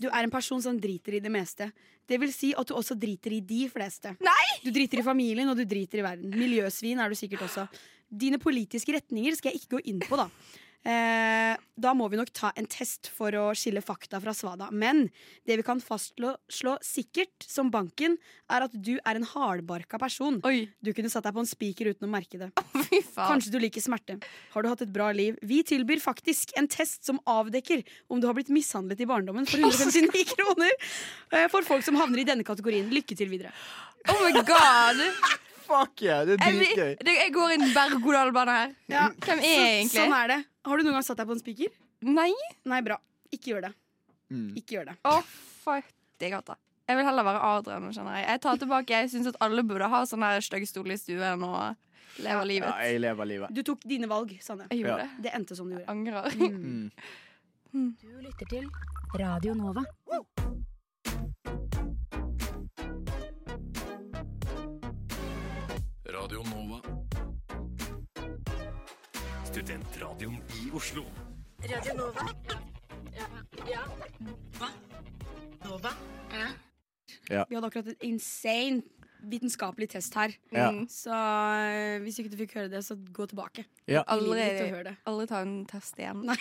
Du 0.00 0.06
er 0.08 0.22
en 0.22 0.32
person 0.32 0.62
som 0.62 0.78
driter 0.80 1.18
i 1.18 1.22
det 1.22 1.32
meste. 1.32 1.70
Det 2.06 2.18
vil 2.22 2.32
si 2.34 2.52
at 2.56 2.68
du 2.68 2.74
også 2.76 2.96
driter 2.98 3.34
i 3.34 3.40
de 3.44 3.66
fleste. 3.72 4.14
Nei! 4.24 4.44
Du 4.64 4.70
driter 4.74 5.02
i 5.02 5.06
familien, 5.06 5.48
og 5.50 5.58
du 5.58 5.64
driter 5.68 6.00
i 6.00 6.06
verden. 6.06 6.30
Miljøsvin 6.30 7.02
er 7.02 7.10
du 7.10 7.18
sikkert 7.18 7.46
også. 7.48 7.66
Dine 8.06 8.38
politiske 8.38 8.94
retninger 8.94 9.34
skal 9.36 9.52
jeg 9.52 9.62
ikke 9.62 9.76
gå 9.76 9.82
inn 9.90 10.00
på, 10.04 10.18
da. 10.20 10.28
Eh, 10.86 11.56
da 11.82 11.90
må 11.98 12.06
vi 12.12 12.18
nok 12.20 12.28
ta 12.36 12.52
en 12.54 12.66
test 12.70 13.08
for 13.10 13.34
å 13.34 13.48
skille 13.58 13.80
fakta 13.82 14.20
fra 14.22 14.30
svada. 14.36 14.68
Men 14.70 15.08
det 15.48 15.56
vi 15.58 15.64
kan 15.66 15.80
fastslå 15.82 16.30
slå 16.46 16.76
sikkert 16.84 17.42
som 17.42 17.72
banken, 17.74 18.14
er 18.54 18.66
at 18.68 18.76
du 18.76 18.92
er 19.02 19.18
en 19.18 19.26
hardbarka 19.26 19.98
person. 19.98 20.38
Oi, 20.46 20.68
Du 20.78 20.92
kunne 20.94 21.10
satt 21.10 21.26
deg 21.26 21.34
på 21.34 21.42
en 21.42 21.48
spiker 21.50 21.90
uten 21.90 22.06
å 22.06 22.12
merke 22.12 22.38
det. 22.38 22.52
fy 22.86 23.00
faen. 23.02 23.32
Kanskje 23.34 23.50
du 23.56 23.58
liker 23.64 23.82
smerte. 23.82 24.20
Har 24.54 24.62
du 24.62 24.70
hatt 24.70 24.84
et 24.86 24.92
bra 24.94 25.10
liv? 25.16 25.34
Vi 25.42 25.62
tilbyr 25.66 25.98
faktisk 26.04 26.54
en 26.60 26.70
test 26.70 27.02
som 27.08 27.18
avdekker 27.26 27.82
om 28.08 28.22
du 28.22 28.28
har 28.30 28.38
blitt 28.38 28.52
mishandlet 28.54 29.02
i 29.02 29.08
barndommen 29.10 29.48
for 29.50 29.58
159 29.58 30.22
kroner. 30.36 30.70
eh, 31.34 31.48
For 31.50 31.66
folk 31.66 31.82
som 31.88 31.98
havner 31.98 32.22
i 32.22 32.28
denne 32.30 32.46
kategorien. 32.46 32.86
Lykke 32.94 33.18
til 33.18 33.32
videre. 33.34 33.50
Oh 34.06 34.22
my 34.22 34.38
god! 34.46 35.02
Fuck 35.66 35.98
yeah, 36.06 36.20
det 36.22 36.36
er 36.36 36.54
dritgøy. 36.54 36.90
Jeg, 37.02 37.14
jeg 37.18 37.32
går 37.34 37.56
inn 37.56 37.64
berg-og-dal-bane 37.74 38.52
her. 38.54 38.74
Ja, 38.86 39.08
Hvem 39.18 39.40
er 39.42 39.48
jeg 39.50 39.72
egentlig? 39.80 39.96
Sånn 39.98 40.12
er 40.14 40.30
det. 40.30 40.36
Har 40.66 40.78
du 40.78 40.82
noen 40.86 40.96
gang 40.98 41.04
satt 41.06 41.18
deg 41.20 41.28
på 41.28 41.34
en 41.36 41.40
spiker? 41.42 41.74
Nei? 42.06 42.32
Nei, 42.66 42.80
bra. 42.82 42.98
Ikke 43.32 43.52
gjør 43.54 43.68
det. 43.68 43.72
Mm. 44.34 44.48
Ikke 44.58 44.76
gjør 44.78 44.88
det. 44.90 44.96
Å, 45.06 45.20
fytti 45.62 46.30
gata. 46.32 46.56
Jeg 46.86 46.98
vil 47.00 47.06
heller 47.08 47.26
være 47.26 47.40
Adrian. 47.42 47.88
skjønner 47.94 48.18
Jeg 48.20 48.28
Jeg 48.28 48.40
tar 48.44 48.56
tilbake, 48.62 49.00
jeg 49.00 49.10
syns 49.10 49.26
at 49.32 49.38
alle 49.42 49.62
burde 49.66 49.88
ha 49.90 50.02
sånn 50.06 50.26
stygg 50.42 50.66
stol 50.70 50.90
i 50.94 50.96
stuen 50.98 51.42
og 51.46 51.76
leve 52.22 52.44
livet. 52.46 52.68
Ja, 52.70 52.90
jeg 52.90 53.00
lever 53.02 53.24
livet. 53.26 53.54
Du 53.54 53.62
tok 53.66 53.82
dine 53.86 54.06
valg, 54.10 54.36
Sanne. 54.42 54.66
Jeg 54.70 54.82
gjorde 54.84 54.98
Ja. 54.98 55.06
det. 55.06 55.22
Det 55.22 55.34
endte 55.34 55.56
som 55.56 55.68
du 55.70 55.74
gjorde. 55.76 55.86
Jeg 55.86 55.90
Angrer. 55.94 56.90
Mm. 57.76 57.94
Du 58.00 58.08
lytter 58.22 58.46
til 58.48 58.70
Radio 59.18 59.54
Nova. 59.54 59.82
Studentradioen 69.56 70.34
i 70.52 70.66
Oslo. 70.76 71.06
Radio 71.64 71.94
Nova. 71.96 72.24
Ja. 73.16 73.24
ja. 73.64 73.84
Hva? 74.58 74.68
Nova? 75.64 75.92
Ja. 77.24 77.46
Vi 77.48 77.56
hadde 77.56 77.70
akkurat 77.70 77.88
et 77.88 78.04
insane 78.04 78.82
vitenskapelig 79.24 79.88
test 79.94 80.12
her. 80.20 80.34
Ja. 80.52 80.66
Mm. 80.76 80.82
Så 80.92 81.08
eh, 81.16 81.96
hvis 82.04 82.20
ikke 82.20 82.34
du 82.34 82.36
fikk 82.42 82.52
høre 82.58 82.68
det, 82.74 82.82
så 82.84 82.98
gå 83.00 83.24
tilbake. 83.32 83.64
Ja. 83.88 84.04
Allerede, 84.12 84.92
alle 85.08 85.24
tar 85.30 85.48
en 85.48 85.62
test 85.72 85.96
igjen. 86.04 86.20
Nei. 86.28 86.36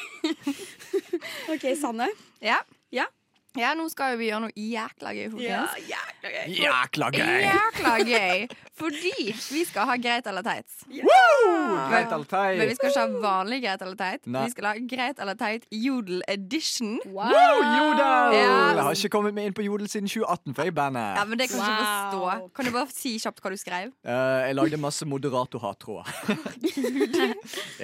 ok, 1.55 1.70
Sanne. 1.80 2.11
Ja. 2.43 2.59
ja. 2.91 3.07
Ja, 3.55 3.71
nå 3.77 3.85
skal 3.91 4.17
vi 4.19 4.27
gjøre 4.29 4.41
noe 4.45 4.53
jækla 4.59 5.11
gøy, 5.15 5.27
folkens. 5.31 5.75
jækla 5.87 6.29
gøy. 6.33 6.55
Jækla 6.59 7.07
gøy! 7.15 7.41
Jækla 7.45 7.93
gøy. 8.09 8.47
Fordi 8.75 9.11
vi 9.55 9.61
skal 9.63 9.87
ha 9.87 9.95
greit 10.03 10.25
eller 10.27 10.43
teit. 10.43 10.67
Greit 10.91 12.11
eller 12.11 12.25
teit? 12.27 12.57
Men 12.59 12.67
vi 12.67 12.75
skal 12.75 12.89
ikke 12.91 13.03
ha 13.05 13.21
vanlig 13.23 13.59
greit 13.63 13.85
eller 13.85 13.95
teit. 14.01 14.27
Nei. 14.27 14.41
Vi 14.43 14.51
skal 14.55 14.67
ha 14.67 14.73
greit 14.95 15.21
eller 15.23 15.37
teit 15.39 15.67
jodel 15.71 16.19
edition. 16.27 16.97
Wow! 17.05 17.31
Wow, 17.31 17.61
Jodel! 17.77 18.35
Ja. 18.35 18.49
Jeg 18.75 18.83
har 18.89 18.99
ikke 18.99 19.13
kommet 19.15 19.37
meg 19.37 19.47
inn 19.49 19.55
på 19.55 19.63
Jodel 19.63 19.87
siden 19.91 20.11
2018, 20.11 20.51
for 20.57 20.65
jeg 20.65 20.73
er 20.73 20.75
i 20.75 20.77
bandet. 20.81 21.07
Ja, 21.21 21.23
men 21.29 21.39
det 21.39 21.47
kan 21.53 21.61
ikke 21.63 21.71
Wow. 21.71 21.85
forstå. 22.11 22.51
Kan 22.59 22.65
du 22.65 22.71
bare 22.75 22.91
si 22.91 23.15
kjapt 23.23 23.39
hva 23.45 23.53
du 23.55 23.57
skrev? 23.61 23.93
Uh, 24.03 24.43
jeg 24.49 24.55
lagde 24.59 24.77
masse 24.83 25.07
moderator-hattråder. 25.07 26.03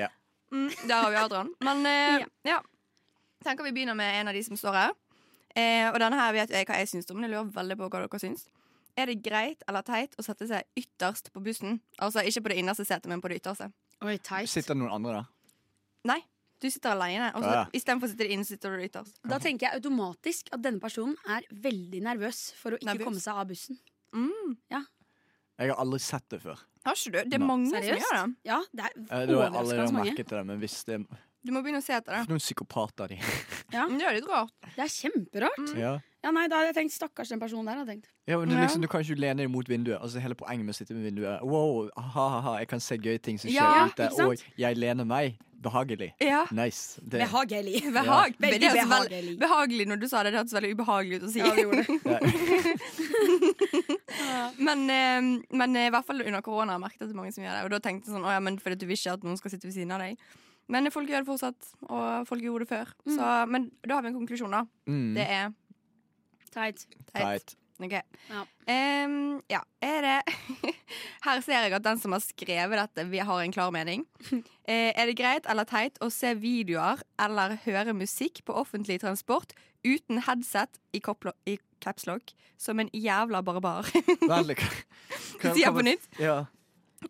Mm, 0.52 0.68
der 0.88 0.96
har 0.96 1.10
vi 1.10 1.16
Adrian. 1.16 1.50
Men 1.64 1.86
ja 1.88 2.26
ja. 2.44 2.58
Tenker 3.46 3.64
vi 3.64 3.72
begynner 3.72 3.94
med 3.96 4.20
en 4.20 4.28
av 4.28 4.34
de 4.36 4.42
som 4.44 4.58
står 4.60 4.74
her. 4.76 4.90
Eh, 5.56 5.90
og 5.92 6.00
denne 6.00 6.16
her 6.20 6.32
vet 6.34 6.50
jeg 6.54 6.66
hva 6.70 6.78
jeg 6.80 6.88
syns 6.88 7.10
om, 7.12 7.18
men 7.20 7.30
jeg 7.30 7.36
lurer 7.36 7.52
veldig 7.56 7.78
på 7.78 7.90
hva 7.92 8.02
dere 8.06 8.20
syns. 8.24 8.48
Er 9.00 9.06
det 9.08 9.22
greit 9.24 9.64
eller 9.68 9.82
teit 9.88 10.16
å 10.20 10.24
sette 10.24 10.48
seg 10.48 10.64
ytterst 10.76 11.32
på 11.34 11.42
bussen? 11.44 11.80
Altså 12.00 12.24
ikke 12.28 12.44
på 12.44 12.50
det 12.54 12.58
innerste 12.64 12.86
setet, 12.86 13.08
men 13.08 13.22
på 13.24 13.30
det 13.32 13.40
ytterste. 13.42 13.72
Oi, 14.04 14.18
teit. 14.18 14.50
Sitter 14.52 14.74
det 14.76 14.82
noen 14.82 14.92
andre 14.98 15.14
der? 15.22 15.30
Nei, 16.12 16.20
du 16.62 16.70
sitter 16.70 16.92
alene. 16.96 17.32
Og 17.36 17.44
så 17.44 17.52
Ja, 17.52 17.54
ja. 17.62 17.66
istedenfor 17.74 18.08
å 18.08 18.12
sitte 18.12 18.28
inne, 18.28 18.46
sitter 18.46 18.76
du 18.78 18.84
ytterst. 18.84 19.20
Da 19.28 19.40
tenker 19.40 19.68
jeg 19.70 19.80
automatisk 19.82 20.50
at 20.52 20.62
denne 20.62 20.80
personen 20.84 21.16
er 21.28 21.42
veldig 21.54 22.02
nervøs 22.04 22.52
for 22.60 22.72
å 22.72 22.80
ikke 22.82 22.86
Nervøs? 22.92 23.06
komme 23.06 23.20
seg 23.24 23.36
av 23.36 23.48
bussen. 23.48 23.80
Mm. 24.14 24.58
Jeg 25.62 25.70
har 25.70 25.78
aldri 25.78 26.00
sett 26.02 26.28
det 26.34 26.42
før. 26.42 26.58
Har 26.86 26.96
ikke 26.98 27.12
du? 27.14 27.30
Det 27.30 27.36
er 27.38 27.40
Nei. 27.40 27.48
mange 27.48 27.70
Seriøst? 27.70 28.02
som 28.02 28.18
gjør 28.18 28.28
det. 28.28 28.36
Ja, 28.50 28.62
det 28.74 28.84
er 28.84 28.92
Eh, 28.98 29.04
det 29.06 29.12
har 29.12 29.22
jeg 29.22 29.52
overraskende 29.52 29.94
mange. 29.94 30.06
merket 30.12 30.28
det, 30.28 30.46
men 30.48 30.60
hvis 30.60 30.84
det 30.86 31.08
Du 31.44 31.52
må 31.52 31.62
begynne 31.66 31.80
å 31.82 31.84
se 31.84 31.94
etter 31.98 32.14
det. 32.20 32.28
noen 32.30 32.40
psykopater 32.40 33.08
de 33.10 33.18
Ja. 33.74 33.88
Men 33.88 33.98
Det 33.98 34.06
er 34.08 34.14
litt 34.20 34.28
rart. 34.30 34.52
Det 34.76 34.84
er 34.86 34.92
kjemperart. 34.94 35.76
ja. 35.78 36.00
Ja, 36.22 36.30
nei, 36.30 36.44
da 36.48 36.60
hadde 36.60 36.68
jeg 36.70 36.76
tenkt 36.84 36.94
stakkars 36.94 37.30
den 37.34 37.40
personen 37.42 37.66
der. 37.66 37.80
Hadde 37.80 37.88
jeg 37.96 38.02
tenkt. 38.04 38.10
ja, 38.30 38.38
men 38.38 38.50
det 38.50 38.56
er 38.58 38.62
Ja. 38.62 38.68
liksom, 38.68 38.82
Du 38.82 38.88
kan 38.88 39.02
ikke 39.02 39.18
lene 39.18 39.38
deg 39.42 39.50
mot 39.50 39.66
vinduet. 39.68 39.98
Altså 40.00 40.20
Hele 40.22 40.36
poenget 40.36 40.66
med 40.66 40.76
å 40.76 40.78
sitte 40.78 40.94
med 40.94 41.04
vinduet 41.10 41.42
Wow, 41.42 41.90
ha-ha-ha, 41.98 42.60
jeg 42.60 42.68
kan 42.68 42.80
se 42.80 42.98
gøye 42.98 43.18
ting 43.20 43.40
som 43.40 43.50
skjer 43.50 43.56
Ja, 43.58 43.88
ute. 43.88 44.04
ikke 44.06 44.14
sant? 44.14 44.28
Og 44.30 44.44
jeg 44.58 44.78
lener 44.78 45.04
meg. 45.06 45.40
Behagelig. 45.62 46.14
Ja. 46.22 46.46
Nice. 46.52 47.00
Det, 47.02 47.22
Behagelig. 47.22 47.82
Behag. 47.94 48.36
Veldig 48.38 48.60
det 48.62 48.70
hørtes 48.72 49.38
behagelig. 49.38 49.86
når 49.88 50.00
du 50.00 50.08
sa 50.08 50.24
det. 50.24 50.32
Det 50.34 50.40
hørtes 50.42 50.54
veldig 50.54 50.72
ubehagelig 50.78 51.16
ut 51.22 51.24
å 51.24 51.30
si. 51.32 51.40
Ja, 51.40 51.54
det 51.54 51.66
gjorde 51.66 51.86
det. 51.86 53.02
men, 54.68 54.90
eh, 54.90 55.22
men 55.58 55.76
eh, 55.76 55.88
i 55.88 55.92
hvert 55.94 56.06
fall 56.08 56.22
under 56.26 56.42
korona 56.42 56.74
har 56.74 56.80
jeg 56.80 56.86
merket 56.86 57.02
at 57.02 57.08
det 57.10 57.16
er 57.16 57.20
mange 57.22 57.34
som 57.36 57.44
gjør 57.46 57.58
det. 57.58 57.64
Og 57.66 57.72
da 57.76 57.80
tenkte 57.80 58.10
jeg 58.10 58.16
sånn, 58.16 58.26
å 58.26 58.34
ja, 58.34 58.40
men 58.44 58.58
fordi 58.62 58.78
du 58.82 58.88
vil 58.90 58.98
ikke 58.98 59.14
at 59.18 59.26
noen 59.28 59.38
skal 59.42 59.54
sitte 59.54 59.70
ved 59.70 59.76
siden 59.78 59.94
av 59.96 60.02
deg. 60.06 60.18
Men 60.72 60.88
folk 60.94 61.10
gjør 61.12 61.26
det 61.26 61.28
fortsatt, 61.30 61.72
og 61.90 62.28
folk 62.30 62.44
gjorde 62.46 62.66
det 62.66 62.72
før. 62.72 62.92
Så, 63.12 63.32
men 63.52 63.70
da 63.84 63.98
har 63.98 64.06
vi 64.06 64.12
en 64.14 64.20
konklusjon, 64.22 64.54
da. 64.56 64.64
mm, 64.88 65.10
Det 65.18 65.26
er 65.28 65.50
Teit. 66.52 66.86
teit. 67.12 67.22
teit. 67.22 67.58
Ok. 67.82 67.94
Ja. 68.30 68.42
Um, 68.70 69.40
ja, 69.50 69.60
er 69.82 70.04
det 70.06 70.34
Her 71.26 71.40
ser 71.42 71.64
jeg 71.66 71.74
at 71.74 71.84
den 71.86 71.98
som 71.98 72.14
har 72.14 72.22
skrevet 72.22 72.78
dette, 72.78 73.06
vi 73.10 73.18
har 73.26 73.40
en 73.42 73.54
klar 73.56 73.72
mening. 73.74 74.04
Uh, 74.30 74.44
er 75.00 75.10
det 75.10 75.16
greit 75.18 75.48
eller 75.50 75.66
teit 75.66 75.98
å 76.06 76.12
se 76.14 76.36
videoer 76.38 77.02
eller 77.20 77.56
høre 77.66 77.96
musikk 77.98 78.44
på 78.46 78.54
offentlig 78.62 79.00
transport 79.02 79.56
uten 79.88 80.22
headset 80.28 80.78
i, 80.94 81.02
i 81.50 81.58
capslock 81.82 82.36
som 82.62 82.80
en 82.84 82.92
jævla 82.94 83.42
barbar? 83.42 83.90
Veldig. 84.36 84.60
Sier 84.62 85.66
kan- 85.66 85.80
på 85.80 85.88
nytt. 85.88 86.06
Ja. 86.22 86.44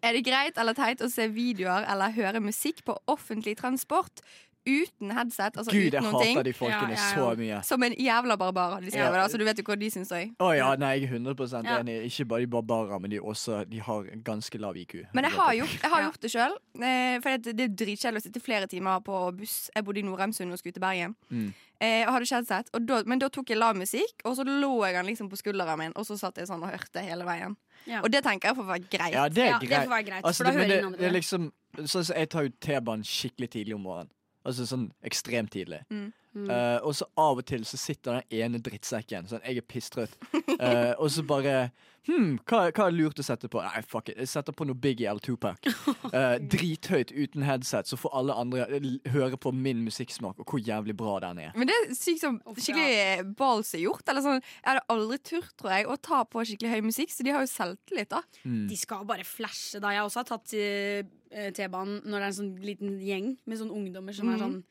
Er 0.01 0.13
det 0.15 0.23
greit 0.25 0.57
eller 0.57 0.73
teit 0.77 1.01
å 1.03 1.09
se 1.11 1.27
videoer 1.27 1.83
eller 1.91 2.13
høre 2.15 2.39
musikk 2.43 2.79
på 2.87 2.95
offentlig 3.11 3.57
transport 3.59 4.21
uten 4.65 5.09
headset? 5.11 5.57
Altså 5.57 5.71
Gud, 5.73 5.87
jeg 5.89 5.99
uten 5.99 6.05
noen 6.05 6.21
ting? 6.23 6.35
hater 6.37 6.47
de 6.47 6.53
folkene 6.53 6.93
Ja, 6.93 6.95
ja, 6.95 7.01
ja. 7.01 7.15
så 7.17 7.37
mye. 7.39 7.59
Som 7.65 7.83
en 7.83 7.95
jævla 7.97 8.37
barbar, 8.37 8.77
de 8.81 8.91
skrevet. 8.93 9.17
Ja. 9.17 9.23
da, 9.23 9.27
Så 9.27 9.37
du 9.41 9.43
vet 9.47 9.57
jo 9.57 9.63
hva 9.67 9.77
de 9.81 9.89
syns 9.89 10.11
òg. 10.15 10.35
Å 10.39 10.51
ja, 10.55 10.69
nei, 10.79 10.91
jeg 11.01 11.09
er 11.09 11.15
100 11.17 11.63
Ja. 11.65 11.79
enig. 11.81 11.97
Ikke 12.07 12.27
bare 12.27 12.45
de 12.45 12.47
barbarer, 12.47 12.99
men 13.01 13.09
de, 13.11 13.19
også, 13.19 13.63
de 13.69 13.79
har 13.79 14.03
ganske 14.23 14.57
lav 14.61 14.77
IQ. 14.77 14.95
Men 15.13 15.23
jeg 15.25 15.33
har 15.33 15.53
gjort, 15.59 15.75
jeg 15.81 15.91
har 15.91 16.03
gjort 16.07 16.21
det 16.21 16.31
sjøl. 16.31 16.55
Eh, 16.81 17.19
for 17.19 17.37
det, 17.37 17.55
det 17.57 17.65
er 17.67 17.75
dritkjedelig 17.85 18.21
å 18.21 18.25
sitte 18.29 18.39
flere 18.39 18.67
timer 18.67 19.01
på 19.01 19.19
buss. 19.37 19.69
Jeg 19.75 19.83
bodde 19.83 19.99
i 19.99 20.03
Norheimsund 20.07 20.51
og 20.53 20.59
skulle 20.61 20.73
til 20.77 20.81
Bergen. 20.85 21.15
Mm. 21.29 21.53
Eh, 21.81 22.03
og 22.05 22.13
hadde 22.13 22.27
ikke 22.27 22.37
headset. 22.37 22.67
Og 22.77 22.83
da, 22.85 22.99
men 23.09 23.21
da 23.21 23.27
tok 23.33 23.49
jeg 23.49 23.57
lav 23.57 23.73
musikk, 23.77 24.21
og 24.29 24.35
så 24.37 24.45
lå 24.45 24.71
jeg 24.85 24.93
den 24.99 25.07
liksom 25.09 25.31
på 25.31 25.39
skulderen 25.39 25.79
min, 25.81 25.95
og 25.97 26.05
så 26.05 26.17
satt 26.19 26.37
jeg 26.37 26.49
sånn 26.49 26.61
og 26.61 26.69
hørte 26.69 27.01
hele 27.01 27.25
veien. 27.25 27.55
Ja. 27.89 28.03
Og 28.05 28.11
det 28.13 28.21
tenker 28.25 28.51
jeg 28.51 28.59
får 28.59 28.67
være 28.67 28.85
greit. 28.85 29.15
Ja, 29.15 29.25
det 29.29 29.47
er 29.47 29.55
Ja, 29.55 29.59
det 29.59 29.79
får 29.87 29.93
være 29.95 30.07
greit, 30.11 30.25
Altså, 30.25 30.43
for 30.43 30.45
da 30.45 30.51
det, 30.51 30.59
hører 30.59 30.67
det, 30.67 30.77
ingen 30.77 30.91
andre 30.91 30.99
det 31.01 31.07
er 31.09 31.15
liksom 31.17 31.51
Sånn 31.87 32.03
som 32.03 32.17
Jeg 32.19 32.27
tar 32.29 32.43
jo 32.43 32.49
T-banen 32.59 33.05
skikkelig 33.07 33.47
tidlig 33.53 33.75
om 33.77 33.85
morgenen. 33.87 34.09
Altså 34.43 34.65
sånn 34.67 34.89
ekstremt 35.07 35.53
tidlig. 35.53 35.79
Mm. 35.87 36.09
Mm. 36.31 36.49
Eh, 36.49 36.77
og 36.87 36.93
så 36.95 37.05
av 37.19 37.41
og 37.41 37.45
til 37.45 37.65
så 37.67 37.75
sitter 37.75 38.21
den 38.21 38.37
ene 38.39 38.59
drittsekken 38.63 39.25
sånn 39.27 39.41
Jeg 39.43 39.57
er 39.59 39.65
pisstrøtt. 39.67 40.13
uh, 40.31 40.93
og 41.01 41.09
så 41.11 41.25
bare 41.27 41.71
Hm, 42.07 42.39
hva, 42.49 42.63
hva 42.73 42.87
er 42.89 42.95
lurt 42.95 43.19
å 43.21 43.23
sette 43.23 43.45
på? 43.51 43.59
Nei, 43.61 43.81
fuck 43.85 44.07
it. 44.09 44.17
Jeg 44.17 44.29
setter 44.31 44.55
på 44.57 44.65
noe 44.65 44.73
Biggie 44.73 45.05
eller 45.05 45.21
Tupac. 45.21 45.67
Uh, 46.09 46.39
drithøyt 46.53 47.11
uten 47.13 47.43
headset, 47.45 47.85
så 47.85 47.99
får 47.99 48.15
alle 48.17 48.33
andre 48.41 48.65
høre 49.13 49.37
på 49.37 49.51
min 49.53 49.83
musikksmak 49.85 50.41
og 50.41 50.49
hvor 50.49 50.63
jævlig 50.65 50.95
bra 50.97 51.19
den 51.27 51.43
er. 51.43 51.51
Men 51.53 51.69
det 51.69 51.75
er 51.77 51.93
sykt 51.93 52.23
som 52.23 52.39
skikkelig 52.57 53.27
ballsy 53.37 53.83
gjort. 53.83 54.01
Eller 54.09 54.25
sånn, 54.25 54.41
jeg 54.41 54.65
hadde 54.71 54.83
aldri 54.95 55.21
turt, 55.29 55.53
tror 55.61 55.75
jeg, 55.75 55.85
å 55.93 55.99
ta 56.01 56.23
på 56.25 56.41
skikkelig 56.49 56.73
høy 56.73 56.81
musikk, 56.89 57.13
så 57.13 57.27
de 57.27 57.35
har 57.37 57.45
jo 57.45 57.53
selvtillit, 57.53 58.09
da. 58.17 58.23
Mm. 58.49 58.65
De 58.73 58.81
skal 58.81 59.05
bare 59.13 59.27
flashe 59.27 59.83
da. 59.83 59.93
Jeg 59.93 60.07
også 60.09 60.23
har 60.23 60.31
tatt 60.33 60.57
eh, 60.57 61.51
T-banen 61.53 62.01
når 62.01 62.17
det 62.17 62.23
er 62.23 62.29
en 62.33 62.39
sånn 62.41 62.53
liten 62.65 62.97
gjeng 63.05 63.35
med 63.45 63.61
sånn 63.61 63.75
ungdommer 63.77 64.17
som 64.17 64.33
er 64.33 64.41
Mhm. 64.41 64.47
sånn 64.47 64.63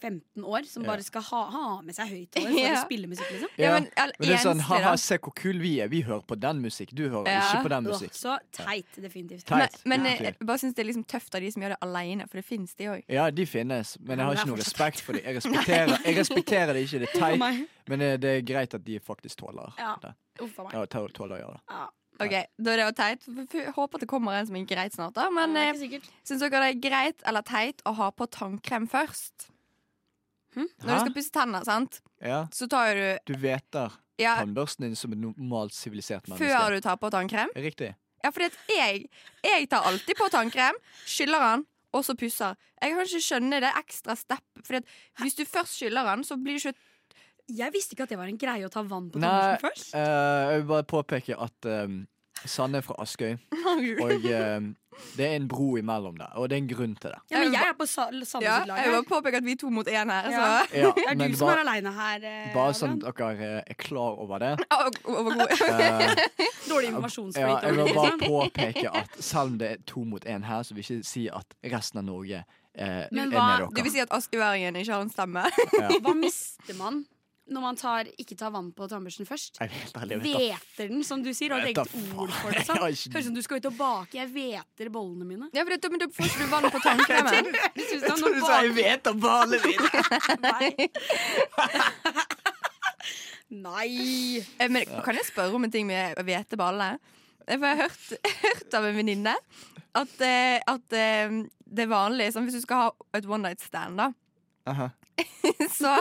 15 0.00 0.44
år, 0.44 0.64
som 0.66 0.82
bare 0.86 1.02
skal 1.02 1.22
ha, 1.22 1.40
ha 1.50 1.80
med 1.82 1.94
seg 1.94 2.08
høyttaler 2.08 2.50
for 2.52 2.60
Ja. 2.64 2.72
å 2.78 2.84
spille 2.86 3.06
musikk, 3.10 3.30
liksom. 3.34 3.48
Ja, 3.58 3.64
Ja, 3.64 3.72
men, 3.78 3.88
Men 3.96 4.12
det 4.28 4.30
er 4.36 4.42
sånn, 4.44 4.60
ha-ha, 4.68 4.94
se 4.96 5.18
hvor 5.18 5.34
kul 5.34 5.58
vi 5.62 5.74
er. 5.80 5.88
Vi 5.92 6.02
hører 6.02 6.22
på 6.26 6.38
den 6.40 6.62
musikk. 6.62 6.90
Du 6.94 7.04
hører 7.08 7.28
Ja. 7.30 7.40
ikke 7.50 7.62
på 7.68 7.72
den 7.74 7.84
musikk. 7.84 8.12
så 8.16 8.38
teit, 8.52 8.86
definitivt. 8.96 9.44
Teit. 9.46 9.78
Men, 9.84 10.02
men 10.02 10.12
Ja. 10.12 10.16
jeg, 10.16 10.36
jeg 10.40 10.46
bare 10.46 10.58
syns 10.58 10.74
det 10.74 10.84
er 10.86 10.90
liksom 10.92 11.04
tøft 11.06 11.34
av 11.34 11.40
de 11.40 11.50
som 11.50 11.62
gjør 11.62 11.74
det 11.76 11.80
alene, 11.82 12.28
for 12.28 12.36
det 12.40 12.44
fins 12.44 12.74
de 12.74 12.84
òg. 12.94 13.02
Ja, 13.08 13.30
de 13.30 13.46
finnes, 13.46 13.96
men 14.00 14.18
jeg 14.18 14.26
har 14.26 14.34
ikke 14.34 14.48
noe 14.52 14.60
respekt 14.62 15.00
for 15.00 15.12
dem. 15.12 15.22
Jeg 15.24 15.36
respekterer, 15.42 15.98
jeg 16.04 16.16
respekterer 16.18 16.72
det 16.72 16.86
ikke. 16.88 16.98
Det 17.04 17.08
er 17.08 17.18
teit, 17.24 17.68
men 17.88 17.98
det, 17.98 18.12
det 18.20 18.30
er 18.38 18.46
greit 18.54 18.74
at 18.74 18.84
de 18.84 18.98
faktisk 19.00 19.36
tåler 19.44 19.72
Ja. 19.78 19.96
det. 20.02 20.14
Ja, 20.40 20.86
tåler, 20.86 21.36
å 21.36 21.42
gjøre 21.42 21.58
det. 21.58 21.60
Ja. 21.68 21.88
Ok, 22.22 22.30
Da 22.62 22.70
er 22.70 22.76
det 22.76 22.84
jo 22.84 22.92
teit. 22.92 23.24
Håper 23.74 23.96
at 23.98 24.00
det 24.04 24.08
kommer 24.08 24.32
en 24.38 24.46
som 24.46 24.54
er 24.56 24.64
greit 24.68 24.92
snart. 24.94 25.14
da 25.16 25.28
Men 25.30 25.56
er 25.56 25.72
eh, 25.74 25.98
syns 26.24 26.40
dere 26.44 26.60
det 26.60 26.68
er 26.76 26.80
greit 26.90 27.22
eller 27.26 27.42
teit 27.42 27.80
å 27.88 27.94
ha 27.96 28.10
på 28.14 28.26
tannkrem 28.30 28.86
først? 28.88 29.48
Hm? 30.52 30.68
Når 30.84 30.92
du 30.92 31.00
skal 31.00 31.14
pusse 31.16 31.32
tenner, 31.32 31.64
sant? 31.66 32.00
Ja, 32.20 32.44
så 32.52 32.68
tar 32.70 32.96
du 32.98 33.32
du 33.32 33.36
hveter 33.40 33.94
ja, 34.20 34.36
tannbørsten 34.40 34.86
din 34.86 34.96
som 34.98 35.14
et 35.14 35.20
normalt 35.20 35.74
sivilisert 35.76 36.28
før 36.28 36.76
du 36.76 36.80
tar 36.84 36.98
på 37.00 37.10
tannkrem. 37.12 37.52
Riktig. 37.56 37.92
Ja, 38.22 38.30
fordi 38.30 38.50
at 38.52 38.58
jeg, 38.70 39.06
jeg 39.42 39.68
tar 39.70 39.88
alltid 39.88 40.18
på 40.18 40.28
tannkrem, 40.30 40.78
skyller 41.08 41.42
den, 41.42 41.64
og 41.92 42.04
så 42.06 42.14
pusser. 42.18 42.54
Jeg 42.78 42.94
kan 42.94 43.08
ikke 43.08 43.24
skjønne 43.26 43.60
det 43.64 43.72
ekstra 43.82 44.16
steppet. 44.18 44.62
For 44.66 45.24
hvis 45.24 45.36
du 45.38 45.44
først 45.48 45.80
skyller 45.80 46.06
den, 46.12 46.24
så 46.24 46.38
blir 46.38 46.58
det 46.60 46.72
ikke 46.72 46.88
Jeg 47.52 47.72
visste 47.74 47.96
ikke 47.96 48.04
at 48.06 48.12
det 48.12 48.18
var 48.20 48.30
en 48.30 48.38
greie 48.38 48.64
å 48.64 48.70
ta 48.70 48.84
vann 48.86 49.10
på 49.10 49.18
tannbørsten 49.18 49.64
først. 49.66 49.94
Uh, 49.96 50.52
jeg 50.52 50.60
vil 50.60 50.68
bare 50.70 50.86
påpeke 50.92 51.38
at 51.42 51.70
um, 51.82 52.04
Sanne 52.46 52.78
er 52.78 52.82
fra 52.86 52.94
Askøy, 53.02 53.36
og 54.02 54.12
eh, 54.24 54.60
det 55.16 55.24
er 55.26 55.34
en 55.36 55.46
bro 55.48 55.76
imellom 55.76 56.16
der. 56.18 56.32
Og 56.36 56.48
det 56.50 56.56
er 56.56 56.62
en 56.62 56.68
grunn 56.68 56.94
til 57.00 57.10
det. 57.14 57.18
Ja, 57.32 57.38
men 57.44 57.52
jeg 57.54 57.68
er 57.70 57.76
på 57.78 57.86
sa 57.88 58.08
samme 58.28 58.44
Ja, 58.44 58.58
lag 58.68 58.76
jeg 58.82 58.90
vil 58.92 58.96
bare 58.98 59.08
påpeke 59.08 59.36
at 59.40 59.44
vi 59.46 59.52
er 59.56 59.60
to 59.62 59.70
mot 59.70 59.86
én 59.88 60.10
her. 60.12 60.28
Ja. 60.30 60.42
Så. 60.68 60.76
Ja, 60.76 60.90
Det 60.96 61.04
er 61.08 61.14
men 61.16 61.30
du 61.32 61.36
som 61.38 61.48
er 61.48 61.52
bare, 61.56 61.64
aleine 61.64 61.92
her. 61.96 62.26
eh, 62.28 62.52
bare 62.54 62.74
sånn 62.76 62.98
Adrian. 62.98 63.08
at 63.08 63.38
dere 63.40 63.62
er 63.66 63.74
klar 63.80 64.18
over 64.26 64.38
det. 64.38 64.52
Ah, 64.70 64.90
over 65.04 65.32
god. 65.38 65.50
Eh, 65.50 66.14
Dårlig 66.68 66.84
Ja, 66.84 66.90
informasjonsflyt. 66.90 67.62
jeg 67.62 67.76
vil 67.76 67.94
bare 67.94 68.18
påpeke 68.26 68.92
at 69.02 69.16
selv 69.22 69.54
om 69.54 69.58
det 69.58 69.70
er 69.70 69.76
to 69.86 70.04
mot 70.04 70.24
én 70.24 70.44
her, 70.44 70.62
så 70.62 70.74
vil 70.74 70.84
jeg 70.84 70.98
ikke 71.00 71.08
si 71.14 71.28
at 71.28 71.56
resten 71.72 71.98
av 71.98 72.04
Norge 72.04 72.44
eh, 72.74 73.06
Men 73.12 73.32
er 73.32 73.36
hva- 73.38 73.48
dere. 73.58 73.70
Du 73.76 73.82
vil 73.82 73.92
si 73.92 73.98
at 74.04 74.10
askøværingen 74.12 74.76
ikke 74.76 74.92
har 74.92 75.02
en 75.02 75.10
stemme? 75.10 75.46
Ja. 75.78 75.88
Hva 76.02 76.14
mister 76.14 76.74
man 76.78 77.04
når 77.50 77.60
man 77.64 77.76
tar, 77.76 78.04
ikke 78.22 78.36
tar 78.38 78.52
vann 78.54 78.68
på 78.72 78.86
tannbørsten 78.88 79.26
først? 79.26 79.58
Hveter 79.58 80.88
den, 80.88 81.02
som 81.04 81.22
du 81.24 81.32
sier, 81.34 81.52
og 81.52 81.58
Jeg 81.64 81.72
et 81.74 81.78
eget 81.82 82.14
ord 82.16 82.30
for 82.38 82.50
det. 82.54 82.62
Sånn. 82.68 82.76
Ikke- 82.76 83.12
Høres 83.12 83.18
ut 83.18 83.24
som 83.24 83.34
du 83.34 83.42
skal 83.42 83.56
ut 83.58 83.66
og 83.66 83.76
bake. 83.76 84.14
Jeg 84.20 84.28
hveter 84.30 84.90
bollene 84.94 85.26
mine. 85.26 85.48
Ja, 85.52 85.64
for 85.64 85.70
det, 85.74 85.90
men 85.90 85.98
da 85.98 86.06
får 86.06 86.24
ikke 86.30 86.38
du 86.38 86.46
vann 86.52 86.70
på 86.70 86.80
tannkremen. 86.84 87.50
Jeg 87.76 88.02
trodde 88.06 88.34
du 88.34 88.40
sa 88.46 88.60
jeg 88.62 88.72
hveter 88.78 89.18
ballene 89.18 89.58
mine! 89.66 89.90
Nei. 90.46 90.88
Nei. 93.52 94.40
Eh, 94.58 94.68
Men 94.72 94.86
kan 95.04 95.14
jeg 95.18 95.26
spørre 95.28 95.54
om 95.58 95.64
en 95.66 95.70
ting 95.74 95.86
med 95.88 96.16
hveteballene? 96.24 96.98
Eh, 97.46 97.58
For 97.58 97.66
jeg 97.66 97.76
har 97.76 97.82
hørt, 97.82 98.12
hørt 98.46 98.74
av 98.78 98.86
en 98.88 98.96
venninne 98.96 99.34
at, 99.98 100.14
eh, 100.24 100.58
at 100.72 100.86
det 100.88 101.84
er 101.84 101.90
vanlig 101.90 102.30
sånn, 102.32 102.46
Hvis 102.48 102.60
du 102.62 102.64
skal 102.64 102.86
ha 102.86 103.18
et 103.18 103.26
one 103.28 103.42
night 103.50 103.60
stand, 103.60 103.98
da, 104.00 104.10
Aha. 104.70 104.86
så 105.80 105.96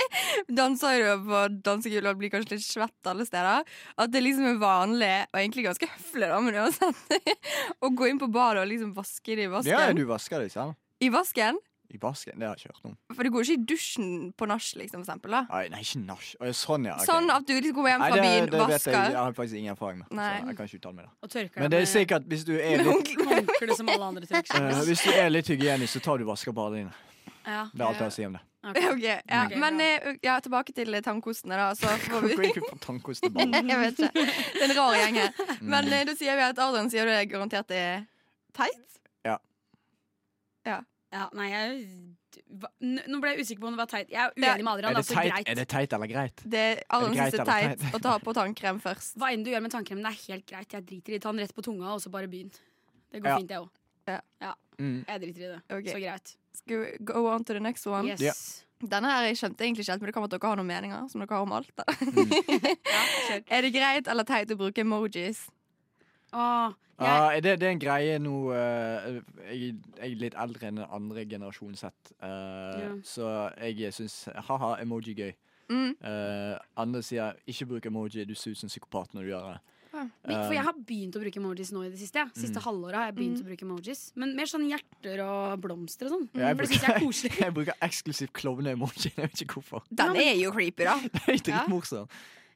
danser 0.60 1.02
du 1.02 1.28
på 1.28 1.42
dansegulvet 1.66 2.12
og 2.12 2.22
blir 2.22 2.32
kanskje 2.32 2.56
litt 2.56 2.66
svett 2.66 3.10
alle 3.10 3.26
steder. 3.28 3.76
At 4.00 4.14
det 4.14 4.24
liksom 4.24 4.48
er 4.52 4.62
vanlig, 4.62 5.12
og 5.30 5.42
egentlig 5.42 5.68
ganske 5.68 5.90
høflig, 5.90 6.30
da, 6.30 6.40
men 6.44 6.58
uansett, 6.62 7.30
å 7.84 7.92
gå 7.94 8.10
inn 8.10 8.22
på 8.22 8.30
badet 8.32 8.64
og 8.64 8.72
liksom 8.72 8.96
vaske 8.96 9.38
det 9.38 9.48
i 9.48 9.52
vasken. 9.52 9.74
Ja, 9.74 9.94
du 9.94 10.04
vasker 10.08 10.44
det 10.44 10.52
selv. 10.54 10.76
I 11.02 11.10
vasken? 11.12 11.60
I 11.94 11.98
vasken? 12.00 12.38
Det 12.40 12.46
har 12.46 12.56
jeg 12.56 12.64
ikke 12.64 12.74
hørt 12.74 12.86
om. 12.88 12.94
For 13.14 13.26
du 13.26 13.30
går 13.30 13.44
ikke 13.44 13.54
i 13.60 13.66
dusjen 13.70 14.08
på 14.34 14.46
nach, 14.50 14.66
liksom, 14.80 15.04
for 15.04 15.06
eksempel. 15.06 15.36
Da. 15.36 15.42
Nei, 15.50 15.62
nei 15.70 15.82
ikke 15.84 16.00
nach. 16.08 16.24
Sånn, 16.56 16.88
ja. 16.88 16.96
Okay. 16.96 17.06
Sånn 17.10 17.30
at 17.30 17.46
du 17.46 17.52
liksom 17.54 17.76
kommer 17.76 17.92
hjem 17.92 18.02
Nei, 18.02 18.08
fra 18.10 18.18
det, 18.18 18.24
byen, 18.24 18.48
det 18.50 18.68
vet 18.72 18.88
jeg. 18.88 18.96
Jeg 18.96 19.20
har 19.20 19.36
faktisk 19.38 19.60
ingen 19.60 19.74
erfaring 19.76 20.00
med. 20.00 20.10
Nei. 20.18 20.30
Så 20.32 20.48
jeg 20.48 20.58
kan 20.58 20.70
ikke 20.70 20.80
uttale 20.80 20.96
meg 20.96 21.06
det. 21.06 21.12
Og 21.14 21.34
tørker 21.36 21.64
Men 21.64 21.74
det 21.74 21.82
er 21.84 21.90
sikkert 21.92 22.30
hvis 22.32 22.46
du 22.48 22.54
er 22.56 22.82
med 22.82 22.90
litt, 22.90 23.14
håndkle 23.30 23.78
som 23.78 23.92
alle 23.94 24.10
andre 24.10 24.30
tørker 24.30 24.70
eh, 24.72 24.84
hvis 24.88 25.04
du 25.04 25.10
er 25.12 25.30
litt 25.30 25.50
hygienisk, 25.54 25.98
så 25.98 26.06
tar 26.08 26.22
du 26.22 26.26
vasker 26.32 26.56
badene 26.56 26.82
dine. 26.82 27.13
Ja. 27.44 27.66
Det 27.72 27.80
er 27.80 27.86
alt 27.86 28.00
jeg 28.00 28.06
har 28.06 28.12
å 28.12 28.18
si 28.18 28.26
om 28.30 28.36
det. 28.38 28.44
Okay. 28.64 28.86
Okay, 28.94 29.18
ja. 29.28 29.42
Ok, 29.44 29.58
Men 29.60 29.80
eh, 29.84 30.04
ja, 30.24 30.38
tilbake 30.40 30.72
til 30.72 30.96
tannkostene, 31.04 31.52
da. 31.60 31.66
Så 31.76 31.90
får 32.06 32.22
vi. 32.30 32.46
Jeg 32.48 33.80
vet 33.82 33.98
ikke. 34.06 34.22
Det 34.24 34.62
er 34.62 34.70
en 34.70 34.72
rar 34.78 34.96
gjeng 34.96 35.18
her. 35.20 35.34
Mm. 35.36 35.66
Men 35.68 35.90
mm. 35.90 36.06
da 36.08 36.14
sier 36.16 36.38
vi 36.38 36.46
at 36.46 36.62
Adrian 36.64 36.88
sier 36.88 37.10
det 37.12 37.18
garantert 37.28 37.74
er 37.76 38.06
teit. 38.56 38.94
Ja, 41.14 41.28
nei, 41.36 41.48
jeg 41.52 41.84
Nå 42.82 43.20
ble 43.22 43.34
jeg 43.34 43.44
usikker 43.46 43.62
på 43.62 43.68
om 43.70 43.76
det 43.76 43.82
var 43.84 43.90
teit. 43.90 44.08
Jeg 44.10 44.18
er 44.18 44.32
Ja. 44.34 44.54
uenig 44.54 44.64
med 44.66 44.72
Adrian. 44.72 44.90
Er 44.90 44.94
det, 44.96 45.02
altså 45.04 45.14
teit, 45.14 45.32
greit. 45.32 45.48
er 45.48 45.54
det 45.54 45.66
teit 45.70 45.92
eller 45.94 46.10
greit? 46.10 46.42
Det 46.42 46.64
Adrian 46.88 47.14
syns 47.14 47.32
det 47.36 47.40
er 47.40 47.50
teit 47.50 47.78
teit? 47.84 47.94
å 47.94 48.00
ta 48.02 48.14
på 48.18 48.34
tannkrem 48.34 48.80
først. 48.82 49.14
Hva 49.20 49.30
enn 49.30 49.44
du 49.46 49.50
gjør 49.52 49.62
med 49.62 49.70
tannkremen, 49.70 50.02
det 50.02 50.10
er 50.10 50.32
helt 50.32 50.46
greit. 50.50 50.74
Jeg 50.74 50.86
driter 50.88 51.12
i 51.12 51.14
det. 51.14 51.22
Ta 51.22 51.30
den 51.30 51.44
rett 51.44 51.54
på 51.54 51.62
tunga, 51.62 51.92
og 51.94 52.02
så 52.02 52.10
bare 52.10 52.26
begynn. 52.26 52.50
Det 53.12 53.22
går 53.22 53.30
Ja. 53.30 53.36
fint, 53.38 53.48
det 53.48 53.58
òg. 53.60 53.70
Mm. 54.80 55.04
Jeg 55.06 55.20
driter 55.20 55.40
i 55.40 55.52
det. 55.54 55.60
Okay. 55.70 55.92
Så 55.92 56.00
greit. 56.02 56.36
Vi 56.66 56.78
go 57.04 57.26
on 57.28 57.44
to 57.44 57.52
the 57.52 57.60
next 57.60 57.86
one? 57.86 58.08
Yes. 58.08 58.20
Yeah. 58.20 58.38
Denne 58.90 59.08
her 59.08 59.26
jeg 59.28 59.38
skjønte 59.40 59.64
egentlig 59.64 59.84
ikke 59.84 59.92
helt, 59.92 60.02
men 60.02 60.08
det 60.08 60.14
kan 60.14 60.24
være 60.24 60.30
at 60.30 60.36
dere 60.36 60.50
har 60.50 60.60
noen 60.60 60.68
meninger 60.68 61.04
som 61.08 61.22
dere 61.22 61.36
har 61.36 61.44
om 61.46 61.52
alt. 61.56 61.72
Da. 61.76 61.84
Ja. 62.94 63.38
Er 63.56 63.64
det 63.64 63.70
greit 63.72 64.08
eller 64.10 64.26
teit 64.28 64.50
å 64.52 64.56
bruke 64.60 64.82
emojis? 64.84 65.46
Åh, 66.34 66.74
jeg, 66.94 67.08
ah, 67.08 67.32
er 67.34 67.40
det, 67.42 67.54
det 67.60 67.66
er 67.66 67.72
en 67.74 67.80
greie 67.82 68.18
nå 68.22 68.34
uh, 68.54 69.16
jeg, 69.48 69.72
jeg 69.96 70.12
er 70.12 70.20
litt 70.20 70.36
eldre 70.38 70.68
enn 70.68 70.82
andre 70.84 71.24
generasjonen 71.26 71.78
sett, 71.78 72.12
uh, 72.22 72.76
Ja. 72.78 72.90
så 73.02 73.30
jeg 73.58 73.90
syns 73.96 74.28
ha-ha, 74.46 74.76
emoji 74.82 75.16
gøy. 75.18 75.32
Mm. 75.72 75.96
Uh, 76.04 76.54
andre 76.78 77.02
sier 77.02 77.40
ikke 77.50 77.66
bruk 77.72 77.88
emoji, 77.90 78.26
du 78.28 78.34
ser 78.38 78.54
ut 78.54 78.60
som 78.60 78.70
psykopat 78.70 79.16
når 79.16 79.26
du 79.26 79.32
gjør 79.32 79.48
det. 79.48 79.73
For 79.94 80.54
jeg 80.56 80.64
har 80.66 80.74
begynt 80.86 81.16
å 81.16 81.22
bruke 81.22 81.40
emojis 81.40 81.70
nå 81.72 81.84
i 81.86 81.90
det 81.92 81.98
siste. 82.00 82.16
Ja. 82.22 82.26
Siste 82.34 82.58
Mm. 82.60 82.64
halvåret 82.66 82.94
har 83.00 83.06
jeg 83.10 83.16
begynt 83.18 83.40
å 83.42 83.46
bruke 83.48 83.64
emojis. 83.66 84.12
Men 84.16 84.34
mer 84.36 84.46
sånn 84.50 84.68
hjerter 84.68 85.20
og 85.24 85.60
blomster 85.64 86.06
og 86.10 86.12
sånn. 86.14 86.28
Syns 86.34 86.40
jeg 86.42 86.50
er 86.50 86.54
bruker, 86.60 87.28
jeg, 87.28 87.38
jeg 87.44 87.54
bruker 87.54 87.74
eksklusivt 87.88 88.32
klovne-emoji. 88.32 89.12
Jeg 89.16 89.28
vet 89.30 89.42
ikke 89.46 89.60
hvorfor. 89.60 89.84
Den 89.90 90.16
er 90.16 90.34
jo 90.40 90.50
creepy, 90.52 90.84
da. 90.84 90.96
Det 91.14 91.22
er 91.28 91.44
dritmorsomt. 91.50 92.10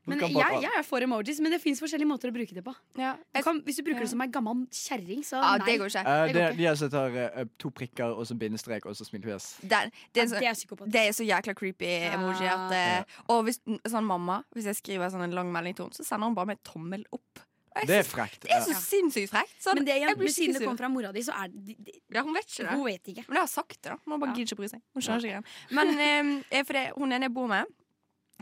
Men 0.09 0.21
jeg, 0.21 0.63
jeg 0.63 0.73
er 0.79 0.83
for 0.87 1.05
emojis, 1.05 1.41
men 1.41 1.53
det 1.53 1.61
fins 1.63 1.81
forskjellige 1.83 2.09
måter 2.09 2.31
å 2.31 2.35
bruke 2.35 2.55
det 2.55 2.65
på. 2.65 2.75
Ja, 2.99 3.15
Du 3.35 3.43
kan, 3.43 3.61
hvis 3.63 3.77
du 3.77 3.83
bruker 3.83 4.01
Ja. 4.01 4.07
det 4.07 4.11
som 4.11 4.21
ei 4.25 4.29
gammel 4.29 4.67
kjerring, 4.73 5.23
så 5.25 5.41
nei. 5.41 5.59
det 5.67 5.79
går 5.81 5.87
ikke. 5.93 6.05
Uh, 6.07 6.27
det 6.27 6.35
det, 6.35 6.43
går 6.43 6.51
ikke. 6.51 6.91
de 6.91 6.97
har 6.99 7.41
eh, 7.43 7.45
to 7.59 7.71
prikker 7.71 8.15
og 8.19 8.27
så 8.27 8.39
bindestrek 8.39 8.87
og 8.87 8.97
så 8.97 9.05
smilefjes. 9.09 9.49
Den, 9.63 9.91
det, 10.15 10.23
er 10.23 10.27
så, 10.33 10.39
det 10.41 10.49
er 10.49 10.55
psykopat. 10.55 10.93
det 10.93 11.03
er 11.09 11.13
så 11.13 11.25
jækla 11.29 11.55
creepy 11.55 11.93
emoji 12.13 12.47
at 12.49 12.73
eh, 12.73 13.19
Og 13.29 13.45
hvis 13.45 13.61
sånn 13.87 14.05
mamma 14.05 14.43
Hvis 14.55 14.65
jeg 14.71 14.77
skriver 14.81 15.11
sånn 15.13 15.25
en 15.29 15.35
lang 15.37 15.53
melding 15.53 15.75
til 15.77 15.85
henne, 15.89 15.95
så 15.95 16.05
sender 16.07 16.27
hun 16.27 16.35
bare 16.35 16.47
med 16.55 16.63
tommel 16.65 17.05
opp. 17.13 17.45
Synes, 17.79 17.87
Det 17.87 17.97
er 17.99 18.03
frekt. 18.09 18.41
det 18.43 18.51
er 18.51 18.63
så 18.67 18.73
Ja. 18.75 18.79
sinnssykt 18.83 19.31
frekt. 19.31 19.55
Sånn, 19.63 19.75
Men 19.77 19.85
det 19.85 19.95
jeg 19.95 20.03
igjen, 20.17 20.33
siden 20.35 20.55
det 20.59 20.67
kom 20.67 20.77
fra 20.77 20.89
mora 20.91 21.13
di, 21.13 21.21
så 21.23 21.31
er 21.45 21.47
det 21.53 21.65
de, 21.67 21.75
de, 21.79 21.93
Ja, 22.11 22.23
hun 22.27 22.35
vet 22.35 22.49
ikke 22.49 22.65
det. 22.65 22.73
Hun 22.75 22.85
vet 22.89 23.05
ikke. 23.13 23.25
Men 23.29 23.37
jeg 23.37 23.43
har 23.45 23.47
sagt 23.53 23.77
det, 23.83 23.91
da. 23.93 23.97
Hun 24.05 24.19
bare 24.19 24.31
Ja. 24.31 24.35
gidder 24.35 24.49
ikke 24.49 24.57
å 24.57 24.63
bry 24.65 24.69
seg. 24.73 24.81
Hun 24.95 25.03
skjønner 25.03 25.23
ikke 25.23 25.31
greia. 25.31 25.45
Men 25.71 26.43
eh, 26.51 26.63
for 26.65 26.73
det, 26.73 26.93
hun 26.97 27.13
ene 27.13 27.23
jeg 27.29 27.35
bor 27.35 27.47
med 27.47 27.67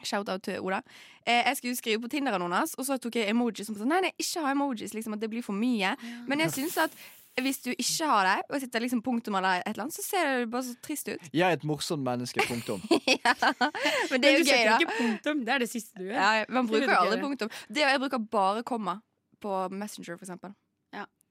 Shout-out 0.05 0.43
til 0.45 0.61
Oda. 0.61 0.83
Eh, 1.27 1.43
jeg 1.49 1.57
skulle 1.57 1.77
skrive 1.77 2.03
på 2.03 2.11
Tinderen 2.13 2.43
hennes, 2.45 2.75
og 2.77 2.87
så 2.87 2.99
tok 3.01 3.17
jeg 3.17 3.33
emojis. 3.33 3.67
Som 3.69 3.79
sånn, 3.79 3.89
nei, 3.91 4.03
nei, 4.05 4.13
ikke 4.21 4.43
ha 4.45 4.53
emojis, 4.53 4.93
liksom, 4.97 5.17
at 5.17 5.23
det 5.23 5.31
blir 5.33 5.45
for 5.47 5.57
mye. 5.57 5.95
Men 6.29 6.45
jeg 6.45 6.53
syns 6.59 6.77
at 6.85 6.99
hvis 7.41 7.59
du 7.65 7.71
ikke 7.75 8.09
har 8.09 8.25
det, 8.25 8.37
og 8.49 8.61
sitter 8.63 8.81
liksom 8.81 9.03
punktum 9.05 9.35
eller 9.37 9.61
et 9.61 9.73
eller 9.75 9.87
annet, 9.87 9.97
så 9.97 10.05
ser 10.05 10.29
det 10.29 10.51
bare 10.53 10.65
så 10.65 10.77
trist 10.85 11.11
ut. 11.11 11.27
Jeg 11.33 11.45
er 11.45 11.59
et 11.59 11.67
morsomt 11.69 12.05
menneske, 12.05 12.45
punktum. 12.49 12.81
Men 14.11 14.23
det 14.23 14.31
er 14.31 14.39
Men 14.39 14.39
jo 14.39 14.45
du 14.45 14.53
gøy, 14.53 14.63
da. 14.65 14.79
ikke 14.79 14.95
punktum. 15.01 15.43
Det 15.45 15.57
er 15.57 15.65
det 15.65 15.69
siste 15.73 16.01
du 16.01 16.07
gjør. 16.07 16.17
Ja, 16.17 16.47
man 16.49 16.71
bruker 16.71 16.89
jo 16.89 17.01
aldri 17.03 17.21
punktum. 17.21 17.53
Det, 17.69 17.85
jeg 17.85 18.01
bruker 18.01 18.25
bare 18.33 18.65
komma 18.65 19.01
på 19.45 19.67
Messenger, 19.69 20.17
for 20.17 20.25
eksempel. 20.25 20.57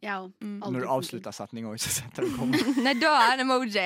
Ja. 0.06 0.20
Mm. 0.42 0.60
Når 0.62 0.84
du 0.84 0.88
avslutter 0.92 1.34
setninga, 1.34 1.72
så 1.82 1.90
setter 1.90 2.28
du 2.28 2.36
komma. 2.38 2.60
Nei, 2.86 2.94
da 3.02 3.14
er 3.24 3.40
det 3.40 3.46
en 3.46 3.48
emoji. 3.48 3.86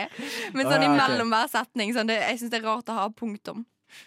Men 0.56 0.68
sånn 0.68 0.84
ja, 0.84 0.90
ok. 0.90 0.96
imellom 0.96 1.32
hver 1.32 1.52
setning. 1.52 1.94
Sånn, 1.96 2.10
det, 2.10 2.18
jeg 2.26 2.42
syns 2.42 2.52
det 2.54 2.60
er 2.60 2.68
rart 2.68 2.92
å 2.92 2.98
ha 2.98 3.06
punktum. 3.14 3.64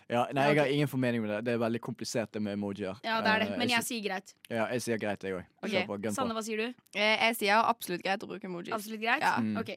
Ja, 0.09 0.27
nei, 0.33 0.49
jeg 0.53 0.61
har 0.61 0.73
ingen 0.73 0.89
formening 0.89 1.23
med 1.25 1.31
det. 1.31 1.39
Det 1.47 1.55
er 1.57 1.61
veldig 1.63 1.81
komplisert, 1.81 2.33
det 2.35 2.43
med 2.43 2.57
emojier. 2.59 2.99
Ja, 3.05 3.21
det 3.25 3.31
er 3.35 3.45
det. 3.45 3.49
Eh, 3.53 3.59
Men 3.59 3.69
jeg 3.73 3.83
sier 3.87 4.03
greit. 4.05 4.35
ja, 4.51 4.67
jeg 4.73 4.83
sier 4.83 4.99
greit, 4.99 5.23
jeg 5.25 5.35
òg. 5.35 5.45
Ok. 5.63 5.71
Kjør 5.71 5.87
på. 5.87 5.97
Gun 6.03 6.11
på. 6.11 6.17
Sanne, 6.21 6.37
hva 6.37 6.43
sier 6.47 6.63
du? 6.63 6.83
Eh, 6.95 7.17
jeg 7.29 7.37
sier 7.41 7.63
absolutt 7.63 8.03
greit 8.05 8.23
å 8.23 8.31
bruke 8.31 8.47
emojis. 8.47 8.75
Absolutt 8.75 9.03
greit? 9.03 9.23
Ja. 9.23 9.37
Mm. 9.41 9.57
Ok. 9.59 9.71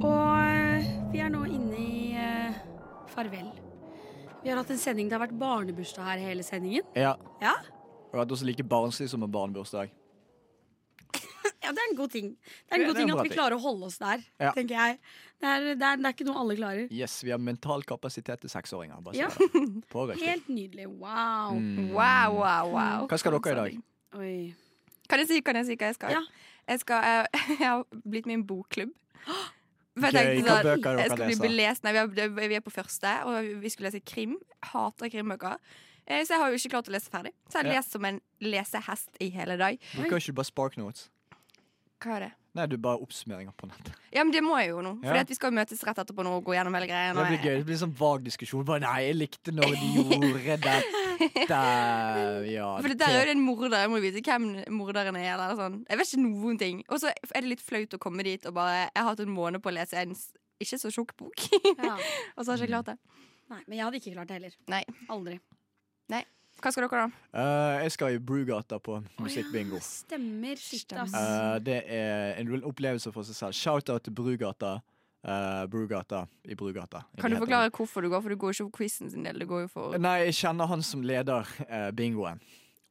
Og 0.00 1.12
vi 1.12 1.18
er 1.20 1.28
nå 1.28 1.44
inne 1.44 1.76
i 1.76 2.16
uh, 2.16 2.56
farvel. 3.12 3.50
Vi 4.40 4.48
har 4.48 4.56
hatt 4.56 4.70
en 4.72 4.80
sending. 4.80 5.10
Det 5.10 5.18
har 5.18 5.26
vært 5.26 5.36
barnebursdag 5.38 6.06
her 6.06 6.22
hele 6.24 6.44
sendingen. 6.46 6.86
Ja. 6.96 7.14
Ja? 7.42 7.58
Og 8.10 8.22
at 8.22 8.32
også 8.32 8.46
like 8.48 8.64
barnslig 8.64 9.10
som 9.12 9.22
en 9.22 9.32
barnebursdag. 9.32 9.92
Ja, 11.70 11.74
det 11.76 11.82
er 11.84 11.90
en 11.92 11.96
god 12.00 12.10
ting. 12.10 12.30
Det 12.34 12.74
er 12.74 12.80
en 12.82 12.88
god 12.90 12.96
ting 12.98 13.10
at 13.14 13.22
vi 13.22 13.30
klarer 13.30 13.54
å 13.54 13.60
holde 13.62 13.86
oss 13.86 13.98
der, 14.02 14.24
Ja. 14.42 14.50
tenker 14.56 14.74
jeg. 14.74 14.98
Det 15.40 15.46
er, 15.48 15.60
det, 15.78 15.82
er, 15.86 15.96
det 16.02 16.08
er 16.10 16.14
ikke 16.16 16.26
noe 16.26 16.40
alle 16.42 16.56
klarer. 16.58 16.88
Yes, 16.92 17.14
vi 17.24 17.30
har 17.30 17.38
mental 17.38 17.84
kapasitet 17.86 18.42
til 18.42 18.50
seksåringer. 18.50 18.98
Bare 19.06 19.14
Ja. 19.16 19.28
Helt 20.26 20.48
nydelig. 20.50 20.88
Wow. 20.90 21.54
Mm. 21.54 21.92
Wow, 21.94 22.34
wow, 22.42 22.72
wow. 22.74 23.06
Hva 23.08 23.18
skal 23.22 23.38
dere 23.38 23.54
i 23.54 23.60
dag? 23.60 23.78
Oi. 24.18 24.54
Kan 25.08 25.22
jeg 25.22 25.28
si, 25.30 25.40
kan 25.46 25.56
jeg 25.56 25.66
si 25.70 25.76
hva 25.78 25.86
jeg 25.92 25.94
skal? 26.00 26.10
Ja. 26.18 26.22
Jeg, 26.68 26.80
skal 26.82 27.06
jeg, 27.06 27.26
jeg 27.60 27.66
har 27.68 27.84
blitt 28.04 28.26
med 28.26 28.34
i 28.36 28.40
en 28.40 28.46
bokklubb. 28.50 28.92
For 30.00 30.06
jeg 30.10 30.14
Gøy. 30.14 30.34
tenkte 30.34 30.50
Hva 30.50 30.56
sånn, 30.58 30.66
bøker 30.68 30.90
dere 30.90 31.04
jeg 31.06 31.10
skal 31.14 31.30
bli 31.30 31.38
belest. 31.46 31.84
Nei, 31.86 31.92
vi, 31.96 32.20
er, 32.26 32.34
vi 32.52 32.58
er 32.60 32.64
på 32.66 32.70
første, 32.74 33.14
og 33.26 33.48
vi 33.62 33.72
skulle 33.72 33.90
lese 33.90 34.02
krim. 34.06 34.36
Hater 34.70 35.10
krimbøker. 35.12 35.56
Eh, 36.06 36.22
Så 36.24 36.34
jeg 36.34 36.40
har 36.42 36.50
jo 36.52 36.58
ikke 36.60 36.72
klart 36.76 36.88
å 36.90 36.94
lese 36.94 37.10
ferdig. 37.12 37.32
Så 37.48 37.58
jeg 37.58 37.64
har 37.64 37.72
Ja. 37.72 37.78
lest 37.80 37.92
som 37.96 38.04
en 38.08 38.20
lesehest 38.42 39.18
i 39.20 39.28
hele 39.34 39.56
dag. 39.60 39.78
Bruker 39.96 40.16
ikke 40.20 40.26
du 40.32 40.38
bare 40.38 40.48
Spark 40.48 40.76
Notes? 40.80 41.08
Hva 42.00 42.16
er 42.16 42.24
det? 42.26 42.30
Nei, 42.58 42.64
du 42.66 42.74
bare 42.82 42.98
oppsummeringer 43.04 43.54
på 43.54 43.68
nettet. 43.70 43.92
Ja, 44.10 44.24
men 44.24 44.32
det 44.34 44.40
må 44.42 44.56
jeg 44.58 44.72
jo 44.72 44.80
nå. 44.82 44.96
Ja. 45.04 45.12
Fordi 45.12 45.20
at 45.22 45.28
vi 45.30 45.36
skal 45.38 45.52
jo 45.52 45.56
møtes 45.60 45.84
rett 45.86 46.00
etterpå 46.02 46.24
nå 46.26 46.32
og 46.40 46.48
gå 46.48 46.56
gjennom 46.56 46.74
hele 46.74 46.88
greia. 46.90 47.12
Det 47.14 47.26
blir 47.28 47.44
gøy. 47.44 47.58
Det 47.60 47.66
blir 47.68 47.78
sånn 47.78 47.92
vag 48.00 48.24
diskusjon. 48.26 48.64
Bare 48.66 48.82
nei, 48.82 48.96
jeg 49.06 49.18
likte 49.20 49.54
når 49.54 49.76
de 49.76 49.92
gjorde 50.00 50.56
dette. 50.64 50.80
Ja, 51.20 52.68
For 52.80 52.88
det 52.88 52.96
der 52.96 53.12
er 53.12 53.26
jo 53.28 53.34
en 53.34 53.42
morder. 53.44 53.74
Jeg 53.82 53.90
må 53.92 53.98
vite 54.00 54.22
hvem 54.24 54.46
morderen 54.72 55.18
er. 55.20 55.34
Eller 55.34 55.58
sånn. 55.58 55.76
Jeg 55.84 56.00
vet 56.00 56.08
ikke 56.14 56.22
noen 56.24 56.60
ting. 56.60 56.80
Og 56.88 57.02
så 57.02 57.10
er 57.12 57.44
det 57.44 57.50
litt 57.52 57.64
flaut 57.64 57.92
å 57.96 58.00
komme 58.00 58.24
dit 58.24 58.46
og 58.48 58.54
bare 58.56 58.86
Jeg 58.86 58.96
har 58.96 59.10
hatt 59.12 59.20
en 59.26 59.34
måned 59.36 59.60
på 59.60 59.68
å 59.68 59.76
lese 59.76 60.00
en 60.00 60.16
ikke 60.60 60.78
så 60.80 60.90
tjukk 60.92 61.14
bok, 61.20 61.46
Ja. 61.76 61.94
og 62.36 62.44
så 62.44 62.50
har 62.52 62.56
jeg 62.60 62.68
ikke 62.68 62.74
klart 62.74 62.90
det. 62.92 62.96
Nei, 63.52 63.62
men 63.66 63.78
jeg 63.78 63.84
hadde 63.86 64.00
ikke 64.00 64.14
klart 64.16 64.32
det 64.32 64.40
heller. 64.40 64.56
Nei. 64.72 64.82
Aldri. 65.12 65.38
Hva 66.60 66.72
skal 66.72 66.84
dere, 66.84 67.02
da? 67.06 67.26
Uh, 67.32 67.82
jeg 67.86 67.92
skal 67.96 68.14
i 68.16 68.20
Brugata 68.20 68.78
på 68.82 68.98
musikkbingo. 69.22 69.78
Oh, 69.78 69.80
ja, 69.80 69.88
Stemmer. 70.04 70.60
Shit, 70.60 70.92
ass. 70.92 71.14
Eh, 71.16 71.58
det 71.64 71.78
er 71.88 72.40
en 72.42 72.50
opplevelse 72.68 73.12
for 73.14 73.24
seg 73.24 73.38
selv. 73.38 73.56
Shout-out 73.56 74.04
til 74.04 74.16
Brugata. 74.16 74.78
Uh, 75.20 75.66
Brugata 75.68 76.22
i 76.48 76.54
Brugata. 76.56 77.02
Kan 77.20 77.30
du 77.30 77.36
Det 77.36 77.36
heter 77.36 77.44
forklare 77.44 77.70
hvorfor 77.76 78.04
du 78.04 78.08
går? 78.08 78.22
For 78.24 78.32
du 78.32 78.36
går 78.40 78.54
ikke 78.54 78.68
for 78.70 78.76
quizen 78.78 79.10
sin 79.12 79.24
del. 79.24 79.40
Du 79.40 79.46
går 79.48 79.66
jo 79.66 79.72
for. 79.72 79.96
Nei, 80.00 80.16
jeg 80.28 80.36
kjenner 80.38 80.68
han 80.68 80.84
som 80.84 81.02
leder 81.04 81.48
eh, 81.68 81.90
bingoen. 81.92 82.40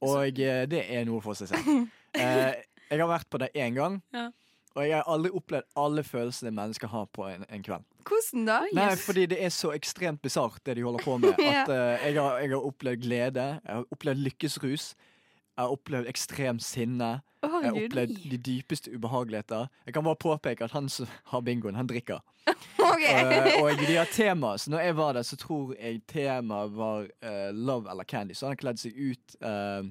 Og 0.06 0.40
eh, 0.40 0.66
det 0.70 0.84
er 0.94 1.08
noe 1.10 1.22
for 1.26 1.38
seg 1.38 1.54
selv. 1.54 1.88
Eh, 2.10 2.56
jeg 2.90 2.98
har 2.98 3.06
vært 3.06 3.28
på 3.30 3.38
det 3.38 3.52
én 3.54 3.76
gang. 3.76 4.00
Ja. 4.10 4.32
Og 4.80 4.86
jeg 4.88 4.96
har 4.96 5.08
aldri 5.12 5.30
opplevd 5.36 5.66
alle 5.82 6.04
følelsene 6.08 6.52
mennesker 6.56 6.88
har 6.94 7.08
på 7.16 7.26
en, 7.28 7.44
en 7.52 7.64
kveld. 7.66 7.84
Hvordan 8.08 8.46
da? 8.48 8.60
Nei, 8.78 8.90
fordi 9.04 9.26
det 9.34 9.40
er 9.44 9.52
så 9.54 9.74
ekstremt 9.76 10.22
bisart, 10.24 10.62
det 10.66 10.78
de 10.80 10.86
holder 10.88 11.04
på 11.04 11.18
med. 11.22 11.36
Ja. 11.44 11.66
At 11.66 11.74
eh, 11.76 12.06
jeg, 12.08 12.16
har, 12.22 12.40
jeg 12.40 12.54
har 12.56 12.68
opplevd 12.72 13.04
glede, 13.04 13.48
jeg 13.60 13.76
har 13.82 13.88
opplevd 13.92 14.24
lykkesrus, 14.30 14.94
jeg 14.96 15.66
har 15.66 15.74
opplevd 15.76 16.08
ekstrem 16.08 16.62
sinne. 16.64 17.10
Oh, 17.44 17.60
Jeg 17.64 17.72
har 17.72 17.78
opplevd 17.84 18.16
de 18.32 18.38
dypeste 18.44 18.92
ubehageligheter. 18.96 19.68
Jeg 19.88 19.94
kan 19.96 20.04
bare 20.08 20.20
påpeke 20.20 20.64
at 20.64 20.72
han 20.76 20.88
som 20.92 21.08
har 21.32 21.44
bingoen, 21.44 21.76
han 21.80 21.88
drikker. 21.92 22.24
Okay. 22.90 23.22
uh, 23.22 23.62
og 23.62 23.78
de 23.86 23.94
har 23.96 24.08
tema, 24.12 24.56
så 24.58 24.72
når 24.74 24.80
jeg 24.82 24.96
var 24.98 25.14
der, 25.14 25.24
så 25.28 25.38
tror 25.40 25.76
jeg 25.78 26.00
temaet 26.10 26.72
var 26.76 27.06
uh, 27.24 27.52
love 27.54 27.92
eller 27.92 28.04
candy. 28.04 28.34
Så 28.36 28.48
han 28.48 28.56
har 28.56 28.60
kledd 28.64 28.80
seg 28.82 28.96
ut 28.98 29.36
Uh, 29.46 29.86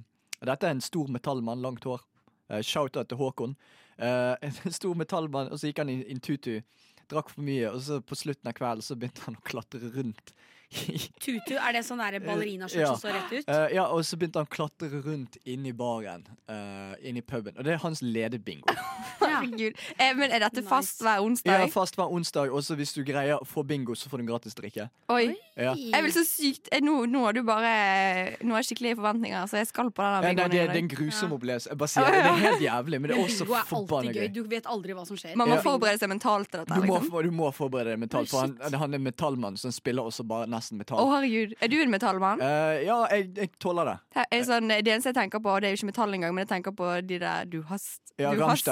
Dette 0.45 0.67
er 0.67 0.75
en 0.75 0.83
stor 0.83 1.09
metallmann, 1.11 1.63
langt 1.63 1.87
hår. 1.89 2.03
Uh, 2.51 2.59
Shout-out 2.61 3.09
til 3.09 3.21
Håkon. 3.21 3.55
Eh, 3.99 4.35
en 4.67 4.75
stor 4.75 4.95
metallmann, 4.99 5.51
og 5.53 5.61
så 5.61 5.71
gikk 5.71 5.83
han 5.83 5.93
i 5.93 6.01
i 6.05 6.15
en 6.15 6.23
tutu. 6.23 6.61
Drakk 7.09 7.33
for 7.33 7.43
mye, 7.45 7.71
og 7.73 7.81
så 7.83 8.03
på 8.05 8.17
slutten 8.19 8.51
av 8.51 8.57
kvelden 8.57 8.85
så 8.85 8.97
begynte 8.99 9.25
han 9.25 9.39
å 9.39 9.45
klatre 9.47 9.81
rundt 9.95 10.35
Tutu, 10.69 11.55
er 11.57 11.73
det 11.73 11.81
sånn 11.87 12.01
der 12.03 12.19
ballerinaskjørt 12.21 12.83
Ja. 12.83 12.89
som 12.93 13.01
står 13.01 13.15
rett 13.17 13.31
ut? 13.33 13.49
Eh, 13.49 13.75
ja, 13.79 13.87
og 13.89 14.03
så 14.05 14.19
begynte 14.21 14.43
han 14.43 14.49
å 14.49 14.53
klatre 14.53 15.01
rundt 15.01 15.39
inni 15.49 15.73
baren. 15.73 16.27
Uh, 16.45 16.93
inni 17.01 17.23
puben. 17.25 17.57
Og 17.57 17.65
det 17.65 17.73
er 17.73 17.81
hans 17.81 18.03
ledebingo. 18.05 18.69
Herregud. 19.43 19.75
Eh, 19.99 20.15
men 20.19 20.31
er 20.31 20.39
dette 20.47 20.61
Nice. 20.63 20.69
fast 20.69 21.01
hver 21.03 21.21
onsdag? 21.25 21.61
Ja, 21.61 21.67
fast 21.73 21.97
hver 21.97 22.11
onsdag. 22.13 22.51
Og 22.53 22.63
så 22.67 22.75
hvis 22.79 22.93
du 22.95 23.03
greier 23.05 23.39
å 23.39 23.47
få 23.47 23.65
bingo, 23.67 23.95
så 23.95 24.09
får 24.11 24.19
du 24.19 24.25
en 24.27 24.31
gratis 24.33 24.55
drikke. 24.59 24.89
Oi. 25.11 25.35
Ja. 25.59 25.75
Jeg 25.75 26.03
vil 26.05 26.13
så 26.15 26.23
sykt 26.27 26.69
eh, 26.73 26.81
Nå, 26.85 27.07
nå 27.11 27.25
har 27.25 27.33
du 27.35 27.41
bare 27.43 28.37
Nå 28.47 28.55
har 28.55 28.63
jeg 28.63 28.69
skikkelige 28.71 28.95
forventninger, 29.01 29.47
så 29.51 29.59
jeg 29.59 29.67
skal 29.71 29.91
på 29.91 30.03
den 30.05 30.13
Ja, 30.15 30.21
nei, 30.21 30.35
bingoen 30.35 30.51
det, 30.53 30.61
det 30.69 30.77
er 30.77 30.83
en 30.83 30.91
grusom 30.93 31.33
opplevelse. 31.35 31.71
Jeg 31.73 31.79
bare 31.81 31.93
sier 31.93 32.07
det, 32.07 32.21
det 32.23 32.31
er 32.31 32.43
helt 32.45 32.63
jævlig, 32.63 33.01
men 33.03 33.11
det 33.11 33.17
er 33.17 33.23
også 33.25 33.49
forbanna 33.73 34.13
gøy. 34.15 34.29
Du 34.35 34.43
vet 34.53 34.69
aldri 34.71 34.95
hva 34.99 35.07
som 35.09 35.17
skjer. 35.19 35.35
Man 35.39 35.49
må 35.51 35.57
Ja. 35.59 35.63
forberede 35.67 35.99
seg 35.99 36.09
mentalt 36.13 36.51
til 36.53 36.61
Du 36.65 36.65
dette. 36.75 36.87
må, 36.87 36.99
Liksom. 37.01 37.23
du 37.27 37.31
må 37.35 37.51
forberede 37.55 37.95
deg 37.97 37.99
mentalt, 38.05 38.29
for 38.31 38.41
han, 38.47 38.57
han 38.83 38.95
er 38.95 38.99
metallmann, 39.03 39.57
så 39.59 39.69
han 39.69 39.73
spiller 39.77 40.03
også 40.07 40.27
bare 40.29 40.47
nesten 40.47 40.79
metall. 40.79 40.99
Å, 40.99 41.07
oh, 41.09 41.15
herregud. 41.17 41.55
Er 41.61 41.69
du 41.69 41.77
en 41.83 41.91
metallmann? 41.91 42.41
Uh, 42.41 42.79
ja, 42.87 42.99
jeg, 43.11 43.31
jeg 43.35 43.51
tåler 43.59 43.85
det. 43.93 43.97
Det, 44.15 44.27
er 44.39 44.45
sånn, 44.45 44.69
det 44.69 44.87
eneste 44.95 45.11
jeg 45.13 45.19
tenker 45.19 45.43
på, 45.43 45.59
det 45.61 45.69
er 45.71 45.75
jo 45.75 45.81
ikke 45.83 45.91
metall 45.93 46.15
engang, 46.15 46.35
men 46.35 46.47
jeg 46.47 46.53
tenker 46.55 46.77
på 46.79 46.93
de 47.07 47.19
der 47.19 47.45
Du 47.51 47.63
hast 47.69 48.01
Ja, 48.19 48.33
du 48.35 48.43
hast. 48.43 48.67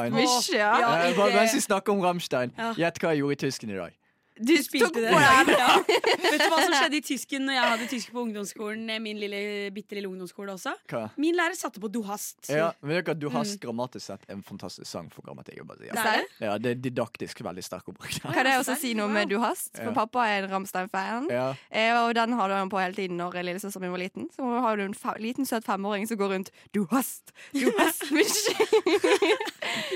Ja. 0.56 0.72
Ja, 0.80 1.08
Eh, 1.08 1.16
bare 1.16 1.32
mens 1.34 1.54
vi 1.54 1.60
snakker 1.60 1.92
om 1.92 2.00
Rammstein, 2.00 2.52
Ja. 2.58 2.72
gjett 2.74 2.98
hva 3.02 3.12
jeg 3.14 3.18
gjorde 3.22 3.32
i 3.32 3.40
tysken 3.46 3.70
i 3.70 3.76
dag. 3.76 3.92
Du 4.38 4.52
Spilte 4.62 5.00
det. 5.00 5.10
Ja. 5.16 5.42
Vet 6.26 6.40
du 6.42 6.48
hva 6.50 6.58
som 6.60 6.74
skjedde 6.80 6.98
i 6.98 7.02
tysken 7.04 7.46
når 7.48 7.54
jeg 7.56 7.70
hadde 7.70 7.86
tysk 7.90 8.10
på 8.12 8.22
ungdomsskolen? 8.26 8.88
eh, 8.92 8.98
Min 9.00 9.18
lille, 9.20 9.70
bitte 9.74 9.96
lille 9.96 10.08
ungdomsskole 10.10 10.52
også. 10.52 10.74
Hva? 10.90 11.06
Min 11.16 11.36
lærer 11.38 11.56
satte 11.56 11.80
på 11.80 11.88
Du 11.92 12.02
hast. 12.06 12.50
Ja, 12.50 12.72
men 12.82 12.98
vet 12.98 13.18
Du 13.20 13.28
hast 13.32 13.58
grammatisk 13.62 14.06
sett 14.06 14.26
en 14.32 14.42
fantastisk 14.42 14.86
sang 14.90 15.08
for 15.12 15.22
grammatikk. 15.26 15.62
bare 15.66 15.78
sier. 15.80 15.94
Det? 15.96 16.26
Ja, 16.46 16.58
det 16.58 16.70
er 16.74 16.80
didaktisk 16.90 17.40
veldig 17.46 17.64
sterk 17.64 17.88
å 17.88 17.94
bruke. 17.96 18.20
Kan 18.34 18.46
jeg 18.46 18.60
også 18.60 18.76
si 18.80 18.92
noe 18.98 19.08
med 19.08 19.28
Du 19.32 19.38
hast? 19.40 19.72
For 19.76 19.90
Ja. 19.92 19.94
pappa 19.96 20.26
er 20.28 20.44
en 20.44 20.50
Ramstein-fan. 20.50 21.30
Ja. 21.30 21.54
Eh, 21.70 21.94
og 22.02 22.14
den 22.14 22.32
hadde 22.36 22.54
han 22.60 22.68
på 22.70 22.80
hele 22.82 22.94
tiden 22.94 23.16
når 23.16 23.40
lillesøsteren 23.42 23.86
min 23.86 23.94
var 23.94 24.02
liten. 24.04 24.28
Så 24.36 24.42
har 24.60 24.76
du 24.76 24.82
en 24.84 24.94
liten, 25.22 25.46
søt 25.46 25.64
femåring 25.64 26.06
som 26.08 26.16
går 26.18 26.28
rundt 26.34 26.50
Du 26.72 26.86
hast! 26.90 27.32
Du 27.52 27.70
hast! 27.78 28.04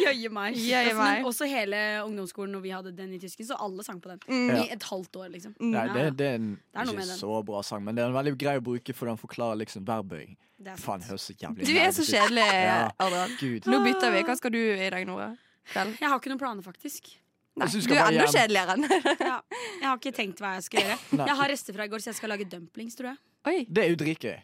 Jøye 0.00 0.28
meg. 0.32 0.56
Jøye 0.56 0.90
Altså. 0.90 1.04
Men 1.04 1.24
også 1.28 1.46
hele 1.48 1.78
ungdomsskolen 2.04 2.52
når 2.56 2.60
vi 2.64 2.70
hadde 2.74 2.92
den 2.96 3.12
i 3.14 3.18
tysken, 3.22 3.46
så 3.46 3.56
alle 3.60 3.84
sang 3.86 4.00
på 4.02 4.10
den. 4.10 4.18
Mm. 4.30 4.50
I 4.56 4.68
et 4.76 4.84
halvt 4.86 5.16
år, 5.18 5.28
liksom. 5.34 5.54
Nei, 5.58 5.86
det, 5.94 6.04
det 6.20 6.26
er 6.28 6.34
en 6.38 6.50
er 6.74 6.90
ikke 6.92 7.06
så 7.18 7.40
bra 7.48 7.62
sang, 7.66 7.82
men 7.84 7.96
det 7.98 8.04
er 8.04 8.12
en 8.12 8.14
veldig 8.14 8.34
grei 8.38 8.56
å 8.60 8.62
bruke 8.62 8.94
fordi 8.94 9.10
han 9.14 9.18
forklarer 9.20 9.58
liksom 9.64 9.84
verbøying. 9.88 10.36
Det 10.60 10.74
er 10.74 10.76
Faen, 10.78 11.02
høres 11.08 11.24
så 11.30 11.34
jævlig 11.40 11.66
Du 11.66 11.72
er 11.80 11.90
så 11.96 12.04
kjedelig, 12.06 12.44
Ja. 12.68 12.90
Adrian. 13.00 13.32
Ja. 13.40 13.72
Nå 13.72 13.80
bytter 13.86 14.12
vi. 14.14 14.20
Hva 14.28 14.36
skal 14.38 14.52
du 14.54 14.60
i 14.60 14.90
dag, 14.92 15.06
Nora? 15.08 15.30
Kveld? 15.72 15.96
Jeg 16.00 16.08
har 16.12 16.20
ikke 16.20 16.30
noen 16.32 16.42
planer, 16.42 16.62
faktisk. 16.66 17.10
Nei, 17.60 17.66
du 17.72 17.94
er 17.96 18.04
enda 18.06 18.26
kjedeligere 18.30 18.76
enn 18.76 18.84
Ja, 19.32 19.40
jeg 19.80 19.88
har 19.88 19.96
ikke 19.98 20.12
tenkt 20.16 20.38
hva 20.44 20.52
jeg 20.58 20.68
skal 20.68 20.84
gjøre. 20.84 20.98
Nei. 21.18 21.26
Jeg 21.32 21.36
har 21.40 21.50
rester 21.50 21.76
fra 21.76 21.88
i 21.88 21.90
går, 21.92 22.04
så 22.04 22.12
jeg 22.12 22.18
skal 22.20 22.32
lage 22.36 22.46
dumplings, 22.52 22.94
tror 23.00 23.10
jeg. 23.10 23.20
Oi. 23.50 23.56
Det 23.68 23.82
er 23.84 23.90
jo 23.94 23.98
dritgøy. 24.04 24.38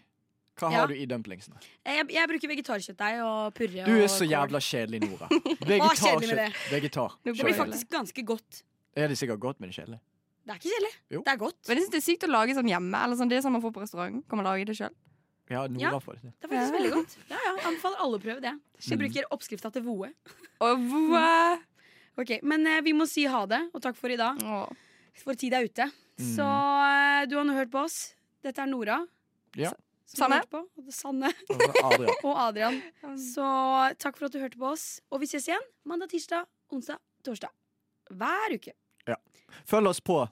Hva 0.57 0.71
Ja. 0.73 0.79
har 0.81 0.89
du 0.89 0.95
i 0.97 1.05
dumplingsene? 1.05 1.59
Jeg, 1.85 2.07
jeg 2.17 2.29
bruker 2.33 2.49
vegetarkjøttdeig 2.49 3.19
og 3.21 3.53
purre. 3.59 3.83
Du 3.85 3.93
er 3.93 4.07
og 4.07 4.09
så 4.09 4.25
kål. 4.25 4.31
jævla 4.33 4.61
kjedelig, 4.65 5.01
Nora. 5.05 5.29
Vegetarkjøtt. 5.71 6.31
det? 6.41 6.47
Vegetar. 6.73 7.17
Det 7.29 7.35
blir 7.37 7.59
faktisk 7.61 7.91
ganske 7.93 8.25
godt. 8.25 8.63
Er 8.97 9.09
det 9.13 9.19
sikkert 9.21 9.41
godt, 9.43 9.61
men 9.61 9.71
kjedelig? 9.75 9.99
Det 10.47 10.53
er 10.55 10.59
ikke 10.61 10.71
kjedelig. 10.73 10.93
Jo. 11.11 11.21
Det 11.27 11.33
er 11.33 11.37
godt. 11.41 11.57
Men 11.69 11.77
jeg 11.77 11.83
synes 11.85 11.93
det 11.93 11.99
er 12.01 12.07
sykt 12.07 12.25
å 12.27 12.31
lage 12.31 12.55
sånn 12.57 12.69
hjemme. 12.71 13.01
Eller 13.05 13.17
sånn, 13.19 13.29
det 13.29 13.43
sånn 13.45 13.53
man 13.53 13.63
får 13.65 13.73
på 13.77 13.83
restaurant. 13.83 14.23
Kan 14.31 14.39
man 14.41 14.47
lage 14.47 14.65
det 14.69 14.77
sjøl? 14.79 14.95
Ja, 15.51 15.67
Nora 15.71 15.81
Ja. 15.93 15.99
får 16.03 16.17
det 16.23 16.33
er 16.43 16.49
faktisk 16.49 16.73
Ja. 16.73 16.79
veldig 16.79 16.93
godt. 16.95 17.17
Ja, 17.31 17.37
ja, 17.45 17.53
jeg 17.57 17.65
anbefaler 17.67 18.01
alle 18.03 18.19
å 18.19 18.23
prøve 18.23 18.41
det. 18.43 18.53
Jeg 18.81 18.99
Mm. 18.99 19.03
bruker 19.03 19.25
oppskrifta 19.31 19.73
til 19.73 19.83
Voe. 19.83 20.13
Og. 20.61 20.79
Ok, 22.19 22.41
Men 22.43 22.67
eh, 22.67 22.81
vi 22.81 22.93
må 22.95 23.07
si 23.07 23.27
ha 23.27 23.45
det, 23.45 23.71
og 23.75 23.83
takk 23.83 23.95
for 23.95 24.09
i 24.09 24.17
dag. 24.17 24.39
Åh. 24.41 24.71
For 25.23 25.35
tid 25.35 25.53
er 25.53 25.65
ute. 25.69 25.85
Mm. 26.19 26.37
Så 26.37 26.47
eh, 26.47 27.27
du 27.27 27.37
har 27.37 27.45
nå 27.45 27.53
hørt 27.53 27.71
på 27.71 27.83
oss. 27.85 28.15
Dette 28.43 28.59
er 28.63 28.67
Nora. 28.67 29.07
Ja. 29.55 29.73
Som 30.07 30.33
har 30.33 30.41
Sanne. 30.41 30.41
hørt 30.41 30.51
på. 30.51 30.63
Og 30.79 30.85
det 30.87 30.95
er 30.95 30.97
Sanne 30.97 31.35
Og 31.51 31.93
Adrian. 31.93 32.15
og 32.25 32.37
Adrian. 32.39 32.83
Så 33.19 33.45
takk 33.99 34.17
for 34.17 34.27
at 34.27 34.33
du 34.33 34.39
hørte 34.41 34.57
på 34.57 34.71
oss. 34.73 35.01
Og 35.13 35.21
vi 35.21 35.27
ses 35.27 35.47
igjen 35.49 35.61
mandag, 35.85 36.09
tirsdag, 36.09 36.47
onsdag, 36.73 36.97
torsdag. 37.23 37.51
Hver 38.17 38.55
uke. 38.55 38.73
Følg 39.67 39.87
oss 39.89 40.01
på. 40.01 40.27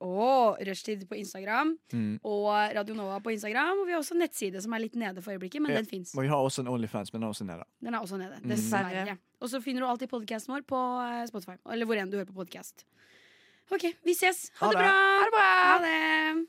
Og 0.00 0.58
Rushtid 0.62 1.08
på 1.10 1.16
Instagram. 1.18 1.72
Mm. 1.92 2.20
Og 2.22 2.46
Radio 2.76 2.94
Nova 2.94 3.18
på 3.18 3.32
Instagram. 3.34 3.80
Og 3.82 3.86
vi 3.88 3.92
har 3.92 3.98
også 3.98 4.14
nettside 4.14 4.60
som 4.62 4.72
er 4.76 4.78
litt 4.84 4.94
nede 4.94 5.22
for 5.24 5.32
øyeblikket, 5.34 5.60
men 5.62 5.72
Ja. 5.72 5.76
den 5.80 5.86
fins. 5.90 6.14
Og 6.14 6.22
vi 6.22 6.28
har 6.28 6.36
også 6.38 6.60
en 6.62 6.68
Onlyfans, 6.68 7.12
men 7.12 7.20
den 7.20 7.26
er 7.26 7.32
også 7.34 7.44
nede. 7.44 7.64
Den 7.82 7.94
er 7.94 7.98
også 7.98 8.18
nede. 8.18 8.38
Mm. 8.44 9.18
Og 9.40 9.48
så 9.50 9.60
finner 9.62 9.80
du 9.82 9.86
alltid 9.88 10.08
podkasten 10.08 10.54
vår 10.54 10.62
på 10.66 10.78
eh, 11.02 11.26
Spotify. 11.26 11.56
Eller 11.72 11.86
hvor 11.86 11.98
enn 11.98 12.10
du 12.10 12.16
hører 12.16 12.30
på 12.30 12.38
podkast. 12.44 12.84
OK, 13.72 13.84
vi 14.04 14.14
ses. 14.14 14.50
Ha, 14.60 14.66
Ha 14.66 14.72
det 14.72 14.78
det. 14.78 14.84
bra. 14.84 14.92
Ha 15.18 15.24
det 15.24 15.32
bra! 15.34 15.50
Ha 15.66 15.78
det. 15.84 16.46